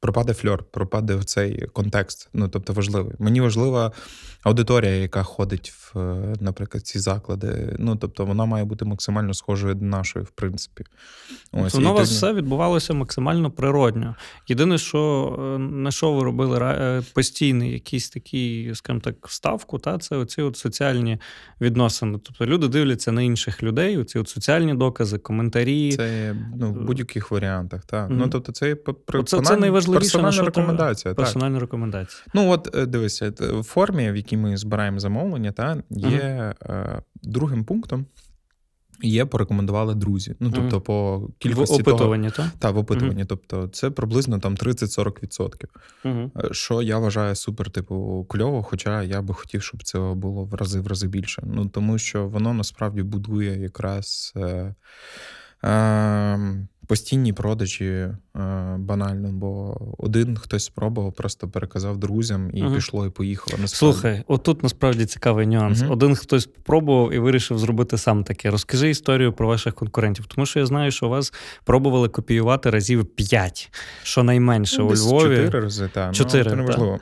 пропаде 0.06 0.34
фльор, 0.34 0.62
пропаде 0.62 1.22
цей 1.24 1.66
контекст. 1.72 2.28
Ну 2.32 2.48
тобто 2.48 2.72
важливий. 2.72 3.14
Мені 3.18 3.40
важлива 3.40 3.92
аудиторія, 4.42 4.90
яка 4.90 5.22
ходить 5.22 5.72
в, 5.72 5.98
наприклад, 6.40 6.86
ці 6.86 6.98
заклади. 6.98 7.76
Ну 7.78 7.96
тобто, 7.96 8.24
вона 8.24 8.44
має 8.44 8.64
бути 8.64 8.84
максимально 8.84 9.34
схожою 9.34 9.74
до 9.74 9.84
нашої, 9.84 10.24
в 10.24 10.30
принципі. 10.30 10.84
Ось 11.52 11.74
воно 11.74 11.92
у 11.92 11.94
вас 11.94 12.10
все 12.10 12.32
відбувалося 12.32 12.94
максимально 12.94 13.50
природньо. 13.50 14.14
Єдине, 14.48 14.78
що 14.78 15.00
е, 15.38 15.58
на 15.58 15.90
що 15.90 16.12
ви 16.12 16.22
робили 16.22 16.58
е, 16.62 17.02
постійний 17.14 17.72
якийсь 17.72 18.10
такий, 18.10 18.74
скажімо 18.74 19.00
так, 19.00 19.26
вставку, 19.26 19.78
та 19.78 19.98
це 19.98 20.16
оці 20.16 20.42
от 20.42 20.56
соціальні 20.56 21.18
відносини. 21.60 22.18
Тобто 22.22 22.46
люди 22.46 22.68
дивляться 22.68 23.12
на 23.12 23.22
інших 23.22 23.62
людей, 23.62 23.98
оці 23.98 24.18
от 24.18 24.28
соціальні 24.28 24.74
докази, 24.74 25.18
коментарі. 25.18 25.92
Це 25.92 26.36
ну, 26.56 26.72
в 26.72 26.84
будь-яких 26.84 27.30
варіантах. 27.30 27.84
Так. 27.84 28.10
Mm-hmm. 28.10 28.16
Ну, 28.16 28.28
тобто. 28.28 28.52
Це, 28.52 28.76
це 29.42 29.56
найважливіше 29.56 29.95
персональна 29.98 30.42
рекомендація. 30.42 31.14
Персональна 31.14 31.58
рекомендація. 31.58 32.22
Ну, 32.34 32.50
от 32.50 32.76
е, 32.76 32.86
дивися, 32.86 33.32
в 33.40 33.62
формі, 33.62 34.10
в 34.10 34.16
якій 34.16 34.36
ми 34.36 34.56
збираємо 34.56 35.00
замовлення, 35.00 35.52
та 35.52 35.82
є 35.90 36.54
mm-hmm. 36.60 37.02
другим 37.22 37.64
пунктом. 37.64 38.06
Є, 39.02 39.24
порекомендували 39.24 39.94
друзі. 39.94 40.34
Ну, 40.40 40.50
тобто, 40.54 40.76
mm. 40.76 40.80
по 40.80 41.28
кількості 41.38 41.82
в 41.82 41.88
опитуванні, 41.88 42.30
того, 42.30 42.48
так? 42.58 42.74
в 42.74 42.78
опитуванні. 42.78 43.22
Mm. 43.22 43.26
Тобто, 43.26 43.68
це 43.68 43.90
приблизно 43.90 44.38
там 44.38 44.54
30-40%. 44.54 45.64
Mm. 46.04 46.52
Що 46.52 46.82
я 46.82 46.98
вважаю 46.98 47.34
супер, 47.36 47.70
типу, 47.70 48.26
кльово, 48.28 48.62
хоча 48.62 49.02
я 49.02 49.22
би 49.22 49.34
хотів, 49.34 49.62
щоб 49.62 49.82
це 49.82 49.98
було 49.98 50.44
в 50.44 50.54
рази 50.54 50.80
в 50.80 50.86
рази 50.86 51.08
більше. 51.08 51.42
Ну 51.46 51.68
тому 51.68 51.98
що 51.98 52.28
воно 52.28 52.54
насправді 52.54 53.02
будує 53.02 53.60
якраз. 53.60 54.32
Е, 54.36 54.74
е, 55.64 56.66
Постійні 56.86 57.32
продажі 57.32 57.84
е, 57.84 58.16
банально, 58.78 59.28
бо 59.32 59.76
один 59.98 60.36
хтось 60.36 60.64
спробував, 60.64 61.12
просто 61.12 61.48
переказав 61.48 61.98
друзям 61.98 62.50
і 62.54 62.62
угу. 62.62 62.74
пішло, 62.74 63.06
і 63.06 63.10
поїхало. 63.10 63.58
Насправді. 63.60 63.98
Слухай, 63.98 64.22
отут 64.26 64.62
насправді 64.62 65.06
цікавий 65.06 65.46
нюанс. 65.46 65.82
Угу. 65.82 65.92
Один 65.92 66.16
хтось 66.16 66.42
спробував 66.42 67.12
і 67.12 67.18
вирішив 67.18 67.58
зробити 67.58 67.98
сам 67.98 68.24
таке. 68.24 68.50
Розкажи 68.50 68.90
історію 68.90 69.32
про 69.32 69.48
ваших 69.48 69.74
конкурентів, 69.74 70.26
тому 70.26 70.46
що 70.46 70.58
я 70.58 70.66
знаю, 70.66 70.90
що 70.90 71.08
вас 71.08 71.32
пробували 71.64 72.08
копіювати 72.08 72.70
разів 72.70 73.06
п'ять, 73.06 73.70
що 74.02 74.22
найменше 74.22 74.78
ну, 74.78 74.88
у 74.88 74.94
Львові. 74.94 75.36
Чотири 75.36 75.60
рази, 75.60 75.90
так. 75.92 76.06
Ну, 76.08 76.14
чотири, 76.14 76.54
ну, 76.56 76.98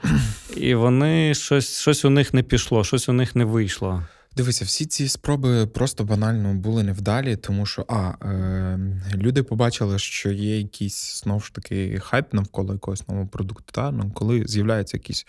І 0.57 0.75
вони 0.75 1.35
щось, 1.35 1.81
щось 1.81 2.05
у 2.05 2.11
них 2.11 2.35
не 2.35 2.43
пішло, 2.43 2.85
щось 2.85 3.09
у 3.09 3.13
них 3.13 3.37
не 3.37 3.45
вийшло. 3.45 4.03
Дивися, 4.37 4.65
всі 4.65 4.87
ці 4.87 5.09
спроби 5.09 5.67
просто 5.67 6.05
банально 6.05 6.55
були 6.55 6.83
невдалі, 6.83 7.37
тому 7.37 7.67
що 7.67 7.85
а 7.89 8.27
е, 8.27 8.79
люди 9.15 9.43
побачили, 9.43 9.99
що 9.99 10.31
є 10.31 10.59
якийсь 10.59 11.23
знову 11.23 11.41
ж 11.41 11.53
таки 11.53 11.99
хайп 11.99 12.33
навколо 12.33 12.73
якогось 12.73 13.09
нового 13.09 13.27
продукту. 13.27 13.73
Та? 13.73 13.91
Ну, 13.91 14.11
коли 14.15 14.45
з'являється 14.47 14.97
якийсь 14.97 15.27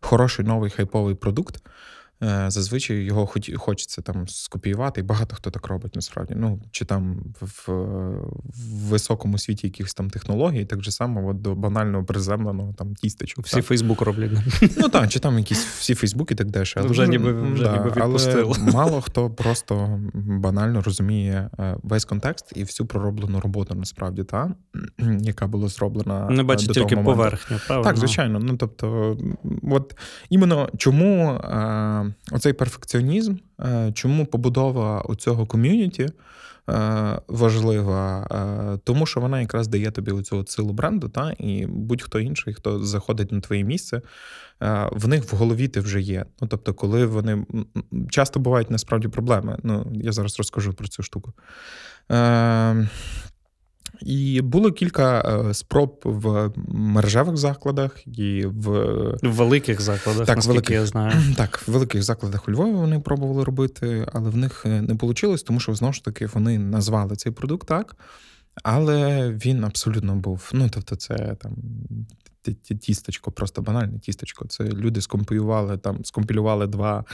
хороший 0.00 0.44
новий 0.44 0.70
хайповий 0.70 1.14
продукт. 1.14 1.62
Е, 2.22 2.50
зазвичай 2.50 2.96
його 2.96 3.28
хочеться 3.56 4.02
там 4.02 4.28
скопіювати, 4.28 5.00
і 5.00 5.04
багато 5.04 5.36
хто 5.36 5.50
так 5.50 5.66
робить 5.66 5.96
насправді. 5.96 6.34
Ну 6.36 6.60
чи 6.70 6.84
там 6.84 7.22
в, 7.40 7.68
в 7.68 8.88
високому 8.88 9.38
світі 9.38 9.66
якихось 9.66 9.94
там 9.94 10.10
технологій, 10.10 10.64
так 10.64 10.82
же 10.82 10.90
само 10.90 11.28
от 11.28 11.42
до 11.42 11.54
банального 11.54 12.04
приземленого 12.04 12.72
там 12.72 12.94
тістечок. 12.94 13.46
Всі 13.46 13.62
Фейсбук 13.62 14.00
роблять. 14.00 14.30
Ну 14.76 14.88
так, 14.88 15.08
чи 15.08 15.18
там 15.18 15.38
якісь 15.38 15.64
всі 15.64 15.94
Фейсбуки 15.94 16.34
так 16.34 16.50
деш. 16.50 16.76
Але 16.76 16.88
вже 16.88 17.08
ніби 17.08 17.32
вже 17.52 17.64
да, 17.64 17.72
ніби 17.72 17.90
відпустило. 17.90 18.56
Але 18.60 18.72
мало 18.72 19.00
хто 19.00 19.30
просто 19.30 20.00
банально 20.14 20.82
розуміє 20.82 21.50
е, 21.58 21.76
весь 21.82 22.04
контекст 22.04 22.52
і 22.56 22.64
всю 22.64 22.86
пророблену 22.86 23.40
роботу 23.40 23.74
насправді, 23.74 24.24
та 24.24 24.54
яка 25.20 25.46
була 25.46 25.68
зроблена. 25.68 26.28
Не 26.30 26.42
бачить 26.42 26.72
тільки 26.72 26.96
поверхню, 26.96 27.56
правильно? 27.66 27.88
Так, 27.88 27.96
звичайно. 27.96 28.38
Ну 28.38 28.56
тобто, 28.56 29.18
от 29.62 29.96
іменно 30.30 30.68
чому 30.76 31.40
оцей 32.32 32.52
перфекціонізм, 32.52 33.34
е, 33.60 33.92
чому 33.94 34.26
побудова 34.26 35.14
цього 35.18 35.46
ком'юніті 35.46 36.02
е, 36.02 37.20
важлива, 37.28 38.26
е, 38.30 38.78
тому 38.84 39.06
що 39.06 39.20
вона 39.20 39.40
якраз 39.40 39.68
дає 39.68 39.90
тобі 39.90 40.10
оцю 40.10 40.46
силу 40.46 40.72
бренду, 40.72 41.08
та 41.08 41.32
і 41.38 41.66
будь-хто 41.66 42.20
інший, 42.20 42.54
хто 42.54 42.84
заходить 42.84 43.32
на 43.32 43.40
твоє 43.40 43.64
місце, 43.64 44.02
в 44.92 45.08
них 45.08 45.32
в 45.32 45.36
голові 45.36 45.68
ти 45.68 45.80
вже 45.80 46.00
є. 46.00 46.24
Ну 46.40 46.48
тобто, 46.48 46.74
коли 46.74 47.06
вони 47.06 47.46
часто 48.10 48.40
бувають 48.40 48.70
насправді 48.70 49.08
проблеми. 49.08 49.58
Ну 49.62 49.92
я 49.94 50.12
зараз 50.12 50.38
розкажу 50.38 50.72
про 50.72 50.88
цю 50.88 51.02
штуку. 51.02 51.32
І 54.02 54.40
було 54.40 54.72
кілька 54.72 55.20
е, 55.20 55.54
спроб 55.54 56.00
в 56.04 56.52
мережевих 56.68 57.36
закладах 57.36 58.06
і 58.06 58.46
в 58.46 58.68
в 59.22 59.32
великих 59.32 59.80
закладах, 59.80 60.26
так, 60.26 60.36
наскільки 60.36 60.52
великих, 60.52 60.76
я 60.76 60.86
знаю. 60.86 61.12
Так, 61.36 61.62
в 61.66 61.72
великих 61.72 62.02
закладах 62.02 62.48
у 62.48 62.52
Львові 62.52 62.72
вони 62.72 63.00
пробували 63.00 63.44
робити, 63.44 64.06
але 64.12 64.30
в 64.30 64.36
них 64.36 64.62
е, 64.66 64.82
не 64.82 64.94
вийшло, 64.94 65.36
тому 65.36 65.60
що 65.60 65.74
знову 65.74 65.92
ж 65.92 66.04
таки 66.04 66.26
вони 66.26 66.58
назвали 66.58 67.16
цей 67.16 67.32
продукт 67.32 67.68
так. 67.68 67.96
Але 68.62 69.30
він 69.30 69.64
абсолютно 69.64 70.16
був. 70.16 70.50
Ну, 70.52 70.68
тобто, 70.72 70.96
це 70.96 71.36
там 71.40 71.52
тісточко, 72.80 73.32
просто 73.32 73.62
банальне 73.62 73.98
тісточко. 73.98 74.46
Це 74.48 74.64
люди 74.64 75.00
скомпілювали 75.00 75.78
там, 75.78 76.04
скомпілювали 76.04 76.66
два 76.66 77.04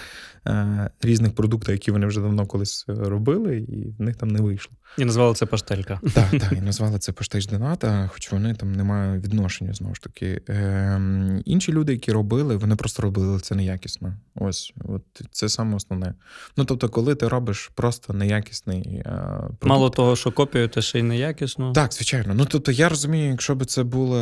е, 0.47 0.91
різних 1.01 1.35
продукти, 1.35 1.73
які 1.73 1.91
вони 1.91 2.07
вже 2.07 2.21
давно 2.21 2.47
колись 2.47 2.85
е, 2.89 2.93
робили, 2.95 3.57
і 3.57 3.95
в 3.99 4.03
них 4.03 4.17
там 4.17 4.29
не 4.29 4.41
вийшло. 4.41 4.77
І 4.99 5.05
назвали 5.05 5.35
це 5.35 5.47
паштелька. 5.47 6.01
Так, 6.15 6.31
так, 6.31 6.53
і 6.53 6.61
назвали 6.61 6.99
це 6.99 7.13
паштеч 7.13 7.47
Дената, 7.47 8.11
хоч 8.13 8.33
вони 8.33 8.55
там 8.55 8.73
не 8.73 8.85
мають 8.85 9.25
відношення 9.25 9.73
знову 9.73 9.95
ж 9.95 10.03
таки. 10.03 10.41
Е, 10.49 11.01
Інші 11.45 11.73
люди, 11.73 11.93
які 11.93 12.13
робили, 12.13 12.57
вони 12.57 12.77
просто 12.77 13.03
робили 13.03 13.41
це 13.41 13.55
неякісно. 13.55 14.15
Ось, 14.35 14.73
от 14.85 15.03
це 15.31 15.49
саме 15.49 15.77
основне. 15.77 16.15
Ну 16.57 16.65
тобто, 16.65 16.89
коли 16.89 17.15
ти 17.15 17.29
робиш 17.29 17.71
просто 17.75 18.13
неякісний 18.13 18.83
е, 18.83 19.03
продукт. 19.39 19.65
Мало 19.65 19.91
того, 19.91 20.17
що 20.17 20.33
копіюєте 20.33 20.83
ще 20.83 20.99
й 20.99 21.03
неякісно. 21.03 21.73
Так, 21.73 21.93
звичайно. 21.93 22.35
Ну 22.35 22.47
тобто, 22.51 22.73
я 22.73 22.89
розумію, 22.89 23.31
якщо 23.31 23.55
б 23.55 23.65
це 23.65 23.83
був 23.83 24.17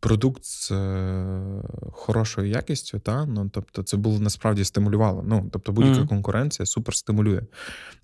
продукт 0.00 0.27
з 0.42 0.70
е, 0.70 1.62
хорошою 1.92 2.48
якістю, 2.48 2.98
та 2.98 3.26
ну 3.26 3.50
тобто, 3.52 3.82
це 3.82 3.96
було 3.96 4.20
насправді 4.20 4.64
стимулювало. 4.64 5.24
Ну 5.26 5.48
тобто, 5.52 5.72
будь-яка 5.72 6.00
mm-hmm. 6.00 6.08
конкуренція 6.08 6.66
супер 6.66 6.94
стимулює. 6.94 7.42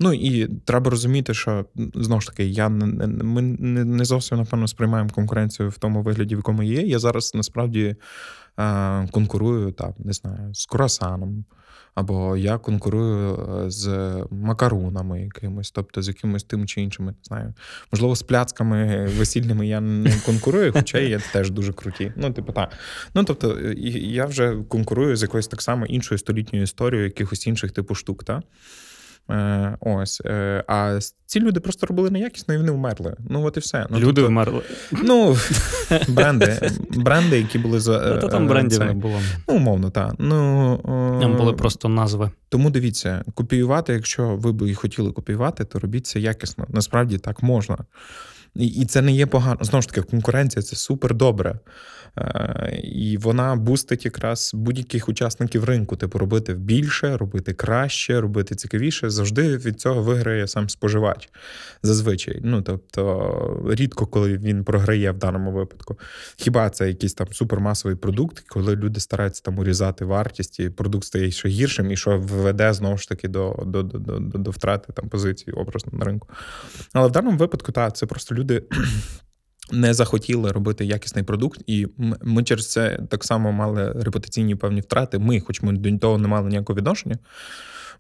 Ну 0.01 0.13
і 0.13 0.49
треба 0.65 0.91
розуміти, 0.91 1.35
що 1.35 1.65
знову 1.95 2.21
ж 2.21 2.27
таки, 2.27 2.45
я 2.45 2.69
не 2.69 3.07
ми 3.07 3.43
не 3.43 4.05
зовсім 4.05 4.39
напевно 4.39 4.69
сприймаємо 4.69 5.11
конкуренцію 5.11 5.69
в 5.69 5.79
тому 5.79 6.03
вигляді, 6.03 6.35
в 6.35 6.39
якому 6.39 6.63
є. 6.63 6.83
Я 6.83 6.99
зараз 6.99 7.35
насправді 7.35 7.97
е, 8.59 9.09
конкурую 9.11 9.73
там, 9.73 9.95
не 9.99 10.13
знаю, 10.13 10.55
з 10.55 10.67
Курасаном. 10.67 11.45
Або 11.95 12.37
я 12.37 12.59
конкурую 12.59 13.35
е, 13.35 13.71
з 13.71 14.15
макарунами 14.31 15.23
якимось, 15.23 15.71
тобто 15.71 16.03
з 16.03 16.09
якимось 16.09 16.45
тим 16.45 16.67
чи 16.67 16.83
іншим, 16.83 17.07
не 17.07 17.15
знаю. 17.23 17.55
Можливо, 17.93 18.17
з 18.17 18.23
пляцками 18.23 19.07
весільними 19.19 19.67
я 19.67 19.81
не 19.81 20.21
конкурую, 20.27 20.73
хоча 20.73 20.99
є 20.99 21.21
теж 21.33 21.51
дуже 21.51 21.73
круті. 21.73 22.13
Ну, 22.17 22.33
типу, 22.33 22.53
так. 22.53 22.73
Ну, 23.15 23.25
тобто, 23.25 23.59
я 23.77 24.27
вже 24.27 24.57
конкурую 24.69 25.17
з 25.17 25.23
якоюсь 25.23 25.49
так 25.49 25.63
само 25.63 25.87
іншою 25.87 26.19
столітньою 26.19 26.63
історією 26.63 27.05
якихось 27.05 27.47
інших 27.47 27.73
типу 27.73 27.95
штук. 27.95 28.25
так? 28.25 28.43
Е, 29.31 29.77
ось. 29.81 30.23
Е, 30.25 30.65
а 30.69 30.99
ці 31.27 31.41
люди 31.41 31.61
просто 31.61 31.87
робили 31.87 32.11
неякісно 32.11 32.55
і 32.55 32.57
вони 32.57 32.73
вмерли. 32.73 33.17
Ну, 33.29 33.45
от 33.45 33.57
і 33.57 33.61
все. 33.61 33.87
Ну, 33.91 33.99
Люди 33.99 34.07
тобто, 34.07 34.29
вмерли. 34.29 34.63
Ну, 34.93 35.37
бренди, 36.09 36.71
бренди, 36.91 37.39
які 37.39 37.59
були 37.59 37.81
за. 37.81 38.19
Та 38.19 38.29
там 38.29 38.45
е, 38.45 38.49
брендів 38.49 38.85
не 38.85 38.93
було. 38.93 39.21
Ну, 39.49 39.55
умовно, 39.55 39.91
так. 39.91 40.15
Ну, 40.19 41.19
Там 41.23 41.37
були 41.37 41.53
просто 41.53 41.89
назви. 41.89 42.31
Тому 42.49 42.71
дивіться, 42.71 43.25
копіювати, 43.35 43.93
якщо 43.93 44.37
ви 44.37 44.53
б 44.53 44.71
і 44.71 44.75
хотіли 44.75 45.13
копіювати, 45.13 45.65
то 45.65 45.79
робіть 45.79 46.07
це 46.07 46.21
якісно. 46.21 46.67
Насправді 46.69 47.19
так 47.19 47.43
можна. 47.43 47.77
І 48.55 48.87
це 48.87 49.03
не 49.03 49.13
є 49.13 49.27
погано. 49.27 49.59
Знову 49.61 49.83
ж 49.83 49.89
таки, 49.89 50.03
конкуренція 50.03 50.63
це 50.63 50.77
супер 50.77 51.15
добре. 51.15 51.59
Е, 52.19 52.81
і 52.83 53.17
вона 53.17 53.57
бустить 53.57 54.05
якраз 54.05 54.51
будь-яких 54.55 55.09
учасників 55.09 55.65
ринку, 55.65 55.97
типу 55.97 56.19
робити 56.19 56.55
більше, 56.55 57.17
робити 57.17 57.53
краще, 57.53 58.21
робити 58.21 58.55
цікавіше. 58.55 59.11
Завжди 59.11 59.57
від 59.57 59.81
цього 59.81 60.03
виграє 60.03 60.49
сам 60.49 60.69
споживач. 60.69 61.29
Зазвичай. 61.83 62.41
Ну 62.43 62.63
тобто 62.63 63.65
рідко, 63.71 64.07
коли 64.07 64.37
він 64.39 64.65
програє 64.65 65.11
в 65.11 65.19
даному 65.19 65.53
випадку. 65.53 65.99
Хіба 66.37 66.71
це 66.71 66.89
якийсь 66.89 67.15
там 67.15 67.27
супермасовий 67.33 67.97
продукт, 67.97 68.41
коли 68.49 68.77
люди 68.77 69.01
стараються 69.01 69.43
там 69.43 69.59
урізати 69.59 70.05
вартість, 70.05 70.61
і 70.61 70.71
продукт 70.71 71.05
стає 71.05 71.31
ще 71.31 71.49
гіршим, 71.49 71.91
і 71.91 71.97
що 71.97 72.19
веде 72.19 72.73
знову 72.73 72.99
ж 72.99 73.09
таки 73.09 73.29
до 73.29 73.63
до, 73.67 73.83
до, 73.83 73.99
до, 73.99 74.39
до 74.39 74.51
втрати 74.51 74.93
там 74.93 75.09
позиції 75.09 75.55
образно 75.55 75.99
на 75.99 76.05
ринку. 76.05 76.29
Але 76.93 77.09
в 77.09 77.13
даному 77.13 77.39
випадку, 77.39 77.73
так, 77.73 77.97
це 77.97 78.07
просто 78.07 78.35
люди 78.35 78.63
не 79.73 79.95
захотіли 79.95 80.53
робити 80.53 80.85
якісний 80.85 81.25
продукт, 81.25 81.61
і 81.67 81.87
ми 82.23 82.45
через 82.45 82.71
це 82.71 82.99
так 83.11 83.25
само 83.25 83.53
мали 83.53 83.93
репутаційні 83.93 84.55
певні 84.55 84.81
втрати. 84.81 85.19
Ми, 85.19 85.41
хоч 85.41 85.63
ми 85.63 85.73
до 85.73 85.99
того 85.99 86.19
не 86.19 86.29
мали 86.29 86.49
ніякого 86.49 86.77
відношення. 86.77 87.19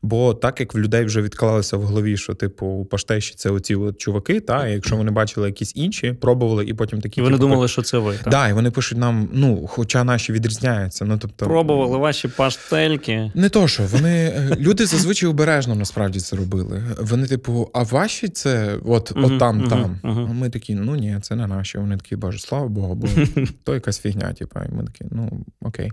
Бо 0.05 0.35
так 0.35 0.61
як 0.61 0.75
в 0.75 0.79
людей 0.79 1.05
вже 1.05 1.23
відклалося 1.23 1.77
в 1.77 1.83
голові, 1.83 2.17
що 2.17 2.35
типу 2.35 2.67
у 2.67 2.85
паштеші 2.85 3.35
це 3.37 3.51
оці 3.51 3.75
от 3.75 3.99
чуваки, 3.99 4.41
та 4.41 4.69
і 4.69 4.73
якщо 4.73 4.97
вони 4.97 5.11
бачили 5.11 5.47
якісь 5.47 5.73
інші, 5.77 6.13
пробували, 6.13 6.65
і 6.65 6.75
потім 6.75 7.01
такі 7.01 7.21
І 7.21 7.25
вони 7.25 7.37
типу, 7.37 7.49
думали, 7.49 7.69
що 7.69 7.83
це 7.83 7.99
ви. 7.99 8.15
Так, 8.15 8.31
да, 8.31 8.49
і 8.49 8.53
вони 8.53 8.71
пишуть 8.71 8.99
нам, 8.99 9.29
ну, 9.33 9.67
хоча 9.67 10.05
наші 10.05 10.33
відрізняються. 10.33 11.05
Ну 11.05 11.19
тобто 11.19 11.47
пробували 11.47 11.99
ваші 11.99 12.29
паштельки. 12.29 13.33
Не 13.35 13.49
то 13.49 13.69
що 13.69 13.83
вони 13.83 14.11
е, 14.11 14.57
люди 14.59 14.87
зазвичай 14.87 15.29
обережно 15.29 15.75
насправді 15.75 16.21
це 16.21 16.37
робили. 16.37 16.83
Вони, 17.01 17.27
типу, 17.27 17.71
а 17.75 17.83
ваші 17.83 18.29
це 18.29 18.79
от, 18.85 19.13
uh-huh, 19.13 19.33
от 19.33 19.39
там, 19.39 19.63
uh-huh, 19.63 19.69
там. 19.69 19.99
Uh-huh. 20.03 20.31
А 20.31 20.33
ми 20.33 20.51
такі, 20.51 20.75
ну 20.75 20.97
ні, 20.97 21.19
це 21.23 21.37
не 21.37 21.47
наші. 21.47 21.79
Вони 21.79 21.97
такі, 21.97 22.17
боже, 22.17 22.39
слава 22.39 22.69
Богу, 22.69 22.95
бо 22.95 23.09
то 23.65 23.75
якась 23.75 24.01
фігня, 24.01 24.33
типу, 24.33 24.61
і 24.69 24.75
ми 24.75 24.85
такі, 24.85 25.05
ну 25.11 25.45
окей. 25.61 25.93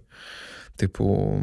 Типу, 0.82 1.40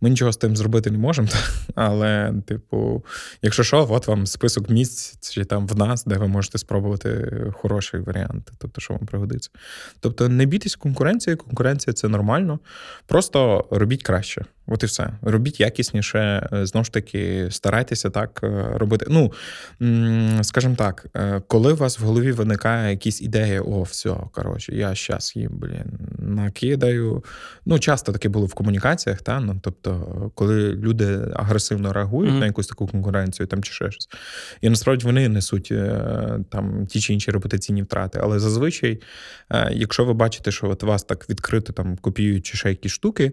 ми 0.00 0.10
нічого 0.10 0.32
з 0.32 0.36
тим 0.36 0.56
зробити 0.56 0.90
не 0.90 0.98
можемо, 0.98 1.28
але, 1.74 2.34
типу, 2.46 3.04
якщо 3.42 3.62
що, 3.62 3.86
от 3.90 4.06
вам 4.06 4.26
список 4.26 4.70
місць 4.70 5.30
чи 5.30 5.44
там 5.44 5.66
в 5.66 5.76
нас, 5.76 6.04
де 6.04 6.16
ви 6.16 6.28
можете 6.28 6.58
спробувати 6.58 7.32
хороший 7.52 8.00
варіант, 8.00 8.50
тобто, 8.58 8.80
що 8.80 8.94
вам 8.94 9.06
пригодиться. 9.06 9.50
Тобто, 10.00 10.28
не 10.28 10.46
бійтесь 10.46 10.76
конкуренції, 10.76 11.36
конкуренція 11.36 11.94
це 11.94 12.08
нормально. 12.08 12.58
Просто 13.06 13.64
робіть 13.70 14.02
краще. 14.02 14.44
От 14.70 14.82
і 14.82 14.86
все. 14.86 15.10
Робіть 15.22 15.60
якісніше, 15.60 16.48
е, 16.52 16.66
знову 16.66 16.84
ж 16.84 16.92
таки, 16.92 17.48
старайтеся 17.50 18.10
так 18.10 18.40
е, 18.42 18.66
робити. 18.74 19.06
Ну, 19.08 19.32
скажімо 20.42 20.74
так, 20.78 21.06
е, 21.16 21.42
коли 21.46 21.72
у 21.72 21.76
вас 21.76 22.00
в 22.00 22.02
голові 22.02 22.32
виникає 22.32 22.90
якісь 22.90 23.22
ідеї, 23.22 23.60
о, 23.60 23.82
все, 23.82 24.14
коротше, 24.32 24.74
я 24.74 24.94
зараз 24.94 25.32
їм, 25.36 25.50
блін, 25.52 25.98
накидаю. 26.18 27.24
Ну, 27.66 27.78
часто 27.78 28.12
таке 28.12 28.28
було 28.28 28.46
в 28.46 28.54
комунікаціях, 28.54 29.22
та? 29.22 29.40
ну, 29.40 29.60
тобто, 29.62 30.30
коли 30.34 30.72
люди 30.72 31.18
агресивно 31.34 31.92
реагують 31.92 32.32
mm-hmm. 32.32 32.38
на 32.38 32.46
якусь 32.46 32.66
таку 32.66 32.86
конкуренцію 32.86 33.46
там 33.46 33.62
чи 33.62 33.72
ще 33.72 33.90
щось. 33.90 34.08
І 34.60 34.70
насправді 34.70 35.06
вони 35.06 35.28
несуть 35.28 35.72
там 36.50 36.86
ті 36.86 37.00
чи 37.00 37.12
інші 37.12 37.30
репутаційні 37.30 37.82
втрати. 37.82 38.20
Але 38.22 38.38
зазвичай, 38.38 39.00
якщо 39.70 40.04
ви 40.04 40.14
бачите, 40.14 40.50
що 40.50 40.70
от 40.70 40.82
вас 40.82 41.02
так 41.04 41.30
відкрито 41.30 41.72
там 41.72 41.96
копіюють 41.96 42.46
чи 42.46 42.56
ще 42.56 42.68
якісь 42.68 42.92
штуки, 42.92 43.32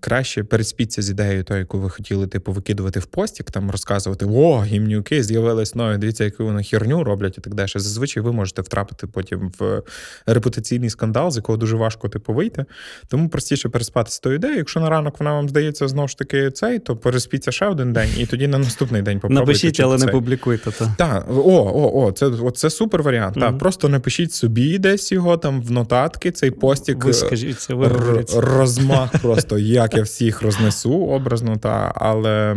краще 0.00 0.17
переспіться 0.48 1.02
з 1.02 1.10
ідеєю, 1.10 1.44
то, 1.44 1.56
яку 1.56 1.78
ви 1.78 1.90
хотіли 1.90 2.26
типу, 2.26 2.52
викидувати 2.52 3.00
в 3.00 3.06
постік, 3.06 3.50
там 3.50 3.70
розказувати, 3.70 4.26
о, 4.26 4.62
гімнюки 4.62 5.22
з'явились 5.22 5.74
нові, 5.74 5.98
дивіться, 5.98 6.24
яку 6.24 6.44
вони 6.44 6.62
херню 6.62 7.04
роблять 7.04 7.38
і 7.38 7.40
так 7.40 7.54
далі. 7.54 7.68
Зазвичай 7.74 8.22
ви 8.22 8.32
можете 8.32 8.62
втрапити 8.62 9.06
потім 9.06 9.52
в 9.58 9.82
репутаційний 10.26 10.90
скандал, 10.90 11.30
з 11.30 11.36
якого 11.36 11.58
дуже 11.58 11.76
важко 11.76 12.08
типу, 12.08 12.32
вийти. 12.32 12.64
Тому 13.08 13.28
простіше 13.28 13.68
переспати 13.68 14.10
з 14.10 14.18
тою 14.18 14.34
ідеєю. 14.34 14.58
Якщо 14.58 14.80
на 14.80 14.90
ранок 14.90 15.20
вона 15.20 15.32
вам 15.32 15.48
здається 15.48 15.88
знову 15.88 16.08
ж 16.08 16.18
таки 16.18 16.50
цей, 16.50 16.78
то 16.78 16.96
переспіться 16.96 17.52
ще 17.52 17.66
один 17.66 17.92
день, 17.92 18.10
і 18.18 18.26
тоді 18.26 18.48
на 18.48 18.58
наступний 18.58 19.02
день 19.02 19.20
попробуйте. 19.20 19.40
Напишіть, 19.40 19.80
але 19.80 19.98
цей. 19.98 20.06
не 20.06 20.12
публікуйте. 20.12 20.70
Так, 20.70 20.88
та. 20.96 21.24
о, 21.28 21.72
о, 21.74 22.06
о, 22.06 22.12
це 22.12 22.26
о, 22.26 22.50
це 22.50 22.70
супер 22.70 23.02
варіант. 23.02 23.36
Mm-hmm. 23.36 23.40
Та. 23.40 23.52
Просто 23.52 23.88
напишіть 23.88 24.32
собі 24.32 24.78
десь 24.78 25.12
його 25.12 25.36
там 25.36 25.62
в 25.62 25.70
нотатки, 25.70 26.30
цей 26.30 26.50
постік. 26.50 27.04
Ви 27.04 27.12
скажіть 27.12 27.60
це, 27.60 27.74
ви 27.74 27.86
р- 27.86 28.24
розмах 28.36 29.18
просто, 29.22 29.58
як 29.58 29.96
я 29.96 30.02
всіх 30.08 30.42
рознесу 30.42 30.92
образно, 30.92 31.56
та, 31.56 31.92
але. 31.94 32.56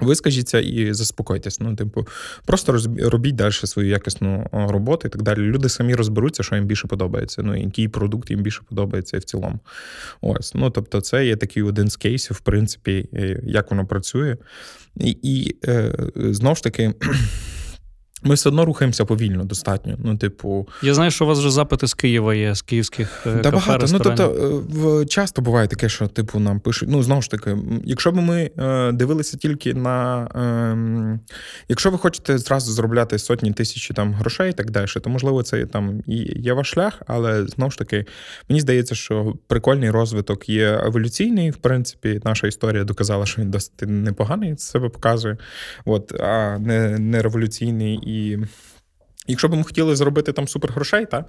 Ви 0.00 0.14
скажіться 0.14 0.60
і 0.60 0.92
заспокойтесь. 0.92 1.60
Ну, 1.60 1.76
типу, 1.76 2.06
просто 2.46 2.78
робіть 2.98 3.34
далі 3.34 3.52
свою 3.52 3.88
якісну 3.88 4.46
роботу 4.52 5.08
і 5.08 5.10
так 5.10 5.22
далі. 5.22 5.38
Люди 5.38 5.68
самі 5.68 5.94
розберуться, 5.94 6.42
що 6.42 6.54
їм 6.54 6.64
більше 6.64 6.88
подобається. 6.88 7.42
Ну, 7.42 7.56
який 7.56 7.88
продукт 7.88 8.30
їм 8.30 8.40
більше 8.40 8.62
подобається 8.68 9.18
в 9.18 9.24
цілому. 9.24 9.58
Ось. 10.20 10.54
Ну, 10.54 10.70
тобто, 10.70 11.00
це 11.00 11.26
є 11.26 11.36
такий 11.36 11.62
один 11.62 11.90
з 11.90 11.96
кейсів, 11.96 12.36
в 12.36 12.40
принципі, 12.40 13.08
як 13.42 13.70
воно 13.70 13.86
працює. 13.86 14.36
І, 14.96 15.18
і 15.22 15.56
е, 15.64 15.94
знову 16.16 16.56
ж 16.56 16.62
таки. 16.62 16.94
Ми 18.22 18.34
все 18.34 18.48
одно 18.48 18.64
рухаємося 18.64 19.04
повільно, 19.04 19.44
достатньо. 19.44 19.96
Ну, 19.98 20.16
типу, 20.16 20.68
я 20.82 20.94
знаю, 20.94 21.10
що 21.10 21.24
у 21.24 21.28
вас 21.28 21.38
вже 21.38 21.50
запити 21.50 21.86
з 21.86 21.94
Києва 21.94 22.34
є, 22.34 22.54
з 22.54 22.62
київських 22.62 23.26
е, 23.26 23.40
да, 23.42 23.50
кафе, 23.50 23.66
багато. 23.66 23.86
Ну 23.92 23.98
тобто 23.98 25.04
часто 25.04 25.42
буває 25.42 25.68
таке, 25.68 25.88
що 25.88 26.06
типу 26.06 26.38
нам 26.38 26.60
пишуть. 26.60 26.88
Ну 26.92 27.02
знову 27.02 27.22
ж 27.22 27.30
таки, 27.30 27.56
якщо 27.84 28.12
б 28.12 28.16
ми 28.16 28.50
е, 28.58 28.92
дивилися 28.92 29.36
тільки 29.36 29.74
на 29.74 30.24
е, 30.24 31.18
якщо 31.68 31.90
ви 31.90 31.98
хочете 31.98 32.38
зразу 32.38 32.72
заробляти 32.72 33.18
сотні 33.18 33.52
тисячі 33.52 33.94
там 33.94 34.14
грошей 34.14 34.50
і 34.50 34.52
так 34.52 34.70
далі, 34.70 34.86
то 35.02 35.10
можливо 35.10 35.42
це 35.42 35.66
там 35.66 36.02
і 36.06 36.16
є 36.40 36.52
ваш 36.52 36.70
шлях, 36.70 37.02
але 37.06 37.46
знову 37.46 37.70
ж 37.70 37.78
таки, 37.78 38.04
мені 38.48 38.60
здається, 38.60 38.94
що 38.94 39.34
прикольний 39.46 39.90
розвиток 39.90 40.48
є 40.48 40.80
еволюційний. 40.84 41.50
В 41.50 41.56
принципі, 41.56 42.20
наша 42.24 42.46
історія 42.46 42.84
доказала, 42.84 43.26
що 43.26 43.42
він 43.42 43.50
досить 43.50 43.72
непоганий 43.80 44.58
себе 44.58 44.88
показує, 44.88 45.36
от 45.84 46.12
а 46.20 46.58
не, 46.58 46.98
не 46.98 47.22
революційний. 47.22 48.07
І 48.08 48.38
якщо 49.26 49.48
б 49.48 49.54
ми 49.54 49.64
хотіли 49.64 49.96
зробити 49.96 50.32
там 50.32 50.48
супер 50.48 50.72
грошей, 50.72 51.06
та, 51.06 51.24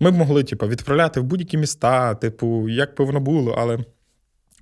ми 0.00 0.10
б 0.10 0.14
могли 0.14 0.44
типу, 0.44 0.66
відправляти 0.68 1.20
в 1.20 1.22
будь-які 1.22 1.56
міста, 1.56 2.14
типу, 2.14 2.68
як 2.68 2.96
би 2.96 3.04
воно 3.04 3.20
було, 3.20 3.52
але. 3.52 3.78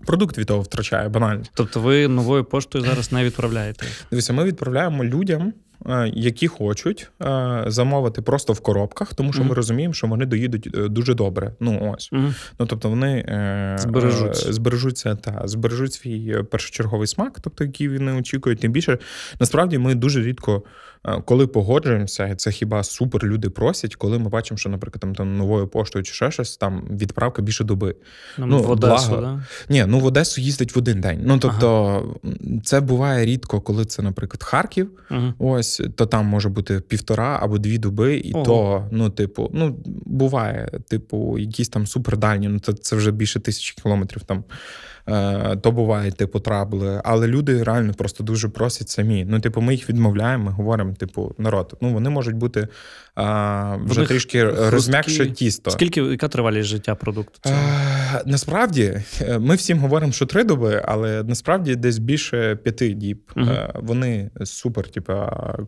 Продукт 0.07 0.39
від 0.39 0.47
того 0.47 0.61
втрачає 0.61 1.09
банально. 1.09 1.43
Тобто 1.55 1.81
ви 1.81 2.09
новою 2.09 2.45
поштою 2.45 2.85
зараз 2.85 3.13
не 3.13 3.25
відправляєте? 3.25 3.87
Дивіться, 4.11 4.33
ми 4.33 4.45
відправляємо 4.45 5.05
людям, 5.05 5.53
Е, 5.87 6.13
які 6.15 6.49
хочуть 6.49 7.11
е, 7.23 7.65
замовити 7.67 8.23
просто 8.23 8.53
в 8.53 8.61
коробках, 8.61 9.15
тому 9.15 9.33
що 9.33 9.43
mm-hmm. 9.43 9.49
ми 9.49 9.55
розуміємо, 9.55 9.95
що 9.95 10.07
вони 10.07 10.27
доїдуть 10.27 10.69
е, 10.75 10.89
дуже 10.89 11.15
добре. 11.15 11.55
Ну 11.61 11.95
ось 11.97 12.13
mm-hmm. 12.13 12.35
ну 12.59 12.67
тобто 12.67 12.89
вони 12.89 13.25
збережуть. 13.79 14.37
збережуться 14.37 15.15
та 15.15 15.43
збережуть 15.45 15.93
свій 15.93 16.43
першочерговий 16.51 17.07
смак, 17.07 17.39
тобто 17.41 17.65
який 17.65 17.89
вони 17.89 18.13
очікують. 18.13 18.61
Тим 18.61 18.73
більше 18.73 18.99
насправді 19.41 19.79
ми 19.79 19.95
дуже 19.95 20.23
рідко. 20.23 20.63
Коли 21.25 21.47
погоджуємося, 21.47 22.35
це 22.37 22.51
хіба 22.51 22.83
супер 22.83 23.25
люди 23.25 23.51
просять, 23.51 23.95
коли 23.95 24.19
ми 24.19 24.29
бачимо, 24.29 24.59
що, 24.59 24.69
наприклад, 24.69 25.01
там, 25.01 25.15
там 25.15 25.37
новою 25.37 25.69
поштою 25.69 26.05
чи 26.05 26.15
ще 26.15 26.31
щось, 26.31 26.57
там 26.57 26.85
відправка 26.91 27.43
більше 27.43 27.65
доби. 27.65 27.95
Ну, 28.39 28.47
ну 28.47 28.63
в 28.63 28.71
Одесу, 28.71 29.09
благо... 29.09 29.23
да? 29.23 29.47
Ні, 29.69 29.85
ну 29.87 30.01
в 30.01 30.05
Одесу 30.05 30.41
їздить 30.41 30.77
в 30.77 30.79
один 30.79 31.01
день. 31.01 31.21
Ну 31.25 31.39
тобто, 31.39 31.85
ага. 32.25 32.35
це 32.65 32.81
буває 32.81 33.27
рідко, 33.27 33.61
коли 33.61 33.85
це, 33.85 34.03
наприклад, 34.03 34.43
Харків. 34.43 34.91
Ага. 35.09 35.35
Ось 35.39 35.61
ось 35.61 35.83
то 35.97 36.07
там 36.07 36.27
може 36.27 36.49
бути 36.49 36.81
півтора 36.81 37.39
або 37.43 37.59
дві 37.59 37.79
доби, 37.79 38.17
і 38.17 38.33
Ого. 38.33 38.45
то, 38.45 38.89
ну, 38.91 39.11
типу, 39.11 39.51
ну, 39.53 39.77
буває, 40.07 40.69
типу, 40.89 41.39
якісь 41.39 41.69
там 41.69 41.87
супердальні, 41.87 42.49
ну 42.49 42.59
це, 42.59 42.73
це 42.73 42.97
вже 42.97 43.11
більше 43.11 43.41
тисячі 43.41 43.83
кілометрів 43.83 44.23
там. 44.23 44.45
Е, 45.11 45.57
то 45.57 45.73
буває, 45.73 46.13
типу, 46.13 46.41
трабли. 46.41 47.01
Але 47.05 47.27
люди 47.27 47.63
реально 47.63 47.95
просто 47.95 48.25
дуже 48.25 48.49
просять 48.49 48.89
самі. 48.89 49.25
Ну, 49.25 49.41
типу, 49.41 49.61
ми 49.61 49.75
їх 49.75 49.89
відмовляємо, 49.89 50.45
ми 50.45 50.51
говоримо, 50.51 50.95
типу, 50.95 51.35
народ. 51.39 51.77
Ну, 51.81 51.93
вони 51.93 52.11
можуть 52.11 52.37
бути 52.37 52.69
а, 53.15 53.77
вже 53.87 54.07
трішки 54.07 54.45
розм'якше 54.45 55.27
тісто. 55.27 55.71
Скільки 55.71 56.01
яка 56.01 56.29
тривалість 56.29 56.69
життя 56.69 56.95
продукту? 56.95 57.41
А, 57.45 57.49
е, 58.17 58.23
насправді 58.27 59.03
е, 59.21 59.39
ми 59.39 59.55
всім 59.55 59.79
говоримо, 59.79 60.13
що 60.13 60.27
три 60.27 60.45
доби, 60.45 60.83
але 60.85 61.23
насправді 61.23 61.77
десь 61.77 61.99
більше 61.99 62.57
п'яти 62.57 62.89
діб. 62.89 63.23
Угу. 63.37 63.47
Вони 63.75 64.31
супер, 64.45 64.89
типу, 64.89 65.13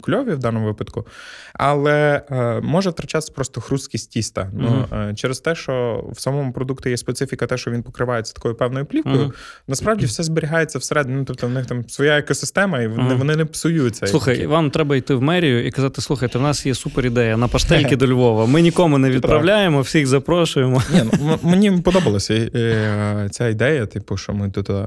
кльові 0.00 0.30
в 0.30 0.38
даному 0.38 0.66
випадку. 0.66 1.06
Але 1.52 2.22
може 2.62 2.90
втрачатися 2.90 3.32
просто 3.32 3.60
хрусткість 3.60 4.10
тіста. 4.10 4.50
Угу. 4.52 4.86
Ну, 4.92 5.14
Через 5.14 5.40
те, 5.40 5.54
що 5.54 6.04
в 6.12 6.20
самому 6.20 6.52
продукті 6.52 6.90
є 6.90 6.96
специфіка, 6.96 7.46
те, 7.46 7.58
що 7.58 7.70
він 7.70 7.82
покривається 7.82 8.34
такою 8.34 8.54
певною 8.54 8.86
плівкою. 8.86 9.22
Угу. 9.22 9.32
Насправді 9.68 10.06
все 10.06 10.22
зберігається 10.22 10.78
всередині. 10.78 11.16
Ну, 11.16 11.24
тобто 11.24 11.46
в 11.46 11.50
них 11.50 11.66
там 11.66 11.88
своя 11.88 12.18
екосистема, 12.18 12.80
і 12.80 12.86
вони, 12.86 13.14
вони 13.14 13.36
не 13.36 13.44
псуються. 13.44 14.06
Слухай, 14.06 14.46
вам 14.46 14.70
треба 14.70 14.96
йти 14.96 15.14
в 15.14 15.22
мерію 15.22 15.66
і 15.66 15.70
казати: 15.70 16.00
слухайте, 16.00 16.38
в 16.38 16.42
нас 16.42 16.66
є 16.66 16.74
супер 16.74 17.06
ідея 17.06 17.36
на 17.42 17.48
паштельки 17.48 17.96
до 18.02 18.06
Львова. 18.06 18.46
Ми 18.46 18.62
нікому 18.62 18.98
не 18.98 19.10
відправляємо, 19.10 19.80
всіх 19.80 20.06
запрошуємо. 20.06 20.82
Ні, 20.92 21.02
ну, 21.20 21.38
Мені 21.50 21.70
подобалася 21.70 22.34
е, 22.34 23.28
ця 23.30 23.48
ідея, 23.48 23.86
типу, 23.86 24.16
що 24.16 24.32
ми 24.32 24.50
тут 24.50 24.70
е, 24.70 24.86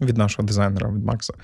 від 0.00 0.18
нашого 0.18 0.46
дизайнера, 0.46 0.88
від 0.88 1.04
Макса, 1.04 1.34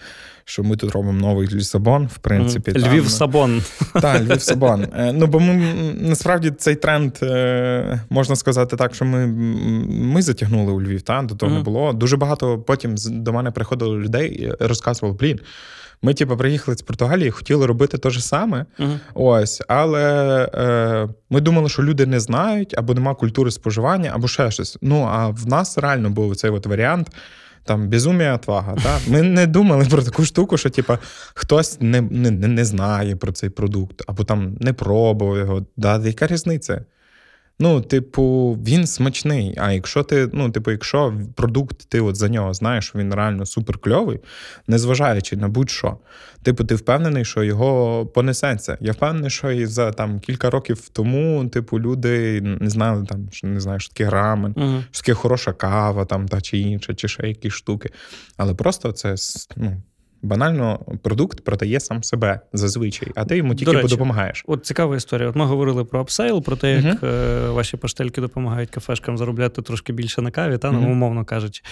що 0.44 0.62
ми 0.62 0.76
тут 0.76 0.92
робимо 0.92 1.20
новий 1.20 1.48
Лісабон, 1.48 2.06
в 2.06 2.18
принципі. 2.18 2.72
Львів 2.72 3.08
Сабон. 3.08 3.62
Так, 4.00 4.22
Львів 4.22 4.42
Сабон. 4.42 4.86
Е, 4.96 5.12
ну, 5.12 5.26
бо 5.26 5.40
ми 5.40 5.54
насправді 6.00 6.50
цей 6.50 6.74
тренд, 6.74 7.12
можна 8.10 8.36
сказати 8.36 8.76
так, 8.76 8.94
що 8.94 9.04
ми 9.04 9.26
ми 9.86 10.22
затягнули 10.22 10.72
у 10.72 10.82
Львів, 10.82 11.02
та? 11.02 11.22
до 11.22 11.34
того 11.34 11.52
не 11.52 11.60
було. 11.60 11.92
Дуже 11.92 12.16
багато 12.16 12.58
потім 12.58 12.94
до 13.10 13.32
мене 13.32 13.50
приходило 13.50 13.98
людей 13.98 14.28
і 14.28 14.52
розказували, 14.60 15.18
блін. 15.20 15.40
Ми, 16.02 16.14
типу, 16.14 16.36
приїхали 16.36 16.76
з 16.76 16.82
Португалії, 16.82 17.30
хотіли 17.30 17.66
робити 17.66 17.98
те 17.98 18.10
ж 18.10 18.24
саме. 18.24 18.66
Uh-huh. 18.78 18.98
Ось, 19.14 19.62
але 19.68 20.44
е, 20.54 21.08
ми 21.30 21.40
думали, 21.40 21.68
що 21.68 21.82
люди 21.82 22.06
не 22.06 22.20
знають, 22.20 22.74
або 22.78 22.94
нема 22.94 23.14
культури 23.14 23.50
споживання, 23.50 24.10
або 24.14 24.28
ще 24.28 24.50
щось. 24.50 24.78
Ну 24.82 25.08
а 25.10 25.28
в 25.28 25.46
нас 25.46 25.78
реально 25.78 26.10
був 26.10 26.36
цей 26.36 26.50
от 26.50 26.66
варіант. 26.66 27.10
там 27.64 27.88
безумія 27.88 28.34
отвага. 28.34 28.74
Та? 28.74 28.98
Ми 29.08 29.22
не 29.22 29.46
думали 29.46 29.84
про 29.84 30.02
таку 30.02 30.24
штуку, 30.24 30.56
що 30.56 30.70
типа, 30.70 30.98
хтось 31.34 31.80
не 31.80 32.00
не, 32.00 32.30
не 32.30 32.64
знає 32.64 33.16
про 33.16 33.32
цей 33.32 33.50
продукт, 33.50 34.02
або 34.06 34.24
там 34.24 34.56
не 34.60 34.72
пробував 34.72 35.38
його. 35.38 35.66
Да? 35.76 36.02
Яка 36.04 36.26
різниця? 36.26 36.84
Ну, 37.62 37.80
типу, 37.80 38.58
він 38.66 38.86
смачний. 38.86 39.54
А 39.58 39.72
якщо 39.72 40.02
ти, 40.02 40.28
ну, 40.32 40.50
типу, 40.50 40.70
якщо 40.70 41.14
продукт 41.34 41.88
ти 41.88 42.00
от 42.00 42.16
за 42.16 42.28
нього 42.28 42.54
знаєш, 42.54 42.86
що 42.86 42.98
він 42.98 43.14
реально 43.14 43.46
суперкльовий, 43.46 44.20
незважаючи 44.66 45.36
на 45.36 45.48
будь-що, 45.48 45.96
типу, 46.42 46.64
ти 46.64 46.74
впевнений, 46.74 47.24
що 47.24 47.44
його 47.44 48.06
понесеться. 48.06 48.78
Я 48.80 48.92
впевнений, 48.92 49.30
що 49.30 49.50
і 49.50 49.66
за 49.66 49.92
там 49.92 50.20
кілька 50.20 50.50
років 50.50 50.88
тому, 50.88 51.48
типу, 51.48 51.80
люди 51.80 52.40
не 52.40 52.70
знали 52.70 53.06
там, 53.06 53.28
що 53.32 53.46
не 53.46 53.60
знаю, 53.60 53.80
що 53.80 53.92
таке 53.92 54.10
рамен, 54.10 54.52
uh 54.52 54.82
що 54.90 55.02
таке 55.02 55.14
хороша 55.14 55.52
кава, 55.52 56.04
там 56.04 56.28
та 56.28 56.40
чи 56.40 56.58
інша, 56.58 56.94
чи 56.94 57.08
ще 57.08 57.28
якісь 57.28 57.52
штуки. 57.52 57.90
Але 58.36 58.54
просто 58.54 58.92
це 58.92 59.14
ну, 59.56 59.82
банально 60.22 60.80
продукт 61.02 61.44
продає 61.44 61.80
сам 61.80 62.02
себе 62.02 62.40
зазвичай, 62.52 63.08
а 63.14 63.24
ти 63.24 63.36
йому 63.36 63.54
тільки 63.54 63.72
речі, 63.72 63.88
допомагаєш. 63.88 64.44
От 64.46 64.66
цікава 64.66 64.96
історія. 64.96 65.28
От 65.28 65.36
ми 65.36 65.44
говорили 65.44 65.84
про 65.84 66.00
upsale, 66.00 66.42
про 66.42 66.56
те, 66.56 66.72
як 66.72 67.02
uh-huh. 67.02 67.52
ваші 67.52 67.76
паштельки 67.76 68.20
допомагають 68.20 68.70
кафешкам 68.70 69.18
заробляти 69.18 69.62
трошки 69.62 69.92
більше 69.92 70.22
на 70.22 70.30
каві, 70.30 70.58
та 70.58 70.72
ну, 70.72 70.80
uh-huh. 70.80 70.92
умовно 70.92 71.24
кажучи. 71.24 71.62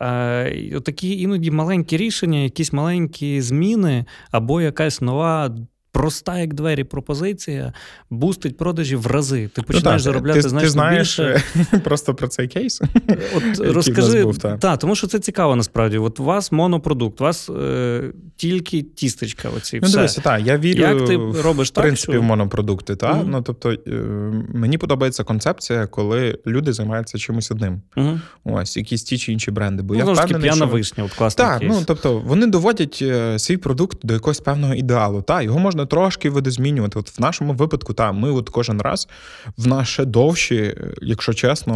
Е, 0.00 0.80
Такі 0.80 1.20
іноді 1.20 1.50
маленькі 1.50 1.96
рішення, 1.96 2.38
якісь 2.38 2.72
маленькі 2.72 3.40
зміни 3.40 4.04
або 4.30 4.60
якась 4.60 5.00
нова 5.00 5.50
проста, 5.98 6.38
як 6.38 6.54
двері, 6.54 6.84
пропозиція 6.84 7.72
boost 8.10 8.39
ить 8.39 8.56
продажі 8.56 8.96
в 8.96 9.06
рази. 9.06 9.48
Ти 9.48 9.52
ну 9.56 9.64
починаєш 9.64 10.00
ну, 10.00 10.04
заробляти 10.04 10.42
ти, 10.42 10.48
значно 10.48 10.66
ти 10.66 10.70
знаєш 10.70 11.20
більше. 11.20 11.42
просто 11.84 12.14
про 12.14 12.28
цей 12.28 12.48
кейс. 12.48 12.82
От 13.36 13.58
розкажи, 13.74 14.24
був, 14.24 14.38
та. 14.38 14.56
та, 14.56 14.76
тому 14.76 14.94
що 14.94 15.06
це 15.06 15.18
цікаво 15.18 15.56
насправді. 15.56 15.98
От 15.98 16.20
у 16.20 16.24
вас 16.24 16.52
монопродукт, 16.52 17.20
у 17.20 17.24
вас 17.24 17.50
е, 17.50 18.02
тільки 18.36 18.82
тістечка. 18.82 19.48
Оці, 19.56 19.78
ну, 19.82 19.88
все. 19.88 19.96
дивися, 19.96 20.20
так, 20.20 20.46
я 20.46 20.58
вірю 20.58 20.80
як 20.80 21.06
ти 21.06 21.16
робиш 21.42 21.68
в 21.68 21.72
принципі 21.72 22.12
що... 22.12 22.20
в 22.20 22.24
монопродукти. 22.24 22.96
Та? 22.96 23.12
Mm-hmm. 23.12 23.26
Ну, 23.26 23.42
тобто, 23.42 23.72
е, 23.72 23.90
мені 24.54 24.78
подобається 24.78 25.24
концепція, 25.24 25.86
коли 25.86 26.38
люди 26.46 26.72
займаються 26.72 27.18
чимось 27.18 27.50
одним. 27.50 27.82
Mm-hmm. 27.96 28.20
Ось, 28.44 28.76
якісь 28.76 29.02
ті 29.02 29.18
чи 29.18 29.32
інші 29.32 29.50
бренди. 29.50 29.82
Бо 29.82 29.94
ну, 29.94 30.00
я 30.00 30.12
впевнений, 30.12 30.52
що... 30.52 30.66
вишня, 30.66 31.04
от 31.04 31.12
класний 31.12 31.46
Так, 31.46 31.58
кейс. 31.58 31.72
ну 31.72 31.82
тобто 31.86 32.18
вони 32.18 32.46
доводять 32.46 32.98
е, 33.02 33.38
свій 33.38 33.56
продукт 33.56 33.98
до 34.02 34.14
якогось 34.14 34.40
певного 34.40 34.74
ідеалу. 34.74 35.22
Та, 35.22 35.42
Його 35.42 35.58
можна 35.58 35.87
трошки 35.88 36.30
видозмінювати. 36.30 36.98
От 36.98 37.18
в 37.18 37.20
нашому 37.20 37.52
випадку, 37.52 37.94
та, 37.94 38.12
ми 38.12 38.30
от 38.30 38.50
кожен 38.50 38.80
раз 38.80 39.08
в 39.56 39.66
наше 39.66 40.04
довші, 40.04 40.76
якщо 41.02 41.34
чесно, 41.34 41.74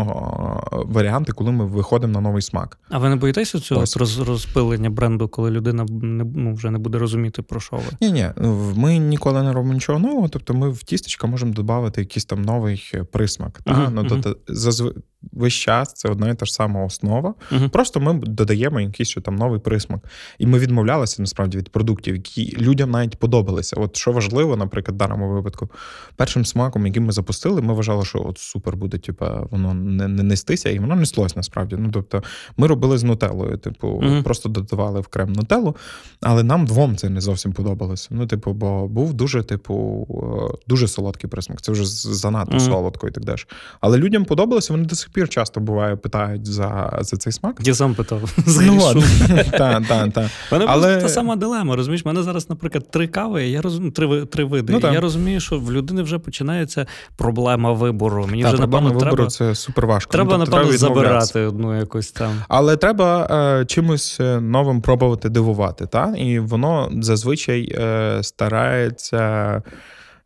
варіанти, 0.72 1.32
коли 1.32 1.52
ми 1.52 1.66
виходимо 1.66 2.12
на 2.12 2.20
новий 2.20 2.42
смак. 2.42 2.78
А 2.90 2.98
ви 2.98 3.08
не 3.08 3.16
боїтеся 3.16 3.60
цього 3.60 3.80
роз, 3.80 4.18
розпилення 4.18 4.90
бренду, 4.90 5.28
коли 5.28 5.50
людина 5.50 5.86
не 6.02 6.24
ну, 6.24 6.54
вже 6.54 6.70
не 6.70 6.78
буде 6.78 6.98
розуміти, 6.98 7.42
про 7.42 7.60
що 7.60 7.76
ви? 7.76 7.82
Ні, 8.00 8.12
ні, 8.12 8.30
ми 8.76 8.98
ніколи 8.98 9.42
не 9.42 9.52
робимо 9.52 9.74
нічого 9.74 9.98
нового. 9.98 10.28
Тобто, 10.28 10.54
ми 10.54 10.70
в 10.70 10.82
тістечка 10.82 11.26
можемо 11.26 11.52
додати 11.52 12.00
якийсь 12.00 12.24
там 12.24 12.42
новий 12.42 12.92
присмак. 13.12 13.60
Uh-huh, 13.66 13.90
ну, 13.92 14.04
тобто, 14.08 14.36
зазв 14.48 14.94
весь 15.32 15.54
час 15.54 15.92
це 15.92 16.08
одна 16.08 16.30
і 16.30 16.34
та 16.34 16.46
ж 16.46 16.54
сама 16.54 16.84
основа. 16.84 17.34
Uh-huh. 17.52 17.68
Просто 17.68 18.00
ми 18.00 18.14
додаємо 18.14 18.80
якийсь 18.80 19.16
там 19.24 19.36
новий 19.36 19.60
присмак. 19.60 20.00
І 20.38 20.46
ми 20.46 20.58
відмовлялися 20.58 21.22
насправді 21.22 21.58
від 21.58 21.68
продуктів, 21.68 22.14
які 22.14 22.56
людям 22.60 22.90
навіть 22.90 23.16
подобалися. 23.16 23.76
От 23.76 23.96
що 23.96 24.12
важливо, 24.12 24.56
наприклад, 24.56 24.94
в 24.94 24.98
даному 24.98 25.32
випадку, 25.32 25.68
першим 26.16 26.44
смаком, 26.44 26.86
який 26.86 27.02
ми 27.02 27.12
запустили, 27.12 27.62
ми 27.62 27.74
вважали, 27.74 28.04
що 28.04 28.24
от 28.28 28.38
супер 28.38 28.76
буде, 28.76 28.98
типа, 28.98 29.46
воно 29.50 29.74
не 29.74 30.08
не 30.08 30.22
нестися, 30.22 30.70
і 30.70 30.78
воно 30.78 30.96
неслось 30.96 31.36
насправді. 31.36 31.76
Ну 31.78 31.90
тобто, 31.92 32.22
ми 32.56 32.66
робили 32.66 32.98
з 32.98 33.04
нутеллою, 33.04 33.56
типу, 33.56 33.88
uh-huh. 33.88 34.22
просто 34.22 34.48
додавали 34.48 35.00
в 35.00 35.08
крем 35.08 35.32
нутеллу, 35.32 35.76
але 36.20 36.42
нам 36.42 36.66
двом 36.66 36.96
це 36.96 37.08
не 37.08 37.20
зовсім 37.20 37.52
подобалося. 37.52 38.08
Ну, 38.10 38.26
типу, 38.26 38.52
бо 38.52 38.88
був 38.88 39.14
дуже, 39.14 39.42
типу, 39.42 40.06
е, 40.54 40.58
дуже 40.66 40.88
солодкий 40.88 41.30
присмак. 41.30 41.62
Це 41.62 41.72
вже 41.72 41.84
занадто 41.86 42.56
uh-huh. 42.56 42.60
солодко 42.60 43.08
і 43.08 43.10
так 43.10 43.24
далі. 43.24 43.38
Але 43.80 43.98
людям 43.98 44.24
подобалося, 44.24 44.72
вони 44.72 44.84
до 44.84 44.94
сих 44.94 45.11
пір 45.12 45.28
часто 45.28 45.60
буває 45.60 45.96
питають 45.96 46.46
за 46.46 46.98
за 47.00 47.16
цей 47.16 47.32
смак. 47.32 47.56
Я 47.60 47.74
сам 47.74 47.94
питав. 47.94 48.34
Ну, 48.46 48.78
та, 49.50 49.80
та, 49.80 50.08
та. 50.08 50.30
Мене 50.52 50.64
Але... 50.68 50.96
та 50.96 51.08
сама 51.08 51.36
дилема. 51.36 51.76
Розумієш, 51.76 52.04
мене 52.04 52.22
зараз, 52.22 52.50
наприклад, 52.50 52.90
три 52.90 53.06
кави, 53.06 53.48
я 53.48 53.62
розумію, 53.62 53.92
три 53.92 54.26
три 54.26 54.44
види. 54.44 54.72
Ну, 54.72 54.92
я 54.92 55.00
розумію, 55.00 55.40
що 55.40 55.58
в 55.58 55.72
людини 55.72 56.02
вже 56.02 56.18
починається 56.18 56.86
проблема 57.16 57.72
вибору. 57.72 58.26
Мені 58.26 58.42
та, 58.42 58.48
вже 58.48 58.56
проблема 58.56 58.84
напевно, 58.84 59.04
вибору 59.04 59.16
треба... 59.16 59.30
це 59.30 59.54
супер 59.54 59.86
важко. 59.86 60.12
Треба, 60.12 60.38
ну, 60.38 60.44
тобто, 60.44 60.56
напевно, 60.56 60.78
треба 60.78 60.94
забирати 60.94 61.40
одну 61.40 61.78
якусь 61.78 62.12
там. 62.12 62.32
Але 62.48 62.76
треба 62.76 63.26
е, 63.60 63.64
чимось 63.64 64.20
е, 64.20 64.40
новим 64.40 64.80
пробувати 64.80 65.28
дивувати. 65.28 65.86
Та? 65.86 66.14
І 66.16 66.38
воно 66.38 66.90
зазвичай 67.00 67.74
е, 67.78 68.18
старається. 68.22 69.62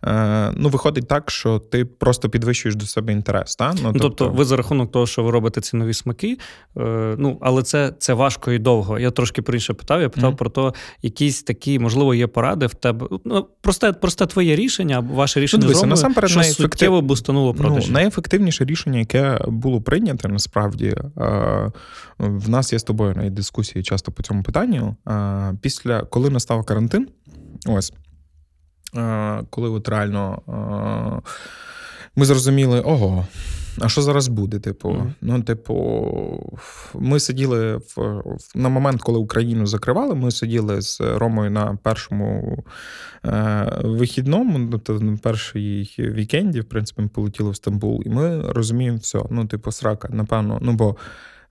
Е, 0.06 0.52
ну, 0.56 0.68
виходить 0.68 1.08
так, 1.08 1.30
що 1.30 1.58
ти 1.58 1.84
просто 1.84 2.28
підвищуєш 2.28 2.76
до 2.76 2.86
себе 2.86 3.12
інтерес. 3.12 3.56
Та? 3.56 3.74
Ну, 3.74 3.80
тобто... 3.82 3.98
тобто, 3.98 4.28
ви 4.28 4.44
за 4.44 4.56
рахунок 4.56 4.92
того, 4.92 5.06
що 5.06 5.22
ви 5.22 5.30
робите 5.30 5.60
ці 5.60 5.76
нові 5.76 5.94
смаки, 5.94 6.38
е, 6.76 7.14
ну, 7.18 7.38
але 7.40 7.62
це 7.62 7.92
це 7.98 8.14
важко 8.14 8.52
і 8.52 8.58
довго. 8.58 8.98
Я 8.98 9.10
трошки 9.10 9.42
інше 9.52 9.74
питав, 9.74 10.00
я 10.00 10.08
питав 10.08 10.32
mm-hmm. 10.32 10.36
про 10.36 10.50
те, 10.50 10.72
якісь 11.02 11.42
такі, 11.42 11.78
можливо, 11.78 12.14
є 12.14 12.26
поради 12.26 12.66
в 12.66 12.74
тебе. 12.74 13.06
Ну, 13.24 13.46
Просте 13.60 13.92
просте 13.92 14.26
твоє 14.26 14.56
рішення, 14.56 15.00
ваше 15.00 15.40
рішення 15.40 15.62
ну, 15.62 15.68
дивися, 15.68 15.86
насамперед, 15.86 16.30
що 16.30 16.40
найефектив... 16.40 16.64
суттєво 16.64 17.02
бустануло 17.02 17.54
продажі. 17.54 17.86
Ну, 17.88 17.94
найефективніше 17.94 18.64
рішення, 18.64 18.98
яке 18.98 19.38
було 19.46 19.80
прийнято, 19.80 20.28
насправді, 20.28 20.96
е, 21.18 21.72
в 22.18 22.48
нас 22.48 22.72
є 22.72 22.78
з 22.78 22.82
тобою 22.82 23.14
навіть 23.16 23.34
дискусії 23.34 23.82
часто 23.82 24.12
по 24.12 24.22
цьому 24.22 24.42
питанню. 24.42 24.96
Після 25.60 26.00
коли 26.00 26.30
настав 26.30 26.64
карантин, 26.64 27.08
ось. 27.66 27.92
Коли 29.50 29.68
от 29.68 29.88
реально 29.88 30.42
ми 32.16 32.24
зрозуміли, 32.24 32.80
ого, 32.80 33.26
а 33.80 33.88
що 33.88 34.02
зараз 34.02 34.28
буде? 34.28 34.58
Типу, 34.58 34.88
mm-hmm. 34.88 35.12
ну, 35.20 35.42
типу, 35.42 36.56
ми 36.94 37.20
сиділи 37.20 37.76
в 37.76 38.22
на 38.54 38.68
момент, 38.68 39.02
коли 39.02 39.18
Україну 39.18 39.66
закривали, 39.66 40.14
ми 40.14 40.30
сиділи 40.30 40.82
з 40.82 41.00
Ромою 41.00 41.50
на 41.50 41.78
першому 41.82 42.58
е, 43.24 43.72
вихідному, 43.84 44.68
тобто 44.70 44.92
на 44.92 45.16
першій 45.16 45.94
вікенді, 45.98 46.60
в 46.60 46.64
принципі, 46.64 47.02
ми 47.02 47.08
полетіли 47.08 47.50
в 47.50 47.56
Стамбул, 47.56 48.02
і 48.06 48.08
ми 48.08 48.52
розуміємо 48.52 48.98
все. 48.98 49.22
Ну, 49.30 49.46
типу, 49.46 49.72
срака, 49.72 50.08
напевно, 50.12 50.58
ну 50.62 50.72
бо. 50.72 50.96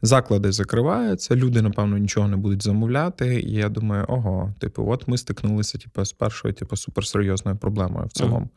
Заклади 0.06 0.52
закриваються, 0.52 1.36
люди, 1.36 1.62
напевно, 1.62 1.98
нічого 1.98 2.28
не 2.28 2.38
будуть 2.38 2.64
замовляти. 2.64 3.42
І 3.42 3.52
я 3.52 3.70
думаю, 3.70 4.06
ого, 4.08 4.54
типу, 4.60 4.90
от 4.90 5.08
ми 5.08 5.18
стикнулися 5.18 5.78
типу, 5.78 6.06
з 6.06 6.14
першою, 6.14 6.54
типу, 6.54 6.76
суперсерйозною 6.76 7.58
проблемою 7.58 8.08
в 8.08 8.12
цілому. 8.12 8.46
Mm. 8.46 8.50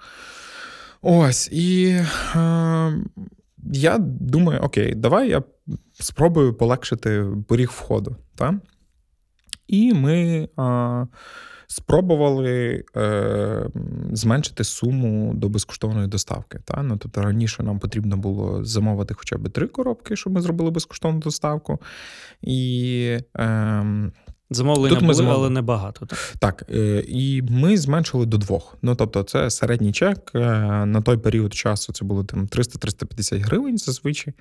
Ось. 1.03 1.49
І 1.53 1.87
е, 2.37 3.05
я 3.73 3.99
думаю, 3.99 4.61
окей, 4.61 4.95
давай 4.95 5.29
я 5.29 5.43
спробую 5.93 6.55
полегшити 6.55 7.27
поріг 7.49 7.69
входу. 7.69 8.17
Так? 8.35 8.55
І 9.67 9.95
ми. 9.95 10.49
Е, 10.59 11.07
спробували 11.71 12.85
е, 12.97 13.67
зменшити 14.13 14.65
суму 14.65 15.35
до 15.35 15.49
безкоштовної 15.49 16.09
доставки. 16.09 16.59
Та? 16.65 16.83
Ну, 16.83 16.97
Тобто 16.97 17.23
раніше 17.23 17.63
нам 17.63 17.79
потрібно 17.79 18.17
було 18.17 18.65
замовити 18.65 19.15
хоча 19.15 19.37
б 19.37 19.49
три 19.49 19.67
коробки, 19.67 20.17
щоб 20.17 20.33
ми 20.33 20.41
зробили 20.41 20.71
безкоштовну 20.71 21.21
доставку. 21.21 21.79
І... 22.43 23.19
Е, 23.39 24.11
Замовлення 24.51 24.89
Тут 24.89 25.01
ми 25.01 25.07
були, 25.07 25.15
замовили. 25.15 25.41
але 25.41 25.51
небагато. 25.51 26.07
Так, 26.07 26.19
Так, 26.39 26.65
е, 26.71 27.05
і 27.09 27.43
ми 27.43 27.77
зменшили 27.77 28.27
до 28.27 28.39
двох. 28.39 28.77
Ну 28.83 28.95
тобто, 28.95 29.23
це 29.23 29.51
середній 29.51 29.93
чек. 29.93 30.33
Е, 30.35 30.41
на 30.87 31.03
той 31.03 31.17
період 31.17 31.55
часу 31.55 31.93
це 31.93 32.05
було 32.05 32.25
там 32.25 32.47
300-350 32.47 33.43
гривень 33.45 33.79
зазвичай. 33.79 34.35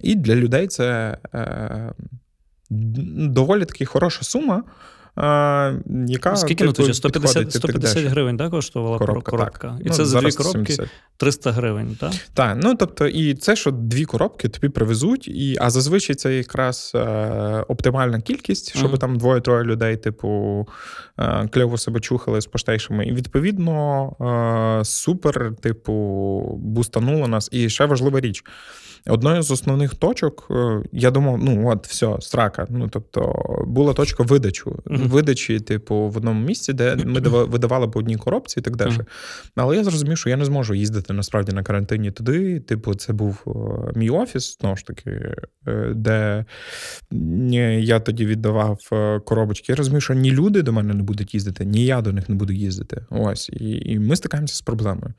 І 0.00 0.14
для 0.14 0.34
людей 0.34 0.66
це 0.66 1.18
е, 1.34 1.92
доволі 2.70 3.64
таки 3.64 3.84
хороша 3.84 4.22
сума. 4.22 4.62
Яка 6.06 6.36
Скільки 6.36 6.64
ну, 6.64 6.94
150 6.94 7.52
150 7.52 8.04
гривень 8.04 8.36
да, 8.36 8.50
коштувала 8.50 8.98
коробка? 8.98 9.30
коробка. 9.30 9.68
Так. 9.68 9.80
І 9.80 9.88
ну, 9.88 9.94
це 9.94 10.04
за 10.04 10.20
дві 10.20 10.32
коробки 10.32 10.72
70. 10.72 10.88
300 11.16 11.52
гривень, 11.52 11.96
так? 12.00 12.12
Так, 12.34 12.58
ну 12.62 12.74
тобто, 12.74 13.06
і 13.06 13.34
це, 13.34 13.56
що 13.56 13.70
дві 13.70 14.04
коробки 14.04 14.48
тобі 14.48 14.68
привезуть, 14.68 15.28
і, 15.28 15.56
а 15.60 15.70
зазвичай 15.70 16.16
це 16.16 16.36
якраз 16.36 16.92
е, 16.94 17.64
оптимальна 17.68 18.20
кількість, 18.20 18.76
щоб 18.76 18.92
uh-huh. 18.92 18.98
там 18.98 19.18
двоє-троє 19.18 19.64
людей, 19.64 19.96
типу, 19.96 20.66
е, 21.18 21.48
кльово 21.52 21.78
себе 21.78 22.00
чухали 22.00 22.40
з 22.40 22.46
поштейшами. 22.46 23.06
І 23.06 23.12
відповідно 23.12 24.80
е, 24.80 24.84
супер, 24.84 25.52
типу, 25.60 25.92
бустануло 26.62 27.28
нас. 27.28 27.48
І 27.52 27.68
ще 27.68 27.84
важлива 27.84 28.20
річ. 28.20 28.44
Одною 29.06 29.42
з 29.42 29.50
основних 29.50 29.94
точок, 29.94 30.46
е, 30.50 30.82
я 30.92 31.10
думав, 31.10 31.38
ну 31.42 31.68
от, 31.68 31.86
все, 31.86 32.16
страка. 32.20 32.66
Ну, 32.70 32.88
тобто, 32.88 33.34
була 33.66 33.92
точка 33.92 34.22
видачу. 34.22 34.82
Видачі, 34.86 35.60
типу, 35.60 35.94
в 35.94 36.16
одному 36.16 36.46
місці, 36.46 36.72
де 36.72 36.96
ми 36.96 37.20
видавали 37.44 37.88
по 37.88 37.98
одній 37.98 38.16
коробці 38.16 38.60
і 38.60 38.62
так 38.62 38.76
далі. 38.76 38.98
Але 39.56 39.76
я 39.76 39.84
зрозумів, 39.84 40.18
що 40.18 40.30
я 40.30 40.36
не 40.36 40.44
зможу 40.44 40.74
їздити 40.74 41.12
насправді 41.12 41.52
на 41.52 41.62
карантині 41.62 42.10
туди. 42.10 42.60
Типу, 42.60 42.94
це 42.94 43.12
був 43.12 43.44
мій 43.94 44.10
офіс, 44.10 44.58
знову 44.60 44.76
ж 44.76 44.86
таки, 44.86 45.34
де 45.94 46.44
я 47.80 48.00
тоді 48.00 48.26
віддавав 48.26 48.78
коробочки. 49.24 49.72
Я 49.72 49.76
розумію, 49.76 50.00
що 50.00 50.14
ні 50.14 50.30
люди 50.30 50.62
до 50.62 50.72
мене 50.72 50.94
не 50.94 51.02
будуть 51.02 51.34
їздити, 51.34 51.64
ні 51.64 51.84
я 51.84 52.00
до 52.00 52.12
них 52.12 52.28
не 52.28 52.34
буду 52.34 52.52
їздити. 52.52 53.04
Ось. 53.10 53.48
І, 53.48 53.92
і 53.92 53.98
ми 53.98 54.16
стикаємося 54.16 54.54
з 54.54 54.62
проблемою. 54.62 55.14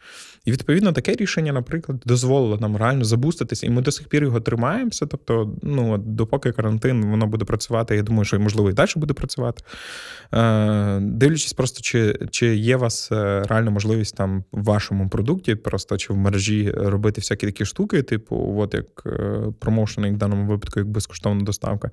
І 0.46 0.52
відповідно 0.52 0.92
таке 0.92 1.14
рішення, 1.14 1.54
наприклад, 1.54 2.02
дозволило 2.06 2.58
нам 2.58 2.78
реально 2.78 3.04
забуститися, 3.04 3.68
і 3.68 3.74
ми 3.76 3.82
до 3.82 3.91
сих 3.91 4.07
пір 4.07 4.23
його 4.23 4.39
тримаємося. 4.39 5.05
Тобто, 5.05 5.55
ну 5.63 5.97
допоки 5.97 6.51
карантин 6.51 7.05
воно 7.05 7.28
буде 7.28 7.45
працювати, 7.45 7.95
я 7.95 8.01
думаю, 8.01 8.26
що 8.26 8.39
можливо 8.39 8.69
і 8.69 8.73
далі 8.73 8.89
буде 8.95 9.13
працювати. 9.13 9.63
Е, 10.34 10.99
Дивлячись, 11.01 11.53
просто 11.53 11.82
чи 11.82 12.19
чи 12.32 12.55
є 12.55 12.76
у 12.76 12.80
вас 12.80 13.11
е, 13.11 13.43
реальна 13.49 13.71
можливість 13.71 14.15
там 14.15 14.43
в 14.51 14.63
вашому 14.63 15.09
продукті, 15.09 15.55
просто 15.55 15.97
чи 15.97 16.13
в 16.13 16.17
мережі 16.17 16.71
робити 16.71 17.21
всякі 17.21 17.45
такі 17.45 17.65
штуки, 17.65 18.03
типу, 18.03 18.55
от 18.57 18.73
як 18.73 18.86
е, 19.05 19.41
промоушен, 19.59 20.05
як 20.05 20.13
в 20.13 20.17
даному 20.17 20.47
випадку, 20.47 20.80
як 20.80 20.89
безкоштовна 20.89 21.43
доставка. 21.43 21.91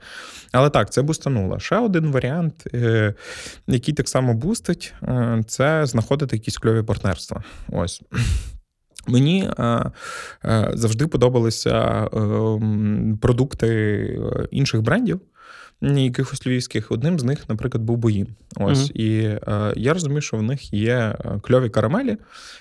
Але 0.53 0.71
так, 0.71 0.93
це 0.93 1.03
бустануло. 1.03 1.59
Ще 1.59 1.77
один 1.77 2.11
варіант, 2.11 2.65
е, 2.75 3.15
який 3.67 3.95
так 3.95 4.09
само 4.09 4.35
бустить, 4.35 4.95
е, 5.03 5.43
це 5.47 5.87
знаходити 5.87 6.37
якісь 6.37 6.59
кльові 6.59 6.83
партнерства. 6.83 7.43
Ось. 7.69 8.03
Мені 9.07 9.51
е, 9.59 9.91
е, 10.45 10.71
завжди 10.75 11.07
подобалися 11.07 12.05
е, 12.05 12.09
продукти 13.21 13.69
е, 13.69 14.47
інших 14.51 14.83
брендів 14.83 15.21
якихось 15.83 16.47
львівських. 16.47 16.93
Одним 16.93 17.19
з 17.19 17.25
них, 17.25 17.49
наприклад, 17.49 17.85
був 17.85 17.97
Боїн. 17.97 18.29
Ось 18.57 18.79
mm-hmm. 18.79 18.93
і 18.93 19.23
е, 19.23 19.73
я 19.77 19.93
розумію, 19.93 20.21
що 20.21 20.37
в 20.37 20.43
них 20.43 20.73
є 20.73 20.95
е, 20.95 21.41
кльові 21.43 21.69
карамелі, 21.69 22.17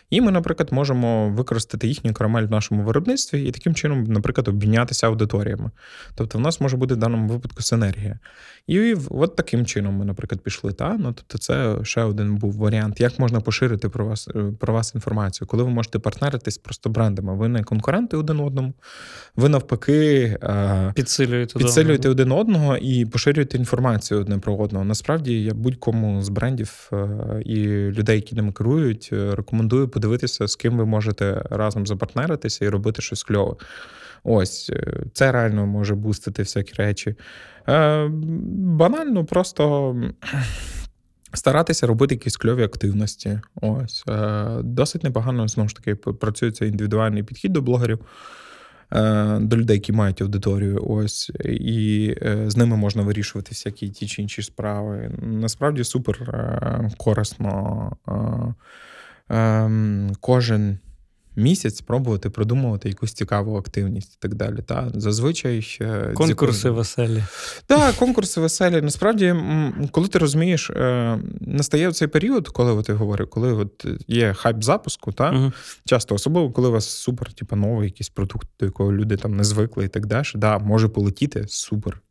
і 0.09 0.21
ми, 0.21 0.31
наприклад, 0.31 0.69
можемо 0.71 1.29
використати 1.29 1.87
їхню 1.87 2.13
карамель 2.13 2.43
в 2.43 2.51
нашому 2.51 2.83
виробництві 2.83 3.43
і 3.43 3.51
таким 3.51 3.75
чином, 3.75 4.03
наприклад, 4.03 4.47
обмінятися 4.47 5.07
аудиторіями. 5.07 5.71
Тобто, 6.15 6.37
в 6.37 6.41
нас 6.41 6.61
може 6.61 6.77
бути 6.77 6.93
в 6.93 6.97
даному 6.97 7.27
випадку 7.27 7.61
синергія. 7.61 8.19
І 8.67 8.95
от 9.09 9.35
таким 9.35 9.65
чином 9.65 9.95
ми, 9.95 10.05
наприклад, 10.05 10.41
пішли. 10.41 10.73
Та? 10.73 10.97
Ну, 10.99 11.13
Тобто, 11.13 11.37
це 11.37 11.77
ще 11.83 12.03
один 12.03 12.35
був 12.35 12.53
варіант, 12.53 13.01
як 13.01 13.19
можна 13.19 13.41
поширити 13.41 13.89
про 13.89 14.05
вас 14.05 14.27
е, 14.35 14.43
про 14.59 14.73
вас 14.73 14.95
інформацію, 14.95 15.47
коли 15.47 15.63
ви 15.63 15.69
можете 15.69 15.99
партнеритись 15.99 16.57
просто 16.57 16.89
брендами. 16.89 17.35
Ви 17.35 17.47
не 17.47 17.63
конкуренти 17.63 18.17
один 18.17 18.39
одному, 18.39 18.73
ви 19.35 19.49
навпаки 19.49 20.37
е, 20.43 20.91
підсилюєте, 20.95 21.59
підсилюєте 21.59 22.09
один 22.09 22.31
одного 22.31 22.77
і 22.77 23.05
поширюєте 23.11 23.57
інформацію 23.57 24.19
одне 24.19 24.37
про 24.37 24.55
одного. 24.55 24.85
Насправді 24.85 25.43
я 25.43 25.53
будь-кому 25.53 26.21
з 26.21 26.29
брендів 26.29 26.89
е, 26.93 27.07
і 27.45 27.65
людей, 27.67 28.15
які 28.15 28.35
ними 28.35 28.51
керують, 28.51 29.09
рекомендую 29.11 29.89
подивитися, 29.89 30.47
з 30.47 30.55
ким 30.55 30.77
ви 30.77 30.85
можете 30.85 31.41
разом 31.49 31.87
запартнеритися 31.87 32.65
і 32.65 32.69
робити 32.69 33.01
щось 33.01 33.23
кльове. 33.23 33.55
Ось 34.23 34.71
це 35.13 35.31
реально 35.31 35.65
може 35.67 35.95
бустити 35.95 36.41
всякі 36.43 36.73
речі. 36.73 37.15
Е, 37.69 38.07
банально, 38.77 39.25
просто. 39.25 39.95
Старатися 41.33 41.87
робити 41.87 42.15
якісь 42.15 42.37
кльові 42.37 42.63
активності. 42.63 43.39
Ось. 43.61 44.03
Е, 44.09 44.47
досить 44.63 45.03
непогано, 45.03 45.47
знову 45.47 45.69
ж 45.69 45.75
таки, 45.75 45.95
працюється 45.95 46.65
індивідуальний 46.65 47.23
підхід 47.23 47.53
до 47.53 47.61
блогерів, 47.61 47.99
е, 47.99 48.05
до 49.39 49.57
людей, 49.57 49.75
які 49.75 49.93
мають 49.93 50.21
аудиторію. 50.21 50.85
Ось, 50.87 51.31
І 51.45 52.15
з 52.47 52.57
ними 52.57 52.75
можна 52.77 53.01
вирішувати 53.03 53.49
всякі 53.49 53.89
ті 53.89 54.07
чи 54.07 54.21
інші 54.21 54.41
справи. 54.41 55.11
Насправді 55.21 55.83
супер 55.83 56.17
корисно. 56.97 57.91
Ем, 59.29 60.11
кожен 60.19 60.79
місяць 61.35 61.77
спробувати 61.77 62.29
продумувати 62.29 62.89
якусь 62.89 63.13
цікаву 63.13 63.57
активність 63.57 64.13
і 64.13 64.17
так 64.19 64.35
далі. 64.35 64.61
Та 64.65 64.91
Зазвичай 64.93 65.61
ще 65.61 66.13
конкурси 66.13 66.67
якої... 66.67 66.73
веселі. 66.73 67.23
Так, 67.65 67.95
конкурси 67.95 68.41
веселі. 68.41 68.81
Насправді, 68.81 69.35
коли 69.91 70.07
ти 70.07 70.19
розумієш, 70.19 70.69
е, 70.69 71.19
настає 71.41 71.91
цей 71.91 72.07
період, 72.07 72.47
коли 72.47 72.83
ти 72.83 72.93
говорив, 72.93 73.29
коли 73.29 73.53
от 73.53 73.85
є 74.07 74.33
хайп 74.33 74.63
запуску, 74.63 75.11
та 75.11 75.31
угу. 75.31 75.51
часто 75.85 76.15
особливо, 76.15 76.51
коли 76.51 76.69
у 76.69 76.71
вас 76.71 76.89
супер, 76.89 77.33
типу, 77.33 77.55
новий 77.55 77.85
якийсь 77.85 78.09
продукт, 78.09 78.47
до 78.59 78.65
якого 78.65 78.93
люди 78.93 79.17
там 79.17 79.35
не 79.35 79.43
звикли 79.43 79.85
і 79.85 79.87
так 79.87 80.05
далі, 80.05 80.25
да, 80.35 80.59
може 80.59 80.87
полетіти 80.87 81.45
супер 81.47 82.01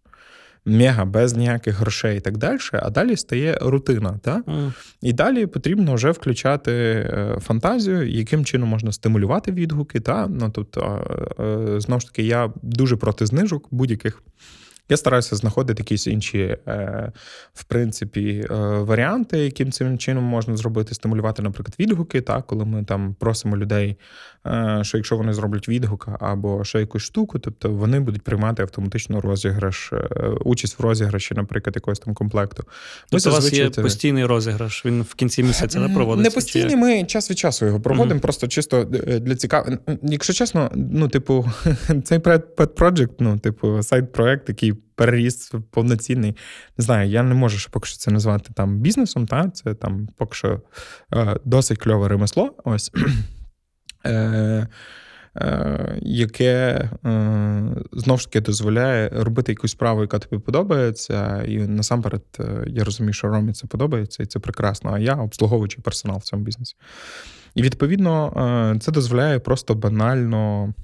мега 0.65 1.05
без 1.05 1.37
ніяких 1.37 1.75
грошей 1.75 2.17
і 2.17 2.21
так 2.21 2.39
далі, 2.39 2.59
а 2.73 2.91
далі 2.91 3.17
стає 3.17 3.59
рутина. 3.61 4.19
Та? 4.23 4.43
Mm. 4.47 4.73
І 5.03 5.13
далі 5.13 5.47
потрібно 5.47 5.95
вже 5.95 6.11
включати 6.11 6.73
е, 6.73 7.37
фантазію, 7.41 8.09
яким 8.09 8.45
чином 8.45 8.69
можна 8.69 8.93
стимулювати 8.93 9.53
відгуки. 9.53 10.01
Та? 10.01 10.27
Ну, 10.27 10.51
тобто, 10.55 11.07
е, 11.41 11.81
Знову 11.81 12.01
ж 12.01 12.07
таки, 12.07 12.23
я 12.23 12.53
дуже 12.63 12.97
проти 12.97 13.27
знижок 13.27 13.69
будь-яких. 13.71 14.23
Я 14.91 14.97
стараюся 14.97 15.37
знаходити 15.37 15.81
якісь 15.81 16.07
інші, 16.07 16.39
е, 16.39 17.13
в 17.55 17.65
принципі, 17.65 18.47
е, 18.51 18.55
варіанти, 18.79 19.39
яким 19.39 19.73
цим 19.73 19.99
чином 19.99 20.25
можна 20.25 20.57
зробити, 20.57 20.95
стимулювати, 20.95 21.43
наприклад, 21.43 21.75
відгуки, 21.81 22.21
так, 22.21 22.47
коли 22.47 22.65
ми 22.65 22.85
там 22.85 23.15
просимо 23.19 23.57
людей, 23.57 23.97
е, 24.47 24.81
що 24.83 24.97
якщо 24.97 25.17
вони 25.17 25.33
зроблять 25.33 25.69
відгук 25.69 26.09
або 26.21 26.65
ще 26.65 26.81
якусь 26.81 27.03
штуку, 27.03 27.39
тобто 27.39 27.71
вони 27.71 28.01
будуть 28.01 28.23
приймати 28.23 28.63
автоматично 28.63 29.21
розіграш, 29.21 29.93
участь 30.45 30.79
в 30.79 30.83
розіграші, 30.83 31.35
наприклад, 31.35 31.77
якогось 31.77 31.99
там 31.99 32.15
комплекту. 32.15 32.65
Тобто 33.11 33.31
у 33.31 33.33
вас 33.33 33.53
є 33.53 33.71
постійний 33.71 34.25
розіграш, 34.25 34.87
він 34.87 35.03
в 35.03 35.15
кінці 35.15 35.43
місяця 35.43 35.81
не 35.81 35.95
проводиться? 35.95 36.31
Не 36.31 36.35
постійний, 36.35 36.77
ми 36.77 37.05
час 37.05 37.31
від 37.31 37.39
часу 37.39 37.67
його 37.67 37.81
проводимо, 37.81 38.19
mm-hmm. 38.19 38.23
просто 38.23 38.49
чисто 38.49 38.85
для 39.21 39.37
цікавого. 39.37 39.77
Якщо 40.03 40.33
чесно, 40.33 40.71
ну, 40.75 41.09
типу, 41.09 41.51
цей 42.05 42.19
pet 42.19 42.43
project, 42.57 43.11
ну, 43.19 43.39
типу, 43.39 43.83
сайт-проект, 43.83 44.49
який 44.49 44.75
переріс 44.95 45.53
повноцінний. 45.71 46.37
Не 46.79 46.85
знаю, 46.85 47.11
я 47.11 47.23
не 47.23 47.35
можу 47.35 47.59
ще 47.59 47.71
поки 47.71 47.87
що 47.87 47.99
це 47.99 48.11
назвати 48.11 48.51
там 48.55 48.79
бізнесом, 48.79 49.27
та 49.27 49.51
це 49.51 49.75
там 49.75 50.09
поки 50.17 50.35
що 50.35 50.63
е, 51.15 51.37
досить 51.45 51.79
кльове 51.79 52.09
ремесло. 52.09 52.55
Ось. 52.65 52.93
Е, 54.07 54.67
е, 55.37 55.99
яке 56.03 56.91
е, 57.05 57.77
знову 57.93 58.19
ж 58.19 58.25
таки 58.25 58.41
дозволяє 58.41 59.09
робити 59.09 59.53
якусь 59.53 59.71
справу, 59.71 60.01
яка 60.01 60.19
тобі 60.19 60.43
подобається, 60.43 61.43
і 61.43 61.57
насамперед 61.57 62.23
е, 62.41 62.65
я 62.67 62.85
розумію, 62.85 63.13
що 63.13 63.29
Ромі 63.29 63.53
це 63.53 63.67
подобається, 63.67 64.23
і 64.23 64.27
це 64.27 64.39
прекрасно. 64.39 64.93
А 64.93 64.99
я 64.99 65.15
обслуговуючий 65.15 65.83
персонал 65.83 66.19
в 66.19 66.23
цьому 66.23 66.43
бізнесі. 66.43 66.77
І 67.55 67.63
відповідно 67.63 68.79
це 68.81 68.93
дозволяє 68.93 69.39
просто 69.39 69.75
банально 69.75 70.75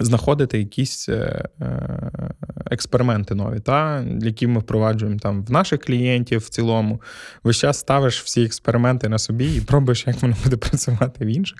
знаходити 0.00 0.58
якісь 0.58 1.08
е, 1.08 1.48
е, 1.60 2.34
експерименти 2.70 3.34
нові, 3.34 3.60
та, 3.60 4.04
які 4.20 4.46
ми 4.46 4.60
впроваджуємо 4.60 5.18
там 5.18 5.44
в 5.44 5.50
наших 5.50 5.80
клієнтів 5.80 6.40
в 6.40 6.48
цілому. 6.48 7.02
Весь 7.44 7.56
час 7.56 7.78
ставиш 7.78 8.22
всі 8.22 8.44
експерименти 8.44 9.08
на 9.08 9.18
собі 9.18 9.56
і 9.56 9.60
пробуєш, 9.60 10.06
як 10.06 10.22
воно 10.22 10.36
буде 10.44 10.56
працювати 10.66 11.24
в 11.24 11.28
інших. 11.28 11.58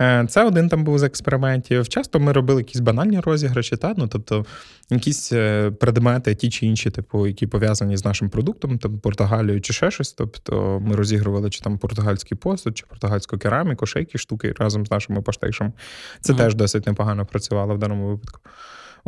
Е, 0.00 0.26
це 0.28 0.44
один 0.44 0.68
там 0.68 0.84
був 0.84 0.98
з 0.98 1.02
експериментів. 1.02 1.88
Часто 1.88 2.20
ми 2.20 2.32
робили 2.32 2.60
якісь 2.60 2.80
банальні 2.80 3.20
розіграші, 3.20 3.76
та? 3.76 3.94
ну, 3.96 4.08
тобто 4.08 4.44
якісь 4.90 5.32
е, 5.32 5.70
предмети, 5.70 6.34
ті 6.34 6.50
чи 6.50 6.66
інші, 6.66 6.90
типу, 6.90 7.26
які 7.26 7.46
пов'язані 7.46 7.96
з 7.96 8.04
нашим 8.04 8.30
продуктом, 8.30 8.78
там 8.78 8.98
Португалією 8.98 9.60
чи 9.60 9.72
ще 9.72 9.90
щось. 9.90 10.12
Тобто 10.12 10.82
ми 10.86 10.96
розігрували 10.96 11.50
чи 11.50 11.60
там 11.60 11.78
португальський 11.78 12.38
посуд, 12.38 12.78
чи 12.78 12.86
португальську 12.86 13.38
кераміку, 13.38 13.86
ще 13.86 13.98
якісь 13.98 14.20
штуки 14.20 14.54
разом 14.58 14.86
з 14.86 14.90
нашими 14.90 15.22
поштейшами. 15.22 15.72
Це 16.20 16.32
mm 16.32 16.36
теж 16.36 16.54
досить 16.54 16.86
непогано 16.86 17.26
працювало 17.26 17.74
в 17.74 17.78
даному 17.78 18.08
випадку. 18.08 18.40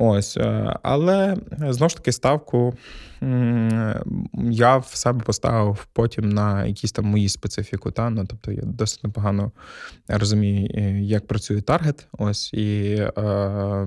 Ось, 0.00 0.36
е, 0.36 0.76
але 0.82 1.36
знову 1.68 1.88
ж 1.88 1.96
таки 1.96 2.12
ставку 2.12 2.74
я 4.50 4.76
в 4.76 4.86
себе 4.86 5.20
поставив 5.24 5.86
потім 5.92 6.28
на 6.28 6.66
якісь 6.66 6.92
там 6.92 7.04
мої 7.04 7.28
специфіку. 7.28 7.90
Та? 7.90 8.10
Ну, 8.10 8.24
Тобто 8.28 8.52
я 8.52 8.62
досить 8.62 9.04
непогано 9.04 9.52
розумію, 10.08 10.70
е, 10.74 11.00
як 11.00 11.26
працює 11.26 11.60
таргет. 11.60 12.06
Ось 12.12 12.52
і 12.52 12.94
е, 13.18 13.86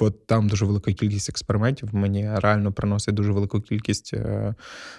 от 0.00 0.26
там 0.26 0.48
дуже 0.48 0.64
велика 0.64 0.92
кількість 0.92 1.28
експериментів. 1.28 1.88
Мені 1.92 2.30
реально 2.34 2.72
приносить 2.72 3.14
дуже 3.14 3.32
велику 3.32 3.60
кількість 3.60 4.14
е, 4.14 4.54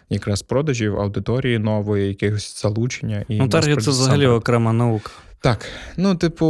якраз 0.09 0.41
продажів, 0.41 0.99
аудиторії 0.99 1.59
нової, 1.59 2.07
якихось 2.07 2.61
залучення. 2.61 3.25
І 3.27 3.37
Ну, 3.37 3.49
таргет 3.49 3.83
це 3.83 3.91
взагалі 3.91 4.27
окрема 4.27 4.73
наука. 4.73 5.11
Так, 5.43 5.65
ну, 5.97 6.15
типу, 6.15 6.45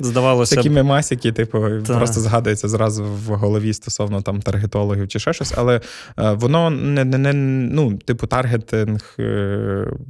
здавалося 0.00 0.56
такі 0.56 0.70
мемасики, 0.70 1.32
типу, 1.32 1.58
Та. 1.86 1.96
просто 1.96 2.20
згадується 2.20 2.68
зразу 2.68 3.04
в 3.04 3.26
голові 3.26 3.72
стосовно 3.72 4.22
там 4.22 4.42
таргетологів 4.42 5.08
чи 5.08 5.18
ще 5.18 5.32
щось, 5.34 5.54
але 5.56 5.80
е, 6.18 6.32
воно 6.32 6.70
не 6.70 7.04
не, 7.04 7.18
не 7.18 7.32
ну, 7.72 7.94
типу, 7.94 8.26
таргетинг 8.26 9.14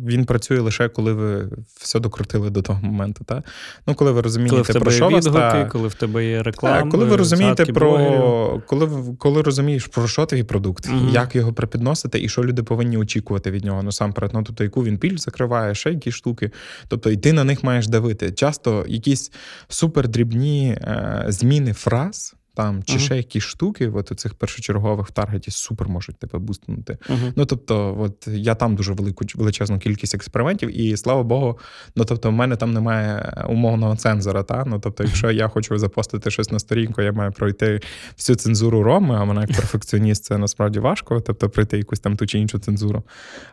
він 0.06 0.24
працює 0.24 0.60
лише 0.60 0.88
коли 0.88 1.12
ви 1.12 1.50
все 1.80 2.00
докрутили 2.00 2.50
до 2.50 2.62
того 2.62 2.80
моменту. 2.82 3.24
Та? 3.24 3.42
Ну, 3.86 3.94
коли 3.94 4.12
ви 4.12 4.20
розумієте, 4.20 4.50
коли 4.50 4.62
в 4.62 4.66
тебе 4.66 4.80
про 4.80 4.90
що 4.90 5.08
відгуки, 5.08 5.38
та... 5.38 5.64
коли 5.64 5.88
в 5.88 5.94
тебе 5.94 6.26
є 6.26 6.42
реклама. 6.42 6.80
Так, 6.80 6.90
коли 6.90 7.04
ви 7.04 7.16
розумієте 7.16 7.64
про 7.64 8.62
коли 8.66 8.88
коли 9.18 9.42
розумієш 9.42 9.86
про 9.86 10.08
що 10.08 10.26
твій 10.26 10.42
продукт, 10.42 10.88
mm-hmm. 10.88 11.12
як 11.12 11.36
його 11.36 11.52
припідносити, 11.52 12.22
і 12.22 12.28
що 12.28 12.44
люди 12.44 12.62
повинні 12.62 12.96
очікувати 12.96 13.50
від 13.50 13.64
нього 13.64 13.82
насамперед. 13.82 14.30
Ну, 14.34 14.42
тобто, 14.42 14.64
яку 14.64 14.84
він 14.84 14.98
піль 14.98 15.16
закриває, 15.16 15.74
ще 15.74 15.90
якісь 15.90 16.14
штуки. 16.14 16.50
Тобто, 16.88 17.10
і 17.10 17.16
ти 17.16 17.32
на 17.32 17.44
них 17.44 17.64
маєш 17.64 17.88
давити. 17.88 18.32
Часто 18.32 18.84
якісь 18.88 19.32
супердрібні 19.68 20.68
е, 20.68 21.24
зміни 21.28 21.72
фраз 21.72 22.34
там 22.54 22.82
чи 22.82 22.96
uh-huh. 22.96 22.98
ще 22.98 23.16
якісь 23.16 23.42
штуки, 23.42 23.88
от 23.88 24.12
у 24.12 24.14
цих 24.14 24.34
першочергових 24.34 25.06
в 25.06 25.10
таргеті 25.10 25.50
супер 25.50 25.88
можуть 25.88 26.18
тебе 26.18 26.38
бустнути. 26.38 26.98
Uh-huh. 27.08 27.32
Ну 27.36 27.44
тобто, 27.44 27.96
от 28.00 28.28
я 28.28 28.54
там 28.54 28.76
дуже 28.76 28.92
велику 28.92 29.24
величезну 29.34 29.78
кількість 29.78 30.14
експериментів, 30.14 30.80
і 30.80 30.96
слава 30.96 31.22
Богу, 31.22 31.58
ну 31.96 32.04
тобто, 32.04 32.28
в 32.30 32.32
мене 32.32 32.56
там 32.56 32.72
немає 32.72 33.34
умовного 33.48 33.96
цензора. 33.96 34.42
Та? 34.42 34.64
Ну 34.64 34.78
тобто, 34.78 35.04
якщо 35.04 35.30
я 35.30 35.48
хочу 35.48 35.78
запостити 35.78 36.30
щось 36.30 36.50
на 36.50 36.58
сторінку, 36.58 37.02
я 37.02 37.12
маю 37.12 37.32
пройти 37.32 37.80
всю 38.16 38.36
цензуру 38.36 38.82
Роми, 38.82 39.14
а 39.14 39.24
вона 39.24 39.40
як 39.40 39.52
перфекціоніст, 39.52 40.24
це 40.24 40.38
насправді 40.38 40.78
важко, 40.78 41.20
тобто 41.20 41.48
пройти 41.48 41.78
якусь 41.78 42.00
там 42.00 42.16
ту 42.16 42.26
чи 42.26 42.38
іншу 42.38 42.58
цензуру. 42.58 43.02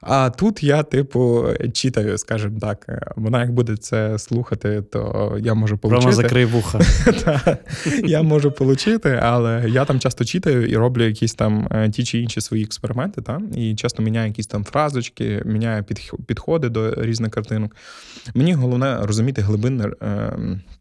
А 0.02 0.30
тут 0.30 0.64
я, 0.64 0.84
типу, 0.84 1.46
читаю, 1.74 2.18
скажімо 2.18 2.60
так, 2.60 3.06
вона 3.16 3.42
як 3.42 3.52
буде 3.52 3.78
це 3.78 4.20
слухати, 4.20 4.82
то 4.82 5.38
я 5.42 5.54
можу 5.54 5.78
получити. 5.78 6.06
Рома 6.06 6.16
закрий 6.16 6.46
вуха. 6.46 6.80
Я 8.04 8.22
можу 8.22 8.50
отримати 8.50 8.91
вчити, 8.92 9.20
але 9.22 9.70
я 9.70 9.86
там 9.86 10.00
часто 10.00 10.26
читаю 10.26 10.68
і 10.68 10.78
роблю 10.78 11.04
якісь 11.04 11.34
там 11.34 11.68
е, 11.72 11.90
ті 11.90 12.04
чи 12.04 12.20
інші 12.20 12.42
свої 12.42 12.64
експерименти, 12.64 13.22
та? 13.22 13.42
і 13.56 13.76
часто 13.76 14.04
міняю 14.04 14.28
якісь 14.28 14.48
там 14.48 14.64
фразочки, 14.64 15.42
міняю 15.46 15.84
підходи 16.28 16.70
до 16.70 17.04
різних 17.04 17.32
картинок. 17.32 17.76
Мені 18.36 18.54
головне 18.54 18.98
розуміти 19.02 19.42
глибинне 19.42 19.90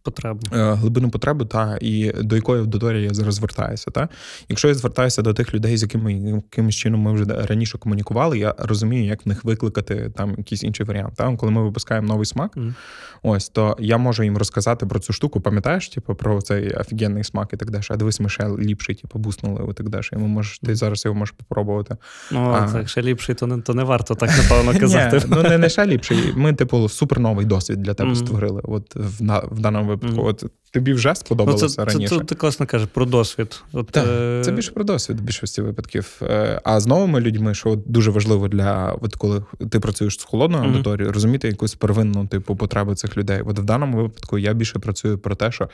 потребу. 0.02 0.40
Е, 0.52 0.72
глибину 0.72 1.10
потребу, 1.10 1.44
та 1.44 1.78
і 1.80 2.12
до 2.22 2.36
якої 2.36 2.60
аудиторії 2.60 3.04
я 3.04 3.14
зараз 3.14 3.34
звертаюся. 3.34 3.90
Та? 3.90 4.08
Якщо 4.48 4.68
я 4.68 4.74
звертаюся 4.74 5.22
до 5.22 5.34
тих 5.34 5.54
людей, 5.54 5.76
з 5.76 5.82
якими 5.82 6.14
якимось 6.14 6.74
чином 6.74 7.00
ми 7.00 7.12
вже 7.12 7.24
раніше 7.24 7.78
комунікували, 7.78 8.38
я 8.38 8.54
розумію, 8.58 9.04
як 9.04 9.26
в 9.26 9.28
них 9.28 9.44
викликати 9.44 10.12
там 10.16 10.34
якийсь 10.38 10.62
інший 10.62 10.86
варіант. 10.86 11.14
Та? 11.16 11.36
Коли 11.36 11.52
ми 11.52 11.62
випускаємо 11.62 12.08
новий 12.08 12.26
смак, 12.26 12.56
mm. 12.56 12.74
ось 13.22 13.48
то 13.48 13.76
я 13.78 13.98
можу 13.98 14.22
їм 14.22 14.36
розказати 14.36 14.86
про 14.86 15.00
цю 15.00 15.12
штуку, 15.12 15.40
пам'ятаєш, 15.40 15.88
типу, 15.88 16.14
про 16.14 16.42
цей 16.42 16.70
офігенний 16.70 17.24
смак 17.24 17.50
і 17.52 17.56
так 17.56 17.70
далі 17.70 17.82
А 17.90 17.96
дивись, 17.96 18.20
ми 18.20 18.28
ще 18.28 18.48
ліпший, 18.48 18.94
типу, 18.94 19.18
буснули 19.18 19.70
і 19.70 19.74
так 19.74 19.88
далі. 19.88 20.04
Йому 20.12 20.26
можеш, 20.26 20.58
ти 20.58 20.74
зараз 20.74 21.04
його 21.04 21.18
можеш 21.18 21.34
попробувати. 21.38 21.96
Ну, 22.32 22.50
а, 22.50 22.72
так, 22.72 22.88
ще 22.88 23.02
ліпший, 23.02 23.34
то 23.34 23.46
не 23.46 23.58
то 23.62 23.74
не 23.74 23.84
варто 23.84 24.14
так, 24.14 24.30
напевно, 24.38 24.80
казати. 24.80 25.16
Ні, 25.16 25.22
Ну, 25.28 25.42
не, 25.42 25.58
не 25.58 25.68
ще 25.68 25.86
ліпший. 25.86 26.18
Ми, 26.36 26.52
типу, 26.52 26.88
суперновий 26.88 27.46
досвід 27.46 27.82
для 27.82 27.94
тебе 27.94 28.10
mm-hmm. 28.10 28.24
створили. 28.24 28.60
От 28.64 28.96
в, 28.96 29.42
в 29.50 29.60
даному 29.60 29.89
випадку. 29.90 30.28
Mm-hmm. 30.28 30.50
Тобі 30.72 30.92
вже 30.92 31.14
сподобалося 31.14 31.64
ну, 31.64 31.68
це, 31.68 31.84
раніше. 31.84 32.08
Це, 32.08 32.18
це, 32.18 32.24
ти 32.24 32.34
класно 32.34 32.66
кажеш 32.66 32.88
про 32.92 33.04
досвід. 33.04 33.62
От, 33.72 33.90
так, 33.90 34.06
е... 34.08 34.42
Це 34.44 34.52
більше 34.52 34.72
про 34.72 34.84
досвід 34.84 35.20
в 35.20 35.22
більшості 35.22 35.62
випадків. 35.62 36.20
Е, 36.22 36.60
а 36.64 36.80
з 36.80 36.86
новими 36.86 37.20
людьми, 37.20 37.54
що 37.54 37.78
дуже 37.86 38.10
важливо 38.10 38.48
для 38.48 38.96
от 39.00 39.16
коли 39.16 39.44
ти 39.70 39.80
працюєш 39.80 40.20
з 40.20 40.24
холодною 40.24 40.64
mm-hmm. 40.64 40.68
аудиторією, 40.68 41.12
розуміти 41.12 41.48
якусь 41.48 41.74
первинну 41.74 42.26
типу 42.26 42.56
потребу 42.56 42.94
цих 42.94 43.16
людей. 43.16 43.42
От 43.46 43.58
в 43.58 43.64
даному 43.64 43.96
випадку 43.96 44.38
я 44.38 44.52
більше 44.52 44.78
працюю 44.78 45.18
про 45.18 45.34
те, 45.34 45.52
що 45.52 45.68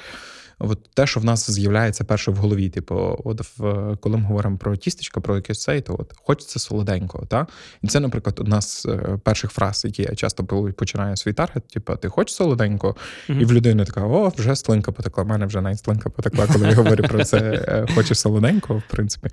от 0.58 0.90
те, 0.94 1.06
що 1.06 1.20
в 1.20 1.24
нас 1.24 1.50
з'являється 1.50 2.04
перше 2.04 2.30
в 2.30 2.36
голові. 2.36 2.68
Типу, 2.68 3.20
от 3.24 3.58
в 3.58 3.96
коли 4.00 4.16
ми 4.16 4.24
говоримо 4.24 4.58
про 4.58 4.76
тістечка, 4.76 5.20
про 5.20 5.36
якесь 5.36 5.62
цей, 5.62 5.80
то 5.80 5.96
от 5.98 6.12
хочеться 6.16 6.58
солоденького. 6.58 7.26
Та? 7.26 7.46
І 7.82 7.86
це, 7.86 8.00
наприклад, 8.00 8.36
одна 8.40 8.60
з 8.60 8.86
е, 8.86 9.18
перших 9.24 9.50
фраз, 9.50 9.84
які 9.84 10.02
я 10.02 10.14
часто 10.14 10.44
починаю 10.76 11.16
свій 11.16 11.32
таргет. 11.32 11.68
Типу, 11.68 11.96
ти 11.96 12.08
хочеш 12.08 12.36
солоденького? 12.36 12.96
Mm-hmm. 13.28 13.40
І 13.40 13.44
в 13.44 13.52
людини 13.52 13.84
така: 13.84 14.04
о, 14.04 14.32
вже 14.36 14.56
слинка 14.56 14.92
потекла. 14.92 15.24
У 15.24 15.26
мене 15.26 15.46
вже 15.46 15.60
навіть 15.60 15.78
слинка 15.78 16.10
потекла, 16.10 16.46
коли 16.46 16.68
я 16.68 16.74
говорю 16.74 17.04
про 17.04 17.24
це. 17.24 17.38
Е, 17.38 17.86
хочеш 17.94 18.18
солоденького, 18.18 18.78
в 18.78 18.92
принципі. 18.92 19.28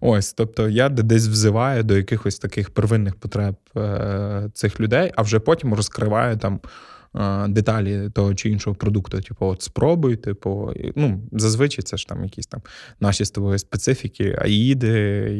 Ось, 0.00 0.32
тобто 0.32 0.68
я 0.68 0.88
десь 0.88 1.28
взиваю 1.28 1.82
до 1.82 1.96
якихось 1.96 2.38
таких 2.38 2.70
первинних 2.70 3.14
потреб 3.14 3.56
е, 3.76 4.50
цих 4.54 4.80
людей, 4.80 5.12
а 5.16 5.22
вже 5.22 5.38
потім 5.38 5.74
розкриваю 5.74 6.36
там 6.36 6.60
деталі 7.48 8.10
того 8.14 8.34
чи 8.34 8.48
іншого 8.50 8.76
продукту. 8.76 9.20
Типу, 9.20 9.46
от 9.46 9.62
спробуй, 9.62 10.16
типу, 10.16 10.72
ну, 10.96 11.22
зазвичай 11.32 11.82
це 11.82 11.96
ж 11.96 12.08
там 12.08 12.24
якісь 12.24 12.46
там 12.46 12.62
наші 13.00 13.24
з 13.24 13.30
тобою 13.30 13.58
специфіки, 13.58 14.38
аїди, 14.42 14.90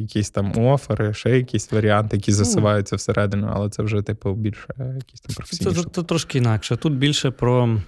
якісь 0.01 0.31
там 0.31 0.59
офери, 0.59 1.15
ще 1.15 1.31
якісь 1.31 1.73
варіанти, 1.73 2.17
які 2.17 2.33
засуваються 2.33 2.61
засиваються 2.61 2.97
всередину, 2.97 3.51
але 3.53 3.71
це 3.71 3.83
вже, 3.83 4.03
типу, 4.03 4.33
більше 4.33 4.67
якісь 4.79 5.21
там 5.21 5.35
професійні. 5.35 5.75
Це, 5.75 5.83
це, 5.83 5.89
це 5.93 6.03
трошки 6.03 6.39
інакше. 6.39 6.77
Тут 6.77 6.97
більше 6.97 7.31
про. 7.31 7.81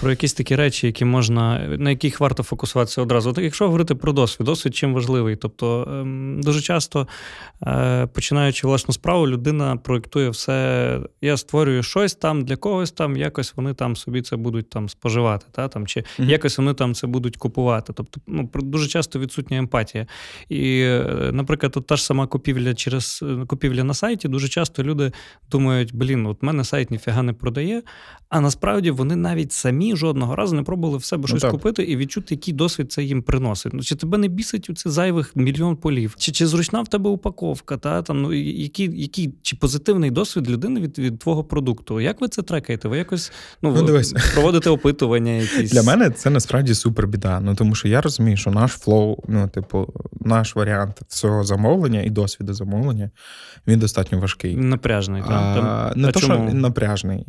Про 0.00 0.10
якісь 0.10 0.32
такі 0.32 0.56
речі, 0.56 0.86
які 0.86 1.04
можна, 1.04 1.58
на 1.78 1.90
яких 1.90 2.20
варто 2.20 2.42
фокусуватися 2.42 3.02
одразу. 3.02 3.30
От 3.30 3.38
Якщо 3.38 3.64
говорити 3.64 3.94
про 3.94 4.12
досвід, 4.12 4.44
досвід 4.44 4.76
чим 4.76 4.94
важливий. 4.94 5.36
Тобто 5.36 5.88
ем, 5.90 6.40
дуже 6.42 6.60
часто, 6.60 7.08
е, 7.66 8.06
починаючи 8.06 8.66
власну 8.66 8.94
справу, 8.94 9.28
людина 9.28 9.76
проєктує 9.76 10.30
все. 10.30 11.00
Я 11.20 11.36
створюю 11.36 11.82
щось 11.82 12.14
там 12.14 12.44
для 12.44 12.56
когось 12.56 12.90
там, 12.90 13.16
якось 13.16 13.56
вони 13.56 13.74
там 13.74 13.96
собі 13.96 14.22
це 14.22 14.36
будуть 14.36 14.70
там 14.70 14.88
споживати, 14.88 15.46
та, 15.52 15.68
там, 15.68 15.86
чи 15.86 16.00
mm-hmm. 16.00 16.24
якось 16.24 16.58
вони 16.58 16.74
там 16.74 16.94
це 16.94 17.06
будуть 17.06 17.36
купувати. 17.36 17.92
Тобто, 17.92 18.20
ну, 18.26 18.50
дуже 18.54 18.88
часто 18.88 19.18
відсутня 19.18 19.58
емпатія. 19.58 20.06
І, 20.48 20.80
е, 20.80 21.30
наприклад, 21.32 21.72
от 21.76 21.86
та 21.86 21.96
ж 21.96 22.04
сама 22.04 22.26
купівля 22.26 22.74
через 22.74 23.20
е, 23.22 23.46
купівля 23.46 23.84
на 23.84 23.94
сайті, 23.94 24.28
дуже 24.28 24.48
часто 24.48 24.82
люди 24.82 25.12
думають, 25.50 25.94
блін, 25.94 26.26
от 26.26 26.42
мене 26.42 26.64
сайт 26.64 26.90
ніфіга 26.90 27.22
не 27.22 27.32
продає, 27.32 27.82
а 28.28 28.40
насправді 28.40 28.90
вони 28.90 29.16
навіть 29.16 29.52
самі 29.52 29.89
жодного 29.96 30.36
разу 30.36 30.56
не 30.56 30.62
пробували 30.62 30.98
в 30.98 31.04
себе 31.04 31.20
ну, 31.22 31.28
щось 31.28 31.42
так. 31.42 31.50
купити 31.50 31.82
і 31.82 31.96
відчути, 31.96 32.34
який 32.34 32.54
досвід 32.54 32.92
це 32.92 33.02
їм 33.02 33.22
приносить. 33.22 33.74
Ну, 33.74 33.82
Чи 33.82 33.94
тебе 33.94 34.18
не 34.18 34.28
бісить 34.28 34.70
у 34.70 34.74
це 34.74 34.90
зайвих 34.90 35.36
мільйон 35.36 35.76
полів? 35.76 36.14
Чи 36.18 36.32
чи 36.32 36.46
зручна 36.46 36.82
в 36.82 36.88
тебе 36.88 37.10
упаковка? 37.10 37.76
Та 37.76 38.02
там 38.02 38.22
ну 38.22 38.32
який, 38.32 39.00
який 39.02 39.34
чи 39.42 39.56
позитивний 39.56 40.10
досвід 40.10 40.50
людини 40.50 40.80
від 40.80 40.98
від 40.98 41.18
твого 41.18 41.44
продукту? 41.44 42.00
Як 42.00 42.20
ви 42.20 42.28
це 42.28 42.42
трекаєте? 42.42 42.88
Ви 42.88 42.98
якось 42.98 43.32
ну, 43.62 43.72
ну 43.76 43.82
дивись. 43.82 44.14
проводите 44.34 44.70
опитування? 44.70 45.32
якісь? 45.32 45.70
Для 45.70 45.82
мене 45.82 46.10
це 46.10 46.30
насправді 46.30 46.74
супер 46.74 47.06
біда. 47.06 47.40
Ну 47.40 47.54
тому 47.54 47.74
що 47.74 47.88
я 47.88 48.00
розумію, 48.00 48.36
що 48.36 48.50
наш 48.50 48.70
flow, 48.70 49.16
ну 49.28 49.48
типу, 49.48 49.88
наш 50.20 50.56
варіант 50.56 51.00
всього 51.08 51.44
замовлення 51.44 52.02
і 52.02 52.10
досвіду 52.10 52.54
замовлення 52.54 53.10
він 53.66 53.78
достатньо 53.78 54.18
важкий. 54.18 54.56
Напряжний. 54.56 55.22
А, 55.26 55.28
там, 55.28 56.00
Не 56.00 56.08
а 56.08 56.12
то, 56.12 56.20
чому? 56.20 56.34
що 56.34 56.46
він 56.46 56.60
напряжний. 56.60 57.24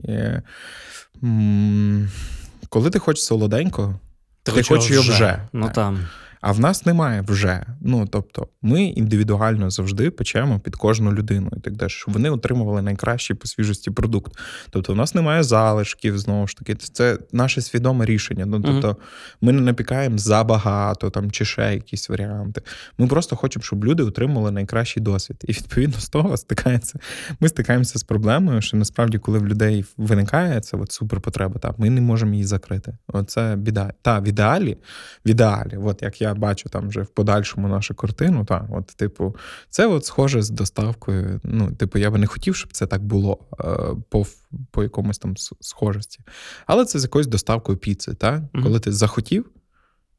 Коли 2.72 2.90
ти 2.90 3.00
хочеш 3.00 3.24
солоденько, 3.24 4.00
ти, 4.44 4.52
ти 4.52 4.64
хочеш 4.64 4.92
його 4.92 5.02
вже. 5.02 5.14
вже. 5.14 5.48
Ну 5.54 5.72
там. 5.76 6.08
А 6.42 6.52
в 6.52 6.60
нас 6.60 6.86
немає 6.86 7.22
вже. 7.28 7.66
Ну 7.82 8.08
тобто, 8.12 8.48
ми 8.62 8.84
індивідуально 8.84 9.70
завжди 9.70 10.12
печемо 10.12 10.60
під 10.60 10.76
кожну 10.76 11.14
людину 11.14 11.52
і 11.58 11.60
так 11.60 11.76
далі, 11.78 11.90
щоб 11.90 12.14
вони 12.14 12.30
отримували 12.30 12.82
найкращий 12.82 13.36
по 13.36 13.48
свіжості 13.48 13.92
продукт. 13.92 14.34
Тобто, 14.70 14.94
у 14.94 14.96
нас 14.96 15.16
немає 15.16 15.44
залишків, 15.44 16.20
знову 16.20 16.48
ж 16.48 16.58
таки, 16.58 16.76
це 16.76 17.18
наше 17.32 17.62
свідоме 17.62 18.06
рішення. 18.06 18.46
Ну 18.46 18.62
тобто, 18.62 18.98
ми 19.42 19.52
не 19.52 19.62
напікаємо 19.62 20.18
забагато 20.18 21.10
там 21.10 21.32
чи 21.32 21.46
ще 21.46 21.74
якісь 21.74 22.10
варіанти. 22.10 22.62
Ми 22.98 23.08
просто 23.08 23.36
хочемо, 23.36 23.64
щоб 23.64 23.86
люди 23.86 24.04
отримали 24.04 24.52
найкращий 24.52 25.04
досвід. 25.04 25.38
І 25.48 25.52
відповідно 25.52 26.00
з 26.00 26.10
того 26.10 26.38
стикається. 26.38 27.00
Ми 27.40 27.50
стикаємося 27.50 28.00
з 28.00 28.04
проблемою, 28.04 28.62
що 28.62 28.78
насправді, 28.78 29.18
коли 29.18 29.40
в 29.40 29.48
людей 29.48 29.86
виникає 29.98 30.62
ця 30.62 30.78
от 30.78 30.92
суперпотреба, 30.92 31.60
та 31.60 31.74
ми 31.78 31.90
не 31.90 32.02
можемо 32.02 32.34
її 32.34 32.46
закрити. 32.46 32.98
Оце 33.08 33.56
біда. 33.56 33.94
Та 34.02 34.20
в 34.20 34.28
ідеалі, 34.28 34.78
в 35.26 35.30
ідеалі, 35.30 35.78
от 35.78 36.02
як 36.02 36.22
я 36.22 36.31
бачу 36.34 36.70
там 36.70 36.88
вже 36.88 37.02
в 37.02 37.08
подальшому 37.08 37.68
нашу 37.68 37.96
картину. 37.96 38.46
Та, 38.46 38.68
от, 38.72 38.86
типу, 38.86 39.36
це 39.70 39.88
от 39.88 40.06
схоже 40.06 40.42
з 40.42 40.50
доставкою. 40.50 41.42
Ну, 41.44 41.72
типу, 41.72 42.00
я 42.00 42.12
би 42.12 42.18
не 42.18 42.28
хотів, 42.28 42.56
щоб 42.56 42.74
це 42.74 42.88
так 42.88 43.04
було 43.04 43.40
е, 43.60 43.66
по 44.10 44.26
по 44.72 44.84
якомусь 44.84 45.20
там 45.20 45.38
схожості. 45.38 46.20
Але 46.66 46.86
це 46.86 47.00
з 47.00 47.04
якоюсь 47.04 47.28
доставкою 47.28 47.78
піци, 47.78 48.14
та? 48.14 48.32
Mm-hmm. 48.32 48.64
коли 48.64 48.80
ти 48.80 48.92
захотів, 48.92 49.50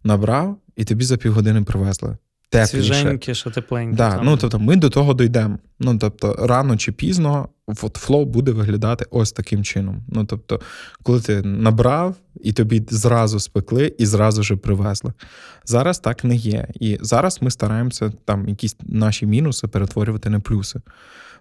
набрав, 0.04 0.58
і 0.76 0.84
тобі 0.84 1.04
за 1.04 1.16
півгодини 1.16 1.62
привезли 1.62 2.16
тепліше. 2.52 2.94
Свіженьке, 2.94 3.34
що 3.34 3.50
тепленьке. 3.50 3.96
Да, 3.96 4.20
ну, 4.22 4.36
тобто 4.36 4.58
Ми 4.58 4.76
до 4.76 4.90
того 4.90 5.14
дійдемо. 5.14 5.58
Ну, 5.80 5.98
тобто, 5.98 6.36
рано 6.38 6.76
чи 6.76 6.92
пізно 6.92 7.48
от 7.66 7.96
flow 7.96 8.24
буде 8.24 8.52
виглядати 8.52 9.04
ось 9.10 9.32
таким 9.32 9.64
чином. 9.64 10.02
Ну, 10.08 10.24
тобто, 10.24 10.60
коли 11.02 11.20
ти 11.20 11.42
набрав, 11.42 12.16
і 12.40 12.52
тобі 12.52 12.82
зразу 12.90 13.40
спекли, 13.40 13.94
і 13.98 14.06
зразу 14.06 14.42
ж 14.42 14.56
привезли. 14.56 15.12
Зараз 15.64 15.98
так 15.98 16.24
не 16.24 16.36
є. 16.36 16.68
І 16.74 16.98
зараз 17.00 17.38
ми 17.42 17.50
стараємося 17.50 18.12
там 18.24 18.48
якісь 18.48 18.76
наші 18.80 19.26
мінуси 19.26 19.68
перетворювати 19.68 20.30
на 20.30 20.40
плюси. 20.40 20.80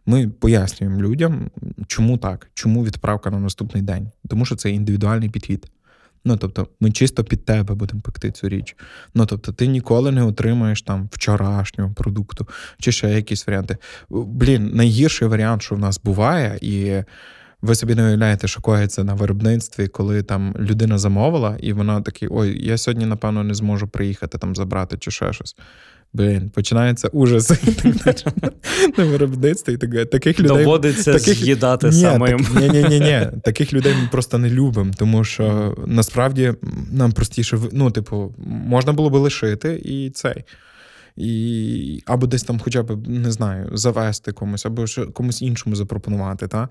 Ми 0.06 0.28
пояснюємо 0.28 1.02
людям, 1.02 1.50
чому 1.88 2.18
так, 2.18 2.48
чому 2.54 2.84
відправка 2.84 3.30
на 3.30 3.40
наступний 3.40 3.84
день. 3.84 4.12
Тому 4.30 4.46
що 4.46 4.56
це 4.56 4.72
індивідуальний 4.72 5.30
підхід. 5.30 5.72
Ну, 6.26 6.38
тобто, 6.38 6.68
ми 6.80 6.92
чисто 6.92 7.24
під 7.24 7.46
тебе 7.46 7.76
будемо 7.76 8.02
пекти 8.02 8.32
цю 8.32 8.50
річ. 8.50 8.76
Ну, 9.14 9.26
тобто, 9.26 9.52
ти 9.52 9.68
ніколи 9.68 10.12
не 10.12 10.24
отримаєш 10.24 10.82
там 10.82 11.10
вчорашнього 11.12 11.94
продукту 11.94 12.48
чи 12.80 12.92
ще 12.92 13.10
якісь 13.10 13.48
варіанти. 13.48 13.78
Блін, 14.10 14.72
найгірший 14.74 15.28
варіант, 15.28 15.62
що 15.62 15.76
в 15.76 15.80
нас 15.80 16.02
буває, 16.04 16.60
і 16.62 17.04
ви 17.62 17.76
собі 17.76 17.96
не 17.96 18.06
уявляєте, 18.08 18.48
що 18.48 18.62
коїться 18.62 19.04
на 19.04 19.14
виробництві, 19.14 19.88
коли 19.88 20.24
там 20.24 20.56
людина 20.60 20.98
замовила, 20.98 21.58
і 21.60 21.74
вона 21.74 22.02
такий: 22.02 22.28
ой, 22.32 22.66
я 22.66 22.78
сьогодні, 22.78 23.06
напевно, 23.06 23.44
не 23.44 23.54
зможу 23.54 23.88
приїхати 23.88 24.38
там 24.38 24.56
забрати 24.56 24.98
чи 24.98 25.12
ще 25.12 25.34
щось. 25.34 25.56
Блін, 26.14 26.50
починається 26.50 27.08
ужас 27.08 27.52
на 28.98 29.06
виробництві. 29.06 29.78
Таких 30.12 30.40
людей 30.40 30.58
доводиться 30.58 31.14
таких... 31.14 31.36
з'їдати 31.36 31.92
самим. 31.92 32.48
Ні, 32.60 32.70
ні, 32.70 33.00
ні. 33.00 33.28
Таких 33.44 33.74
людей 33.74 33.94
ми 34.02 34.10
просто 34.12 34.38
не 34.38 34.50
любимо, 34.50 34.92
тому 34.98 35.24
що 35.24 35.76
насправді 35.88 36.54
нам 36.92 37.12
простіше 37.12 37.60
ну, 37.72 37.92
типу, 37.92 38.36
можна 38.48 38.94
було 38.94 39.10
би 39.10 39.20
лишити 39.20 39.82
і 39.84 40.10
цей. 40.10 40.44
І, 41.18 42.04
Або 42.06 42.28
десь 42.28 42.44
там, 42.44 42.60
хоча 42.60 42.84
б 42.84 43.08
не 43.08 43.32
знаю, 43.32 43.70
завести 43.74 44.32
комусь, 44.32 44.66
або 44.66 44.86
комусь 45.14 45.42
іншому 45.42 45.76
запропонувати. 45.76 46.48
Та? 46.48 46.70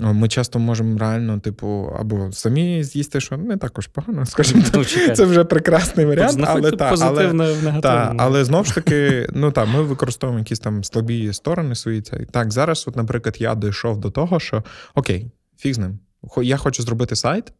Ми 0.00 0.28
часто 0.28 0.58
можемо 0.58 0.98
реально, 0.98 1.38
типу, 1.38 1.92
або 1.98 2.32
самі 2.32 2.84
з'їсти, 2.84 3.20
що 3.20 3.36
не 3.36 3.56
також 3.56 3.86
погано, 3.86 4.26
скажімо 4.26 4.62
так. 4.62 4.74
Ну, 5.08 5.14
це 5.14 5.24
вже 5.24 5.44
прекрасний 5.44 6.06
варіант, 6.06 6.44
але 6.46 6.70
та, 6.70 6.94
але, 7.00 7.80
та, 7.80 8.14
але 8.18 8.44
знову 8.44 8.64
ж 8.64 8.74
таки, 8.74 9.26
ну 9.32 9.52
так, 9.52 9.68
ми 9.68 9.82
використовуємо 9.82 10.38
якісь 10.38 10.58
там 10.58 10.84
слабі 10.84 11.32
сторони 11.32 11.74
свої. 11.74 12.02
Так, 12.30 12.52
зараз, 12.52 12.84
от, 12.88 12.96
наприклад, 12.96 13.36
я 13.38 13.54
дійшов 13.54 14.00
до 14.00 14.10
того, 14.10 14.40
що 14.40 14.64
окей, 14.94 15.30
фіг 15.58 15.74
з 15.74 15.78
ним. 15.78 15.98
Я 16.42 16.56
хочу 16.56 16.82
зробити 16.82 17.16
сайт. 17.16 17.52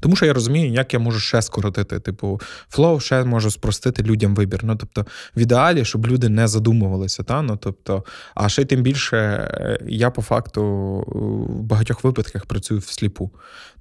Тому 0.00 0.16
що 0.16 0.26
я 0.26 0.32
розумію, 0.32 0.72
як 0.72 0.94
я 0.94 1.00
можу 1.00 1.20
ще 1.20 1.42
скоротити. 1.42 2.00
Типу, 2.00 2.40
flow 2.68 3.00
ще 3.00 3.24
можу 3.24 3.50
спростити 3.50 4.02
людям 4.02 4.34
вибір. 4.34 4.60
Ну 4.62 4.76
тобто, 4.76 5.06
в 5.36 5.40
ідеалі, 5.40 5.84
щоб 5.84 6.06
люди 6.06 6.28
не 6.28 6.48
задумувалися. 6.48 7.22
Та? 7.22 7.42
Ну, 7.42 7.56
тобто, 7.56 8.04
А 8.34 8.48
ще 8.48 8.62
й 8.62 8.64
тим 8.64 8.82
більше, 8.82 9.16
е, 9.16 9.78
я 9.88 10.10
по 10.10 10.22
факту 10.22 10.62
в 11.48 11.62
багатьох 11.62 12.04
випадках 12.04 12.46
працюю 12.46 12.80
всліпу. 12.80 13.30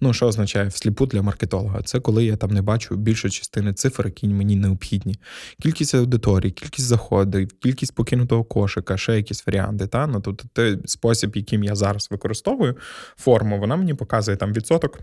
Ну, 0.02 0.14
що 0.14 0.28
означає 0.28 0.68
всліпу 0.68 1.06
для 1.06 1.22
маркетолога? 1.22 1.82
Це 1.82 2.00
коли 2.00 2.26
я 2.26 2.36
там 2.36 2.50
не 2.50 2.62
бачу 2.62 2.96
більшої 2.96 3.32
частини 3.32 3.74
цифр, 3.74 4.06
які 4.06 4.28
мені 4.28 4.56
необхідні. 4.56 5.16
Кількість 5.62 5.96
аудиторій, 5.96 6.52
кількість 6.52 6.88
заходів, 6.88 7.50
кількість 7.60 7.96
покинутого 7.96 8.44
кошика, 8.44 8.98
ще 8.98 9.16
якісь 9.16 9.48
варіанти. 9.48 9.88
Та? 9.88 10.08
Ну, 10.08 10.22
тобто, 10.22 10.44
той 10.54 10.80
спосіб, 10.86 11.32
яким 11.36 11.64
я 11.64 11.76
зараз 11.76 12.08
використовую 12.12 12.78
форму, 13.18 13.60
вона 13.60 13.76
мені 13.76 13.94
показує 13.94 14.38
там 14.38 14.54
відсоток. 14.54 15.00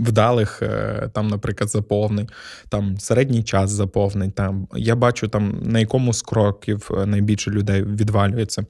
Вдалих 0.00 0.62
е, 0.62 1.10
там, 1.12 1.28
наприклад, 1.28 1.70
заповнень, 1.70 2.28
там 2.68 2.98
середній 2.98 3.42
час 3.42 3.70
заповнень. 3.70 4.30
Там 4.30 4.68
я 4.76 4.96
бачу, 4.96 5.28
там 5.28 5.60
на 5.62 5.80
якому 5.80 6.12
з 6.12 6.22
кроків 6.22 6.90
е, 6.90 7.06
найбільше 7.06 7.50
людей 7.50 7.82
відвалюється. 7.82 8.64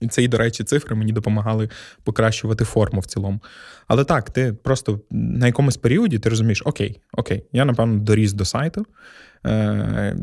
І 0.00 0.08
це, 0.08 0.22
і, 0.22 0.28
до 0.28 0.38
речі, 0.38 0.64
цифри 0.64 0.96
мені 0.96 1.12
допомагали 1.12 1.68
покращувати 2.04 2.64
форму 2.64 3.00
в 3.00 3.06
цілому. 3.06 3.40
Але 3.86 4.04
так, 4.04 4.30
ти 4.30 4.52
просто 4.52 5.00
на 5.10 5.46
якомусь 5.46 5.76
періоді 5.76 6.18
ти 6.18 6.28
розумієш, 6.28 6.62
окей, 6.64 7.00
окей, 7.12 7.44
я 7.52 7.64
напевно 7.64 7.98
доріс 7.98 8.32
до 8.32 8.44
сайту. 8.44 8.86
Е, 9.46 10.16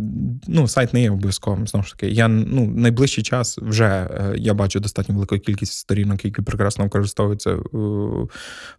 ну, 0.47 0.67
сайт 0.67 0.93
не 0.93 1.01
є 1.01 1.11
обов'язковим. 1.11 1.67
Знову 1.67 1.85
ж 1.85 1.91
таки, 1.91 2.07
я 2.07 2.27
ну, 2.27 2.65
найближчий 2.75 3.23
час 3.23 3.57
вже 3.61 3.85
е, 3.85 4.33
я 4.37 4.53
бачу 4.53 4.79
достатньо 4.79 5.15
велику 5.15 5.37
кількість 5.37 5.73
сторінок, 5.73 6.25
які 6.25 6.41
прекрасно 6.41 6.83
використовуються 6.83 7.55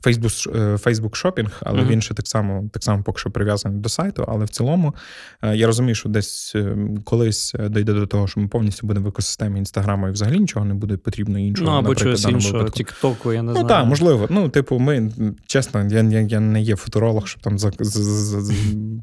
Facebook 0.05 0.53
Facebook 0.79 1.25
Shopping, 1.25 1.49
але 1.61 1.83
uh-huh. 1.83 1.89
він 1.89 2.03
ще 2.03 2.15
так 2.15 2.27
само 2.27 2.69
так 2.73 2.83
само 2.85 3.03
поки 3.03 3.19
що 3.19 3.31
прив'язаний 3.31 3.81
до 3.81 3.89
сайту. 3.89 4.25
Але 4.29 4.45
в 4.45 4.49
цілому 4.49 4.95
е, 5.43 5.57
я 5.57 5.67
розумію, 5.67 5.95
що 5.95 6.09
десь 6.09 6.57
колись 7.05 7.55
дійде 7.71 7.93
до 7.93 8.07
того, 8.07 8.27
що 8.27 8.41
ми 8.41 8.49
повністю 8.49 8.87
будемо 8.87 9.07
в 9.07 9.09
екосистемі 9.09 9.59
інстаграму 9.59 10.09
і 10.09 10.11
взагалі 10.11 10.39
нічого 10.39 10.65
не 10.65 10.75
буде 10.75 10.97
потрібно 10.97 11.39
іншого. 11.39 11.71
Ну, 11.71 11.77
або 11.77 11.95
чогось 11.95 12.25
іншого, 12.25 12.69
Тіктоку, 12.69 13.33
я 13.33 13.43
не 13.43 13.47
ну, 13.47 13.53
знаю. 13.53 13.65
Ну 13.65 13.69
так, 13.69 13.87
можливо. 13.87 14.27
Ну, 14.31 14.49
типу, 14.49 14.79
ми 14.79 15.11
чесно, 15.47 15.87
я 15.91 16.03
я, 16.03 16.21
я 16.21 16.41
не 16.41 16.63
є 16.63 16.77
футуролог, 16.77 17.27
щоб 17.27 17.43
там 17.43 17.59
за, 17.59 17.71
за, 17.79 18.03
за, 18.03 18.41
за 18.41 18.55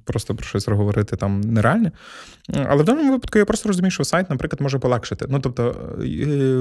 просто 0.03 0.35
про 0.35 0.45
щось 0.45 0.67
говорити 0.67 1.15
там 1.23 1.41
нереальне. 1.41 1.91
Але 2.49 2.83
в 2.83 2.85
даному 2.85 3.11
випадку 3.11 3.39
я 3.39 3.45
просто 3.45 3.69
розумію, 3.69 3.91
що 3.91 4.03
сайт, 4.03 4.29
наприклад, 4.29 4.61
може 4.61 4.79
полегшити. 4.79 5.25
Ну, 5.29 5.39
тобто, 5.39 5.75
е, 6.03 6.57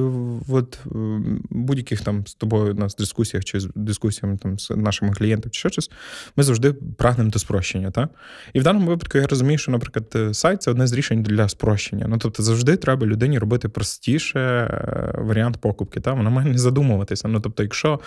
от 0.49 0.79
будь-яких 1.51 2.01
там 2.01 2.27
з 2.27 2.35
тобою 2.35 2.75
на 2.75 2.87
дискусіях 2.99 3.45
чи 3.45 3.61
з 3.61 3.69
дискусіями 3.75 4.39
там 4.39 4.59
з 4.59 4.71
нашими 4.71 5.13
клієнтами 5.13 5.51
чи 5.51 5.69
щось, 5.69 5.91
ми 6.37 6.45
завжди 6.45 6.73
прагнемо 6.73 7.31
до 7.31 7.39
спрощення. 7.39 7.91
Так? 7.91 8.09
І 8.53 8.61
в 8.61 8.63
даному 8.63 8.87
випадку 8.87 9.19
я 9.19 9.27
розумію, 9.27 9.59
що, 9.59 9.73
наприклад, 9.73 10.37
сайт 10.37 10.63
це 10.63 10.71
одне 10.71 10.87
з 10.87 10.93
рішень 10.93 11.23
для 11.23 11.49
спрощення. 11.49 12.07
Ну, 12.09 12.19
тобто, 12.19 12.43
завжди 12.43 12.77
треба 12.77 13.07
людині 13.07 13.39
робити 13.39 13.69
простіше 13.69 14.41
е, 14.41 15.15
варіант 15.19 15.57
покупки. 15.57 16.01
Так? 16.01 16.17
Вона 16.17 16.31
має 16.31 16.49
не 16.49 16.59
задумуватися. 16.59 17.29
Ну, 17.29 17.41
тобто, 17.41 17.63
якщо 17.63 18.01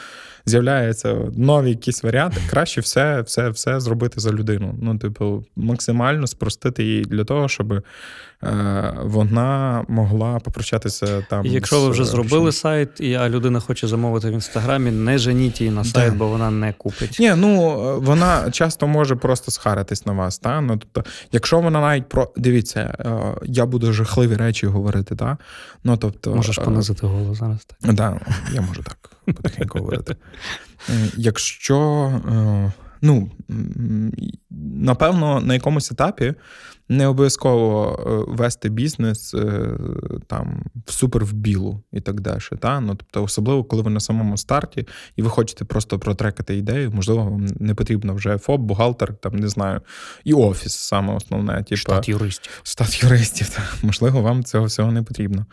з'являються 0.45 1.17
нові 1.35 1.69
якісь 1.69 2.03
варіанти, 2.03 2.37
краще 2.49 2.81
все, 2.81 3.21
все, 3.21 3.49
все 3.49 3.79
зробити 3.79 4.19
за 4.19 4.31
людину. 4.31 4.75
Ну, 4.81 4.97
типу, 4.97 5.45
максимально 5.55 6.27
спростити 6.27 6.83
її 6.83 7.01
для 7.01 7.23
того, 7.23 7.47
щоб 7.47 7.64
е, 7.73 8.93
вона 9.03 9.85
могла 9.87 10.39
попрощатися 10.39 11.25
там. 11.29 11.45
Якщо 11.45 11.81
ви 11.81 11.89
вже 11.89 12.05
з... 12.05 12.07
зробили 12.07 12.51
сайт, 12.51 12.89
і 12.99 13.13
а 13.13 13.29
людина 13.29 13.59
хоче 13.59 13.87
замовити 13.87 14.29
в 14.29 14.33
інстаграмі, 14.33 14.91
не 14.91 15.17
женіть 15.17 15.61
її 15.61 15.73
на 15.73 15.83
сайт, 15.83 16.11
да. 16.11 16.17
бо 16.17 16.27
вона 16.27 16.51
не 16.51 16.73
купить. 16.73 17.17
Ні, 17.19 17.33
ну 17.35 17.71
вона 18.01 18.51
часто 18.51 18.87
може 18.87 19.15
просто 19.15 19.51
схаритись 19.51 20.05
на 20.05 20.13
вас. 20.13 20.37
Та? 20.37 20.61
Ну, 20.61 20.77
тобто, 20.77 21.09
Якщо 21.31 21.59
вона 21.59 21.81
навіть 21.81 22.09
про 22.09 22.31
дивіться, 22.37 22.79
е, 22.79 23.35
я 23.43 23.65
буду 23.65 23.93
жахливі 23.93 24.35
речі 24.35 24.67
говорити, 24.67 25.15
та? 25.15 25.37
Ну, 25.83 25.97
тобто, 25.97 26.35
можеш 26.35 26.57
е, 26.57 26.61
понизити 26.61 27.07
голос 27.07 27.37
зараз. 27.37 27.65
Так, 27.65 27.93
да, 27.93 28.19
я 28.53 28.61
можу 28.61 28.83
так 28.83 29.11
потихеньку 29.25 29.79
говорити. 29.79 30.15
Якщо. 31.17 32.11
Ну, 33.01 33.31
напевно, 34.59 35.41
на 35.41 35.53
якомусь 35.53 35.91
етапі 35.91 36.33
не 36.89 37.07
обов'язково 37.07 37.99
е, 37.99 38.35
вести 38.35 38.69
бізнес 38.69 39.33
е, 39.33 39.77
там 40.27 40.63
в 40.85 40.91
супер 40.91 41.25
в 41.25 41.33
білу 41.33 41.83
і 41.91 42.01
так 42.01 42.21
далі. 42.21 42.39
Та? 42.59 42.79
Ну, 42.79 42.95
тобто, 42.95 43.23
особливо, 43.23 43.63
коли 43.63 43.81
ви 43.81 43.89
на 43.89 43.99
самому 43.99 44.37
старті 44.37 44.87
і 45.15 45.21
ви 45.21 45.29
хочете 45.29 45.65
просто 45.65 45.99
протрекати 45.99 46.57
ідею, 46.57 46.91
можливо, 46.91 47.23
вам 47.23 47.45
не 47.59 47.75
потрібно 47.75 48.13
вже 48.13 48.37
ФОП, 48.37 48.61
бухгалтер, 48.61 49.13
там 49.15 49.35
не 49.35 49.47
знаю, 49.47 49.81
і 50.23 50.33
офіс 50.33 50.75
саме 50.75 51.13
основне. 51.13 51.63
Типу, 51.63 51.77
штат 51.77 52.09
юристів. 52.09 52.61
Штат 52.63 53.03
юристів, 53.03 53.49
так. 53.49 53.75
можливо, 53.83 54.21
вам 54.21 54.43
цього 54.43 54.65
всього 54.65 54.91
не 54.91 55.03
потрібно. 55.03 55.45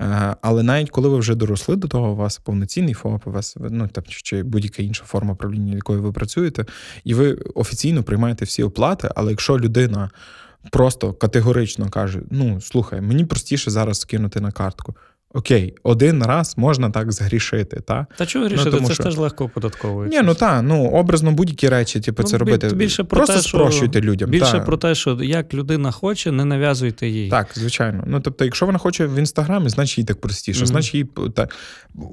Е, 0.00 0.36
але 0.42 0.62
навіть 0.62 0.90
коли 0.90 1.08
ви 1.08 1.18
вже 1.18 1.34
доросли 1.34 1.76
до 1.76 1.88
того, 1.88 2.10
у 2.10 2.16
вас 2.16 2.38
повноцінний 2.38 2.94
ФОП, 2.94 3.26
у 3.26 3.30
вас 3.30 3.56
ну, 3.70 3.88
там, 3.88 4.04
чи 4.06 4.42
будь-яка 4.42 4.82
інша 4.82 5.04
форма 5.04 5.34
правління, 5.34 5.74
якою 5.74 6.02
ви 6.02 6.12
працюєте, 6.12 6.64
і 7.04 7.14
ви 7.14 7.32
офіційно 7.32 8.02
приймаєте 8.02 8.44
всі 8.44 8.62
оплати, 8.62 9.08
але 9.14 9.30
якщо 9.30 9.58
людина 9.58 10.10
просто 10.70 11.12
категорично 11.12 11.90
каже: 11.90 12.22
ну 12.30 12.60
слухай, 12.60 13.00
мені 13.00 13.24
простіше 13.24 13.70
зараз 13.70 14.00
скинути 14.00 14.40
на 14.40 14.52
картку. 14.52 14.94
Окей, 15.34 15.74
один 15.82 16.22
раз 16.22 16.54
можна 16.56 16.90
так 16.90 17.12
згрішити, 17.12 17.80
та 17.80 18.06
Та 18.16 18.26
чого 18.26 18.44
ну, 18.44 18.50
грішити? 18.50 18.70
Ну, 18.70 18.78
це 18.78 18.84
що... 18.84 18.94
ж 18.94 19.02
теж 19.02 19.16
легко 19.16 19.44
оподатковується. 19.44 20.20
Ні, 20.20 20.26
ну 20.26 20.34
так, 20.34 20.62
ну 20.62 20.90
образно 20.90 21.32
будь-які 21.32 21.68
речі, 21.68 22.00
типу, 22.00 22.22
ну, 22.22 22.28
це 22.28 22.38
робити. 22.38 22.68
Більше 22.68 23.04
про 23.04 23.16
Просто 23.16 23.34
те, 23.34 23.42
спрощуйте 23.42 23.98
що... 23.98 24.08
людям. 24.10 24.30
Більше 24.30 24.52
та. 24.52 24.60
про 24.60 24.76
те, 24.76 24.94
що 24.94 25.18
як 25.22 25.54
людина 25.54 25.90
хоче, 25.90 26.32
не 26.32 26.44
нав'язуйте 26.44 27.08
їй. 27.08 27.30
Так, 27.30 27.46
звичайно. 27.54 28.04
Ну 28.06 28.20
тобто, 28.20 28.44
якщо 28.44 28.66
вона 28.66 28.78
хоче 28.78 29.06
в 29.06 29.18
інстаграмі, 29.18 29.68
значить 29.68 29.98
їй 29.98 30.04
так 30.04 30.20
простіше. 30.20 30.64
Mm-hmm. 30.64 30.66
Значить 30.66 30.94
їй 30.94 31.06
так. 31.34 31.56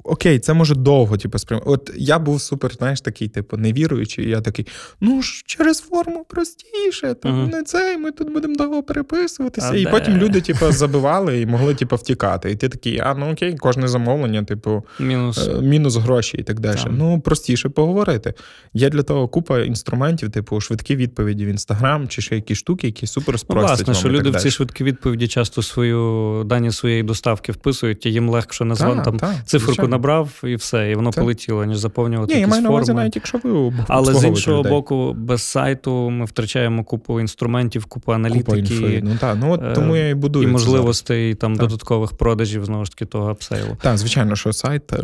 Окей, 0.04 0.38
це 0.38 0.54
може 0.54 0.74
довго, 0.74 1.16
типу, 1.16 1.38
сприймати. 1.38 1.70
От 1.70 1.90
я 1.96 2.18
був 2.18 2.40
супер, 2.40 2.72
знаєш, 2.74 3.00
такий, 3.00 3.28
типу, 3.28 3.56
невіруючий, 3.56 4.26
і 4.26 4.28
я 4.28 4.40
такий, 4.40 4.66
ну 5.00 5.22
ж 5.22 5.42
через 5.46 5.80
форму 5.80 6.26
простіше, 6.28 7.14
там 7.14 7.32
mm-hmm. 7.32 7.52
не 7.52 7.62
це, 7.62 7.98
ми 7.98 8.12
тут 8.12 8.32
будемо 8.32 8.56
довго 8.56 8.82
переписуватися. 8.82 9.70
А 9.72 9.76
і 9.76 9.84
де? 9.84 9.90
потім 9.90 10.16
люди, 10.16 10.40
типу, 10.40 10.72
забивали 10.72 11.40
і 11.40 11.46
могли, 11.46 11.74
типу, 11.74 11.96
втікати. 11.96 12.50
І 12.50 12.56
ти 12.56 12.68
такий, 12.68 12.98
а 13.10 13.14
ну 13.14 13.32
окей, 13.32 13.56
кожне 13.56 13.88
замовлення, 13.88 14.44
типу, 14.44 14.84
мінус 15.00 15.48
е, 15.48 15.60
мінус 15.62 15.96
гроші 15.96 16.36
і 16.36 16.42
так 16.42 16.60
далі. 16.60 16.76
Так. 16.76 16.92
Ну, 16.92 17.20
простіше 17.20 17.68
поговорити. 17.68 18.34
Є 18.74 18.90
для 18.90 19.02
того 19.02 19.28
купа 19.28 19.60
інструментів, 19.60 20.30
типу 20.30 20.60
швидкі 20.60 20.96
відповіді 20.96 21.44
в 21.46 21.48
інстаграм 21.48 22.08
чи 22.08 22.22
ще 22.22 22.34
якісь 22.34 22.58
штуки, 22.58 22.86
які 22.86 23.06
супер 23.06 23.34
ну, 23.34 23.38
спростять. 23.38 23.78
Ну, 23.78 23.84
власне, 23.84 23.94
що 23.94 24.08
люди 24.08 24.30
в 24.30 24.36
ці 24.36 24.50
швидкі 24.50 24.84
відповіді 24.84 25.28
часто 25.28 25.62
свою 25.62 26.42
дані 26.46 26.70
своєї 26.70 27.02
доставки 27.02 27.52
вписують, 27.52 28.06
і 28.06 28.12
їм 28.12 28.28
легше 28.28 28.64
назвати 28.64 29.02
там 29.04 29.16
та, 29.16 29.34
циферку 29.44 29.72
звичайно. 29.72 29.88
набрав 29.88 30.40
і 30.44 30.54
все, 30.54 30.90
і 30.90 30.94
воно 30.94 31.10
та. 31.10 31.20
полетіло, 31.20 31.64
ніж 31.64 31.78
заповнювати. 31.78 32.34
Ні, 32.34 32.40
якісь 32.40 32.56
я 32.56 32.60
маю 32.60 32.62
форми. 32.62 32.70
на 32.70 32.76
увазі, 32.76 32.92
навіть 32.92 33.16
якщо 33.16 33.38
ви 33.44 33.72
Але 33.88 34.14
з 34.14 34.24
іншого 34.24 34.58
людей. 34.58 34.72
боку, 34.72 35.12
без 35.18 35.42
сайту 35.42 36.10
ми 36.10 36.24
втрачаємо 36.24 36.84
купу 36.84 37.20
інструментів, 37.20 37.84
купу 37.84 38.12
аналітики. 38.12 38.44
Купа 38.44 38.56
інфи. 38.56 39.00
Ну, 39.04 39.16
та, 39.20 39.34
ну 39.34 39.52
от 39.52 39.74
тому 39.74 39.96
я 39.96 40.08
і 40.08 40.14
будую. 40.14 40.48
І 40.48 40.52
можливостей 40.52 41.34
там 41.34 41.56
додаткових 41.56 42.12
продажів, 42.12 42.64
знову 42.64 42.84
ж 42.84 42.90
таки 42.90 42.97
таки 42.98 43.10
того 43.10 43.30
апсейлу. 43.30 43.76
Так, 43.80 43.98
звичайно, 43.98 44.36
що 44.36 44.52
сайт 44.52 44.92
е, 44.92 45.02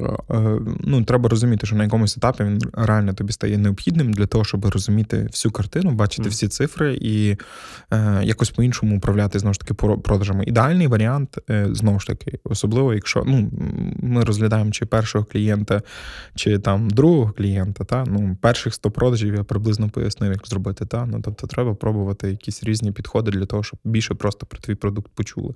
ну 0.81 1.05
треба 1.05 1.29
розуміти, 1.29 1.67
що 1.67 1.77
на 1.77 1.85
якомусь 1.85 2.17
етапі 2.17 2.45
він 2.45 2.61
реально 2.73 3.15
тобі 3.15 3.33
стає 3.33 3.59
необхідним 3.59 4.13
для 4.13 4.27
того, 4.27 4.45
щоб 4.45 4.65
розуміти 4.65 5.27
всю 5.31 5.53
картину, 5.53 5.91
бачити 5.91 6.29
mm. 6.29 6.33
всі 6.33 6.49
цифри 6.49 6.99
і 7.01 7.37
е, 7.91 8.21
якось 8.25 8.51
по-іншому 8.51 8.97
управляти 8.97 9.39
знову 9.39 9.55
ж 9.55 9.61
таки 9.61 9.75
продажами. 9.75 10.45
Ідеальний 10.45 10.87
варіант 10.87 11.39
е, 11.51 11.69
знову 11.71 12.01
ж 12.01 12.07
таки, 12.07 12.39
особливо, 12.45 12.95
якщо 12.95 13.23
ну 13.27 13.51
ми 14.03 14.25
розглядаємо 14.25 14.71
чи 14.71 14.87
першого 14.87 15.25
клієнта, 15.25 15.83
чи 16.35 16.59
там 16.59 16.91
другого 16.91 17.33
клієнта, 17.33 17.85
та 17.85 18.05
ну 18.07 18.37
перших 18.41 18.75
100 18.75 18.91
продажів 18.91 19.35
я 19.35 19.45
приблизно 19.45 19.89
пояснив, 19.89 20.33
як 20.33 20.47
зробити. 20.47 20.87
Та 20.87 21.07
ну 21.07 21.21
тобто 21.25 21.47
треба 21.47 21.75
пробувати 21.75 22.31
якісь 22.31 22.65
різні 22.65 22.93
підходи 22.93 23.31
для 23.31 23.47
того, 23.47 23.62
щоб 23.62 23.79
більше 23.85 24.15
просто 24.15 24.47
про 24.47 24.61
твій 24.61 24.75
продукт 24.75 25.11
почули. 25.15 25.55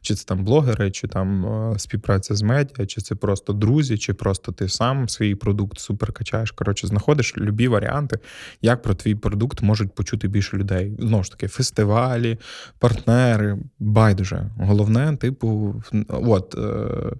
Чи 0.00 0.14
це 0.14 0.24
там 0.24 0.44
блогери, 0.44 0.90
чи 0.90 1.08
там 1.08 1.46
е, 1.46 1.75
співпраця 1.78 2.34
з 2.34 2.42
медіа, 2.42 2.86
чи 2.86 3.00
це 3.00 3.14
просто 3.14 3.52
друзі, 3.52 3.98
чи 3.98 4.14
просто 4.14 4.52
ти 4.52 4.68
сам 4.68 5.08
свій 5.08 5.34
продукт 5.34 5.78
супер 5.78 6.12
качаєш. 6.12 6.50
Коротше, 6.50 6.86
знаходиш 6.86 7.36
любі 7.38 7.68
варіанти, 7.68 8.18
як 8.62 8.82
про 8.82 8.94
твій 8.94 9.14
продукт 9.14 9.62
можуть 9.62 9.94
почути 9.94 10.28
більше 10.28 10.56
людей. 10.56 10.96
Знову 10.98 11.24
ж 11.24 11.30
таки, 11.30 11.48
фестивалі, 11.48 12.38
партнери, 12.78 13.58
байдуже. 13.78 14.50
Головне, 14.56 15.16
типу, 15.16 15.74
от 16.08 16.54
е, 16.58 17.16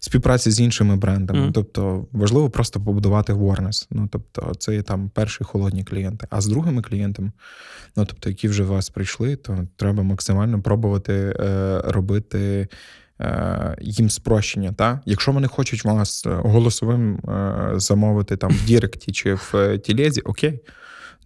співпраця 0.00 0.50
з 0.50 0.60
іншими 0.60 0.96
брендами. 0.96 1.46
Mm. 1.46 1.52
Тобто 1.52 2.06
важливо 2.12 2.50
просто 2.50 2.80
побудувати 2.80 3.32
awareness. 3.32 3.86
Ну 3.90 4.08
тобто, 4.12 4.54
це 4.58 4.74
є 4.74 4.82
там 4.82 5.10
перші 5.14 5.44
холодні 5.44 5.84
клієнти. 5.84 6.26
А 6.30 6.40
з 6.40 6.46
другими 6.46 6.82
клієнтами, 6.82 7.32
ну 7.96 8.04
тобто, 8.04 8.28
які 8.28 8.48
вже 8.48 8.62
вас 8.62 8.90
прийшли, 8.90 9.36
то 9.36 9.66
треба 9.76 10.02
максимально 10.02 10.62
пробувати 10.62 11.36
е, 11.40 11.82
робити. 11.84 12.68
Е, 13.20 13.76
їм 13.80 14.10
спрощення, 14.10 14.72
та? 14.72 15.00
Якщо 15.06 15.32
вони 15.32 15.48
хочуть 15.48 15.84
вас 15.84 16.24
голосовим 16.26 17.16
е, 17.16 17.72
замовити 17.74 18.36
там 18.36 18.50
в 18.50 18.64
Діректі 18.64 19.12
чи 19.12 19.34
в 19.34 19.78
Тілезі, 19.78 20.20
окей, 20.20 20.60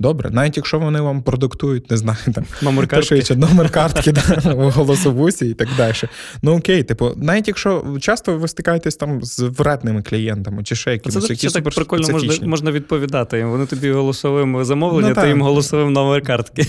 Добре, 0.00 0.30
навіть 0.30 0.56
якщо 0.56 0.78
вони 0.78 1.00
вам 1.00 1.22
продуктують, 1.22 1.90
не 1.90 1.96
знаю, 1.96 2.18
там 2.34 2.44
номер 2.62 2.86
картки, 2.86 3.34
номер 3.36 3.70
картки 3.70 4.12
да, 4.44 4.54
в 4.54 4.70
голосовусі 4.70 5.46
і 5.46 5.54
так 5.54 5.68
далі. 5.76 5.94
Ну 6.42 6.56
окей, 6.58 6.82
типу, 6.82 7.12
навіть 7.16 7.48
якщо 7.48 7.84
часто 8.00 8.38
ви 8.38 8.48
стикаєтесь 8.48 8.96
там 8.96 9.24
з 9.24 9.38
вредними 9.38 10.02
клієнтами 10.02 10.62
чи 10.62 10.74
ще 10.74 10.92
якимось, 10.92 11.26
Це, 11.26 11.32
які 11.32 11.48
це 11.48 11.60
так 11.60 11.74
прикольно 11.74 12.08
можна 12.08 12.46
можна 12.46 12.70
відповідати 12.70 13.38
їм. 13.38 13.50
Вони 13.50 13.66
тобі 13.66 13.90
голосовим 13.90 14.64
замовлення, 14.64 15.12
ну, 15.16 15.22
ти 15.22 15.28
їм 15.28 15.42
голосовим 15.42 15.92
номер 15.92 16.22
картки. 16.22 16.66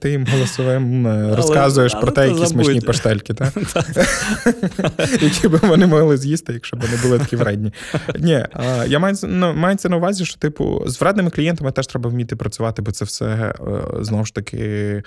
Ти 0.00 0.10
їм 0.10 0.26
голосовим 0.32 1.06
е, 1.06 1.36
розказуєш 1.36 1.92
але, 1.94 2.02
про 2.02 2.12
те, 2.12 2.28
які 2.28 2.46
смачні 2.46 2.80
паштельки, 2.80 3.34
так? 3.34 3.52
які 5.22 5.48
б 5.48 5.58
вони 5.62 5.86
могли 5.86 6.16
з'їсти, 6.16 6.52
якщо 6.52 6.76
б 6.76 6.80
вони 6.80 7.02
були 7.02 7.18
такі 7.18 7.36
вредні. 7.36 7.72
Ні, 8.18 8.46
я 8.86 8.98
маю 8.98 9.16
ну, 9.22 9.54
мається 9.54 9.88
на 9.88 9.96
увазі, 9.96 10.24
що 10.24 10.38
типу 10.38 10.82
з 10.86 11.00
вредними 11.00 11.30
клієнтами 11.30 11.72
теж 11.72 11.86
треба 11.86 12.10
вміти 12.10 12.36
працювати 12.52 12.82
бо 12.82 12.92
це 12.92 13.04
все 13.04 13.26
е, 13.26 13.54
знову 14.04 14.24
ж 14.24 14.34
таки 14.34 15.02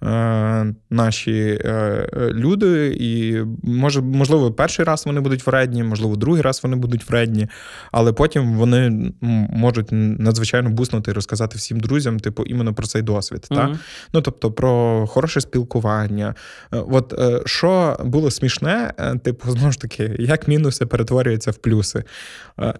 наші 0.00 1.60
е, 1.64 2.08
люди, 2.32 2.96
і 3.00 3.42
може, 3.62 4.00
можливо, 4.00 4.52
перший 4.52 4.84
раз 4.84 5.06
вони 5.06 5.20
будуть 5.20 5.46
вредні, 5.46 5.82
можливо, 5.82 6.16
другий 6.16 6.42
раз 6.42 6.60
вони 6.62 6.76
будуть 6.76 7.10
вредні, 7.10 7.48
але 7.92 8.12
потім 8.12 8.56
вони 8.56 9.12
можуть 9.50 9.88
надзвичайно 9.90 10.70
буснути 10.70 11.10
і 11.10 11.14
розказати 11.14 11.58
всім 11.58 11.80
друзям, 11.80 12.20
типу, 12.20 12.42
іменно 12.42 12.74
про 12.74 12.86
цей 12.86 13.02
досвід. 13.02 13.46
Mm-hmm. 13.50 13.56
Так? 13.56 13.76
Ну 14.12 14.20
тобто 14.20 14.52
про 14.52 15.06
хороше 15.06 15.40
спілкування. 15.40 16.34
Е, 16.74 16.78
от 16.90 17.14
що 17.46 17.96
було 18.04 18.30
смішне, 18.30 18.92
типу, 19.22 19.50
знову 19.52 19.72
ж 19.72 19.80
таки, 19.80 20.16
як 20.18 20.48
мінуси 20.48 20.86
перетворюються 20.86 21.50
в 21.50 21.56
плюси. 21.56 22.04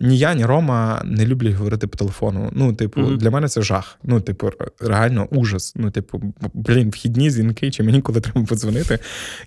Ні 0.00 0.18
я, 0.18 0.34
ні 0.34 0.44
Рома 0.44 1.02
не 1.04 1.26
люблять 1.26 1.54
говорити 1.54 1.86
по 1.86 1.98
телефону. 1.98 2.50
Ну, 2.52 2.72
типу, 2.72 3.00
mm-hmm. 3.00 3.16
для 3.16 3.30
мене 3.30 3.48
це 3.48 3.62
жах. 3.62 3.98
Ну, 4.02 4.20
типу, 4.20 4.50
реально 4.80 5.26
ужас. 5.30 5.72
Ну, 5.76 5.90
типу, 5.90 6.22
блін, 6.54 6.90
вхід 6.90 7.07
вхідні 7.08 7.30
дзвінки, 7.30 7.70
чи 7.70 7.82
мені 7.82 8.00
коли 8.00 8.20
треба 8.20 8.46
подзвонити. 8.46 8.98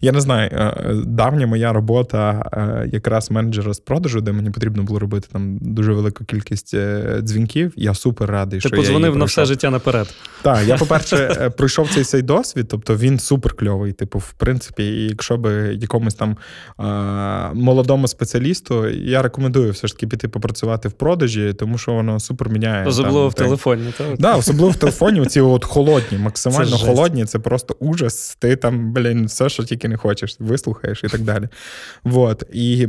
Я 0.02 0.12
не 0.12 0.22
знаю, 0.22 0.50
е, 0.54 0.94
давня 1.06 1.48
моя 1.48 1.74
робота 1.74 2.50
е, 2.54 2.90
якраз 2.92 3.32
менеджера 3.32 3.74
з 3.74 3.80
продажу, 3.80 4.22
де 4.22 4.32
мені 4.32 4.50
потрібно 4.50 4.84
було 4.84 5.00
робити 5.00 5.28
там 5.32 5.58
дуже 5.62 5.94
велику 5.94 6.26
кількість 6.26 6.74
е, 6.74 7.18
дзвінків. 7.22 7.74
Я 7.76 7.94
супер 7.94 8.30
радий, 8.30 8.60
Ти 8.60 8.68
що 8.68 8.76
подзвонив 8.76 9.14
я 9.14 9.20
на 9.20 9.26
все 9.26 9.46
життя 9.46 9.70
наперед. 9.70 10.16
Так, 10.42 10.68
я, 10.68 10.78
по-перше, 10.78 11.52
пройшов 11.58 11.90
цей 11.90 12.04
цей 12.04 12.22
досвід, 12.22 12.68
тобто 12.70 12.96
він 12.96 13.20
супер 13.20 13.54
кльовий. 13.54 13.92
Типу, 13.92 14.20
в 14.20 14.34
принципі, 14.34 14.84
якщо 14.84 15.38
би 15.38 15.52
якомусь 15.82 16.16
там 16.16 16.38
молодому 17.54 18.08
спеціалісту, 18.08 18.90
я 18.90 19.22
рекомендую 19.22 19.72
все 19.72 19.88
ж 19.88 19.94
таки 19.94 20.08
піти 20.08 20.28
попрацювати 20.28 20.90
в 20.90 20.92
продажі, 20.92 21.54
тому 21.60 21.78
що 21.78 21.94
воно 21.94 22.20
супер 22.20 22.50
міняє. 22.50 22.88
Особливо 22.88 23.20
там, 23.20 23.30
в 23.30 23.34
телефоні. 23.34 23.94
Так, 23.98 24.08
да, 24.20 24.36
особливо 24.36 24.70
в 24.70 24.76
телефоні. 24.76 25.22
Оці 25.22 25.42
от 25.42 25.66
холодні, 25.66 26.18
максимально 26.18 26.78
це 26.78 26.86
холодні. 26.86 27.26
Це 27.26 27.40
просто 27.52 27.76
ужас. 27.80 28.38
Ти 28.40 28.56
там, 28.56 28.94
блін, 28.94 29.26
все, 29.26 29.50
що 29.50 29.64
тільки 29.64 29.88
не 29.88 29.98
хочеш, 29.98 30.36
вислухаєш 30.40 31.04
і 31.04 31.08
так 31.08 31.22
далі. 31.22 31.48
Вот. 32.04 32.44
І 32.54 32.88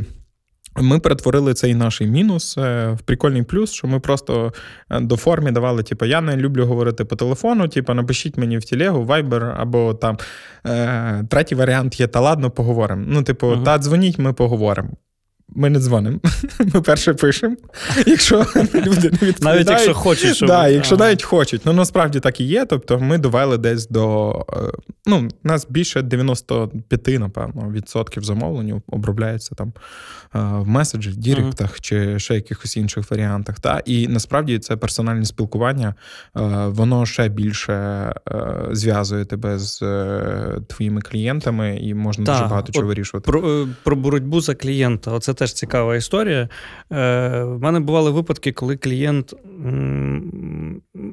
ми 0.75 0.99
перетворили 0.99 1.53
цей 1.53 1.75
наш 1.75 2.01
мінус 2.01 2.57
е, 2.57 2.91
в 2.91 3.01
прикольний 3.01 3.43
плюс, 3.43 3.71
що 3.71 3.87
ми 3.87 3.99
просто 3.99 4.53
е, 4.89 4.99
до 4.99 5.17
формі 5.17 5.51
давали: 5.51 5.83
типу, 5.83 6.05
я 6.05 6.21
не 6.21 6.37
люблю 6.37 6.65
говорити 6.65 7.05
по 7.05 7.15
телефону, 7.15 7.67
типу, 7.67 7.93
напишіть 7.93 8.37
мені 8.37 8.57
в 8.57 8.65
телегу, 8.65 9.05
Viber, 9.05 9.53
або 9.57 9.93
там 9.93 10.17
е, 10.65 11.23
третій 11.29 11.55
варіант 11.55 11.99
є, 11.99 12.07
та 12.07 12.19
ладно, 12.19 12.51
поговоримо. 12.51 13.05
Ну, 13.07 13.23
типу, 13.23 13.47
uh 13.47 13.63
та 13.63 13.77
дзвоніть, 13.77 14.19
ми 14.19 14.33
поговоримо. 14.33 14.89
Ми 15.55 15.69
не 15.69 15.79
дзвонимо. 15.79 16.19
Ми 16.73 16.81
перше 16.81 17.13
пишемо. 17.13 17.55
Якщо 18.05 18.45
люди 18.55 19.09
не 19.21 19.27
відповідають. 19.27 19.41
Навіть 19.41 19.69
якщо 19.69 19.93
хочуть. 19.93 20.35
Щоб... 20.35 20.47
Да, 20.47 20.67
якщо 20.67 20.95
ага. 20.95 21.05
навіть 21.05 21.23
хочуть. 21.23 21.61
Ну 21.65 21.73
насправді 21.73 22.19
так 22.19 22.39
і 22.39 22.43
є. 22.43 22.65
Тобто 22.65 22.99
ми 22.99 23.17
довели 23.17 23.57
десь 23.57 23.87
до. 23.87 24.31
Е, 24.53 24.77
ну, 25.05 25.27
нас 25.43 25.67
більше 25.69 26.01
95, 26.01 27.19
напевно, 27.19 27.71
відсотків 27.71 28.23
замовлень 28.23 28.81
обробляється 28.87 29.55
там 29.55 29.73
е, 30.35 30.39
в 30.39 30.67
меседжі, 30.67 31.11
діректах 31.11 31.69
ага. 31.69 31.79
чи 31.81 32.19
ще 32.19 32.35
якихось 32.35 32.77
інших 32.77 33.11
варіантах. 33.11 33.59
Та? 33.59 33.81
І 33.85 34.07
насправді 34.07 34.59
це 34.59 34.77
персональне 34.77 35.25
спілкування, 35.25 35.95
е, 36.37 36.41
воно 36.67 37.05
ще 37.05 37.29
більше 37.29 38.13
зв'язує 38.71 39.25
тебе 39.25 39.59
з 39.59 39.79
твоїми 40.67 41.01
клієнтами, 41.01 41.77
і 41.77 41.93
можна 41.93 42.25
та, 42.25 42.31
дуже 42.31 42.43
багато 42.43 42.71
чого 42.71 42.87
вирішувати. 42.87 43.31
Про, 43.31 43.67
про 43.83 43.95
боротьбу 43.95 44.41
за 44.41 44.55
клієнта. 44.55 45.11
Оце 45.11 45.33
теж 45.43 45.53
цікава 45.53 45.95
історія. 45.95 46.49
Е, 46.91 47.43
В 47.43 47.61
мене 47.61 47.79
бували 47.79 48.11
випадки, 48.11 48.51
коли 48.51 48.77
клієнт. 48.77 49.33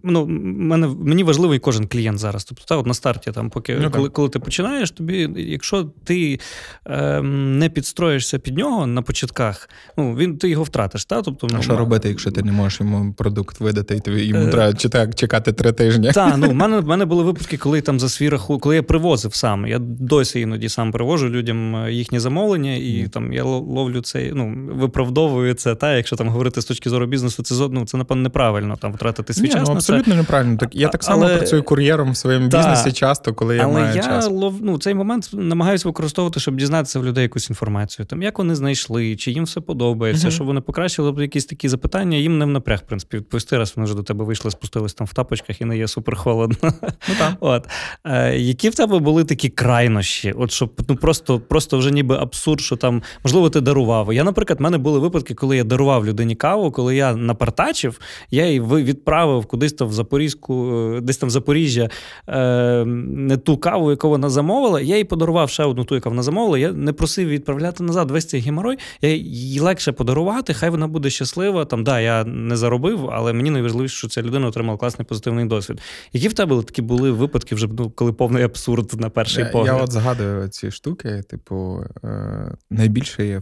ну, 0.03 0.27
мене, 0.27 0.87
Мені 0.87 1.23
важливий 1.23 1.59
кожен 1.59 1.87
клієнт 1.87 2.19
зараз. 2.19 2.45
Тобто, 2.45 2.65
та, 2.65 2.77
от 2.77 2.87
на 2.87 2.95
старті, 2.95 3.33
там, 3.33 3.51
поки 3.51 3.75
okay. 3.75 3.81
Ну, 3.83 3.91
коли 3.91 4.09
коли 4.09 4.29
ти 4.29 4.39
починаєш, 4.39 4.91
тобі, 4.91 5.31
якщо 5.37 5.85
ти 6.05 6.41
е, 6.87 7.23
не 7.23 7.69
підстроїшся 7.69 8.39
під 8.39 8.59
нього 8.59 8.87
на 8.87 9.03
початках, 9.03 9.71
ну, 9.97 10.15
він, 10.15 10.39
ти 10.39 10.49
його 10.49 10.65
втратиш. 10.65 11.05
Та? 11.05 11.23
Тобто, 11.23 11.47
А 11.51 11.57
ну, 11.57 11.63
що 11.63 11.77
робити, 11.77 12.09
якщо 12.09 12.31
ти 12.31 12.43
не 12.43 12.53
можеш 12.53 12.81
йому 12.81 13.13
продукт 13.13 13.61
видати, 13.61 13.97
і 13.97 14.01
тобі 14.01 14.23
йому 14.23 14.47
е, 14.47 14.51
треба 14.51 14.73
читати, 14.73 15.13
чекати 15.13 15.53
три 15.53 15.73
тижні? 15.73 16.13
Так, 16.13 16.35
ну, 16.37 16.49
в 16.51 16.55
мене 16.55 16.81
в 16.81 16.87
мене 16.87 17.05
були 17.05 17.25
випадки, 17.25 17.57
коли 17.57 17.81
там 17.81 18.01
за 18.01 18.09
свій 18.09 18.29
рахунок, 18.29 18.63
коли 18.63 18.77
я 18.77 18.83
привозив 18.83 19.35
сам. 19.35 19.67
Я 19.67 19.79
досі 19.79 20.41
іноді 20.41 20.69
сам 20.69 20.93
привожу 20.93 21.29
людям 21.29 21.77
е, 21.77 21.93
їхні 21.93 22.19
замовлення, 22.19 22.75
і 22.75 23.05
mm. 23.05 23.09
там 23.09 23.33
я 23.33 23.45
ловлю 23.45 24.01
цей, 24.21 24.33
ну, 24.35 24.69
виправдовую 24.75 25.55
це, 25.55 25.75
та, 25.75 25.97
якщо 25.97 26.17
там 26.17 26.29
говорити 26.29 26.63
з 26.63 26.65
точки 26.65 26.91
зору 26.91 27.07
бізнесу, 27.07 27.43
це 27.43 27.69
ну, 27.71 27.85
це, 27.85 27.97
напевно, 27.97 28.23
неправильно 28.23 28.77
там 28.77 28.93
втратити 28.93 29.33
свій 29.35 29.43
Ні, 29.43 29.49
час. 29.49 29.69
Ну, 29.69 29.75
абсолютно 29.75 30.13
це. 30.13 30.19
неправильно. 30.19 30.57
Так 30.57 30.75
я 30.75 30.89
так 30.89 31.05
само 31.05 31.25
але... 31.25 31.37
працюю 31.37 31.63
кур'єром 31.63 32.13
в 32.13 32.17
своєму 32.17 32.49
та, 32.49 32.59
бізнесі 32.59 32.93
часто, 32.93 33.35
коли 33.35 33.57
я 33.57 33.65
але 33.65 33.81
маю 33.81 33.97
я 33.97 34.03
час. 34.03 34.31
Лов, 34.31 34.55
ну, 34.63 34.79
цей 34.79 34.95
момент 34.95 35.31
намагаюся 35.33 35.89
використовувати, 35.89 36.41
щоб 36.41 36.57
дізнатися 36.57 37.01
в 37.01 37.05
людей 37.05 37.23
якусь 37.23 37.51
інформацію. 37.51 38.07
Там, 38.07 38.23
Як 38.23 38.39
вони 38.39 38.55
знайшли, 38.55 39.17
чи 39.17 39.31
їм 39.31 39.45
все 39.45 39.61
подобається, 39.61 40.29
uh-huh. 40.29 40.31
щоб 40.31 40.47
вони 40.47 40.61
покращили 40.61 41.23
якісь 41.23 41.45
такі 41.45 41.69
запитання, 41.69 42.17
їм 42.17 42.39
не 42.39 42.45
в 42.45 42.49
напряг, 42.49 42.79
в 42.79 42.89
принципі, 42.89 43.17
відповісти, 43.17 43.59
раз 43.59 43.73
вони 43.77 43.85
вже 43.85 43.95
до 43.95 44.03
тебе 44.03 44.25
вийшли, 44.25 44.51
спустились 44.51 44.95
там 44.95 45.07
в 45.07 45.15
тапочках 45.15 45.61
і 45.61 45.65
не 45.65 45.79
є 45.79 45.89
супер 45.89 46.17
холодно. 46.17 46.73
Ну, 46.83 47.15
так. 47.19 47.33
От. 47.41 47.69
Е, 48.05 48.37
Які 48.37 48.69
в 48.69 48.75
тебе 48.75 48.99
були 48.99 49.25
такі 49.25 49.49
крайнощі? 49.49 50.33
От 50.33 50.51
щоб 50.51 50.73
ну, 50.89 50.97
просто, 50.97 51.41
просто 51.41 51.79
вже 51.79 51.91
ніби 51.91 52.17
абсурд, 52.17 52.61
що 52.61 52.77
там, 52.77 53.03
можливо, 53.25 53.51
ти 53.51 53.61
дарував 53.61 54.00
дарував. 54.01 54.15
Я, 54.15 54.25
наприклад, 54.25 54.59
в 54.59 54.63
мене 54.63 54.79
були 54.79 54.99
випадки, 54.99 55.35
коли 55.35 55.57
я 55.57 55.65
дарував 55.65 56.07
людині 56.07 56.35
каву, 56.35 56.71
коли 56.71 56.97
я 56.97 57.17
напартачив, 57.17 58.01
я 58.31 58.47
її 58.47 58.61
відправив 58.61 59.47
кудись 59.47 59.73
там 59.73 59.89
в 59.89 59.93
Запорізьку, 59.93 60.73
е, 60.97 61.01
десь 61.01 61.17
там 61.17 61.29
в 61.29 61.33
Запоріжжя 61.33 61.89
е, 62.29 62.85
не 62.85 63.37
ту 63.37 63.57
каву, 63.57 63.91
яку 63.91 64.09
вона 64.09 64.29
замовила. 64.29 64.81
Я 64.81 64.97
їй 64.97 65.05
подарував 65.05 65.51
ще 65.51 65.65
одну 65.65 65.85
ту, 65.85 65.95
яку 65.95 66.11
вона 66.11 66.23
замовила. 66.23 66.59
Я 66.59 66.73
не 66.73 66.93
просив 66.93 67.29
відправляти 67.29 67.83
назад 67.83 68.11
весь 68.11 68.27
цей 68.27 68.41
геморой. 68.41 68.79
Я 69.03 69.15
їй 69.15 69.61
легше 69.61 69.93
подарувати, 69.93 70.55
хай 70.55 70.71
вона 70.71 70.87
буде 70.87 71.11
щаслива. 71.11 71.65
Там, 71.65 71.85
да, 71.85 72.01
я 72.01 72.25
не 72.25 72.57
заробив, 72.57 73.11
але 73.13 73.33
мені 73.33 73.51
найважливіше, 73.51 73.97
що 73.97 74.09
ця 74.09 74.23
людина 74.23 74.47
отримала 74.47 74.79
класний 74.79 75.07
позитивний 75.07 75.45
досвід. 75.45 75.81
Які 76.13 76.29
в 76.29 76.33
тебе 76.33 76.63
такі 76.63 76.83
були 76.83 77.11
випадки, 77.11 77.55
вже 77.55 77.69
ну, 77.79 77.91
коли 77.91 78.13
повний 78.13 78.43
абсурд 78.43 79.01
на 79.01 79.11
перший 79.11 79.45
я, 79.45 79.51
погляд? 79.51 79.77
Я 79.77 79.85
от 79.85 79.93
згадую 79.93 80.49
ці 80.49 80.71
штуки, 80.71 81.23
типу, 81.31 81.85
е, 82.05 82.55
найбільше 82.71 83.27
є 83.27 83.41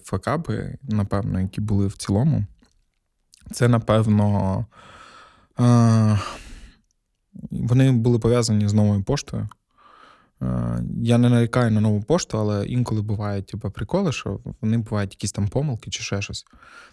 факапи, 0.48 0.78
напевно, 0.82 1.40
які 1.40 1.60
були 1.60 1.86
в 1.86 1.96
цілому. 1.96 2.44
Це, 3.52 3.68
напевно, 3.68 4.66
е, 5.60 6.18
вони 7.50 7.92
були 7.92 8.18
пов'язані 8.18 8.68
з 8.68 8.72
новою 8.74 9.02
поштою. 9.02 9.48
Е, 10.42 10.82
я 11.02 11.18
не 11.18 11.28
нарікаю 11.28 11.70
на 11.70 11.80
нову 11.80 12.02
пошту, 12.02 12.38
але 12.38 12.66
інколи 12.66 13.02
бувають 13.02 13.46
типу, 13.46 13.70
приколи, 13.70 14.12
що 14.12 14.40
вони 14.60 14.78
бувають 14.78 15.14
якісь 15.14 15.32
там 15.32 15.48
помилки 15.48 15.90
чи 15.90 16.02
ще 16.02 16.22
щось. 16.22 16.44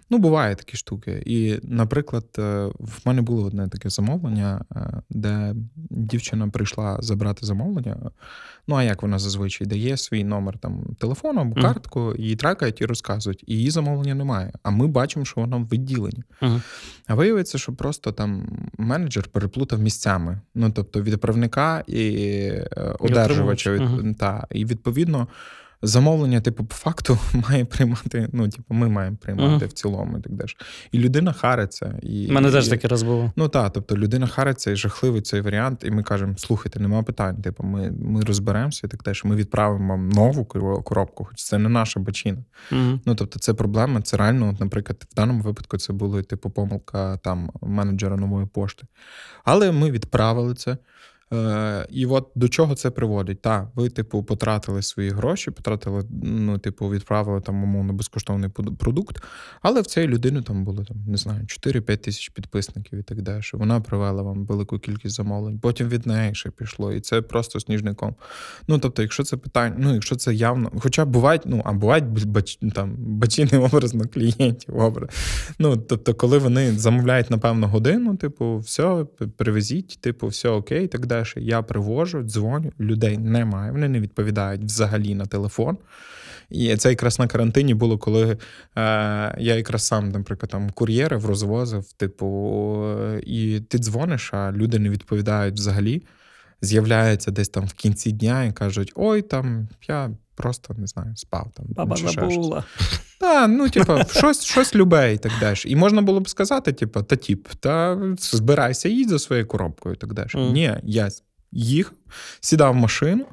Ну, 0.10 0.18
бувають 0.18 0.58
такі 0.58 0.78
штуки. 0.78 1.24
І, 1.26 1.60
наприклад, 1.64 2.26
е, 2.40 2.70
в 2.80 3.00
мене 3.06 3.22
було 3.22 3.44
одне 3.44 3.68
таке 3.68 3.90
замовлення, 3.90 4.66
е, 4.76 5.02
де 5.10 5.56
дівчина 5.90 6.48
прийшла 6.48 6.98
забрати 7.02 7.46
замовлення. 7.46 7.98
Ну, 8.68 8.76
а 8.76 8.84
як 8.84 9.02
вона 9.02 9.20
зазвичай 9.20 9.68
дає 9.68 9.98
свій 9.98 10.24
номер 10.24 10.58
там 10.58 10.96
телефону 11.00 11.42
або 11.42 11.62
картку, 11.62 12.14
її 12.18 12.36
тракають 12.36 12.82
і 12.82 12.86
розказують. 12.86 13.44
І 13.48 13.56
її 13.56 13.70
замовлення 13.70 14.16
немає. 14.16 14.54
А 14.64 14.70
ми 14.70 14.88
бачимо, 14.88 15.26
що 15.26 15.42
вона 15.42 15.58
в 15.58 15.66
відділенні. 15.66 16.24
Uh-huh. 16.42 16.62
А 17.08 17.16
виявиться, 17.16 17.58
що 17.58 17.74
просто 17.74 18.12
там 18.12 18.48
менеджер 18.78 19.28
переплутав 19.28 19.80
місцями. 19.80 20.42
Ну, 20.56 20.72
тобто, 20.72 21.02
відправника 21.02 21.84
і 21.88 22.52
одержувача. 23.00 23.72
Uh-huh. 23.72 24.16
Та, 24.16 24.48
І 24.52 24.66
відповідно. 24.66 25.28
Замовлення, 25.88 26.42
типу, 26.42 26.66
по 26.66 26.76
факту 26.76 27.18
має 27.50 27.66
приймати. 27.66 28.30
Ну, 28.34 28.50
типу, 28.50 28.74
ми 28.74 28.90
маємо 28.90 29.18
приймати 29.18 29.66
uh-huh. 29.66 29.70
в 29.70 29.74
цілому 29.74 30.18
і 30.18 30.22
так 30.22 30.34
далі. 30.34 30.50
І 30.92 31.00
людина 31.00 31.34
хариться. 31.34 32.00
І, 32.02 32.32
мене 32.32 32.50
і, 32.50 32.52
теж 32.52 32.68
таке 32.68 32.88
раз 32.88 33.04
було. 33.04 33.32
Ну 33.36 33.50
так, 33.50 33.74
тобто 33.74 33.98
людина 33.98 34.28
хариться 34.28 34.72
і 34.72 34.76
жахливий 34.76 35.22
цей 35.22 35.42
варіант, 35.42 35.84
і 35.86 35.92
ми 35.92 36.04
кажемо: 36.04 36.34
слухайте, 36.38 36.80
нема 36.80 37.04
питань. 37.04 37.42
Типу, 37.42 37.64
ми 37.64 37.92
ми 37.92 38.22
розберемося 38.22 38.88
і 38.88 38.90
так 38.90 39.04
далі. 39.04 39.16
Ми 39.24 39.36
відправимо 39.36 39.94
вам 39.94 40.10
нову 40.10 40.46
коробку, 40.84 41.26
хоч 41.26 41.44
це 41.44 41.58
не 41.58 41.70
наша 41.70 42.00
бачина. 42.00 42.44
Uh-huh. 42.72 43.00
Ну 43.06 43.16
тобто, 43.16 43.40
це 43.40 43.54
проблема. 43.54 44.02
Це 44.02 44.18
реально, 44.18 44.50
от, 44.50 44.60
наприклад, 44.60 45.08
в 45.12 45.16
даному 45.16 45.42
випадку 45.42 45.78
це 45.78 45.94
була 45.94 46.22
типу 46.24 46.50
помилка 46.50 47.18
там 47.18 47.52
менеджера 47.62 48.18
нової 48.18 48.48
пошти. 48.48 48.84
Але 49.44 49.72
ми 49.72 49.92
відправили 49.92 50.56
це. 50.56 50.78
Е, 51.34 51.88
І 51.90 52.06
от 52.06 52.28
до 52.36 52.50
чого 52.50 52.76
це 52.76 52.92
приводить? 52.92 53.42
Так, 53.42 53.68
ви, 53.76 53.90
типу, 53.90 54.24
потратили 54.24 54.82
свої 54.82 55.10
гроші, 55.10 55.52
потратили, 55.52 56.04
ну, 56.24 56.58
типу, 56.58 56.90
відправили 56.90 57.42
там 57.42 57.64
умовно 57.64 57.94
безкоштовний 57.94 58.50
продукт, 58.50 59.24
але 59.62 59.82
в 59.82 59.86
цієї 59.86 60.12
людини 60.12 60.42
там 60.42 60.64
було 60.64 60.84
там, 60.84 60.98
не 61.08 61.18
знаю, 61.18 61.42
4-5 61.46 61.98
тисяч 61.98 62.30
підписників 62.30 63.00
і 63.00 63.04
так 63.04 63.22
далі. 63.22 63.42
Вона 63.54 63.82
привела 63.82 64.22
вам 64.22 64.46
велику 64.46 64.80
кількість 64.80 65.16
замовлень. 65.16 65.60
Потім 65.60 65.90
від 65.90 66.08
неї 66.08 66.36
ще 66.36 66.50
пішло, 66.50 66.94
і 66.94 67.00
це 67.00 67.22
просто 67.22 67.60
сніжником. 67.60 68.16
Ну, 68.68 68.80
тобто, 68.80 69.02
якщо 69.02 69.24
це 69.24 69.38
питання, 69.38 69.76
ну, 69.80 69.94
якщо 69.94 70.16
це 70.16 70.34
явно, 70.34 70.72
хоча 70.80 71.06
бувають, 71.06 71.42
ну, 71.46 71.62
а 71.66 71.74
бувають 71.74 72.06
бач, 72.26 72.60
там, 72.76 72.96
бачини 72.98 73.58
образно 73.58 74.04
клієнтів. 74.14 74.78
образ. 74.78 75.10
Ну, 75.60 75.78
тобто, 75.78 76.14
коли 76.14 76.38
вони 76.38 76.72
замовляють, 76.72 77.32
напевно, 77.32 77.68
годину, 77.68 78.16
типу, 78.16 78.58
все, 78.58 79.06
привезіть, 79.38 79.98
типу, 80.02 80.28
все 80.28 80.50
окей, 80.50 80.86
і 80.86 80.88
так 80.88 81.06
далі 81.06 81.15
далі. 81.20 81.46
Я 81.46 81.62
привожу, 81.62 82.24
дзвоню, 82.24 82.72
людей 82.80 83.18
немає, 83.18 83.72
вони 83.72 83.90
не 83.90 84.00
відповідають 84.00 84.64
взагалі 84.64 85.16
на 85.16 85.26
телефон. 85.26 85.78
І 86.50 86.78
це 86.78 86.90
якраз 86.90 87.20
на 87.20 87.28
карантині 87.28 87.74
було, 87.74 87.98
коли 87.98 88.32
е, 88.32 88.38
я 89.38 89.56
якраз 89.56 89.84
сам, 89.84 90.10
наприклад, 90.10 90.50
там 90.50 90.70
кур'єрів 90.70 91.26
розвозив, 91.26 91.94
типу, 91.94 92.98
і 93.24 93.60
ти 93.60 93.78
дзвониш, 93.78 94.34
а 94.34 94.52
люди 94.52 94.80
не 94.80 94.90
відповідають 94.90 95.56
взагалі. 95.56 96.04
З'являються 96.62 97.32
десь 97.32 97.50
там 97.50 97.66
в 97.66 97.74
кінці 97.74 98.12
дня 98.12 98.44
і 98.44 98.52
кажуть: 98.52 98.92
ой, 98.96 99.22
там 99.22 99.68
я 99.88 100.12
просто 100.36 100.76
не 100.78 100.88
знаю, 100.88 101.16
спав 101.16 101.52
там. 101.54 101.66
Баба 101.70 101.96
забула. 101.96 102.64
Та, 103.20 103.48
ну, 103.48 103.70
типу, 103.70 103.98
щось 104.10 104.44
щось 104.44 104.76
любе 104.76 105.14
і 105.14 105.18
так 105.18 105.32
далі. 105.40 105.58
І 105.66 105.76
можна 105.76 106.02
було 106.02 106.20
б 106.20 106.30
сказати, 106.30 106.74
типу, 106.74 107.04
та 107.04 107.16
тіп, 107.16 107.48
та 107.60 108.00
збирайся, 108.18 108.90
їдь 108.90 109.10
за 109.10 109.20
своєю 109.20 109.48
коробкою 109.48 109.96
і 109.96 109.98
так 109.98 110.14
далі. 110.14 110.28
Mm. 110.28 110.52
Ні, 110.52 110.78
я 110.84 111.10
їхав, 111.52 111.94
сідав 112.40 112.74
в 112.74 112.76
машину, 112.76 113.26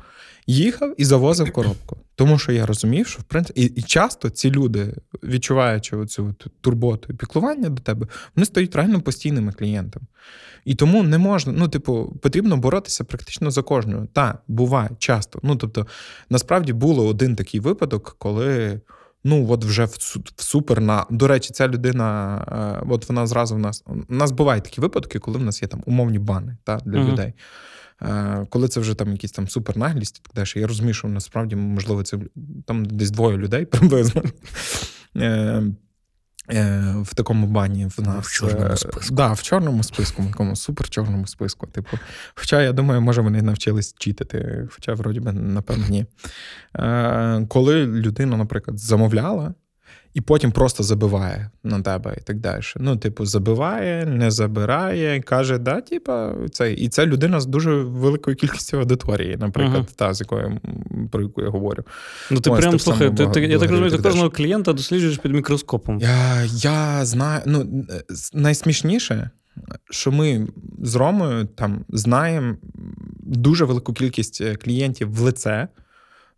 їхав 0.47 0.95
і 0.99 1.05
завозив 1.05 1.53
коробку. 1.53 1.97
Тому 2.15 2.39
що 2.39 2.53
я 2.53 2.67
розумів, 2.67 3.07
що 3.07 3.21
в 3.21 3.25
принципі, 3.25 3.61
і, 3.63 3.65
і 3.65 3.83
часто 3.83 4.31
ці 4.31 4.51
люди, 4.51 4.95
відчуваючи 5.23 5.97
оцю 5.97 6.35
турботу 6.61 7.13
і 7.13 7.17
піклування 7.17 7.69
до 7.69 7.83
тебе, 7.83 8.07
вони 8.37 8.47
стають 8.47 8.77
реально 8.77 9.01
постійними 9.01 9.53
клієнтами. 9.53 10.07
І 10.65 10.75
тому 10.75 11.03
не 11.03 11.19
можна, 11.19 11.53
ну, 11.57 11.69
типу, 11.69 12.19
потрібно 12.23 12.57
боротися 12.57 13.05
практично 13.05 13.51
за 13.51 13.63
кожного. 13.63 14.07
Та 14.13 14.39
буває 14.49 14.91
часто. 14.99 15.41
Ну, 15.43 15.57
тобто, 15.57 15.87
насправді 16.31 16.73
було 16.73 17.07
один 17.07 17.37
такий 17.37 17.61
випадок, 17.61 18.17
коли. 18.19 18.81
Ну, 19.25 19.47
от 19.51 19.65
вже 19.65 19.85
в 19.85 19.97
в 20.37 20.43
супер 20.43 20.81
на. 20.81 21.07
До 21.11 21.29
речі, 21.29 21.53
ця 21.53 21.69
людина, 21.69 22.37
е, 22.83 22.87
от 22.89 23.09
вона 23.09 23.27
зразу 23.27 23.55
в 23.55 23.59
нас. 23.59 23.85
У 23.87 24.15
нас 24.15 24.31
бувають 24.31 24.65
такі 24.65 24.81
випадки, 24.81 25.19
коли 25.19 25.39
в 25.39 25.43
нас 25.43 25.63
є 25.63 25.69
там 25.69 25.83
умовні 25.87 26.19
бани 26.19 26.57
та, 26.65 26.77
для 26.77 26.99
uh-huh. 26.99 27.13
людей. 27.13 27.33
Е, 28.03 28.47
коли 28.51 28.69
це 28.69 28.81
вже 28.81 28.95
там 28.95 29.13
якісь 29.13 29.33
там 29.33 29.49
супернаглість, 29.49 30.23
так 30.23 30.35
далі, 30.35 30.61
я 30.61 30.67
розумію, 30.67 30.95
що 30.95 31.09
насправді 31.09 31.57
можливо 31.57 32.03
це 32.03 32.19
там 32.67 32.85
десь 32.85 33.11
двоє 33.11 33.37
людей 33.37 33.65
приблизно. 33.67 34.23
Е, 36.53 36.59
е, 36.59 36.95
в 37.03 37.15
такому 37.15 37.47
бані 37.47 37.87
в 37.87 38.03
нас 38.03 38.27
в 38.27 38.33
чорному 38.33 38.77
списку. 38.77 39.15
Да, 39.15 39.33
в 39.33 39.43
чорному 39.43 39.83
списку, 39.83 40.23
в 40.23 40.27
такому 40.27 40.57
супер 40.57 40.89
чорному 40.89 41.27
списку. 41.27 41.67
Типу, 41.67 41.99
Хоча 42.35 42.63
я 42.63 42.73
думаю, 42.73 43.01
може 43.01 43.21
вони 43.21 43.43
навчились 43.43 43.95
читати, 43.99 44.69
хоча, 44.75 44.95
вроді 44.95 45.21
би, 45.21 45.33
напевно, 45.33 45.85
ні. 45.89 46.07
Коли 47.49 47.87
людина, 47.87 48.37
наприклад, 48.37 48.79
замовляла, 48.79 49.55
і 50.15 50.21
потім 50.21 50.53
просто 50.53 50.83
забиває 50.83 51.51
на 51.65 51.83
тебе 51.83 52.17
і 52.19 52.21
так 52.21 52.39
далі. 52.39 52.63
Ну, 52.77 52.97
типу, 52.97 53.27
забиває, 53.27 54.07
не 54.07 54.31
забирає, 54.31 55.21
каже, 55.21 55.59
да, 55.59 55.81
типа, 55.81 56.35
це. 56.53 56.73
І 56.73 56.89
це 56.89 57.07
людина 57.07 57.41
з 57.41 57.47
дуже 57.47 57.75
великою 57.75 58.37
кількістю 58.37 58.79
аудиторії, 58.79 59.37
наприклад, 59.37 59.83
uh-huh. 59.83 59.97
та, 59.97 60.15
з 60.15 60.21
якою 60.21 60.61
про 61.11 61.23
яку 61.23 61.43
я 61.43 61.49
говорю. 61.49 61.85
Ну, 62.31 62.41
ти 62.41 62.51
Ось, 62.51 62.61
прям 62.61 62.79
слухай, 62.79 63.17
ти, 63.17 63.27
ти, 63.27 63.41
я 63.41 63.59
так 63.59 63.71
розумію, 63.71 63.91
ти 63.91 64.03
кожного 64.03 64.31
клієнта 64.31 64.73
досліджуєш 64.73 65.19
під 65.19 65.33
мікроскопом. 65.33 65.99
Я 65.99 66.45
я 66.45 67.05
знаю, 67.05 67.43
ну, 67.47 67.87
найсмішніше, 68.35 69.31
що 69.91 70.13
ми 70.13 70.49
з 70.83 70.95
Ромою 70.95 71.45
там 71.45 71.85
знаємо 71.89 72.57
дуже 73.21 73.65
велику 73.65 73.93
кількість 73.93 74.57
клієнтів 74.59 75.15
в 75.15 75.21
лице. 75.21 75.69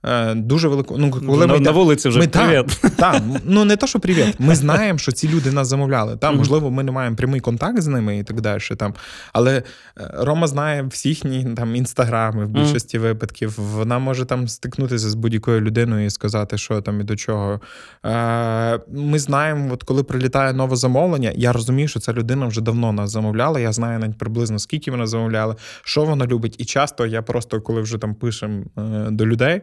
Е, 0.04 0.34
дуже 0.34 0.68
велику. 0.68 0.98
Ну, 0.98 1.10
коли 1.10 1.46
На, 1.46 1.52
ми 1.52 1.60
на 1.60 1.70
вулиці 1.70 2.08
вже 2.08 2.18
ми, 2.18 2.28
привіт. 2.28 2.66
Так, 2.80 2.90
та, 2.96 3.20
ну 3.44 3.64
не 3.64 3.76
то, 3.76 3.86
що 3.86 4.00
привіт. 4.00 4.34
Ми 4.38 4.54
знаємо, 4.64 4.98
що 4.98 5.12
ці 5.12 5.28
люди 5.28 5.52
нас 5.52 5.68
замовляли. 5.68 6.16
Там, 6.16 6.36
можливо, 6.36 6.70
ми 6.70 6.82
не 6.82 6.92
маємо 6.92 7.16
прямий 7.16 7.40
контакт 7.40 7.80
з 7.80 7.86
ними 7.86 8.18
і 8.18 8.22
так 8.22 8.40
далі. 8.40 8.60
Там. 8.76 8.94
Але 9.32 9.56
е, 9.56 9.62
Рома 10.14 10.46
знає 10.46 10.82
всі 10.82 11.08
їхні 11.08 11.54
там 11.56 11.76
інстаграми 11.76 12.44
в 12.44 12.48
більшості 12.48 12.98
випадків. 12.98 13.54
Вона 13.58 13.98
може 13.98 14.24
там 14.24 14.48
стикнутися 14.48 15.10
з 15.10 15.14
будь-якою 15.14 15.60
людиною 15.60 16.06
і 16.06 16.10
сказати, 16.10 16.58
що 16.58 16.80
там 16.80 17.00
і 17.00 17.04
до 17.04 17.16
чого. 17.16 17.60
Е, 18.06 18.80
ми 18.88 19.18
знаємо, 19.18 19.74
от 19.74 19.82
коли 19.82 20.02
прилітає 20.02 20.52
нове 20.52 20.76
замовлення, 20.76 21.32
я 21.34 21.52
розумію, 21.52 21.88
що 21.88 22.00
ця 22.00 22.12
людина 22.12 22.46
вже 22.46 22.60
давно 22.60 22.92
нас 22.92 23.10
замовляла. 23.10 23.60
Я 23.60 23.72
знаю 23.72 23.98
навіть 23.98 24.18
приблизно 24.18 24.58
скільки 24.58 24.90
вона 24.90 25.06
замовляла, 25.06 25.56
що 25.82 26.04
вона 26.04 26.26
любить. 26.26 26.54
І 26.58 26.64
часто 26.64 27.06
я 27.06 27.22
просто, 27.22 27.60
коли 27.60 27.80
вже 27.80 27.98
там 27.98 28.14
пишемо 28.14 28.64
до 29.10 29.26
людей. 29.26 29.62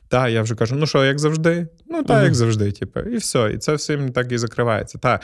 Та, 0.11 0.29
я 0.29 0.41
вже 0.41 0.55
кажу, 0.55 0.75
ну 0.75 0.87
що, 0.87 1.05
як 1.05 1.19
завжди? 1.19 1.67
Ну, 1.89 2.03
так, 2.03 2.17
uh-huh. 2.17 2.23
як 2.23 2.35
завжди, 2.35 2.71
типу, 2.71 2.99
і 2.99 3.17
все. 3.17 3.51
І 3.55 3.57
це 3.57 3.73
всім 3.73 4.11
так 4.11 4.31
і 4.31 4.37
закривається. 4.37 4.97
Та, 4.97 5.19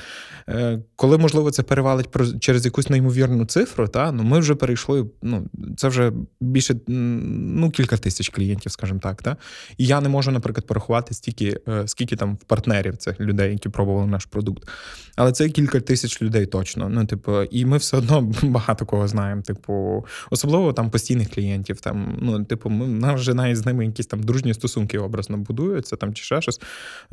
е, 0.50 0.80
Коли, 0.96 1.18
можливо, 1.18 1.52
це 1.52 1.64
перевалить 1.64 2.10
через 2.40 2.66
якусь 2.66 2.90
неймовірну 2.90 3.46
цифру, 3.46 3.88
та, 3.88 4.12
ну 4.12 4.24
ми 4.24 4.40
вже 4.40 4.56
перейшли. 4.56 5.06
ну, 5.22 5.48
Це 5.78 5.88
вже 5.88 6.12
більше 6.42 6.76
ну, 6.88 7.70
кілька 7.70 7.98
тисяч 7.98 8.30
клієнтів, 8.30 8.72
скажімо 8.72 9.00
так. 9.04 9.22
Та? 9.22 9.38
І 9.78 9.86
я 9.86 10.02
не 10.02 10.10
можу, 10.10 10.32
наприклад, 10.32 10.68
порахувати 10.68 11.14
стільки, 11.14 11.60
е, 11.68 11.88
скільки 11.88 12.16
там 12.16 12.36
в 12.36 12.44
партнерів 12.44 12.98
цих 12.98 13.20
людей, 13.20 13.52
які 13.52 13.70
пробували 13.70 14.08
наш 14.08 14.26
продукт. 14.26 14.70
Але 15.16 15.32
це 15.32 15.50
кілька 15.50 15.80
тисяч 15.80 16.22
людей 16.22 16.46
точно. 16.46 16.90
Ну, 16.90 17.06
типу, 17.06 17.44
І 17.44 17.66
ми 17.66 17.78
все 17.78 17.98
одно 17.98 18.22
багато 18.44 18.86
кого 18.86 19.08
знаємо. 19.08 19.42
Типу, 19.42 20.06
особливо 20.32 20.74
там 20.74 20.90
постійних 20.90 21.30
клієнтів. 21.30 21.82
Там, 21.82 22.18
ну, 22.22 22.44
типу, 22.44 22.70
ми, 22.70 22.88
нас 22.88 23.20
вже 23.20 23.34
навіть 23.34 23.58
з 23.58 23.66
ними 23.66 23.86
якісь 23.86 24.06
там 24.06 24.24
дружні 24.24 24.48
дружні 24.48 24.54
стосунки 24.78 24.98
образно 24.98 25.38
будуються, 25.38 25.96
там 25.96 26.14
чи 26.14 26.24
ще 26.24 26.42
щось, 26.42 26.60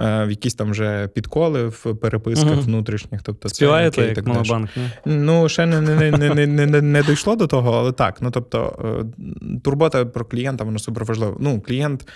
е, 0.00 0.24
в 0.24 0.30
якісь 0.30 0.54
там 0.54 0.70
вже 0.70 1.08
підколи 1.08 1.66
в 1.68 1.94
переписках 1.94 2.52
угу. 2.52 2.60
внутрішніх. 2.60 3.22
Тобто 3.22 3.48
Співаєте, 3.48 3.96
це, 3.96 4.06
як 4.06 4.14
так 4.14 4.26
Монобанк? 4.26 4.70
Ну, 5.04 5.48
ще 5.48 5.66
не 5.66 5.80
не, 5.80 6.10
не, 6.10 6.46
не, 6.46 6.66
не, 6.66 6.82
не 6.82 7.02
дійшло 7.02 7.36
до 7.36 7.46
того, 7.46 7.72
але 7.72 7.92
так. 7.92 8.22
Ну 8.22 8.30
тобто, 8.30 8.78
е, 8.84 9.60
турбота 9.64 10.04
про 10.04 10.24
клієнта, 10.24 10.64
воно 10.64 10.78
супер 10.78 11.04
важливо. 11.04 11.36
Ну, 11.40 11.60
клієнт. 11.60 12.08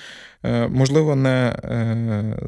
Е, 0.44 0.68
можливо, 0.68 1.16
не 1.16 1.56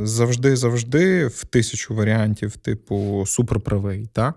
завжди-завжди 0.01 1.27
в 1.27 1.45
тисячу 1.45 1.95
варіантів, 1.95 2.57
типу, 2.57 3.25
суперправий, 3.27 4.09
так? 4.13 4.35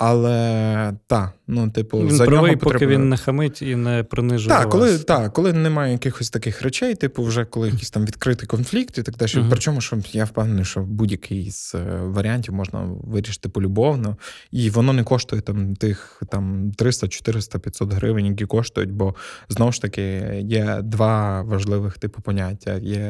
Але 0.00 0.92
так, 1.06 1.32
ну, 1.46 1.70
типу, 1.70 1.98
він 1.98 2.10
за 2.10 2.26
правий, 2.26 2.50
нього 2.50 2.62
поки 2.62 2.86
він 2.86 3.08
не 3.08 3.16
хамить 3.16 3.62
і 3.62 3.76
не 3.76 4.02
принижує. 4.02 4.56
Так, 4.56 4.64
вас. 4.64 4.72
коли 4.72 4.98
так, 4.98 5.32
коли 5.32 5.52
немає 5.52 5.92
якихось 5.92 6.30
таких 6.30 6.62
речей, 6.62 6.94
типу, 6.94 7.22
вже 7.22 7.44
коли 7.44 7.68
якийсь 7.68 7.90
там 7.90 8.04
відкритий 8.04 8.46
конфлікт 8.46 8.98
і 8.98 9.02
так 9.02 9.16
далі. 9.16 9.30
Uh-huh. 9.30 9.50
Причому, 9.50 9.80
що 9.80 9.98
я 10.12 10.24
впевнений, 10.24 10.64
що 10.64 10.80
будь-який 10.80 11.50
з 11.50 11.74
е, 11.74 12.00
варіантів 12.02 12.54
можна 12.54 12.88
вирішити 13.04 13.48
полюбовно, 13.48 14.16
і 14.50 14.70
воно 14.70 14.92
не 14.92 15.04
коштує 15.04 15.42
там 15.42 15.76
тих 15.76 16.22
там 16.30 16.72
300, 16.76 17.08
400, 17.08 17.58
500 17.58 17.92
гривень, 17.92 18.26
які 18.26 18.46
коштують, 18.46 18.92
бо 18.92 19.14
знову 19.48 19.72
ж 19.72 19.82
таки 19.82 20.02
є 20.42 20.80
два 20.82 21.42
важливих 21.42 21.98
типу 21.98 22.22
поняття: 22.22 22.74
є 22.74 23.00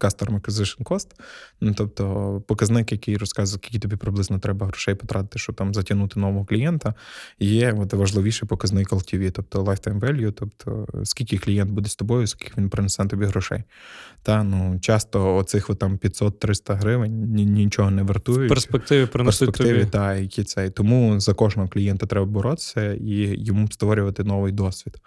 Customer 0.00 0.40
Acquisition 0.40 0.82
Cost, 0.82 1.08
ну 1.60 1.74
тобто 1.76 2.42
показник, 2.48 2.92
який 2.92 3.16
розказує, 3.16 3.58
скільки 3.62 3.78
тобі 3.78 3.96
приблизно 3.96 4.38
треба 4.38 4.66
грошей 4.66 4.94
потратити, 4.94 5.38
щоб 5.38 5.54
там 5.54 5.74
затягнути 5.74 6.20
нового 6.32 6.46
клієнта. 6.46 6.94
Є 7.38 7.72
от 7.72 7.92
важливіший 7.92 8.48
показник 8.48 8.92
LTV, 8.92 9.30
тобто 9.30 9.62
lifetime 9.62 10.00
value, 10.00 10.32
тобто 10.32 10.86
скільки 11.04 11.38
клієнт 11.38 11.70
буде 11.70 11.88
з 11.88 11.96
тобою, 11.96 12.26
скільки 12.26 12.52
він 12.58 12.68
принесе 12.68 13.06
тобі 13.06 13.24
грошей. 13.24 13.62
Та 14.22 14.44
ну 14.44 14.78
часто 14.80 15.36
оцих 15.36 15.70
там 15.78 15.96
500-300 15.96 16.76
гривень 16.76 17.32
нічого 17.34 17.90
не 17.90 18.02
вартують. 18.02 18.50
В 18.50 18.54
перспективі 18.54 19.06
принесуть 19.06 19.48
перспективі, 19.48 19.78
тобі. 19.78 19.90
Та, 19.90 20.14
які 20.14 20.44
цей. 20.44 20.70
Тому 20.70 21.20
за 21.20 21.34
кожного 21.34 21.68
клієнта 21.68 22.06
треба 22.06 22.26
боротися 22.26 22.92
і 22.94 23.44
йому 23.44 23.68
створювати 23.68 24.24
новий 24.24 24.52
досвід. 24.52 25.00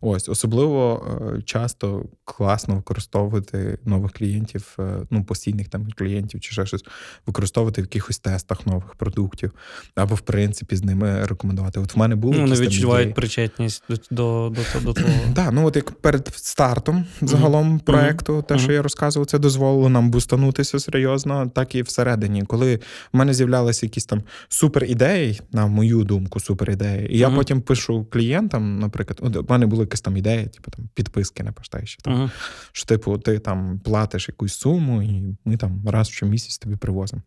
Ось 0.00 0.28
особливо 0.28 1.06
е, 1.36 1.42
часто 1.42 2.04
класно 2.24 2.76
використовувати 2.76 3.78
нових 3.84 4.12
клієнтів, 4.12 4.76
е, 4.78 5.06
ну 5.10 5.24
постійних 5.24 5.68
там 5.68 5.86
клієнтів 5.96 6.40
чи 6.40 6.52
ще 6.52 6.66
щось, 6.66 6.84
використовувати 7.26 7.82
в 7.82 7.84
якихось 7.84 8.18
тестах 8.18 8.66
нових 8.66 8.94
продуктів, 8.94 9.52
або 9.94 10.14
в 10.14 10.20
принципі 10.20 10.61
з 10.70 10.84
ними 10.84 11.24
рекомендувати. 11.26 11.80
От 11.80 11.94
в 11.94 11.98
мене 11.98 12.16
були 12.16 12.36
ну, 12.36 12.42
вони 12.42 12.60
відчувають 12.60 13.02
ідеї. 13.02 13.14
причетність 13.14 13.84
до 13.88 13.96
до, 14.10 14.52
до, 14.74 14.80
до 14.80 14.92
того. 15.02 15.08
Так, 15.34 15.52
ну 15.52 15.66
от 15.66 15.76
як 15.76 15.90
перед 15.90 16.30
стартом 16.34 17.04
загалом 17.22 17.72
mm-hmm. 17.72 17.84
проекту, 17.84 18.44
те, 18.48 18.54
mm-hmm. 18.54 18.58
що 18.58 18.72
я 18.72 18.82
розказував, 18.82 19.26
це 19.26 19.38
дозволило 19.38 19.88
нам 19.88 20.10
бустанутися 20.10 20.78
серйозно, 20.78 21.50
так 21.54 21.74
і 21.74 21.82
всередині. 21.82 22.42
Коли 22.42 22.76
в 23.12 23.16
мене 23.16 23.34
з'являлися 23.34 23.86
якісь 23.86 24.06
там 24.06 24.22
супер 24.48 24.84
ідеї, 24.84 25.40
на 25.52 25.66
мою 25.66 26.04
думку, 26.04 26.40
супер 26.40 26.70
ідеї, 26.70 27.14
і 27.14 27.18
я 27.18 27.30
потім 27.30 27.60
пишу 27.60 28.04
клієнтам, 28.04 28.78
наприклад, 28.78 29.18
от 29.22 29.48
в 29.48 29.50
мене 29.50 29.66
були 29.66 29.82
якась 29.82 30.00
там 30.00 30.16
ідея, 30.16 30.46
типу 30.46 30.70
там 30.70 30.88
підписки 30.94 31.42
на 31.42 31.52
uh-huh. 31.52 32.30
Що, 32.72 32.86
типу, 32.86 33.18
ти 33.18 33.38
там 33.38 33.80
платиш 33.84 34.28
якусь 34.28 34.54
суму, 34.54 35.02
і 35.02 35.36
ми 35.44 35.56
там 35.56 35.88
раз 35.88 36.08
в 36.08 36.12
щомісяць 36.12 36.58
тобі 36.58 36.76
привозимо. 36.76 37.22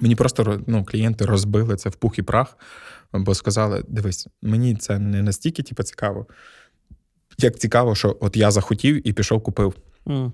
Мені 0.00 0.14
просто 0.14 0.60
ну, 0.66 0.84
клієнти 0.84 1.24
розбили 1.24 1.76
це 1.76 1.88
в 1.88 1.94
пух 1.94 2.18
і 2.18 2.22
прах, 2.22 2.56
бо 3.12 3.34
сказали: 3.34 3.84
дивись, 3.88 4.28
мені 4.42 4.76
це 4.76 4.98
не 4.98 5.22
настільки 5.22 5.62
типу, 5.62 5.82
цікаво, 5.82 6.26
як 7.38 7.58
цікаво, 7.58 7.94
що 7.94 8.16
от 8.20 8.36
я 8.36 8.50
захотів 8.50 9.08
і 9.08 9.12
пішов 9.12 9.42
купив. 9.42 9.74
Uh-huh. 10.06 10.32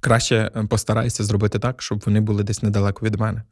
Краще 0.00 0.50
е, 0.56 0.64
постарайся 0.64 1.24
зробити 1.24 1.58
так, 1.58 1.82
щоб 1.82 2.02
вони 2.06 2.20
були 2.20 2.42
десь 2.42 2.62
недалеко 2.62 3.06
від 3.06 3.14
мене. 3.14 3.42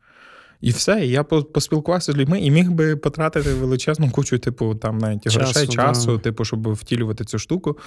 І 0.60 0.70
все. 0.70 1.06
І 1.06 1.10
я 1.10 1.24
поспілкувався 1.24 2.12
з 2.12 2.16
людьми 2.16 2.40
і 2.40 2.50
міг 2.50 2.70
би 2.70 2.96
потратити 2.96 3.54
величезну 3.54 4.10
кучу, 4.10 4.38
типу, 4.38 4.74
там 4.74 4.98
навіть 4.98 5.22
часу, 5.22 5.38
грошей, 5.38 5.68
часу, 5.68 6.12
да. 6.16 6.18
типу, 6.18 6.44
щоб 6.44 6.72
втілювати 6.72 7.24
цю 7.24 7.38
штуку. 7.38 7.78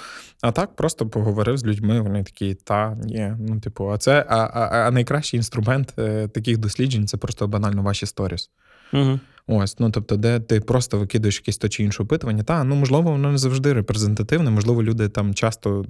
А 0.42 0.52
так 0.52 0.76
просто 0.76 1.08
поговорив 1.08 1.58
з 1.58 1.66
людьми. 1.66 2.02
Вони 2.02 2.24
такі, 2.24 2.56
та, 2.56 2.98
ні, 3.04 3.34
ну, 3.40 3.60
типу, 3.60 3.92
а 3.92 3.98
це 3.98 4.26
а, 4.30 4.38
а, 4.38 4.88
а 4.88 4.92
найкращий 4.92 5.38
інструмент 5.38 5.94
е, 6.00 6.28
таких 6.28 6.58
досліджень 6.58 7.08
це 7.08 7.18
просто 7.18 7.48
банально 7.48 7.84
ваші 7.84 8.06
сторіс. 8.06 8.50
Угу. 8.94 9.20
Ось, 9.48 9.80
ну 9.80 9.92
тобто, 9.92 10.18
де 10.18 10.40
ти 10.40 10.60
просто 10.60 11.00
викидуєш 11.00 11.38
якесь 11.38 11.58
то 11.58 11.70
чи 11.70 11.84
інше 11.84 12.04
опитування, 12.04 12.44
та 12.44 12.64
ну 12.64 12.76
можливо, 12.76 13.12
воно 13.12 13.32
не 13.32 13.38
завжди 13.38 13.74
репрезентативне, 13.74 14.50
можливо, 14.50 14.84
люди 14.84 15.10
там 15.10 15.34
часто 15.34 15.86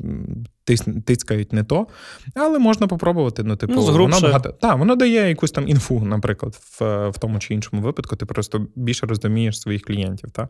тискають 1.06 1.54
не 1.54 1.64
то, 1.64 1.88
але 2.36 2.60
можна 2.60 2.88
попробувати. 2.88 3.44
Ну, 3.44 3.56
типу, 3.56 3.74
ну, 3.74 3.82
воно 3.82 4.20
багато 4.22 4.52
та 4.52 4.76
воно 4.76 4.96
дає 4.96 5.30
якусь 5.30 5.52
там 5.52 5.68
інфу, 5.68 6.00
наприклад, 6.06 6.60
в 6.80 7.10
в 7.10 7.20
тому 7.20 7.40
чи 7.40 7.54
іншому 7.54 7.82
випадку. 7.82 8.16
Ти 8.16 8.26
просто 8.26 8.68
більше 8.76 9.06
розумієш 9.06 9.62
своїх 9.62 9.82
клієнтів. 9.82 10.32
Та? 10.32 10.48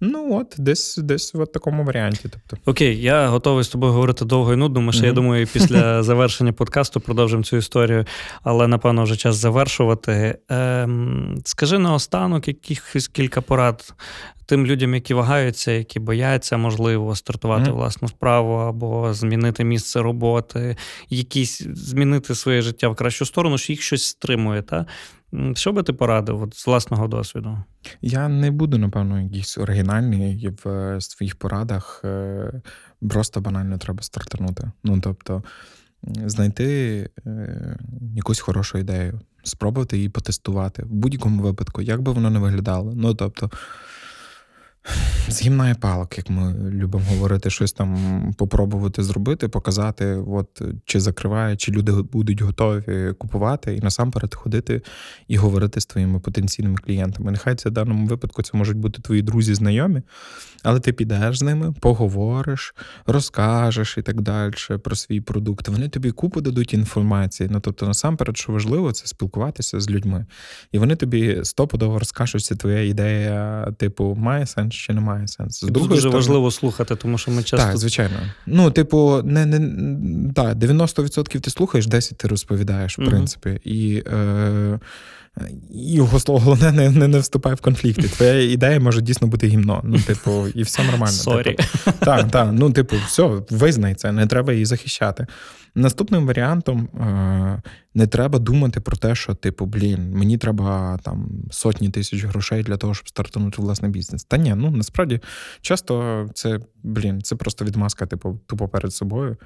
Ну 0.00 0.34
от, 0.34 0.54
десь 0.58 0.96
десь 0.96 1.34
в 1.34 1.46
такому 1.46 1.84
варіанті. 1.84 2.20
Тобто, 2.22 2.70
окей, 2.70 3.02
я 3.02 3.28
готовий 3.28 3.64
з 3.64 3.68
тобою 3.68 3.92
говорити 3.92 4.24
довго 4.24 4.52
і 4.52 4.56
нудно. 4.56 4.80
Ми 4.80 4.92
ще 4.92 5.02
mm-hmm. 5.02 5.06
я 5.06 5.12
думаю, 5.12 5.46
після 5.52 6.02
завершення 6.02 6.52
подкасту 6.52 7.00
продовжимо 7.00 7.42
цю 7.42 7.56
історію, 7.56 8.04
але 8.42 8.68
напевно 8.68 9.04
вже 9.04 9.16
час 9.16 9.36
завершувати. 9.36 10.38
Ем, 10.48 11.34
Скажи 11.44 11.78
наостанок 11.78 12.31
наостанок 12.32 12.48
якихось 12.48 13.08
кілька 13.08 13.40
порад 13.40 13.94
тим 14.46 14.66
людям, 14.66 14.94
які 14.94 15.14
вагаються, 15.14 15.72
які 15.72 16.00
бояться, 16.00 16.56
можливо, 16.56 17.16
стартувати 17.16 17.70
mm-hmm. 17.70 17.74
власну 17.74 18.08
справу 18.08 18.54
або 18.54 19.14
змінити 19.14 19.64
місце 19.64 20.02
роботи, 20.02 20.76
якісь 21.10 21.62
змінити 21.62 22.34
своє 22.34 22.62
життя 22.62 22.88
в 22.88 22.96
кращу 22.96 23.26
сторону, 23.26 23.58
що 23.58 23.72
їх 23.72 23.82
щось 23.82 24.04
стримує. 24.04 24.62
Та? 24.62 24.86
Що 25.54 25.72
би 25.72 25.82
ти 25.82 25.92
порадив 25.92 26.42
от, 26.42 26.54
з 26.54 26.66
власного 26.66 27.08
досвіду? 27.08 27.58
Я 28.02 28.28
не 28.28 28.50
буду, 28.50 28.78
напевно, 28.78 29.20
якийсь 29.20 29.58
оригінальний 29.58 30.50
в 30.64 30.96
своїх 31.00 31.36
порадах. 31.36 32.00
Е, 32.04 32.62
просто 33.10 33.40
банально 33.40 33.78
треба 33.78 34.02
стартанути. 34.02 34.70
Ну, 34.84 35.00
тобто, 35.00 35.42
знайти 36.26 37.08
е, 37.26 37.78
якусь 38.16 38.40
хорошу 38.40 38.78
ідею, 38.78 39.20
спробувати 39.42 39.96
її 39.96 40.08
потестувати 40.08 40.82
в 40.82 40.92
будь-якому 40.92 41.42
випадку, 41.42 41.82
як 41.82 42.02
би 42.02 42.12
воно 42.12 42.30
не 42.30 42.38
виглядало. 42.38 42.92
Ну 42.96 43.14
тобто. 43.14 43.50
Згімнає 45.28 45.74
палок, 45.74 46.18
як 46.18 46.30
ми 46.30 46.70
любимо 46.70 47.04
говорити, 47.10 47.50
щось 47.50 47.72
там 47.72 47.96
попробувати 48.38 49.02
зробити, 49.02 49.48
показати, 49.48 50.06
от 50.06 50.62
чи 50.84 51.00
закриває, 51.00 51.56
чи 51.56 51.72
люди 51.72 51.92
будуть 51.92 52.42
готові 52.42 53.12
купувати, 53.18 53.76
і 53.76 53.80
насамперед 53.80 54.34
ходити 54.34 54.82
і 55.28 55.36
говорити 55.36 55.80
з 55.80 55.86
твоїми 55.86 56.20
потенційними 56.20 56.76
клієнтами. 56.76 57.30
Нехай 57.30 57.54
це 57.54 57.68
в 57.68 57.72
даному 57.72 58.06
випадку 58.06 58.42
це 58.42 58.58
можуть 58.58 58.76
бути 58.76 59.02
твої 59.02 59.22
друзі, 59.22 59.54
знайомі, 59.54 60.02
але 60.62 60.80
ти 60.80 60.92
підеш 60.92 61.38
з 61.38 61.42
ними, 61.42 61.74
поговориш, 61.80 62.74
розкажеш 63.06 63.98
і 63.98 64.02
так 64.02 64.20
далі 64.20 64.54
про 64.82 64.96
свій 64.96 65.20
продукт. 65.20 65.68
Вони 65.68 65.88
тобі 65.88 66.10
купу 66.10 66.40
дадуть 66.40 66.74
інформації. 66.74 67.48
Ну 67.52 67.60
тобто, 67.60 67.86
насамперед, 67.86 68.36
що 68.36 68.52
важливо, 68.52 68.92
це 68.92 69.06
спілкуватися 69.06 69.80
з 69.80 69.90
людьми. 69.90 70.26
І 70.72 70.78
вони 70.78 70.96
тобі 70.96 71.40
стопудово 71.42 71.98
розкажуть, 71.98 72.44
це 72.44 72.56
твоя 72.56 72.82
ідея, 72.82 73.66
типу, 73.78 74.14
має 74.14 74.46
сенс 74.46 74.71
чи 74.74 74.92
немає 74.92 75.28
сенсу. 75.28 75.66
З 75.66 75.70
Дуже 75.70 75.96
сторони... 75.96 76.16
важливо 76.16 76.50
слухати, 76.50 76.96
тому 76.96 77.18
що 77.18 77.30
ми 77.30 77.42
часто. 77.42 77.66
Так, 77.66 77.76
звичайно. 77.76 78.16
Ну, 78.46 78.70
типу, 78.70 79.22
не, 79.24 79.46
не, 79.46 79.58
так, 80.32 80.56
90% 80.56 81.40
ти 81.40 81.50
слухаєш, 81.50 81.88
10% 81.88 82.14
ти 82.14 82.28
розповідаєш, 82.28 82.98
в 82.98 83.04
принципі. 83.04 83.60
І 83.64 84.02
е, 84.12 84.78
і 85.74 86.00
головне 86.26 86.72
не, 86.72 86.90
не 86.90 87.08
не, 87.08 87.18
вступай 87.18 87.54
в 87.54 87.60
конфлікти. 87.60 88.08
Твоя 88.08 88.52
ідея 88.52 88.80
може 88.80 89.00
дійсно 89.00 89.28
бути 89.28 89.46
гімно. 89.46 89.80
Ну, 89.84 89.98
типу, 89.98 90.48
і 90.54 90.62
все 90.62 90.84
нормально. 90.84 91.12
Sorry. 91.26 91.44
Типу, 91.44 91.62
так, 91.98 92.30
так. 92.30 92.48
Ну, 92.52 92.70
типу, 92.70 92.96
все, 93.06 93.40
визнай 93.50 93.94
це, 93.94 94.12
не 94.12 94.26
треба 94.26 94.52
її 94.52 94.64
захищати. 94.64 95.26
Наступним 95.74 96.26
варіантом 96.26 96.80
е, 96.80 97.62
не 97.94 98.06
треба 98.06 98.38
думати 98.38 98.80
про 98.80 98.96
те, 98.96 99.14
що, 99.14 99.34
типу, 99.34 99.66
блін, 99.66 100.10
мені 100.10 100.38
треба 100.38 100.98
там 101.02 101.28
сотні 101.50 101.90
тисяч 101.90 102.24
грошей 102.24 102.62
для 102.62 102.76
того, 102.76 102.94
щоб 102.94 103.08
стартувати 103.08 103.62
власний 103.62 103.90
бізнес. 103.90 104.24
Та 104.24 104.36
ні, 104.36 104.54
ну 104.54 104.70
насправді 104.70 105.20
часто 105.60 106.26
це, 106.34 106.60
блін, 106.82 107.22
це 107.22 107.36
просто 107.36 107.64
відмазка, 107.64 108.06
типу, 108.06 108.40
тупо 108.46 108.68
перед 108.68 108.94
собою. 108.94 109.36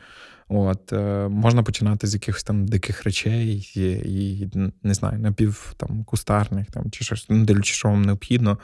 От, 0.49 0.93
е, 0.93 1.29
Можна 1.29 1.63
починати 1.63 2.07
з 2.07 2.15
якихось 2.15 2.45
там 2.45 2.67
диких 2.67 3.05
речей 3.05 3.73
і, 3.75 3.81
і 3.81 4.51
не 4.83 4.95
знаю, 4.95 5.19
напів 5.19 5.75
там 5.77 6.05
кустарних, 6.05 6.67
там, 6.71 6.91
чи 6.91 7.05
щось, 7.05 7.27
ну, 7.29 7.45
дивлячись, 7.45 7.77
що 7.77 7.89
вам 7.89 8.03
необхідно. 8.03 8.59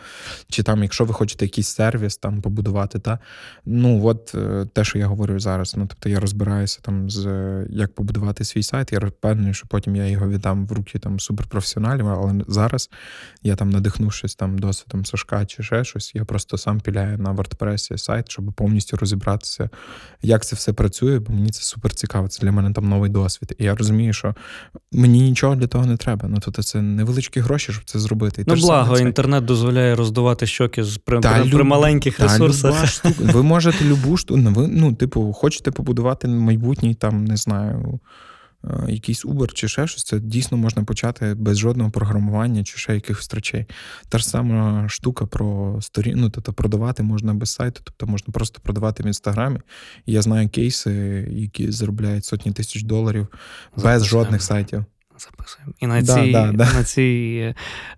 Чи 0.49 0.63
там, 0.63 0.83
якщо 0.83 1.05
ви 1.05 1.15
хочете 1.15 1.45
якийсь 1.45 1.69
сервіс 1.69 2.17
там 2.17 2.43
побудувати, 2.43 2.99
та 2.99 3.19
ну 3.65 4.07
от 4.07 4.33
е, 4.35 4.67
те, 4.73 4.85
що 4.85 4.99
я 4.99 5.07
говорю 5.07 5.41
зараз. 5.41 5.75
Ну, 5.77 5.87
тобто 5.87 6.09
я 6.09 6.21
розбираюся 6.21 6.81
там 6.83 7.11
з 7.11 7.27
як 7.71 7.95
побудувати 7.95 8.45
свій 8.45 8.63
сайт. 8.63 8.93
Я 8.93 8.99
впевнений, 8.99 9.55
що 9.55 9.67
потім 9.67 9.97
я 9.97 10.07
його 10.07 10.29
віддам 10.29 10.67
в 10.67 10.73
руки 10.73 10.99
там 10.99 11.21
суперпрофесіоналів, 11.21 12.09
але 12.09 12.45
зараз 12.49 12.91
я 13.43 13.57
там 13.57 13.71
надихнувшись 13.71 14.35
там 14.35 14.59
досвідом 14.59 15.05
Сашка 15.05 15.47
чи 15.47 15.63
ще 15.63 15.85
щось, 15.85 16.15
я 16.15 16.25
просто 16.25 16.59
сам 16.59 16.81
піляю 16.81 17.19
на 17.19 17.35
WordPress 17.35 17.99
сайт, 17.99 18.31
щоб 18.31 18.53
повністю 18.53 18.97
розібратися, 18.97 19.71
як 20.23 20.45
це 20.45 20.57
все 20.57 20.73
працює, 20.73 21.19
бо 21.19 21.33
мені 21.33 21.51
це 21.51 21.63
супер 21.73 21.95
цікаво. 21.95 22.29
Це 22.29 22.43
для 22.43 22.53
мене 22.53 22.73
там 22.73 22.89
новий 22.89 23.11
досвід. 23.11 23.55
І 23.59 23.65
я 23.65 23.75
розумію, 23.75 24.13
що 24.13 24.35
мені 24.93 25.21
нічого 25.21 25.55
для 25.55 25.67
того 25.67 25.87
не 25.87 25.97
треба. 25.97 26.29
Ну 26.29 26.37
тобто 26.41 26.63
це 26.63 26.83
невеличкі 26.83 27.41
гроші, 27.41 27.73
щоб 27.73 27.85
це 27.85 27.99
зробити. 27.99 28.43
І 28.43 28.45
ну, 28.49 28.55
благо, 28.55 28.99
інтернет 28.99 29.45
дозволяє 29.45 29.95
роздувати 29.95 30.47
щоки 30.47 30.85
при, 31.05 31.21
та, 31.21 31.33
при, 31.33 31.45
люб... 31.45 31.53
при 31.53 31.65
маленьких 31.65 32.17
та, 32.17 32.23
ресурсах. 32.23 33.05
Ви 33.19 33.43
можете 33.43 33.85
любу 33.85 34.17
штуку. 34.17 34.41
Ну, 34.41 34.51
ви, 34.51 34.69
ну, 34.69 34.95
типу, 34.95 35.33
хочете 35.33 35.71
побудувати 35.71 36.29
майбутній 36.29 36.95
там, 36.95 37.25
не 37.25 37.37
знаю. 37.37 38.01
Е, 38.65 38.93
якийсь 38.93 39.25
Uber 39.25 39.53
чи 39.53 39.69
ще 39.69 39.87
щось, 39.87 40.05
це 40.05 40.21
дійсно 40.21 40.57
можна 40.57 40.85
почати 40.85 41.35
без 41.35 41.59
жодного 41.59 41.91
програмування 41.91 42.65
чи 42.65 42.79
ще 42.79 42.95
якихось 42.95 43.35
речей. 43.35 43.67
Та 44.09 44.19
ж 44.19 44.29
сама 44.29 44.89
штука 44.89 45.27
про 45.27 45.79
сторін, 45.81 46.15
ну, 46.17 46.31
тобто 46.31 46.53
продавати 46.53 47.03
можна 47.03 47.35
без 47.35 47.51
сайту, 47.51 47.81
тобто 47.85 48.07
можна 48.07 48.33
просто 48.33 48.61
продавати 48.63 49.03
в 49.03 49.07
інстаграмі. 49.07 49.61
Я 50.07 50.23
знаю 50.23 50.49
кейси, 50.49 50.93
які 51.31 51.73
заробляють 51.73 52.25
сотні 52.25 52.53
тисяч 52.53 52.83
доларів 52.83 53.29
без 53.77 54.05
жодних 54.05 54.43
сайтів 54.43 54.85
записуємо. 55.31 55.73
І 55.81 55.87
на 55.87 56.03
да, 56.03 56.15
цій 56.15 56.33
да, 56.33 56.53
да. 56.53 56.73
на 56.75 56.85
цій 56.85 57.55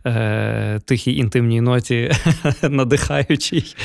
е, 0.06 0.80
тихій 0.84 1.16
інтимній 1.16 1.60
ноті 1.60 2.10
надихаючій. 2.62 3.76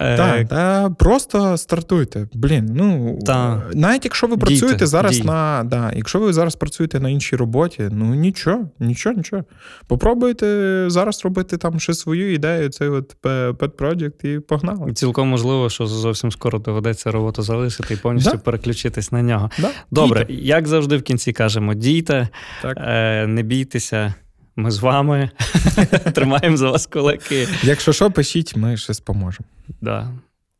Е, 0.00 0.44
та, 0.44 0.90
просто 0.98 1.56
стартуйте. 1.56 2.28
Блін, 2.34 2.70
ну 2.74 3.18
та. 3.26 3.62
навіть 3.74 4.04
якщо 4.04 4.26
ви 4.26 4.36
працюєте 4.36 4.76
Дійте, 4.76 4.86
зараз 4.86 5.16
дій. 5.16 5.24
на. 5.24 5.64
Да, 5.64 5.92
Якщо 5.96 6.18
ви 6.18 6.32
зараз 6.32 6.56
працюєте 6.56 7.00
на 7.00 7.10
іншій 7.10 7.36
роботі, 7.36 7.88
ну 7.92 8.14
нічого, 8.14 8.70
нічого, 8.80 9.16
нічого. 9.16 9.44
Попробуйте 9.86 10.84
зараз 10.88 11.24
робити 11.24 11.56
там 11.56 11.80
ще 11.80 11.94
свою 11.94 12.34
ідею, 12.34 12.68
цей 12.68 12.88
от 12.88 13.16
pet 13.22 13.70
project 13.70 14.26
і 14.26 14.40
погнали. 14.40 14.92
Цілком 14.92 15.28
можливо, 15.28 15.70
що 15.70 15.86
зовсім 15.86 16.32
скоро 16.32 16.58
доведеться 16.58 17.10
роботу 17.10 17.42
залишити 17.42 17.94
і 17.94 17.96
повністю 17.96 18.38
переключитись 18.38 19.12
на 19.12 19.22
нього. 19.22 19.50
Добре, 19.90 20.24
Дійте. 20.24 20.42
як 20.42 20.68
завжди 20.68 20.96
в 20.96 21.02
кінці 21.02 21.32
кажемо, 21.32 21.74
дійте. 21.74 22.28
Так. 22.62 22.78
Е, 22.82 23.26
не 23.26 23.42
бійтеся, 23.42 24.14
ми 24.56 24.70
з 24.70 24.78
вами 24.78 25.30
тримаємо 26.14 26.56
за 26.56 26.70
вас 26.70 26.86
кулаки. 26.86 27.48
Якщо 27.62 27.92
що, 27.92 28.10
пишіть, 28.10 28.56
ми 28.56 28.76
щось 28.76 29.00
поможемо. 29.00 29.48
Да. 29.80 30.12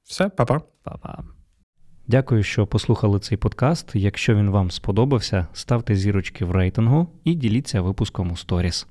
Все, 0.04 0.28
па-па. 0.28 0.60
Па-па. 0.82 1.24
Дякую, 2.06 2.42
що 2.42 2.66
послухали 2.66 3.20
цей 3.20 3.38
подкаст. 3.38 3.90
Якщо 3.94 4.34
він 4.34 4.50
вам 4.50 4.70
сподобався, 4.70 5.46
ставте 5.52 5.94
зірочки 5.94 6.44
в 6.44 6.50
рейтингу 6.50 7.08
і 7.24 7.34
діліться 7.34 7.80
випуском 7.80 8.32
у 8.32 8.36
сторіс. 8.36 8.86